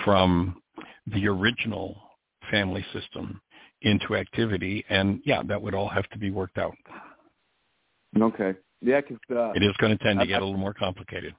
from 0.05 0.61
the 1.07 1.27
original 1.29 1.97
family 2.51 2.85
system 2.93 3.41
into 3.83 4.17
activity. 4.17 4.85
And 4.89 5.21
yeah, 5.25 5.43
that 5.49 5.61
would 5.61 5.75
all 5.75 5.89
have 5.89 6.09
to 6.11 6.19
be 6.19 6.31
worked 6.31 6.59
out. 6.59 6.75
Okay. 8.21 8.55
Yeah, 8.81 9.01
because 9.01 9.19
uh, 9.31 9.53
it 9.55 9.63
is 9.63 9.75
going 9.79 9.97
to 9.97 10.03
tend 10.05 10.21
to 10.21 10.27
get 10.27 10.43
a 10.43 10.45
little 10.45 10.61
more 10.61 10.75
complicated. 10.75 11.35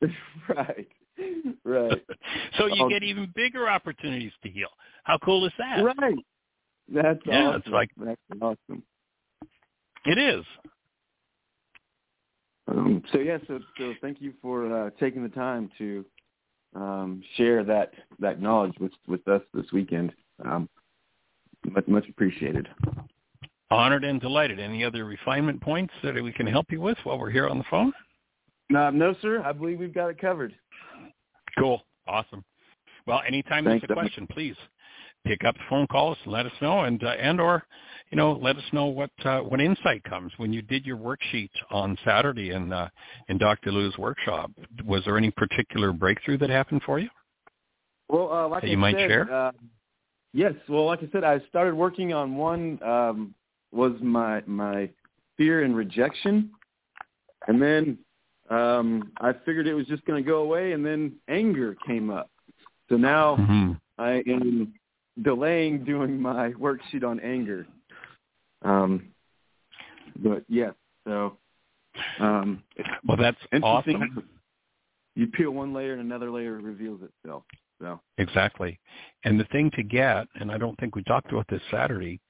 right. 0.48 0.88
Right. 1.64 2.04
so 2.58 2.66
you 2.66 2.84
um, 2.84 2.88
get 2.88 3.02
even 3.02 3.32
bigger 3.34 3.68
opportunities 3.68 4.32
to 4.42 4.50
heal. 4.50 4.68
How 5.04 5.18
cool 5.18 5.46
is 5.46 5.52
that? 5.58 5.82
Right. 5.82 6.14
That's 6.92 7.18
yeah, 7.26 7.48
awesome. 7.48 7.62
It's 7.64 7.68
like 7.68 7.90
that's 7.98 8.20
awesome. 8.40 8.82
It 10.06 10.18
is. 10.18 10.44
Um, 12.68 13.02
so 13.12 13.18
yeah, 13.18 13.38
so 13.46 13.58
so 13.78 13.94
thank 14.00 14.20
you 14.20 14.32
for 14.40 14.72
uh, 14.86 14.90
taking 15.00 15.22
the 15.22 15.28
time 15.28 15.70
to 15.78 16.04
um, 16.74 17.22
share 17.36 17.64
that 17.64 17.92
that 18.20 18.40
knowledge 18.40 18.74
with 18.80 18.92
with 19.06 19.26
us 19.28 19.42
this 19.52 19.66
weekend. 19.72 20.14
Um, 20.44 20.68
much 21.74 21.88
much 21.88 22.08
appreciated. 22.08 22.68
Honored 23.70 24.04
and 24.04 24.20
delighted. 24.20 24.58
Any 24.58 24.82
other 24.82 25.04
refinement 25.04 25.60
points 25.60 25.92
that 26.02 26.14
we 26.22 26.32
can 26.32 26.46
help 26.46 26.66
you 26.70 26.80
with 26.80 26.96
while 27.04 27.18
we're 27.18 27.30
here 27.30 27.46
on 27.46 27.58
the 27.58 27.64
phone? 27.70 27.92
No, 28.70 28.90
no, 28.90 29.14
sir. 29.20 29.42
I 29.44 29.52
believe 29.52 29.78
we've 29.78 29.94
got 29.94 30.08
it 30.08 30.18
covered. 30.18 30.54
Cool. 31.58 31.82
Awesome. 32.06 32.44
Well, 33.06 33.22
anytime 33.26 33.64
Thanks, 33.64 33.86
there's 33.86 33.96
a 33.96 34.00
question, 34.00 34.26
please 34.30 34.56
pick 35.26 35.44
up 35.44 35.54
the 35.54 35.60
phone, 35.68 35.86
call 35.86 36.12
us, 36.12 36.18
and 36.24 36.32
let 36.32 36.46
us 36.46 36.52
know, 36.60 36.80
and 36.80 37.02
uh, 37.02 37.08
and 37.08 37.40
or 37.40 37.64
you 38.10 38.16
know 38.16 38.32
let 38.32 38.56
us 38.56 38.64
know 38.72 38.86
what 38.86 39.10
uh, 39.24 39.40
what 39.40 39.60
insight 39.60 40.02
comes 40.04 40.32
when 40.36 40.52
you 40.52 40.62
did 40.62 40.86
your 40.86 40.96
worksheet 40.96 41.50
on 41.70 41.96
Saturday 42.04 42.50
in 42.50 42.72
uh, 42.72 42.88
in 43.28 43.38
Dr. 43.38 43.72
Lou's 43.72 43.96
workshop. 43.98 44.50
Was 44.84 45.04
there 45.04 45.16
any 45.16 45.30
particular 45.30 45.92
breakthrough 45.92 46.38
that 46.38 46.50
happened 46.50 46.82
for 46.84 46.98
you? 46.98 47.08
Well, 48.08 48.32
uh, 48.32 48.48
like 48.48 48.62
that 48.62 48.68
I 48.68 48.70
you 48.70 48.78
might 48.78 48.96
said, 48.96 49.08
share. 49.08 49.52
Yes. 50.32 50.54
Well, 50.68 50.86
like 50.86 51.00
I 51.02 51.08
said, 51.12 51.24
I 51.24 51.40
started 51.48 51.74
working 51.74 52.12
on 52.12 52.36
one. 52.36 52.82
Um, 52.82 53.34
was 53.72 53.92
my 54.00 54.42
my 54.46 54.88
fear 55.36 55.62
and 55.62 55.76
rejection, 55.76 56.50
and 57.46 57.60
then 57.60 57.98
um, 58.50 59.12
I 59.20 59.32
figured 59.44 59.66
it 59.66 59.74
was 59.74 59.86
just 59.86 60.04
going 60.04 60.22
to 60.22 60.28
go 60.28 60.38
away, 60.38 60.72
and 60.72 60.84
then 60.84 61.12
anger 61.28 61.76
came 61.86 62.10
up. 62.10 62.30
So 62.88 62.96
now 62.96 63.36
mm-hmm. 63.36 63.72
I 63.98 64.22
am 64.26 64.72
delaying 65.22 65.84
doing 65.84 66.20
my 66.20 66.52
worksheet 66.52 67.04
on 67.04 67.20
anger. 67.20 67.66
Um, 68.62 69.08
but 70.20 70.44
yes, 70.48 70.74
so 71.06 71.36
um, 72.20 72.62
well, 73.06 73.16
that's 73.16 73.38
awesome. 73.62 74.24
You 75.14 75.26
peel 75.26 75.50
one 75.50 75.74
layer, 75.74 75.92
and 75.92 76.00
another 76.00 76.30
layer 76.30 76.54
reveals 76.54 77.00
itself. 77.02 77.42
Exactly, 78.18 78.78
and 79.24 79.38
the 79.38 79.44
thing 79.44 79.70
to 79.72 79.82
get, 79.82 80.26
and 80.40 80.50
I 80.50 80.58
don't 80.58 80.78
think 80.78 80.96
we 80.96 81.02
talked 81.04 81.30
about 81.32 81.46
this 81.48 81.62
Saturday, 81.70 82.20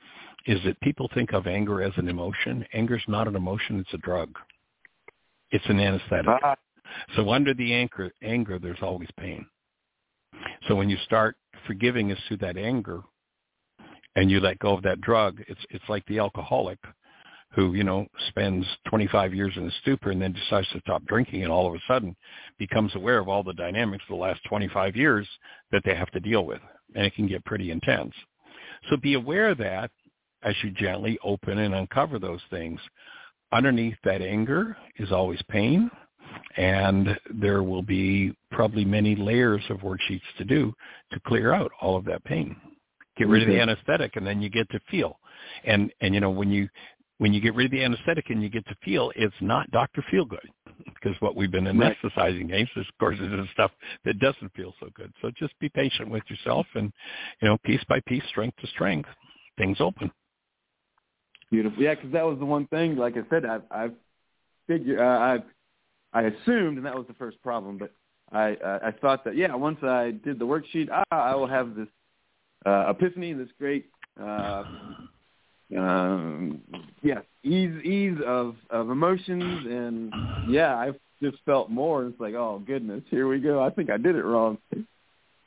is 0.47 0.63
that 0.65 0.81
people 0.81 1.09
think 1.15 1.33
of 1.33 1.47
anger 1.47 1.83
as 1.83 1.93
an 1.97 2.09
emotion. 2.09 2.65
Anger 2.73 2.97
is 2.97 3.03
not 3.09 3.29
an 3.29 3.37
emotion; 3.37 3.81
it's 3.81 3.95
a 3.95 3.99
drug. 3.99 4.37
It's 5.51 5.67
an 5.67 5.81
anesthetic. 5.81 6.29
Uh, 6.43 6.55
so 7.17 7.31
under 7.31 7.55
the 7.55 7.75
anger, 7.75 8.11
anger, 8.23 8.59
there's 8.59 8.83
always 8.83 9.09
pain. 9.19 9.47
So 10.67 10.75
when 10.75 10.89
you 10.89 10.97
start 11.05 11.37
forgiving 11.67 12.13
us 12.13 12.19
through 12.29 12.39
that 12.39 12.57
anger, 12.57 13.03
and 14.17 14.31
you 14.31 14.41
let 14.41 14.59
go 14.59 14.75
of 14.75 14.83
that 14.83 15.01
drug, 15.01 15.41
it's 15.49 15.61
it's 15.71 15.89
like 15.89 16.05
the 16.07 16.19
alcoholic 16.19 16.79
who 17.55 17.75
you 17.75 17.85
know 17.85 18.07
spends 18.29 18.67
25 18.89 19.35
years 19.35 19.53
in 19.57 19.67
a 19.67 19.71
stupor 19.83 20.11
and 20.11 20.21
then 20.21 20.33
decides 20.33 20.69
to 20.71 20.81
stop 20.81 21.05
drinking, 21.07 21.43
and 21.43 21.53
all 21.53 21.67
of 21.69 21.75
a 21.75 21.81
sudden 21.89 22.15
becomes 22.59 22.95
aware 22.95 23.19
of 23.19 23.29
all 23.29 23.43
the 23.43 23.55
dynamics 23.55 24.05
of 24.09 24.17
the 24.17 24.23
last 24.23 24.41
25 24.49 24.97
years 24.97 25.27
that 25.73 25.83
they 25.85 25.95
have 25.95 26.11
to 26.11 26.21
deal 26.21 26.45
with, 26.45 26.61
and 26.95 27.07
it 27.07 27.15
can 27.15 27.27
get 27.27 27.45
pretty 27.45 27.71
intense. 27.71 28.13
So 28.91 28.97
be 28.97 29.15
aware 29.15 29.49
of 29.51 29.59
that 29.59 29.91
as 30.43 30.55
you 30.63 30.71
gently 30.71 31.19
open 31.25 31.59
and 31.59 31.75
uncover 31.75 32.19
those 32.19 32.41
things 32.51 32.81
underneath 33.53 33.97
that 34.05 34.23
anger 34.23 34.77
is 34.99 35.11
always 35.11 35.41
pain, 35.49 35.91
and 36.57 37.19
there 37.35 37.63
will 37.63 37.83
be 37.83 38.37
probably 38.51 38.85
many 38.85 39.17
layers 39.17 39.63
of 39.71 39.79
worksheets 39.79 40.21
to 40.37 40.45
do 40.45 40.73
to 41.13 41.21
clear 41.27 41.53
out 41.53 41.71
all 41.81 41.97
of 41.97 42.05
that 42.05 42.23
pain. 42.25 42.57
Get 43.17 43.29
rid 43.29 43.43
of 43.43 43.49
the 43.49 43.55
Mm-hmm. 43.55 43.71
anesthetic, 43.71 44.17
and 44.17 44.27
then 44.27 44.41
you 44.43 44.49
get 44.51 44.69
to 44.71 44.81
feel. 44.91 45.19
And 45.65 45.93
and 46.01 46.15
you 46.15 46.21
know 46.21 46.31
when 46.31 46.51
you 46.51 46.69
when 47.19 47.33
you 47.33 47.41
get 47.41 47.55
rid 47.55 47.67
of 47.67 47.73
the 47.73 47.83
anesthetic 47.83 48.31
and 48.31 48.43
you 48.43 48.49
get 48.49 48.67
to 48.67 48.77
feel, 48.85 49.13
it's 49.17 49.35
not 49.41 49.71
Doctor 49.71 50.05
Feel 50.11 50.25
Good 50.25 50.49
because 50.95 51.21
what 51.21 51.37
we've 51.37 51.51
been 51.51 51.67
Right. 51.67 51.97
anesthetizing 52.03 52.45
against 52.45 52.73
is, 52.77 52.87
of 52.89 52.99
course, 52.99 53.19
is 53.19 53.31
the 53.31 53.47
stuff 53.53 53.71
that 54.05 54.19
doesn't 54.19 54.53
feel 54.55 54.75
so 54.81 54.89
good. 54.95 55.13
So 55.21 55.31
just 55.31 55.59
be 55.59 55.69
patient 55.69 56.09
with 56.09 56.23
yourself, 56.29 56.67
and 56.75 56.93
you 57.41 57.49
know, 57.49 57.59
piece 57.59 57.83
by 57.85 58.01
piece, 58.01 58.25
strength 58.29 58.57
to 58.59 58.67
strength, 58.69 59.09
things 59.57 59.81
open. 59.81 60.11
Beautiful. 61.51 61.83
Yeah, 61.83 61.95
because 61.95 62.13
that 62.13 62.25
was 62.25 62.39
the 62.39 62.45
one 62.45 62.67
thing. 62.67 62.97
Like 62.97 63.17
I 63.17 63.23
said, 63.31 63.45
I've 63.45 63.63
I've 63.71 63.95
figured 64.67 64.99
uh, 64.99 65.03
I 65.03 65.39
I 66.13 66.23
assumed, 66.23 66.77
and 66.79 66.87
that 66.87 66.95
was 66.95 67.07
the 67.07 67.15
first 67.15 67.41
problem. 67.43 67.79
But 67.79 67.93
I 68.33 68.55
uh, 68.55 68.79
I 68.83 68.91
thought 68.93 69.25
that 69.25 69.37
yeah, 69.37 69.55
once 69.55 69.79
I 69.83 70.13
did 70.25 70.39
the 70.39 70.47
worksheet, 70.47 70.89
ah, 70.91 71.05
I 71.11 71.35
will 71.35 71.47
have 71.47 71.75
this 71.75 71.89
uh, 72.67 72.91
epiphany, 72.91 73.33
this 73.33 73.49
great 73.59 73.87
uh, 74.21 74.65
um, 75.77 76.61
yeah 77.03 77.21
ease 77.43 77.85
ease 77.85 78.19
of 78.27 78.57
of 78.71 78.91
emotions, 78.91 79.67
and 79.67 80.13
yeah, 80.49 80.75
I 80.75 80.93
just 81.23 81.39
felt 81.45 81.71
more. 81.71 82.07
It's 82.07 82.21
like 82.21 82.35
oh 82.35 82.63
goodness, 82.67 83.03
here 83.11 83.29
we 83.29 83.41
go. 83.41 83.63
I 83.63 83.71
think 83.71 83.91
I 83.91 83.97
did 83.97 84.17
it 84.17 84.25
wrong. 84.25 84.59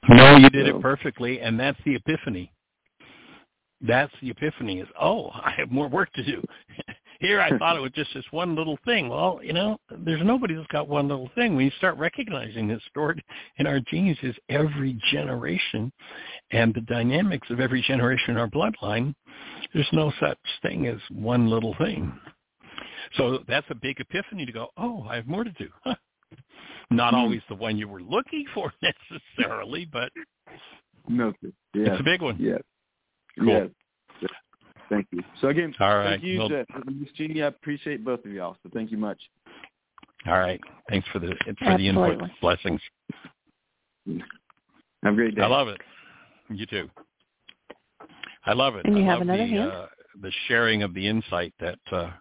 No, 0.10 0.36
you 0.38 0.50
did 0.50 0.68
So- 0.68 0.78
it 0.78 0.82
perfectly, 0.82 1.42
and 1.42 1.60
that's 1.60 1.80
the 1.86 1.96
epiphany. 1.96 2.52
That's 3.84 4.14
the 4.22 4.30
epiphany 4.30 4.80
is, 4.80 4.88
oh, 5.00 5.30
I 5.34 5.52
have 5.58 5.72
more 5.72 5.88
work 5.88 6.12
to 6.14 6.24
do. 6.24 6.44
Here 7.20 7.40
I 7.40 7.56
thought 7.60 7.78
it 7.78 7.82
was 7.82 7.92
just 7.92 8.12
this 8.16 8.26
one 8.32 8.56
little 8.56 8.80
thing. 8.84 9.08
Well, 9.08 9.42
you 9.44 9.54
know, 9.54 9.78
there's 9.96 10.26
nobody 10.26 10.56
that's 10.56 10.66
got 10.68 10.88
one 10.88 11.08
little 11.08 11.30
thing. 11.36 11.56
When 11.56 11.66
you 11.66 11.72
start 11.78 11.96
recognizing 12.00 12.68
that 12.70 12.80
stored 12.90 13.24
in 13.58 13.68
our 13.68 13.80
genes 13.80 14.18
is 14.24 14.36
every 14.50 15.00
generation 15.12 15.92
and 16.50 16.74
the 16.74 16.82
dynamics 16.82 17.48
of 17.52 17.60
every 17.60 17.84
generation 17.84 18.32
in 18.32 18.38
our 18.38 18.48
bloodline, 18.48 19.14
there's 19.74 19.90
no 19.94 20.12
such 20.20 20.38
thing 20.62 20.88
as 20.88 21.00
one 21.10 21.50
little 21.50 21.76
thing. 21.78 22.12
So 23.18 23.40
that's 23.48 23.68
a 23.70 23.76
big 23.76 24.00
epiphany 24.00 24.46
to 24.46 24.52
go, 24.52 24.68
oh, 24.78 25.06
I 25.10 25.16
have 25.16 25.28
more 25.28 25.44
to 25.44 25.52
do. 25.52 25.70
Huh. 25.84 25.96
Not 26.90 27.14
Hmm. 27.14 27.20
always 27.20 27.42
the 27.50 27.56
one 27.56 27.78
you 27.78 27.88
were 27.88 28.02
looking 28.02 28.46
for 28.54 28.72
necessarily, 28.82 29.86
but 29.92 30.12
No, 31.08 31.34
yeah, 31.44 31.52
it's 31.74 32.00
a 32.00 32.04
big 32.04 32.22
one. 32.22 32.38
Yes. 32.40 32.62
Cool. 33.40 33.48
Yes. 34.22 34.32
Thank 34.90 35.08
you. 35.12 35.24
So 35.40 35.48
again, 35.48 35.74
All 35.80 35.98
right. 35.98 36.10
thank 36.12 36.24
you, 36.24 36.40
Well- 36.40 36.50
to 36.50 36.66
Miss 36.92 37.12
Jeanie. 37.14 37.42
I 37.44 37.48
appreciate 37.48 38.04
both 38.04 38.26
of 38.26 38.32
y'all. 38.32 38.58
So 38.64 38.70
thank 38.74 38.92
you 38.92 38.98
much. 38.98 39.22
All 40.28 40.38
right. 40.38 40.60
Thanks 40.90 41.08
for 41.14 41.20
the 41.20 41.34
for 41.64 41.78
the 41.78 41.88
input. 41.88 42.22
Blessings. 42.42 42.82
Have 45.04 45.14
a 45.14 45.16
great 45.16 45.36
day. 45.36 45.42
I 45.42 45.48
love 45.48 45.68
it. 45.70 45.80
You 46.50 46.66
too. 46.66 46.90
I 48.46 48.54
love 48.54 48.76
it. 48.76 48.86
And 48.86 48.98
you 48.98 49.04
I 49.04 49.08
have 49.08 49.20
love 49.20 49.30
another 49.30 49.44
the, 49.44 49.50
hand? 49.50 49.72
Uh, 49.72 49.86
the 50.22 50.32
sharing 50.48 50.84
of 50.84 50.94
the 50.94 51.08
insight 51.08 51.54
that 51.60 51.80
uh, 51.92 52.12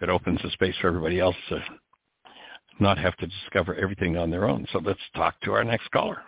that 0.00 0.10
opens 0.10 0.40
the 0.42 0.50
space 0.50 0.74
for 0.80 0.88
everybody 0.88 1.20
else 1.20 1.36
to 1.48 1.62
not 2.80 2.98
have 2.98 3.16
to 3.16 3.26
discover 3.26 3.74
everything 3.74 4.16
on 4.16 4.30
their 4.30 4.48
own. 4.48 4.66
So 4.72 4.80
let's 4.84 5.00
talk 5.14 5.40
to 5.42 5.52
our 5.52 5.64
next 5.64 5.90
caller. 5.90 6.22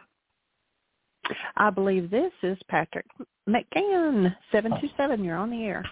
I 1.57 1.71
believe 1.71 2.11
this 2.11 2.33
is 2.43 2.59
Patrick 2.69 3.07
McGann, 3.49 4.35
727. 4.53 5.25
You're 5.25 5.37
on 5.37 5.51
the 5.51 5.65
air. 5.65 5.85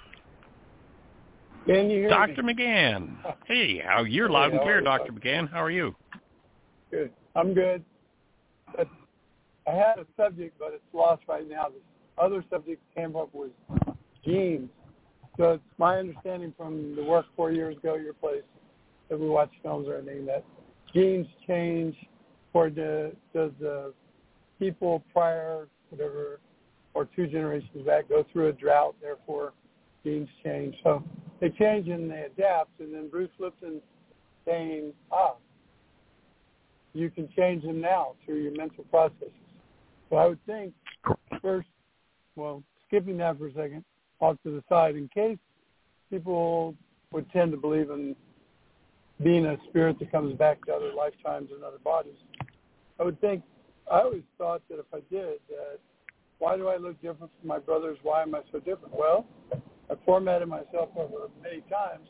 Can 1.66 1.88
you 1.90 2.00
hear 2.00 2.08
Dr. 2.08 2.42
me? 2.42 2.54
McGann. 2.54 3.16
Hey, 3.46 3.78
how 3.78 4.02
you're 4.02 4.28
loud 4.28 4.52
and 4.52 4.60
clear, 4.60 4.76
are 4.76 4.78
you? 4.80 4.84
Dr. 4.84 5.12
McGann. 5.12 5.50
How 5.50 5.62
are 5.62 5.70
you? 5.70 5.94
Good. 6.90 7.10
I'm 7.34 7.54
good. 7.54 7.84
I 8.78 9.70
had 9.70 9.98
a 9.98 10.06
subject, 10.16 10.58
but 10.58 10.72
it's 10.74 10.82
lost 10.92 11.22
right 11.28 11.48
now. 11.48 11.68
This 11.68 11.82
other 12.18 12.44
subject 12.50 12.82
came 12.94 13.16
up 13.16 13.30
was 13.32 13.50
genes. 14.24 14.68
So 15.36 15.52
it's 15.52 15.62
my 15.78 15.98
understanding 15.98 16.52
from 16.56 16.94
the 16.94 17.02
work 17.02 17.26
four 17.36 17.52
years 17.52 17.76
ago, 17.76 17.94
your 17.94 18.12
place, 18.12 18.42
that 19.08 19.18
we 19.18 19.28
watch 19.28 19.50
films 19.62 19.88
or 19.88 19.96
anything, 19.96 20.26
that 20.26 20.44
genes 20.94 21.26
change 21.46 21.94
for 22.52 22.70
the 22.70 23.12
does 23.34 23.50
the 23.60 23.94
people 24.58 25.02
prior, 25.12 25.68
whatever, 25.88 26.40
or 26.94 27.08
two 27.16 27.26
generations 27.26 27.86
back 27.86 28.08
go 28.08 28.24
through 28.32 28.48
a 28.48 28.52
drought, 28.52 28.94
therefore 29.00 29.52
genes 30.04 30.28
change. 30.44 30.74
So 30.84 31.02
they 31.40 31.48
change 31.50 31.88
and 31.88 32.10
they 32.10 32.26
adapt. 32.32 32.78
And 32.80 32.94
then 32.94 33.08
Bruce 33.08 33.30
Lipton 33.38 33.80
saying, 34.46 34.92
ah, 35.10 35.34
you 36.92 37.10
can 37.10 37.28
change 37.36 37.62
them 37.64 37.80
now 37.80 38.12
through 38.24 38.42
your 38.42 38.52
mental 38.52 38.84
processes. 38.84 39.32
So 40.10 40.16
I 40.16 40.26
would 40.26 40.44
think 40.44 40.74
first, 41.40 41.68
well, 42.36 42.62
skipping 42.86 43.16
that 43.18 43.38
for 43.38 43.48
a 43.48 43.52
second, 43.52 43.84
off 44.20 44.36
to 44.44 44.50
the 44.50 44.62
side, 44.68 44.96
in 44.96 45.08
case 45.08 45.38
people 46.10 46.74
would 47.10 47.30
tend 47.32 47.50
to 47.52 47.58
believe 47.58 47.90
in 47.90 48.14
being 49.22 49.46
a 49.46 49.56
spirit 49.68 49.98
that 49.98 50.10
comes 50.10 50.36
back 50.36 50.64
to 50.66 50.72
other 50.72 50.92
lifetimes 50.92 51.50
and 51.54 51.62
other 51.62 51.78
bodies. 51.78 52.16
I 52.98 53.04
would 53.04 53.20
think, 53.20 53.42
I 53.90 54.00
always 54.00 54.22
thought 54.38 54.62
that 54.68 54.78
if 54.78 54.86
I 54.92 55.00
did, 55.10 55.38
that 55.48 55.78
why 56.38 56.56
do 56.56 56.68
I 56.68 56.76
look 56.76 57.00
different 57.00 57.30
from 57.40 57.48
my 57.48 57.58
brothers? 57.58 57.98
Why 58.02 58.22
am 58.22 58.34
I 58.34 58.40
so 58.50 58.58
different? 58.58 58.94
Well, 58.96 59.26
I 59.52 59.94
formatted 60.04 60.48
myself 60.48 60.90
over 60.96 61.28
many 61.42 61.60
times, 61.62 62.08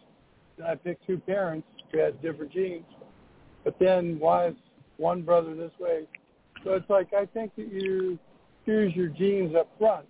and 0.59 0.66
I 0.66 0.74
picked 0.74 1.07
two 1.07 1.19
parents 1.19 1.66
who 1.90 1.99
had 1.99 2.20
different 2.23 2.53
genes. 2.53 2.86
But 3.65 3.78
then 3.78 4.19
why 4.19 4.49
is 4.49 4.55
one 4.97 5.23
brother 5.23 5.55
this 5.55 5.73
way? 5.78 6.05
So 6.65 6.73
it's 6.74 6.89
like 6.89 7.12
I 7.12 7.27
think 7.27 7.55
that 7.57 7.73
you 7.73 8.19
choose 8.65 8.94
your 8.94 9.09
genes 9.09 9.55
up 9.55 9.69
front 9.78 10.07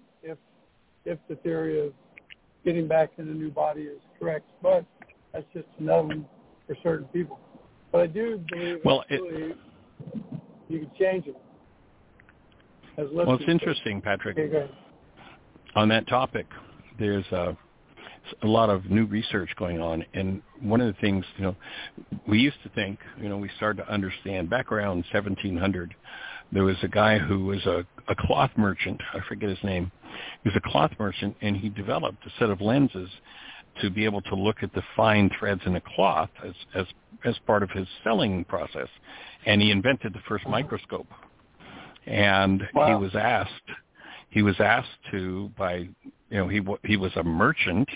if 1.04 1.18
the 1.28 1.36
theory 1.36 1.86
of 1.86 1.92
getting 2.64 2.86
back 2.86 3.10
in 3.18 3.28
a 3.28 3.32
new 3.32 3.50
body 3.50 3.82
is 3.82 4.00
correct. 4.18 4.46
But 4.62 4.84
that's 5.32 5.46
just 5.52 5.66
another 5.78 6.08
one 6.08 6.26
for 6.66 6.76
certain 6.82 7.06
people. 7.08 7.38
But 7.90 8.02
I 8.02 8.06
do 8.06 8.42
believe 8.50 8.78
well, 8.84 9.04
it, 9.10 9.56
you 10.68 10.78
can 10.78 10.90
change 10.98 11.26
it. 11.26 11.36
well, 12.96 13.34
it's 13.34 13.44
interesting, 13.48 14.00
Patrick. 14.00 14.38
Okay, 14.38 14.70
on 15.74 15.88
that 15.88 16.06
topic, 16.08 16.46
there's 16.98 17.24
a, 17.32 17.56
a 18.42 18.46
lot 18.46 18.70
of 18.70 18.86
new 18.86 19.04
research 19.06 19.50
going 19.58 19.80
on, 19.80 20.04
and 20.14 20.42
one 20.60 20.80
of 20.80 20.86
the 20.86 21.00
things, 21.00 21.24
you 21.36 21.44
know, 21.44 21.56
we 22.26 22.38
used 22.38 22.62
to 22.62 22.68
think, 22.70 22.98
you 23.20 23.28
know, 23.28 23.36
we 23.36 23.50
started 23.56 23.84
to 23.84 23.92
understand 23.92 24.50
back 24.50 24.70
around 24.72 25.04
1700, 25.12 25.94
there 26.52 26.64
was 26.64 26.76
a 26.82 26.88
guy 26.88 27.18
who 27.18 27.46
was 27.46 27.64
a, 27.66 27.84
a 28.08 28.14
cloth 28.14 28.50
merchant. 28.56 29.00
I 29.14 29.20
forget 29.28 29.48
his 29.48 29.62
name. 29.64 29.90
He 30.42 30.50
was 30.50 30.56
a 30.56 30.70
cloth 30.70 30.92
merchant, 30.98 31.36
and 31.40 31.56
he 31.56 31.68
developed 31.70 32.24
a 32.26 32.30
set 32.38 32.50
of 32.50 32.60
lenses 32.60 33.08
to 33.80 33.88
be 33.90 34.04
able 34.04 34.20
to 34.22 34.34
look 34.34 34.56
at 34.62 34.72
the 34.74 34.82
fine 34.94 35.30
threads 35.38 35.62
in 35.64 35.76
a 35.76 35.80
cloth 35.80 36.30
as 36.44 36.52
as 36.74 36.86
as 37.24 37.36
part 37.46 37.62
of 37.62 37.70
his 37.70 37.86
selling 38.04 38.44
process, 38.44 38.88
and 39.46 39.62
he 39.62 39.70
invented 39.70 40.12
the 40.12 40.20
first 40.28 40.46
microscope. 40.46 41.06
And 42.06 42.62
wow. 42.74 42.88
he 42.88 43.02
was 43.02 43.14
asked 43.14 43.50
he 44.30 44.42
was 44.42 44.56
asked 44.58 44.88
to 45.10 45.50
by 45.56 45.74
you 45.74 45.90
know 46.30 46.48
he 46.48 46.60
he 46.84 46.96
was 46.96 47.12
a 47.16 47.22
merchant 47.22 47.88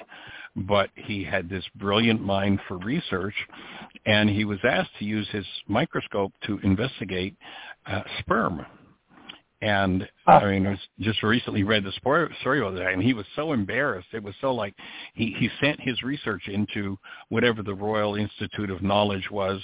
but 0.57 0.91
he 0.95 1.23
had 1.23 1.49
this 1.49 1.65
brilliant 1.77 2.21
mind 2.21 2.61
for 2.67 2.79
research 2.79 3.35
and 4.07 4.31
he 4.31 4.45
was 4.45 4.59
asked 4.65 4.91
to 4.99 5.05
use 5.05 5.29
his 5.31 5.47
microscope 5.69 6.33
to 6.47 6.59
investigate 6.63 7.35
uh, 7.87 8.03
sperm 8.21 8.65
and 9.63 10.07
I 10.27 10.45
mean, 10.45 10.69
was 10.69 10.79
just 11.01 11.23
recently 11.23 11.63
read 11.63 11.83
the 11.83 11.93
story 11.93 12.61
about 12.61 12.75
that, 12.75 12.93
and 12.93 13.03
he 13.03 13.15
was 13.15 13.25
so 13.35 13.53
embarrassed. 13.53 14.09
It 14.13 14.23
was 14.23 14.35
so 14.41 14.53
like 14.53 14.75
he 15.15 15.35
he 15.39 15.49
sent 15.61 15.81
his 15.81 16.03
research 16.03 16.43
into 16.49 16.99
whatever 17.31 17.63
the 17.63 17.75
Royal 17.75 18.17
Institute 18.17 18.71
of 18.71 18.83
Knowledge 18.83 19.31
was, 19.31 19.61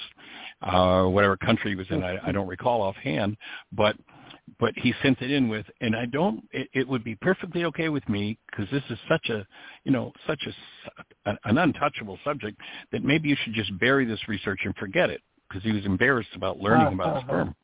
uh, 0.62 1.04
whatever 1.04 1.36
country 1.36 1.72
he 1.72 1.76
was 1.76 1.86
in. 1.90 2.02
I, 2.02 2.18
I 2.26 2.32
don't 2.32 2.48
recall 2.48 2.80
offhand, 2.80 3.36
but 3.72 3.94
but 4.58 4.72
he 4.76 4.92
sent 5.02 5.20
it 5.22 5.30
in 5.30 5.48
with, 5.48 5.66
and 5.80 5.94
I 5.94 6.06
don't. 6.06 6.42
It, 6.52 6.68
it 6.72 6.88
would 6.88 7.04
be 7.04 7.14
perfectly 7.16 7.64
okay 7.66 7.88
with 7.88 8.06
me 8.08 8.38
because 8.50 8.66
this 8.70 8.82
is 8.90 8.98
such 9.08 9.28
a, 9.30 9.46
you 9.84 9.92
know, 9.92 10.12
such 10.26 10.42
a 10.46 11.30
an 11.46 11.58
untouchable 11.58 12.18
subject 12.24 12.60
that 12.90 13.04
maybe 13.04 13.28
you 13.28 13.36
should 13.44 13.54
just 13.54 13.76
bury 13.78 14.04
this 14.04 14.20
research 14.28 14.60
and 14.64 14.74
forget 14.76 15.10
it 15.10 15.20
because 15.48 15.62
he 15.62 15.72
was 15.72 15.84
embarrassed 15.84 16.34
about 16.34 16.58
learning 16.58 16.94
about 16.94 17.18
uh-huh. 17.18 17.26
sperm. 17.26 17.54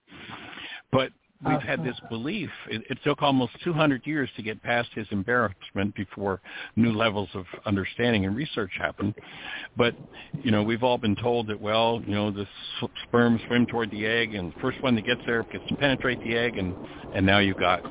But 0.92 1.10
we've 1.47 1.60
had 1.60 1.85
this 1.85 1.98
belief. 2.09 2.51
It, 2.70 2.82
it 2.90 2.98
took 3.05 3.23
almost 3.23 3.52
200 3.62 4.06
years 4.06 4.28
to 4.36 4.43
get 4.43 4.62
past 4.62 4.89
his 4.94 5.06
embarrassment 5.10 5.94
before 5.94 6.40
new 6.77 6.93
levels 6.93 7.28
of 7.35 7.44
understanding 7.65 8.27
and 8.27 8.36
research 8.36 8.70
happened. 8.78 9.15
But 9.77 9.94
you 10.43 10.51
know, 10.51 10.62
we've 10.62 10.82
all 10.82 10.98
been 10.98 11.16
told 11.16 11.47
that 11.48 11.60
well, 11.60 12.02
you 12.06 12.15
know, 12.15 12.31
the 12.31 12.47
sperm 13.06 13.40
swim 13.47 13.66
toward 13.66 13.90
the 13.90 14.06
egg, 14.06 14.35
and 14.35 14.52
the 14.52 14.60
first 14.60 14.82
one 14.82 14.94
that 14.97 15.06
gets 15.06 15.20
there 15.27 15.44
gets 15.44 15.66
to 15.69 15.77
penetrate 15.77 16.23
the 16.24 16.36
egg, 16.36 16.59
and 16.59 16.74
and 17.15 17.24
now 17.24 17.39
you've 17.39 17.56
got 17.56 17.82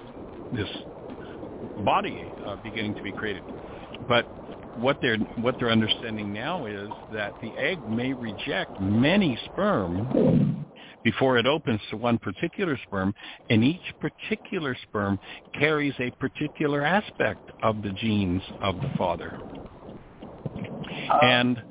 this 0.53 0.69
body 1.83 2.23
uh, 2.45 2.57
beginning 2.63 2.95
to 2.95 3.01
be 3.01 3.11
created. 3.11 3.43
But 4.07 4.25
what 4.77 4.97
they're 5.01 5.17
what 5.17 5.55
they're 5.59 5.71
understanding 5.71 6.33
now 6.33 6.65
is 6.65 6.89
that 7.13 7.33
the 7.41 7.51
egg 7.57 7.79
may 7.87 8.13
reject 8.13 8.79
many 8.79 9.39
sperm 9.45 10.65
before 11.07 11.37
it 11.37 11.45
opens 11.45 11.79
to 11.89 11.95
one 11.95 12.17
particular 12.17 12.77
sperm, 12.85 13.15
and 13.49 13.63
each 13.63 13.93
particular 14.01 14.75
sperm 14.83 15.17
carries 15.57 15.93
a 16.01 16.11
particular 16.19 16.83
aspect 16.83 17.49
of 17.63 17.81
the 17.81 17.91
genes 17.91 18.41
of 18.61 18.75
the 18.81 18.91
father. 18.97 19.39
Uh, 21.09 21.17
and 21.21 21.63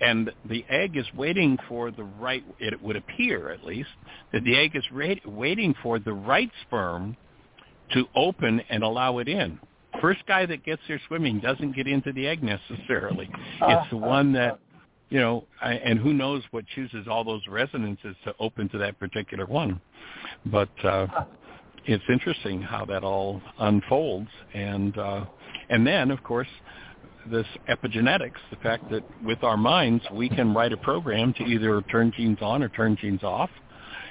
and 0.00 0.30
the 0.48 0.64
egg 0.68 0.96
is 0.96 1.06
waiting 1.16 1.58
for 1.68 1.90
the 1.90 2.04
right 2.04 2.44
it 2.60 2.80
would 2.80 2.94
appear 2.94 3.50
at 3.50 3.64
least 3.64 3.88
that 4.32 4.44
the 4.44 4.54
egg 4.56 4.76
is 4.76 4.84
ra- 4.92 5.14
waiting 5.26 5.74
for 5.82 5.98
the 5.98 6.12
right 6.12 6.52
sperm 6.62 7.16
to 7.92 8.06
open 8.14 8.60
and 8.70 8.84
allow 8.84 9.18
it 9.18 9.26
in. 9.26 9.58
First 10.00 10.24
guy 10.26 10.46
that 10.46 10.64
gets 10.64 10.82
there 10.86 11.00
swimming 11.08 11.40
doesn't 11.40 11.74
get 11.74 11.88
into 11.88 12.12
the 12.12 12.28
egg 12.28 12.40
necessarily. 12.40 13.28
It's 13.62 13.90
the 13.90 13.96
one 13.96 14.32
that 14.34 14.60
you 15.14 15.20
know, 15.20 15.44
I, 15.62 15.74
and 15.74 16.00
who 16.00 16.12
knows 16.12 16.42
what 16.50 16.64
chooses 16.74 17.06
all 17.08 17.22
those 17.22 17.46
resonances 17.48 18.16
to 18.24 18.34
open 18.40 18.68
to 18.70 18.78
that 18.78 18.98
particular 18.98 19.46
one. 19.46 19.80
But 20.44 20.70
uh, 20.84 21.06
it's 21.84 22.02
interesting 22.08 22.60
how 22.60 22.84
that 22.86 23.04
all 23.04 23.40
unfolds, 23.60 24.28
and 24.54 24.98
uh, 24.98 25.24
and 25.70 25.86
then 25.86 26.10
of 26.10 26.20
course 26.24 26.48
this 27.30 27.46
epigenetics, 27.68 28.40
the 28.50 28.56
fact 28.56 28.90
that 28.90 29.04
with 29.22 29.44
our 29.44 29.56
minds 29.56 30.02
we 30.12 30.28
can 30.28 30.52
write 30.52 30.72
a 30.72 30.76
program 30.78 31.32
to 31.34 31.44
either 31.44 31.80
turn 31.82 32.12
genes 32.16 32.38
on 32.40 32.60
or 32.64 32.68
turn 32.68 32.98
genes 33.00 33.22
off. 33.22 33.50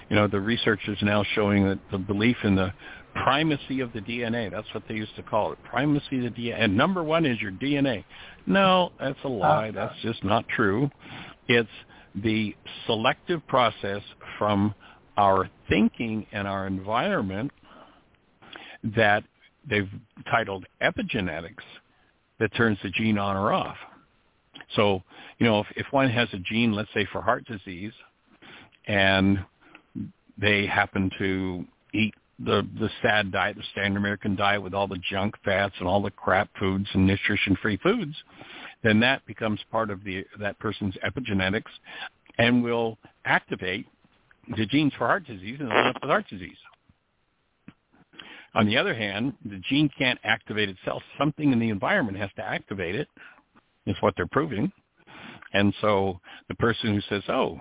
You 0.09 0.15
know, 0.15 0.27
the 0.27 0.39
research 0.39 0.87
is 0.87 0.97
now 1.01 1.25
showing 1.35 1.67
that 1.67 1.79
the 1.91 1.97
belief 1.97 2.37
in 2.45 2.55
the 2.55 2.71
primacy 3.13 3.79
of 3.81 3.91
the 3.93 3.99
DNA. 3.99 4.49
That's 4.51 4.67
what 4.73 4.83
they 4.87 4.95
used 4.95 5.15
to 5.17 5.23
call 5.23 5.51
it. 5.51 5.59
Primacy 5.63 6.25
of 6.25 6.33
the 6.33 6.41
DNA. 6.41 6.63
And 6.63 6.77
number 6.77 7.03
one 7.03 7.25
is 7.25 7.41
your 7.41 7.51
DNA. 7.51 8.03
No, 8.45 8.91
that's 8.99 9.19
a 9.23 9.27
lie. 9.27 9.69
Uh, 9.69 9.71
that's 9.71 10.01
just 10.01 10.23
not 10.23 10.47
true. 10.49 10.89
It's 11.47 11.69
the 12.15 12.55
selective 12.85 13.45
process 13.47 14.01
from 14.37 14.73
our 15.17 15.49
thinking 15.69 16.25
and 16.31 16.47
our 16.47 16.67
environment 16.67 17.51
that 18.95 19.23
they've 19.69 19.89
titled 20.29 20.65
epigenetics 20.81 21.63
that 22.39 22.53
turns 22.55 22.77
the 22.83 22.89
gene 22.89 23.17
on 23.17 23.35
or 23.37 23.53
off. 23.53 23.77
So, 24.75 25.01
you 25.39 25.45
know, 25.45 25.59
if, 25.61 25.67
if 25.75 25.85
one 25.91 26.09
has 26.09 26.27
a 26.33 26.39
gene, 26.39 26.73
let's 26.73 26.89
say 26.93 27.07
for 27.11 27.21
heart 27.21 27.45
disease, 27.45 27.93
and 28.87 29.39
they 30.37 30.65
happen 30.65 31.09
to 31.19 31.65
eat 31.93 32.13
the 32.45 32.67
the 32.79 32.89
sad 33.01 33.31
diet, 33.31 33.55
the 33.57 33.63
standard 33.71 33.97
American 33.97 34.35
diet 34.35 34.61
with 34.61 34.73
all 34.73 34.87
the 34.87 35.01
junk 35.09 35.35
fats 35.43 35.75
and 35.79 35.87
all 35.87 36.01
the 36.01 36.11
crap 36.11 36.49
foods 36.59 36.87
and 36.93 37.05
nutrition 37.07 37.55
free 37.61 37.77
foods, 37.77 38.15
then 38.83 38.99
that 38.99 39.25
becomes 39.25 39.59
part 39.71 39.89
of 39.89 40.03
the 40.03 40.25
that 40.39 40.57
person's 40.59 40.95
epigenetics 41.05 41.71
and 42.37 42.63
will 42.63 42.97
activate 43.25 43.85
the 44.57 44.65
genes 44.65 44.93
for 44.97 45.07
heart 45.07 45.25
disease 45.25 45.57
and 45.59 45.71
end 45.71 45.87
up 45.87 46.01
with 46.01 46.09
heart 46.09 46.27
disease. 46.29 46.57
On 48.55 48.67
the 48.67 48.77
other 48.77 48.93
hand, 48.93 49.33
the 49.45 49.59
gene 49.69 49.89
can't 49.97 50.19
activate 50.23 50.69
itself. 50.69 51.01
Something 51.17 51.51
in 51.51 51.59
the 51.59 51.69
environment 51.69 52.17
has 52.17 52.29
to 52.35 52.43
activate 52.43 52.95
it, 52.95 53.07
is 53.87 53.95
what 54.01 54.13
they're 54.15 54.27
proving. 54.27 54.71
And 55.53 55.73
so 55.81 56.19
the 56.49 56.55
person 56.55 56.93
who 56.93 57.01
says, 57.01 57.23
"Oh, 57.29 57.59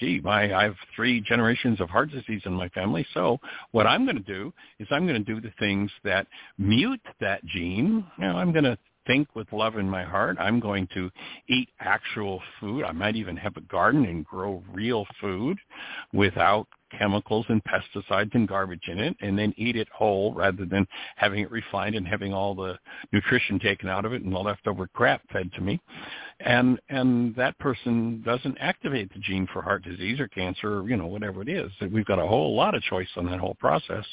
gee, 0.00 0.20
my 0.20 0.54
I 0.54 0.64
have 0.64 0.76
three 0.94 1.20
generations 1.20 1.80
of 1.80 1.90
heart 1.90 2.10
disease 2.10 2.42
in 2.44 2.52
my 2.52 2.68
family, 2.70 3.06
so 3.14 3.38
what 3.72 3.86
I'm 3.86 4.04
going 4.04 4.16
to 4.16 4.22
do 4.22 4.52
is 4.78 4.88
I'm 4.90 5.06
going 5.06 5.22
to 5.22 5.34
do 5.34 5.40
the 5.40 5.52
things 5.58 5.90
that 6.04 6.26
mute 6.58 7.00
that 7.20 7.44
gene. 7.44 8.04
You 8.18 8.24
know, 8.24 8.36
I'm 8.36 8.52
going 8.52 8.64
to 8.64 8.78
think 9.06 9.34
with 9.34 9.52
love 9.52 9.76
in 9.76 9.88
my 9.88 10.04
heart. 10.04 10.36
I'm 10.38 10.60
going 10.60 10.88
to 10.94 11.10
eat 11.48 11.68
actual 11.80 12.42
food. 12.60 12.84
I 12.84 12.92
might 12.92 13.16
even 13.16 13.36
have 13.36 13.56
a 13.56 13.60
garden 13.62 14.04
and 14.04 14.24
grow 14.24 14.62
real 14.72 15.06
food 15.20 15.58
without 16.12 16.66
chemicals 16.96 17.46
and 17.48 17.62
pesticides 17.64 18.34
and 18.34 18.48
garbage 18.48 18.88
in 18.88 18.98
it 18.98 19.16
and 19.20 19.38
then 19.38 19.54
eat 19.56 19.76
it 19.76 19.88
whole 19.92 20.32
rather 20.34 20.64
than 20.64 20.86
having 21.16 21.40
it 21.40 21.50
refined 21.50 21.94
and 21.94 22.06
having 22.06 22.32
all 22.32 22.54
the 22.54 22.78
nutrition 23.12 23.58
taken 23.58 23.88
out 23.88 24.04
of 24.04 24.12
it 24.12 24.22
and 24.22 24.32
the 24.32 24.38
leftover 24.38 24.86
crap 24.88 25.22
fed 25.32 25.50
to 25.54 25.60
me. 25.60 25.80
And 26.40 26.78
and 26.88 27.34
that 27.36 27.58
person 27.58 28.22
doesn't 28.24 28.58
activate 28.60 29.12
the 29.12 29.20
gene 29.20 29.48
for 29.52 29.62
heart 29.62 29.84
disease 29.84 30.20
or 30.20 30.28
cancer 30.28 30.80
or 30.80 30.88
you 30.88 30.96
know 30.96 31.06
whatever 31.06 31.42
it 31.42 31.48
is. 31.48 31.70
We've 31.90 32.04
got 32.04 32.18
a 32.18 32.26
whole 32.26 32.54
lot 32.54 32.74
of 32.74 32.82
choice 32.82 33.08
on 33.16 33.26
that 33.26 33.40
whole 33.40 33.54
process. 33.54 34.04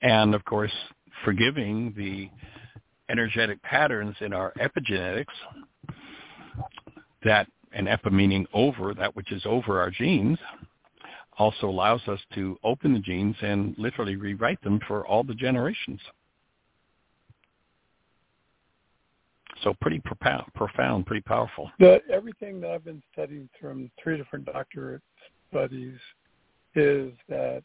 And 0.00 0.34
of 0.34 0.44
course 0.44 0.72
forgiving 1.24 1.92
the 1.96 2.28
energetic 3.10 3.62
patterns 3.62 4.16
in 4.20 4.32
our 4.32 4.52
epigenetics 4.54 5.26
that 7.24 7.46
and 7.72 7.88
epi 7.88 8.10
meaning 8.10 8.46
over 8.52 8.94
that 8.94 9.14
which 9.14 9.32
is 9.32 9.42
over 9.44 9.80
our 9.80 9.90
genes 9.90 10.38
also 11.42 11.68
allows 11.68 12.00
us 12.06 12.20
to 12.34 12.56
open 12.62 12.94
the 12.94 13.00
genes 13.00 13.34
and 13.42 13.74
literally 13.76 14.14
rewrite 14.14 14.62
them 14.62 14.78
for 14.86 15.04
all 15.06 15.24
the 15.24 15.34
generations. 15.34 16.00
So 19.62 19.74
pretty 19.80 20.00
profound, 20.00 20.44
profound, 20.54 21.06
pretty 21.06 21.22
powerful. 21.22 21.70
The, 21.80 22.00
everything 22.12 22.60
that 22.60 22.70
I've 22.70 22.84
been 22.84 23.02
studying 23.12 23.48
from 23.60 23.90
three 24.02 24.16
different 24.16 24.46
doctorate 24.46 25.02
studies 25.50 25.98
is 26.76 27.12
that 27.28 27.62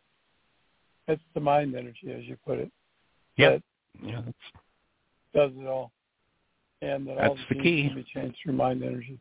it's 1.07 1.21
the 1.35 1.39
mind 1.39 1.75
energy, 1.75 2.11
as 2.11 2.23
you 2.23 2.35
put 2.45 2.57
it. 2.57 2.71
Yep. 3.37 3.61
That 4.01 4.07
yeah, 4.07 4.21
does 5.33 5.51
it 5.55 5.67
all, 5.67 5.91
and 6.81 7.07
that 7.07 7.17
that's 7.17 7.29
all 7.29 7.37
the, 7.49 7.55
the 7.55 7.61
key. 7.61 7.87
can 7.87 7.95
be 7.95 8.05
changed 8.11 8.37
through 8.43 8.53
mind 8.53 8.83
energy. 8.83 9.19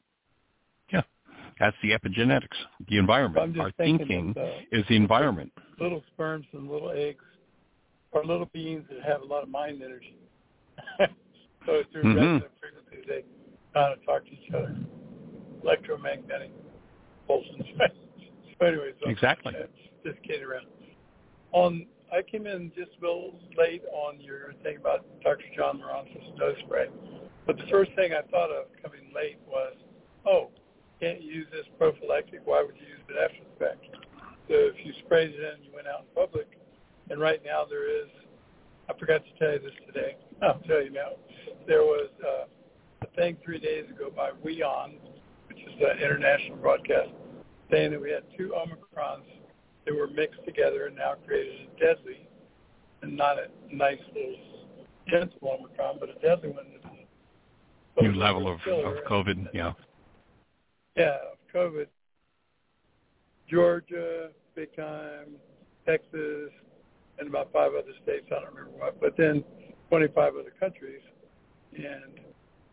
That's 1.59 1.77
the 1.83 1.91
epigenetics, 1.91 2.49
the 2.89 2.99
environment. 2.99 3.59
Our 3.59 3.73
thinking 3.73 4.35
is 4.73 4.85
the 4.89 4.97
environment. 4.97 5.53
Little 5.81 6.03
sperms 6.13 6.47
and 6.53 6.69
little 6.69 6.91
eggs 6.91 7.25
are 8.13 8.25
little 8.25 8.49
beings 8.53 8.85
that 8.91 9.03
have 9.03 9.23
a 9.23 9.25
lot 9.25 9.43
of 9.43 9.49
mind 9.49 9.83
energy. 9.83 10.17
so 11.67 11.83
through 11.93 12.05
mm-hmm. 12.05 12.47
frequencies, 12.61 13.05
they 13.09 13.25
kind 13.75 13.93
of 13.95 14.05
talk 14.05 14.25
to 14.25 14.33
each 14.33 14.53
other. 14.55 14.77
Electromagnetic 15.63 16.51
pulses. 17.27 17.51
so 18.59 18.67
anyway, 18.67 18.93
so 19.03 19.11
exactly. 19.11 19.55
Just 20.05 20.23
kidding 20.23 20.45
around. 20.45 20.67
On, 21.53 21.87
I 22.13 22.23
came 22.23 22.47
in 22.47 22.71
just 22.77 22.91
a 22.99 23.05
little 23.05 23.35
late 23.57 23.83
on 23.93 24.21
your 24.21 24.53
thing 24.63 24.77
about 24.77 25.07
Dr. 25.23 25.45
John 25.57 25.79
Moran's 25.79 26.09
nose 26.37 26.57
spray. 26.67 26.87
But 27.47 27.57
the 27.57 27.65
first 27.71 27.93
thing 27.97 28.13
I 28.13 28.23
thought 28.31 28.51
of 28.51 28.67
coming 28.83 29.11
late 29.15 29.39
was, 29.49 29.75
oh, 30.27 30.51
can't 31.01 31.23
use 31.23 31.47
this 31.53 31.67
prophylactic, 31.79 32.41
why 32.45 32.63
would 32.63 32.77
you 32.77 32.87
use 32.87 33.05
it 33.09 33.17
after 33.23 33.43
the 33.45 33.65
fact? 33.65 33.85
So 34.49 34.55
if 34.55 34.75
you 34.85 34.93
sprayed 35.05 35.31
it 35.31 35.41
in 35.41 35.61
and 35.61 35.65
you 35.65 35.71
went 35.75 35.87
out 35.87 36.07
in 36.07 36.07
public, 36.15 36.49
and 37.11 37.21
right 37.21 37.41
now 37.45 37.65
there 37.69 37.89
is, 37.89 38.09
I 38.89 38.99
forgot 38.99 39.23
to 39.25 39.39
tell 39.39 39.53
you 39.53 39.61
this 39.61 39.77
today, 39.87 40.17
I'll 40.43 40.61
tell 40.67 40.83
you 40.83 40.91
now, 40.91 41.19
there 41.67 41.83
was 41.83 42.09
uh, 42.25 42.47
a 43.03 43.07
thing 43.17 43.37
three 43.45 43.59
days 43.59 43.85
ago 43.91 44.11
by 44.15 44.31
WION, 44.45 44.95
which 45.49 45.59
is 45.59 45.75
an 45.81 45.99
international 46.03 46.57
broadcast, 46.59 47.11
saying 47.71 47.91
that 47.93 48.01
we 48.01 48.11
had 48.11 48.23
two 48.37 48.55
Omicrons 48.57 49.27
that 49.85 49.95
were 49.95 50.09
mixed 50.09 50.45
together 50.45 50.87
and 50.87 50.97
now 50.97 51.15
created 51.27 51.69
a 51.77 51.81
deadly, 51.81 52.27
and 53.03 53.17
not 53.17 53.37
a 53.39 53.49
nice 53.75 53.99
little 54.15 54.37
gentle 55.09 55.59
Omicron, 55.59 55.97
but 56.01 56.09
a 56.09 56.15
deadly 56.15 56.51
one. 56.51 56.65
New 58.01 58.13
level 58.13 58.47
of, 58.47 58.61
of 58.67 58.95
COVID, 59.09 59.49
yeah. 59.55 59.73
Yeah, 60.97 61.19
COVID. 61.55 61.87
Georgia, 63.49 64.31
big 64.55 64.75
time, 64.75 65.37
Texas, 65.87 66.51
and 67.19 67.29
about 67.29 67.53
five 67.53 67.73
other 67.73 67.93
states. 68.03 68.27
I 68.31 68.41
don't 68.41 68.55
remember 68.55 68.79
what, 68.79 69.01
but 69.01 69.17
then 69.17 69.45
25 69.89 70.35
other 70.35 70.53
countries. 70.59 71.03
And 71.75 72.21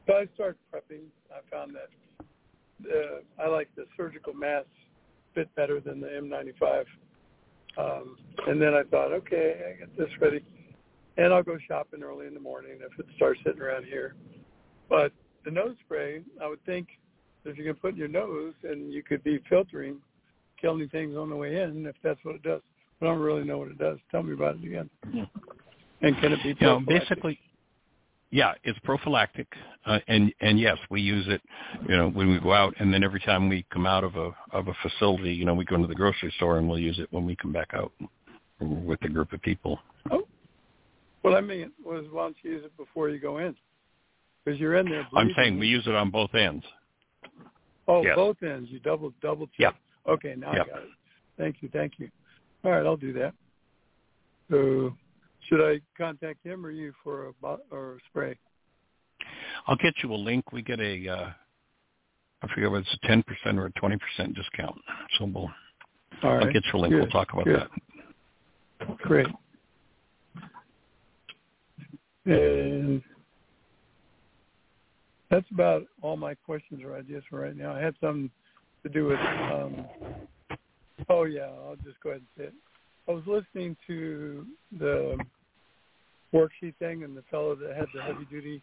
so 0.07 0.13
I 0.13 0.27
started 0.33 0.57
prepping. 0.73 1.03
I 1.31 1.39
found 1.51 1.75
that 1.75 2.25
uh, 2.89 3.43
I 3.43 3.47
like 3.47 3.69
the 3.75 3.85
surgical 3.95 4.33
mask 4.33 4.67
fit 5.35 5.53
better 5.55 5.79
than 5.79 5.99
the 5.99 6.07
N95. 6.07 6.85
Um, 7.77 8.17
and 8.47 8.61
then 8.61 8.73
I 8.73 8.83
thought, 8.83 9.11
okay, 9.11 9.73
I 9.75 9.79
get 9.79 9.97
this 9.97 10.09
ready, 10.21 10.43
and 11.17 11.33
I'll 11.33 11.43
go 11.43 11.57
shopping 11.67 12.03
early 12.03 12.27
in 12.27 12.33
the 12.33 12.39
morning 12.39 12.79
if 12.81 12.97
it 12.99 13.05
starts 13.15 13.39
sitting 13.45 13.61
around 13.61 13.85
here. 13.85 14.15
But 14.89 15.11
the 15.43 15.51
nose 15.51 15.75
spray, 15.85 16.23
I 16.41 16.47
would 16.47 16.63
think 16.65 16.87
if 17.45 17.57
you 17.57 17.63
can 17.63 17.75
put 17.75 17.93
in 17.93 17.97
your 17.97 18.07
nose 18.07 18.53
and 18.63 18.91
you 18.91 19.03
could 19.03 19.23
be 19.23 19.39
filtering, 19.49 19.97
killing 20.59 20.87
things 20.89 21.15
on 21.15 21.29
the 21.29 21.35
way 21.35 21.61
in, 21.61 21.85
if 21.85 21.95
that's 22.03 22.19
what 22.23 22.35
it 22.35 22.43
does. 22.43 22.61
I 23.01 23.05
don't 23.05 23.19
really 23.19 23.43
know 23.43 23.57
what 23.57 23.67
it 23.67 23.77
does. 23.77 23.97
Tell 24.11 24.23
me 24.23 24.33
about 24.33 24.55
it 24.55 24.63
again. 24.63 24.89
Yeah. 25.11 25.25
And 26.01 26.15
can 26.17 26.33
it 26.33 26.39
be 26.43 26.49
you 26.49 26.67
know, 26.67 26.79
basically, 26.79 27.39
yeah, 28.33 28.53
it's 28.63 28.79
prophylactic, 28.79 29.47
uh, 29.85 29.99
and 30.07 30.33
and 30.41 30.59
yes, 30.59 30.77
we 30.89 31.01
use 31.01 31.25
it, 31.27 31.41
you 31.87 31.95
know, 31.95 32.09
when 32.09 32.29
we 32.29 32.39
go 32.39 32.51
out, 32.51 32.73
and 32.79 32.93
then 32.93 33.03
every 33.03 33.19
time 33.19 33.47
we 33.47 33.65
come 33.71 33.85
out 33.85 34.03
of 34.03 34.15
a 34.15 34.31
of 34.51 34.67
a 34.67 34.73
facility, 34.81 35.33
you 35.33 35.45
know, 35.45 35.53
we 35.53 35.65
go 35.65 35.75
into 35.75 35.87
the 35.87 35.95
grocery 35.95 36.33
store 36.37 36.57
and 36.57 36.67
we'll 36.67 36.79
use 36.79 36.97
it 36.99 37.07
when 37.11 37.25
we 37.25 37.35
come 37.35 37.53
back 37.53 37.69
out 37.73 37.91
with 38.59 38.99
a 39.03 39.09
group 39.09 39.33
of 39.33 39.41
people. 39.41 39.79
Oh, 40.11 40.27
well, 41.23 41.35
I 41.35 41.41
mean, 41.41 41.71
was 41.85 42.05
why 42.11 42.23
don't 42.23 42.35
you 42.41 42.51
use 42.51 42.65
it 42.65 42.75
before 42.75 43.09
you 43.09 43.19
go 43.19 43.37
in? 43.37 43.55
Because 44.43 44.59
you're 44.59 44.75
in 44.75 44.89
there. 44.89 45.07
Breathing. 45.11 45.29
I'm 45.29 45.43
saying 45.43 45.59
we 45.59 45.67
use 45.67 45.85
it 45.87 45.95
on 45.95 46.09
both 46.09 46.33
ends. 46.35 46.65
Oh, 47.87 48.03
both 48.15 48.41
ends. 48.43 48.69
You 48.71 48.79
double 48.79 49.13
double 49.21 49.47
check. 49.47 49.57
Yeah. 49.59 50.11
Okay, 50.11 50.35
now 50.37 50.51
I 50.51 50.57
got 50.57 50.67
it. 50.67 50.89
Thank 51.37 51.57
you, 51.61 51.69
thank 51.73 51.93
you. 51.97 52.09
All 52.63 52.71
right, 52.71 52.85
I'll 52.85 52.97
do 52.97 53.13
that. 53.13 53.33
So, 54.49 54.93
should 55.47 55.61
I 55.61 55.81
contact 55.97 56.45
him 56.45 56.65
or 56.65 56.71
you 56.71 56.93
for 57.03 57.27
a 57.27 57.33
bo- 57.41 57.61
or 57.71 57.93
a 57.93 57.97
spray? 58.09 58.37
I'll 59.67 59.77
get 59.77 59.93
you 60.03 60.13
a 60.13 60.15
link. 60.15 60.51
We 60.51 60.61
get 60.61 60.79
a, 60.79 61.07
uh, 61.09 61.29
I 62.41 62.47
forget 62.53 62.69
whether 62.69 62.81
it's 62.81 62.97
a 63.03 63.07
ten 63.07 63.23
percent 63.23 63.57
or 63.57 63.65
a 63.65 63.71
twenty 63.71 63.97
percent 63.97 64.35
discount. 64.35 64.75
So 65.17 65.25
we'll, 65.25 65.49
All 66.23 66.35
right. 66.35 66.47
I'll 66.47 66.53
get 66.53 66.63
you 66.71 66.79
a 66.79 66.81
link. 66.81 66.93
Good. 66.93 67.01
We'll 67.01 67.09
talk 67.09 67.33
about 67.33 67.45
Good. 67.45 67.67
that. 68.79 68.97
Great. 68.99 69.27
And 72.25 73.01
that's 75.33 75.49
about 75.51 75.83
all 76.03 76.15
my 76.15 76.35
questions 76.35 76.81
or 76.83 76.95
ideas 76.95 77.23
for 77.27 77.39
right 77.39 77.57
now. 77.57 77.73
I 77.73 77.79
had 77.79 77.95
some 77.99 78.29
to 78.83 78.89
do 78.89 79.05
with. 79.05 79.19
Um, 79.19 79.85
oh 81.09 81.23
yeah, 81.23 81.49
I'll 81.65 81.77
just 81.83 81.99
go 82.03 82.11
ahead 82.11 82.21
and 82.21 82.27
say 82.37 82.43
it. 82.49 82.53
I 83.07 83.11
was 83.11 83.23
listening 83.25 83.75
to 83.87 84.45
the 84.79 85.17
worksheet 86.33 86.75
thing 86.77 87.03
and 87.03 87.17
the 87.17 87.23
fellow 87.31 87.55
that 87.55 87.75
had 87.75 87.87
the 87.95 88.01
heavy 88.01 88.25
duty 88.29 88.61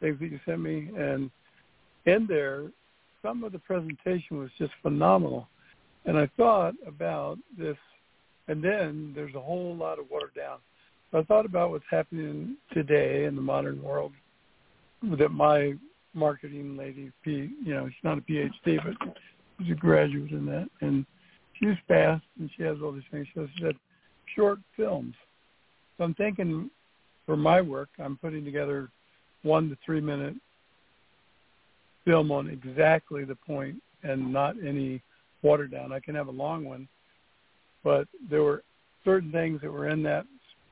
things 0.00 0.18
that 0.20 0.30
you 0.30 0.38
sent 0.44 0.60
me, 0.60 0.90
and 0.96 1.30
in 2.04 2.26
there, 2.28 2.64
some 3.22 3.42
of 3.42 3.52
the 3.52 3.58
presentation 3.60 4.38
was 4.38 4.50
just 4.58 4.72
phenomenal. 4.82 5.48
And 6.04 6.18
I 6.18 6.28
thought 6.36 6.74
about 6.86 7.38
this, 7.58 7.78
and 8.48 8.62
then 8.62 9.12
there's 9.14 9.34
a 9.34 9.40
whole 9.40 9.74
lot 9.74 9.98
of 9.98 10.10
watered 10.10 10.34
down. 10.36 10.58
I 11.14 11.22
thought 11.22 11.46
about 11.46 11.70
what's 11.70 11.84
happening 11.90 12.56
today 12.74 13.24
in 13.24 13.36
the 13.36 13.40
modern 13.40 13.82
world 13.82 14.12
that 15.18 15.30
my 15.30 15.74
marketing 16.14 16.76
lady, 16.76 17.10
P, 17.22 17.50
you 17.64 17.74
know, 17.74 17.86
she's 17.86 18.04
not 18.04 18.18
a 18.18 18.22
PhD, 18.22 18.78
but 18.84 19.16
she's 19.58 19.72
a 19.72 19.74
graduate 19.74 20.30
in 20.30 20.46
that, 20.46 20.68
and 20.80 21.04
she's 21.58 21.76
fast 21.86 22.24
and 22.38 22.50
she 22.56 22.62
has 22.62 22.78
all 22.82 22.92
these 22.92 23.02
things. 23.10 23.26
So 23.34 23.46
she 23.56 23.64
said 23.64 23.76
short 24.34 24.58
films. 24.76 25.14
So 25.96 26.04
I'm 26.04 26.14
thinking 26.14 26.70
for 27.26 27.36
my 27.36 27.60
work, 27.60 27.88
I'm 27.98 28.16
putting 28.16 28.44
together 28.44 28.90
one 29.42 29.68
to 29.68 29.76
three 29.84 30.00
minute 30.00 30.34
film 32.04 32.30
on 32.30 32.48
exactly 32.48 33.24
the 33.24 33.34
point 33.34 33.76
and 34.02 34.32
not 34.32 34.56
any 34.64 35.02
watered 35.42 35.70
down. 35.70 35.92
I 35.92 36.00
can 36.00 36.14
have 36.14 36.28
a 36.28 36.32
long 36.32 36.64
one, 36.64 36.88
but 37.82 38.08
there 38.30 38.42
were 38.42 38.62
certain 39.04 39.32
things 39.32 39.60
that 39.62 39.70
were 39.70 39.88
in 39.88 40.02
that 40.02 40.26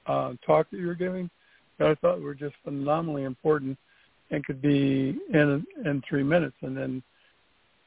uh, 0.06 0.32
talk 0.44 0.70
that 0.70 0.78
you 0.78 0.86
were 0.86 0.94
giving 0.94 1.30
that 1.78 1.88
I 1.88 1.94
thought 1.96 2.20
were 2.20 2.34
just 2.34 2.54
phenomenally 2.64 3.24
important 3.24 3.78
and 4.32 4.44
could 4.44 4.60
be 4.60 5.16
in 5.32 5.64
in 5.84 6.02
three 6.08 6.24
minutes, 6.24 6.56
and 6.62 6.76
then 6.76 7.02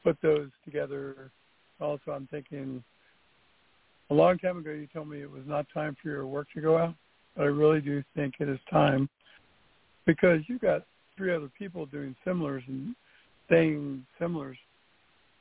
put 0.02 0.16
those 0.22 0.48
together. 0.64 1.30
Also, 1.80 2.12
I'm 2.12 2.26
thinking 2.30 2.82
a 4.10 4.14
long 4.14 4.38
time 4.38 4.56
ago 4.58 4.70
you 4.70 4.86
told 4.86 5.08
me 5.08 5.20
it 5.20 5.30
was 5.30 5.42
not 5.46 5.66
time 5.74 5.96
for 6.00 6.08
your 6.08 6.26
work 6.26 6.46
to 6.54 6.60
go 6.62 6.78
out, 6.78 6.94
but 7.36 7.42
I 7.42 7.46
really 7.46 7.80
do 7.80 8.02
think 8.14 8.34
it 8.38 8.48
is 8.48 8.60
time 8.70 9.10
because 10.06 10.40
you've 10.46 10.60
got 10.62 10.82
three 11.16 11.34
other 11.34 11.50
people 11.58 11.84
doing 11.86 12.14
similars 12.24 12.62
and 12.68 12.94
saying 13.50 14.06
similars 14.18 14.56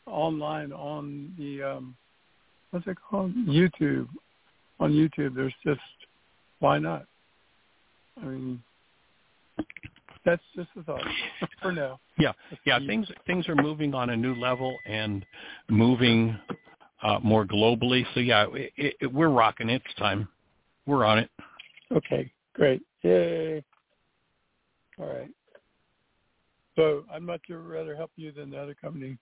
online 0.07 0.71
on 0.71 1.33
the 1.37 1.63
um 1.63 1.95
what's 2.71 2.87
it 2.87 2.97
called 3.09 3.33
YouTube 3.47 4.07
on 4.79 4.91
YouTube. 4.91 5.35
There's 5.35 5.53
just 5.63 5.79
why 6.59 6.79
not? 6.79 7.05
I 8.21 8.25
mean, 8.25 8.63
that's 10.25 10.41
just 10.55 10.69
a 10.77 10.83
thought 10.83 11.01
for 11.61 11.71
now. 11.71 11.99
Yeah, 12.17 12.33
yeah. 12.65 12.79
Things 12.85 13.07
things 13.27 13.47
are 13.47 13.55
moving 13.55 13.93
on 13.93 14.09
a 14.09 14.17
new 14.17 14.35
level 14.35 14.77
and 14.85 15.25
moving 15.69 16.37
uh, 17.03 17.19
more 17.23 17.45
globally. 17.45 18.03
So 18.13 18.19
yeah, 18.19 18.47
it, 18.53 18.95
it, 18.99 19.13
we're 19.13 19.29
rocking 19.29 19.69
it. 19.69 19.81
It's 19.85 19.95
time. 19.95 20.27
We're 20.85 21.05
on 21.05 21.19
it. 21.19 21.29
Okay, 21.91 22.31
great. 22.53 22.81
Yay. 23.03 23.63
All 24.99 25.07
right. 25.07 25.29
So 26.75 27.05
I'd 27.11 27.21
much 27.21 27.41
rather 27.49 27.95
help 27.95 28.11
you 28.15 28.31
than 28.31 28.49
the 28.49 28.57
other 28.57 28.75
company. 28.75 29.17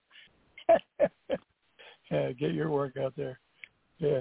yeah, 2.10 2.32
get 2.32 2.52
your 2.52 2.70
work 2.70 2.96
out 2.96 3.14
there. 3.16 3.38
Yeah. 3.98 4.20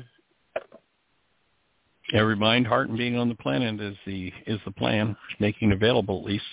Every 2.14 2.36
mind, 2.36 2.68
heart, 2.68 2.90
and 2.90 2.98
being 2.98 3.18
on 3.18 3.30
the 3.30 3.36
planet 3.36 3.80
is 3.80 3.96
the 4.06 4.32
is 4.46 4.60
the 4.66 4.72
plan. 4.72 5.16
Making 5.40 5.72
available 5.72 6.20
at 6.20 6.26
least. 6.26 6.44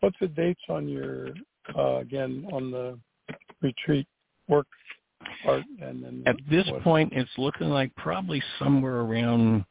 What's 0.00 0.16
the 0.20 0.28
dates 0.28 0.60
on 0.68 0.88
your 0.88 1.28
uh, 1.76 1.96
again 1.96 2.46
on 2.52 2.70
the 2.70 2.98
retreat 3.60 4.06
work 4.48 4.66
part? 5.44 5.64
And 5.80 6.02
then 6.02 6.22
at 6.26 6.36
this 6.50 6.66
what? 6.70 6.82
point, 6.82 7.12
it's 7.14 7.30
looking 7.36 7.68
like 7.68 7.94
probably 7.96 8.42
somewhere 8.58 9.00
around 9.00 9.64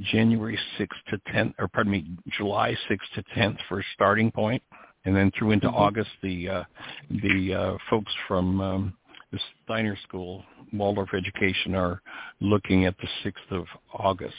January 0.00 0.58
6th 0.78 0.88
to 1.10 1.18
10th, 1.32 1.54
or 1.58 1.68
pardon 1.68 1.92
me, 1.92 2.06
July 2.36 2.76
6th 2.90 2.98
to 3.14 3.22
10th 3.36 3.58
for 3.68 3.80
a 3.80 3.84
starting 3.94 4.30
point, 4.30 4.62
and 5.04 5.14
then 5.14 5.30
through 5.38 5.52
into 5.52 5.68
mm-hmm. 5.68 5.76
August, 5.76 6.10
the 6.22 6.48
uh, 6.48 6.64
the 7.10 7.54
uh, 7.54 7.76
folks 7.88 8.12
from 8.26 8.60
um, 8.60 8.94
the 9.30 9.38
Steiner 9.64 9.96
School, 10.08 10.44
Waldorf 10.72 11.14
Education, 11.14 11.74
are 11.74 12.02
looking 12.40 12.86
at 12.86 12.94
the 12.98 13.08
6th 13.24 13.58
of 13.58 13.66
August 13.94 14.34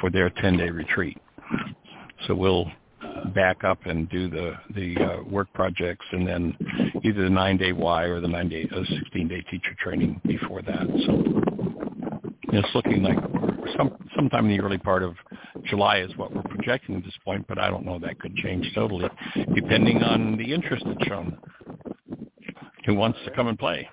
for 0.00 0.10
their 0.10 0.30
10-day 0.30 0.70
retreat. 0.70 1.18
So 2.26 2.34
we'll 2.34 2.70
back 3.34 3.64
up 3.64 3.86
and 3.86 4.08
do 4.10 4.28
the 4.28 4.54
the 4.74 4.96
uh, 4.96 5.22
work 5.24 5.52
projects, 5.52 6.06
and 6.12 6.26
then 6.26 6.56
either 7.02 7.22
the 7.22 7.30
nine-day 7.30 7.72
Y 7.72 8.04
or 8.04 8.20
the 8.20 8.28
nine-day, 8.28 8.68
uh, 8.72 8.76
16-day 8.76 9.42
teacher 9.50 9.74
training 9.78 10.20
before 10.24 10.62
that. 10.62 10.86
So 11.06 11.22
it's 12.52 12.74
looking 12.74 13.02
like 13.02 13.18
some 13.76 13.96
sometime 14.14 14.46
in 14.46 14.56
the 14.56 14.62
early 14.62 14.78
part 14.78 15.02
of 15.02 15.14
July 15.64 15.98
is 15.98 16.16
what 16.16 16.34
we're 16.34 16.42
projecting 16.42 16.96
at 16.96 17.04
this 17.04 17.14
point, 17.24 17.46
but 17.48 17.58
I 17.58 17.68
don't 17.68 17.84
know 17.84 17.98
that 17.98 18.20
could 18.20 18.36
change 18.36 18.70
totally, 18.74 19.08
depending 19.54 20.02
on 20.02 20.36
the 20.36 20.52
interest 20.52 20.84
that's 20.86 21.06
shown. 21.08 21.38
Who 22.86 22.94
wants 22.94 23.18
to 23.24 23.30
come 23.30 23.48
and 23.48 23.58
play? 23.58 23.88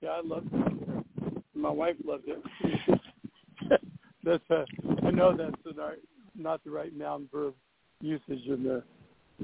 Yeah, 0.00 0.10
I 0.10 0.20
loved 0.22 0.48
it. 0.52 1.04
My 1.54 1.70
wife 1.70 1.96
loves 2.04 2.22
it. 2.26 3.00
that's 4.26 4.50
a, 4.50 4.66
I 5.06 5.10
know 5.10 5.34
that's 5.36 5.78
a, 5.78 5.92
not 6.36 6.62
the 6.64 6.70
right 6.70 6.94
noun 6.94 7.28
verb 7.32 7.54
usage 8.00 8.44
in 8.46 8.62
the 8.62 8.82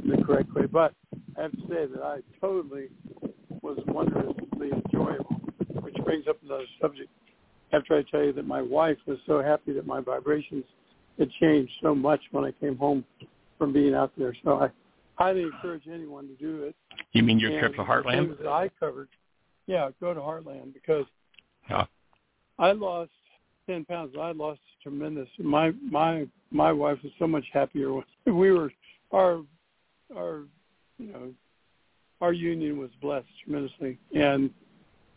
in 0.02 0.10
the 0.10 0.22
correct 0.24 0.52
way, 0.54 0.66
but 0.66 0.94
I 1.38 1.42
have 1.42 1.52
to 1.52 1.60
say 1.68 1.86
that 1.86 2.02
I 2.02 2.18
totally 2.40 2.88
was 3.62 3.78
wondrously 3.86 4.70
enjoyable, 4.72 5.40
which 5.80 5.94
brings 6.04 6.26
up 6.26 6.36
another 6.44 6.64
subject. 6.80 7.08
After 7.72 7.96
I 7.96 8.02
tell 8.10 8.22
you 8.24 8.32
that 8.34 8.46
my 8.46 8.60
wife 8.60 8.98
was 9.06 9.18
so 9.26 9.42
happy 9.42 9.72
that 9.72 9.86
my 9.86 10.00
vibrations 10.00 10.64
had 11.18 11.30
changed 11.40 11.72
so 11.82 11.94
much 11.94 12.20
when 12.32 12.44
I 12.44 12.52
came 12.52 12.76
home 12.76 13.04
from 13.58 13.72
being 13.72 13.94
out 13.94 14.12
there. 14.18 14.36
So 14.44 14.60
I 14.60 14.68
highly 15.14 15.42
encourage 15.42 15.84
anyone 15.90 16.26
to 16.28 16.34
do 16.34 16.64
it. 16.64 16.74
You 17.12 17.22
mean 17.22 17.38
your 17.38 17.50
and 17.50 17.60
trip 17.60 17.76
to 17.76 17.82
Heartland? 17.82 18.36
The 18.36 18.44
that 18.44 18.50
I 18.50 18.70
covered. 18.80 19.08
Yeah, 19.66 19.90
go 20.00 20.12
to 20.12 20.20
Heartland 20.20 20.74
because 20.74 21.06
yeah. 21.70 21.84
I 22.58 22.72
lost 22.72 23.10
ten 23.66 23.84
pounds. 23.84 24.14
I 24.18 24.32
lost 24.32 24.60
tremendous. 24.82 25.28
My 25.38 25.72
my 25.90 26.26
my 26.50 26.72
wife 26.72 26.98
was 27.02 27.12
so 27.18 27.26
much 27.26 27.44
happier. 27.52 27.92
We 28.26 28.52
were 28.52 28.70
our 29.10 29.42
our 30.16 30.42
you 30.98 31.12
know 31.12 31.32
our 32.22 32.32
union 32.32 32.78
was 32.78 32.90
blessed 33.00 33.26
tremendously. 33.44 33.98
And 34.14 34.50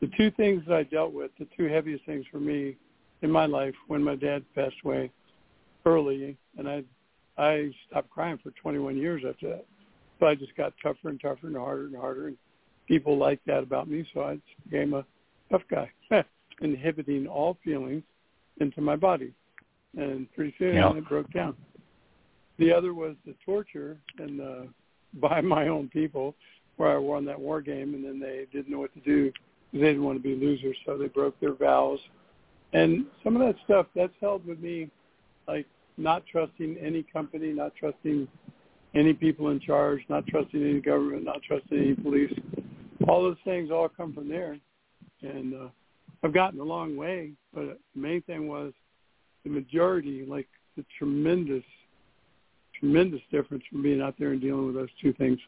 the 0.02 0.10
two 0.18 0.32
things 0.32 0.64
that 0.68 0.76
I 0.76 0.84
dealt 0.84 1.14
with, 1.14 1.32
the 1.40 1.48
two 1.56 1.68
heaviest 1.68 2.04
things 2.06 2.26
for 2.32 2.40
me 2.40 2.76
in 3.22 3.32
my 3.32 3.46
life 3.46 3.76
when 3.88 4.04
my 4.04 4.16
dad 4.16 4.44
passed 4.56 4.76
away 4.84 5.12
early, 5.86 6.36
and 6.58 6.68
I 6.68 6.84
I 7.38 7.72
stopped 7.88 8.10
crying 8.10 8.40
for 8.42 8.52
21 8.52 8.98
years 8.98 9.24
after 9.28 9.50
that. 9.50 9.66
So 10.20 10.26
I 10.26 10.36
just 10.36 10.56
got 10.56 10.74
tougher 10.82 11.10
and 11.10 11.20
tougher 11.22 11.48
and 11.48 11.56
harder 11.56 11.86
and 11.86 11.96
harder, 11.96 12.28
and 12.28 12.38
people 12.88 13.18
liked 13.18 13.46
that 13.48 13.64
about 13.64 13.90
me, 13.90 14.08
so 14.14 14.22
I 14.22 14.40
became 14.64 14.94
a 14.94 15.06
tough 15.52 15.64
guy, 15.70 15.92
inhibiting 16.62 17.28
all 17.28 17.58
feelings 17.64 18.04
into 18.62 18.82
my 18.82 18.96
body, 18.96 19.34
and 19.98 20.32
pretty 20.34 20.54
soon 20.58 20.76
yeah. 20.76 20.94
it 20.94 21.08
broke 21.08 21.32
down. 21.32 21.56
The 22.58 22.72
other 22.72 22.94
was 22.94 23.16
the 23.26 23.36
torture 23.46 23.98
and 24.18 24.40
the 24.40 24.68
by 25.22 25.40
my 25.40 25.70
own 25.70 25.88
people 25.90 26.36
where 26.78 26.92
I 26.92 26.98
won 26.98 27.24
that 27.26 27.40
war 27.40 27.62
game, 27.62 27.94
and 27.94 28.04
then 28.04 28.20
they 28.20 28.48
didn't 28.52 28.70
know 28.70 28.80
what 28.80 28.94
to 28.96 29.00
do 29.00 29.32
they 29.76 29.88
didn't 29.88 30.04
want 30.04 30.18
to 30.18 30.24
be 30.24 30.36
losers, 30.36 30.78
so 30.86 30.98
they 30.98 31.08
broke 31.08 31.40
their 31.40 31.54
vows. 31.54 32.00
And 32.74 33.06
some 33.24 33.36
of 33.36 33.46
that 33.46 33.56
stuff 33.66 33.88
that's 33.96 34.14
held 34.22 34.46
with 34.46 34.60
me, 34.60 34.90
like 35.48 35.66
not 35.98 36.24
trusting 36.32 36.78
any 36.82 37.04
company, 37.04 37.52
not 37.52 37.74
trusting 37.76 38.28
any 38.94 39.14
people 39.14 39.50
in 39.50 39.60
charge, 39.60 40.02
not 40.08 40.26
trusting 40.28 40.62
any 40.62 40.80
government, 40.80 41.26
not 41.26 41.42
trusting 41.44 41.78
any 41.78 41.94
police. 41.94 42.34
All 43.08 43.24
those 43.24 43.38
things 43.44 43.70
all 43.70 43.90
come 43.90 44.14
from 44.14 44.30
there, 44.30 44.58
and 45.22 45.54
uh, 45.54 45.68
I've 46.24 46.34
gotten 46.34 46.60
a 46.62 46.64
long 46.64 46.96
way. 46.96 47.32
But 47.54 47.80
the 47.94 48.02
main 48.02 48.22
thing 48.22 48.48
was 48.48 48.72
the 49.46 49.50
majority, 49.50 50.26
like 50.28 50.48
the 50.76 50.84
tremendous, 51.00 51.64
tremendous 52.78 53.22
difference 53.32 53.64
from 53.72 53.82
being 53.82 54.02
out 54.02 54.16
there 54.20 54.32
and 54.32 54.42
dealing 54.42 54.66
with 54.66 54.76
those 54.76 54.90
two 55.02 55.14
things. 55.14 55.40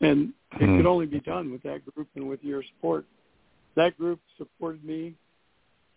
And 0.00 0.32
it 0.52 0.60
mm-hmm. 0.60 0.76
could 0.76 0.86
only 0.86 1.06
be 1.06 1.20
done 1.20 1.50
with 1.50 1.62
that 1.64 1.80
group 1.92 2.08
and 2.14 2.28
with 2.28 2.44
your 2.44 2.62
support. 2.62 3.04
That 3.74 3.96
group 3.98 4.20
supported 4.36 4.84
me, 4.84 5.14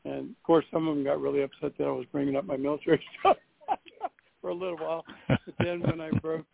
and 0.06 0.30
of 0.30 0.44
course, 0.44 0.66
some 0.72 0.88
of 0.88 0.96
them 0.96 1.04
got 1.04 1.20
really 1.20 1.44
upset 1.44 1.74
that 1.78 1.84
I 1.86 1.92
was 1.92 2.06
bringing 2.12 2.36
up 2.36 2.46
my 2.46 2.58
military 2.58 3.04
stuff 3.20 3.38
for 4.42 4.50
a 4.50 4.54
little 4.54 4.78
while. 4.78 5.04
But 5.28 5.40
then 5.60 5.82
when 5.82 6.00
I 6.00 6.10
broke 6.20 6.46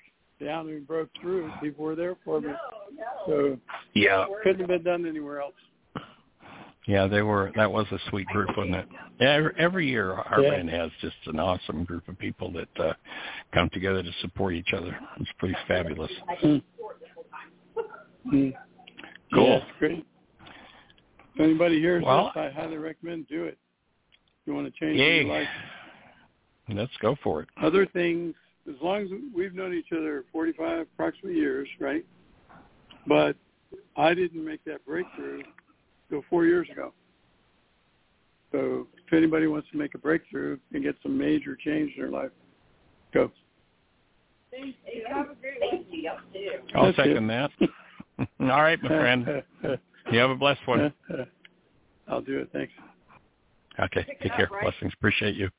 down 0.43 0.69
and 0.69 0.87
broke 0.87 1.09
through, 1.21 1.51
people 1.61 1.85
were 1.85 1.95
there 1.95 2.15
for 2.25 2.41
me. 2.41 2.49
So 3.27 3.57
yeah, 3.93 4.25
couldn't 4.41 4.59
have 4.59 4.69
been 4.69 4.83
done 4.83 5.05
anywhere 5.05 5.41
else. 5.41 5.53
Yeah, 6.87 7.07
they 7.07 7.21
were. 7.21 7.51
That 7.55 7.71
was 7.71 7.85
a 7.91 7.99
sweet 8.09 8.27
group, 8.27 8.49
wasn't 8.57 8.75
it? 8.75 8.87
Yeah, 9.19 9.49
every 9.57 9.87
year 9.87 10.13
our 10.13 10.41
yeah. 10.41 10.81
has 10.81 10.89
just 10.99 11.15
an 11.27 11.39
awesome 11.39 11.83
group 11.83 12.07
of 12.07 12.17
people 12.17 12.51
that 12.53 12.83
uh, 12.83 12.93
come 13.53 13.69
together 13.71 14.01
to 14.01 14.11
support 14.21 14.55
each 14.55 14.73
other. 14.75 14.97
It's 15.19 15.29
pretty 15.37 15.55
fabulous. 15.67 16.11
Mm. 16.43 16.63
Cool. 19.33 19.47
Yeah, 19.47 19.59
great. 19.79 20.05
If 21.35 21.39
anybody 21.39 21.79
hears 21.79 22.03
well, 22.03 22.31
this, 22.35 22.43
I 22.43 22.49
highly 22.49 22.77
recommend 22.77 23.27
do 23.27 23.43
it. 23.45 23.57
If 24.41 24.47
you 24.47 24.55
want 24.55 24.73
to 24.73 24.79
change 24.79 24.97
yay. 24.97 25.23
your 25.23 25.33
life. 25.33 25.47
Let's 26.69 26.91
go 27.01 27.15
for 27.23 27.43
it. 27.43 27.49
Other 27.61 27.85
things, 27.85 28.33
as 28.67 28.75
long 28.81 29.03
as 29.03 29.09
we've 29.35 29.53
known 29.53 29.73
each 29.73 29.91
other 29.91 30.25
45 30.31 30.87
approximately 30.93 31.39
years, 31.39 31.67
right? 31.79 32.05
But 33.07 33.35
I 33.95 34.13
didn't 34.13 34.43
make 34.43 34.63
that 34.65 34.85
breakthrough 34.85 35.43
until 36.11 36.25
four 36.29 36.45
years 36.45 36.67
ago. 36.69 36.93
So 38.51 38.87
if 39.07 39.13
anybody 39.13 39.47
wants 39.47 39.67
to 39.71 39.77
make 39.77 39.95
a 39.95 39.97
breakthrough 39.97 40.57
and 40.73 40.83
get 40.83 40.95
some 41.01 41.17
major 41.17 41.55
change 41.55 41.93
in 41.95 42.01
their 42.01 42.11
life, 42.11 42.31
go. 43.13 43.31
I'll 46.75 46.93
second 46.93 47.27
that. 47.27 47.51
All 48.19 48.27
right, 48.47 48.81
my 48.83 48.89
friend. 48.89 49.43
You 50.11 50.19
have 50.19 50.29
a 50.29 50.35
blessed 50.35 50.59
one. 50.65 50.93
I'll 52.07 52.21
do 52.21 52.39
it. 52.39 52.49
Thanks. 52.51 52.73
Okay. 53.79 54.05
Take 54.21 54.35
care. 54.35 54.49
Blessings. 54.61 54.91
Appreciate 54.93 55.35
you. 55.35 55.49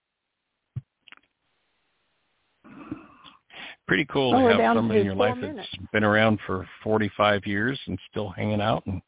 Pretty 3.88 4.04
cool 4.06 4.34
oh, 4.34 4.48
to 4.48 4.62
have 4.62 4.76
somebody 4.76 5.00
in 5.00 5.06
your 5.06 5.14
life 5.14 5.36
minutes. 5.36 5.68
that's 5.72 5.90
been 5.92 6.04
around 6.04 6.38
for 6.46 6.68
45 6.84 7.46
years 7.46 7.80
and 7.86 7.98
still 8.10 8.28
hanging 8.28 8.60
out 8.60 8.84
and 8.86 9.00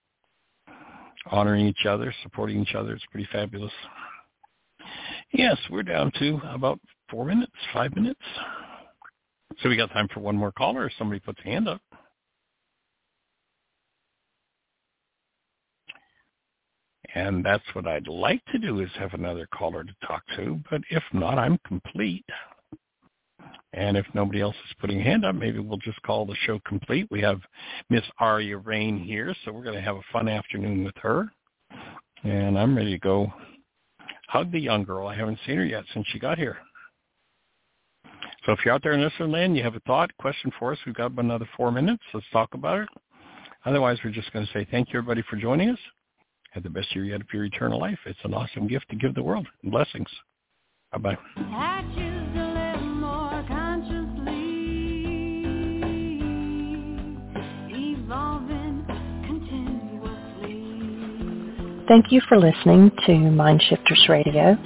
honoring 1.31 1.67
each 1.67 1.87
other, 1.87 2.15
supporting 2.23 2.61
each 2.61 2.75
other. 2.75 2.95
It's 2.95 3.05
pretty 3.11 3.29
fabulous. 3.33 3.73
Yes, 5.33 5.57
we're 5.71 5.83
down 5.83 6.13
to 6.19 6.41
about 6.51 6.79
four 7.11 7.25
minutes, 7.25 7.53
five 7.73 7.95
minutes. 7.95 8.21
So 9.61 9.69
we 9.69 9.77
got 9.77 9.91
time 9.91 10.09
for 10.13 10.21
one 10.21 10.37
more 10.37 10.53
caller 10.53 10.87
if 10.87 10.93
somebody 10.99 11.21
puts 11.21 11.41
a 11.45 11.49
hand 11.49 11.69
up. 11.69 11.81
And 17.15 17.45
that's 17.45 17.65
what 17.75 17.87
I'd 17.87 18.09
like 18.09 18.45
to 18.47 18.59
do 18.59 18.81
is 18.81 18.89
have 18.99 19.15
another 19.15 19.47
caller 19.55 19.85
to 19.85 19.95
talk 20.07 20.23
to. 20.37 20.61
But 20.69 20.81
if 20.91 21.03
not, 21.13 21.39
I'm 21.39 21.59
complete. 21.67 22.25
And 23.73 23.97
if 23.97 24.07
nobody 24.15 24.41
else 24.41 24.55
is 24.69 24.77
putting 24.81 25.01
a 25.01 25.03
hand 25.03 25.25
up, 25.25 25.35
maybe 25.35 25.59
we'll 25.59 25.79
just 25.79 26.01
call 26.03 26.25
the 26.25 26.37
show 26.47 26.61
complete. 26.65 27.09
We 27.11 27.21
have 27.23 27.41
Miss 27.91 28.05
Aria 28.21 28.57
Rain 28.57 28.99
here, 28.99 29.35
so 29.45 29.53
we're 29.53 29.65
going 29.65 29.75
to 29.75 29.83
have 29.83 29.97
a 29.97 30.13
fun 30.13 30.29
afternoon 30.29 30.85
with 30.85 30.95
her. 31.03 31.29
And 32.23 32.59
I'm 32.59 32.77
ready 32.77 32.93
to 32.93 32.99
go 32.99 33.33
hug 34.29 34.53
the 34.53 34.61
young 34.61 34.85
girl. 34.85 35.09
I 35.09 35.17
haven't 35.17 35.39
seen 35.45 35.57
her 35.57 35.65
yet 35.65 35.85
since 35.93 36.07
she 36.13 36.19
got 36.21 36.39
here. 36.39 36.57
So 38.47 38.53
if 38.53 38.61
you're 38.65 38.75
out 38.75 38.83
there 38.83 38.93
in 38.93 39.01
listening 39.01 39.33
land, 39.33 39.57
you 39.57 39.63
have 39.63 39.75
a 39.75 39.81
thought, 39.81 40.11
question 40.19 40.53
for 40.59 40.73
us, 40.73 40.79
we've 40.87 40.95
got 40.95 41.13
another 41.19 41.49
four 41.57 41.73
minutes. 41.73 42.03
Let's 42.13 42.27
talk 42.33 42.55
about 42.55 42.81
it. 42.81 42.89
Otherwise, 43.65 43.99
we're 44.05 44.11
just 44.11 44.33
going 44.33 44.47
to 44.47 44.53
say 44.53 44.67
thank 44.71 44.93
you, 44.93 44.99
everybody, 44.99 45.23
for 45.29 45.37
joining 45.37 45.71
us. 45.71 45.79
Have 46.51 46.63
the 46.63 46.71
best 46.71 46.95
year 46.95 47.05
yet 47.05 47.23
of 47.23 47.27
your 47.33 47.45
eternal 47.45 47.81
life. 47.81 47.99
It's 48.07 48.19
an 48.23 48.35
awesome 48.35 48.69
gift 48.69 48.89
to 48.91 48.97
give 48.97 49.15
the 49.15 49.23
world. 49.23 49.49
Blessings. 49.65 50.09
Bye-bye. 50.93 51.17
Thank 61.87 62.11
you 62.11 62.23
for 62.31 62.39
listening 62.39 62.91
to 63.05 63.13
MindShifters 63.13 64.09
Radio 64.09 64.57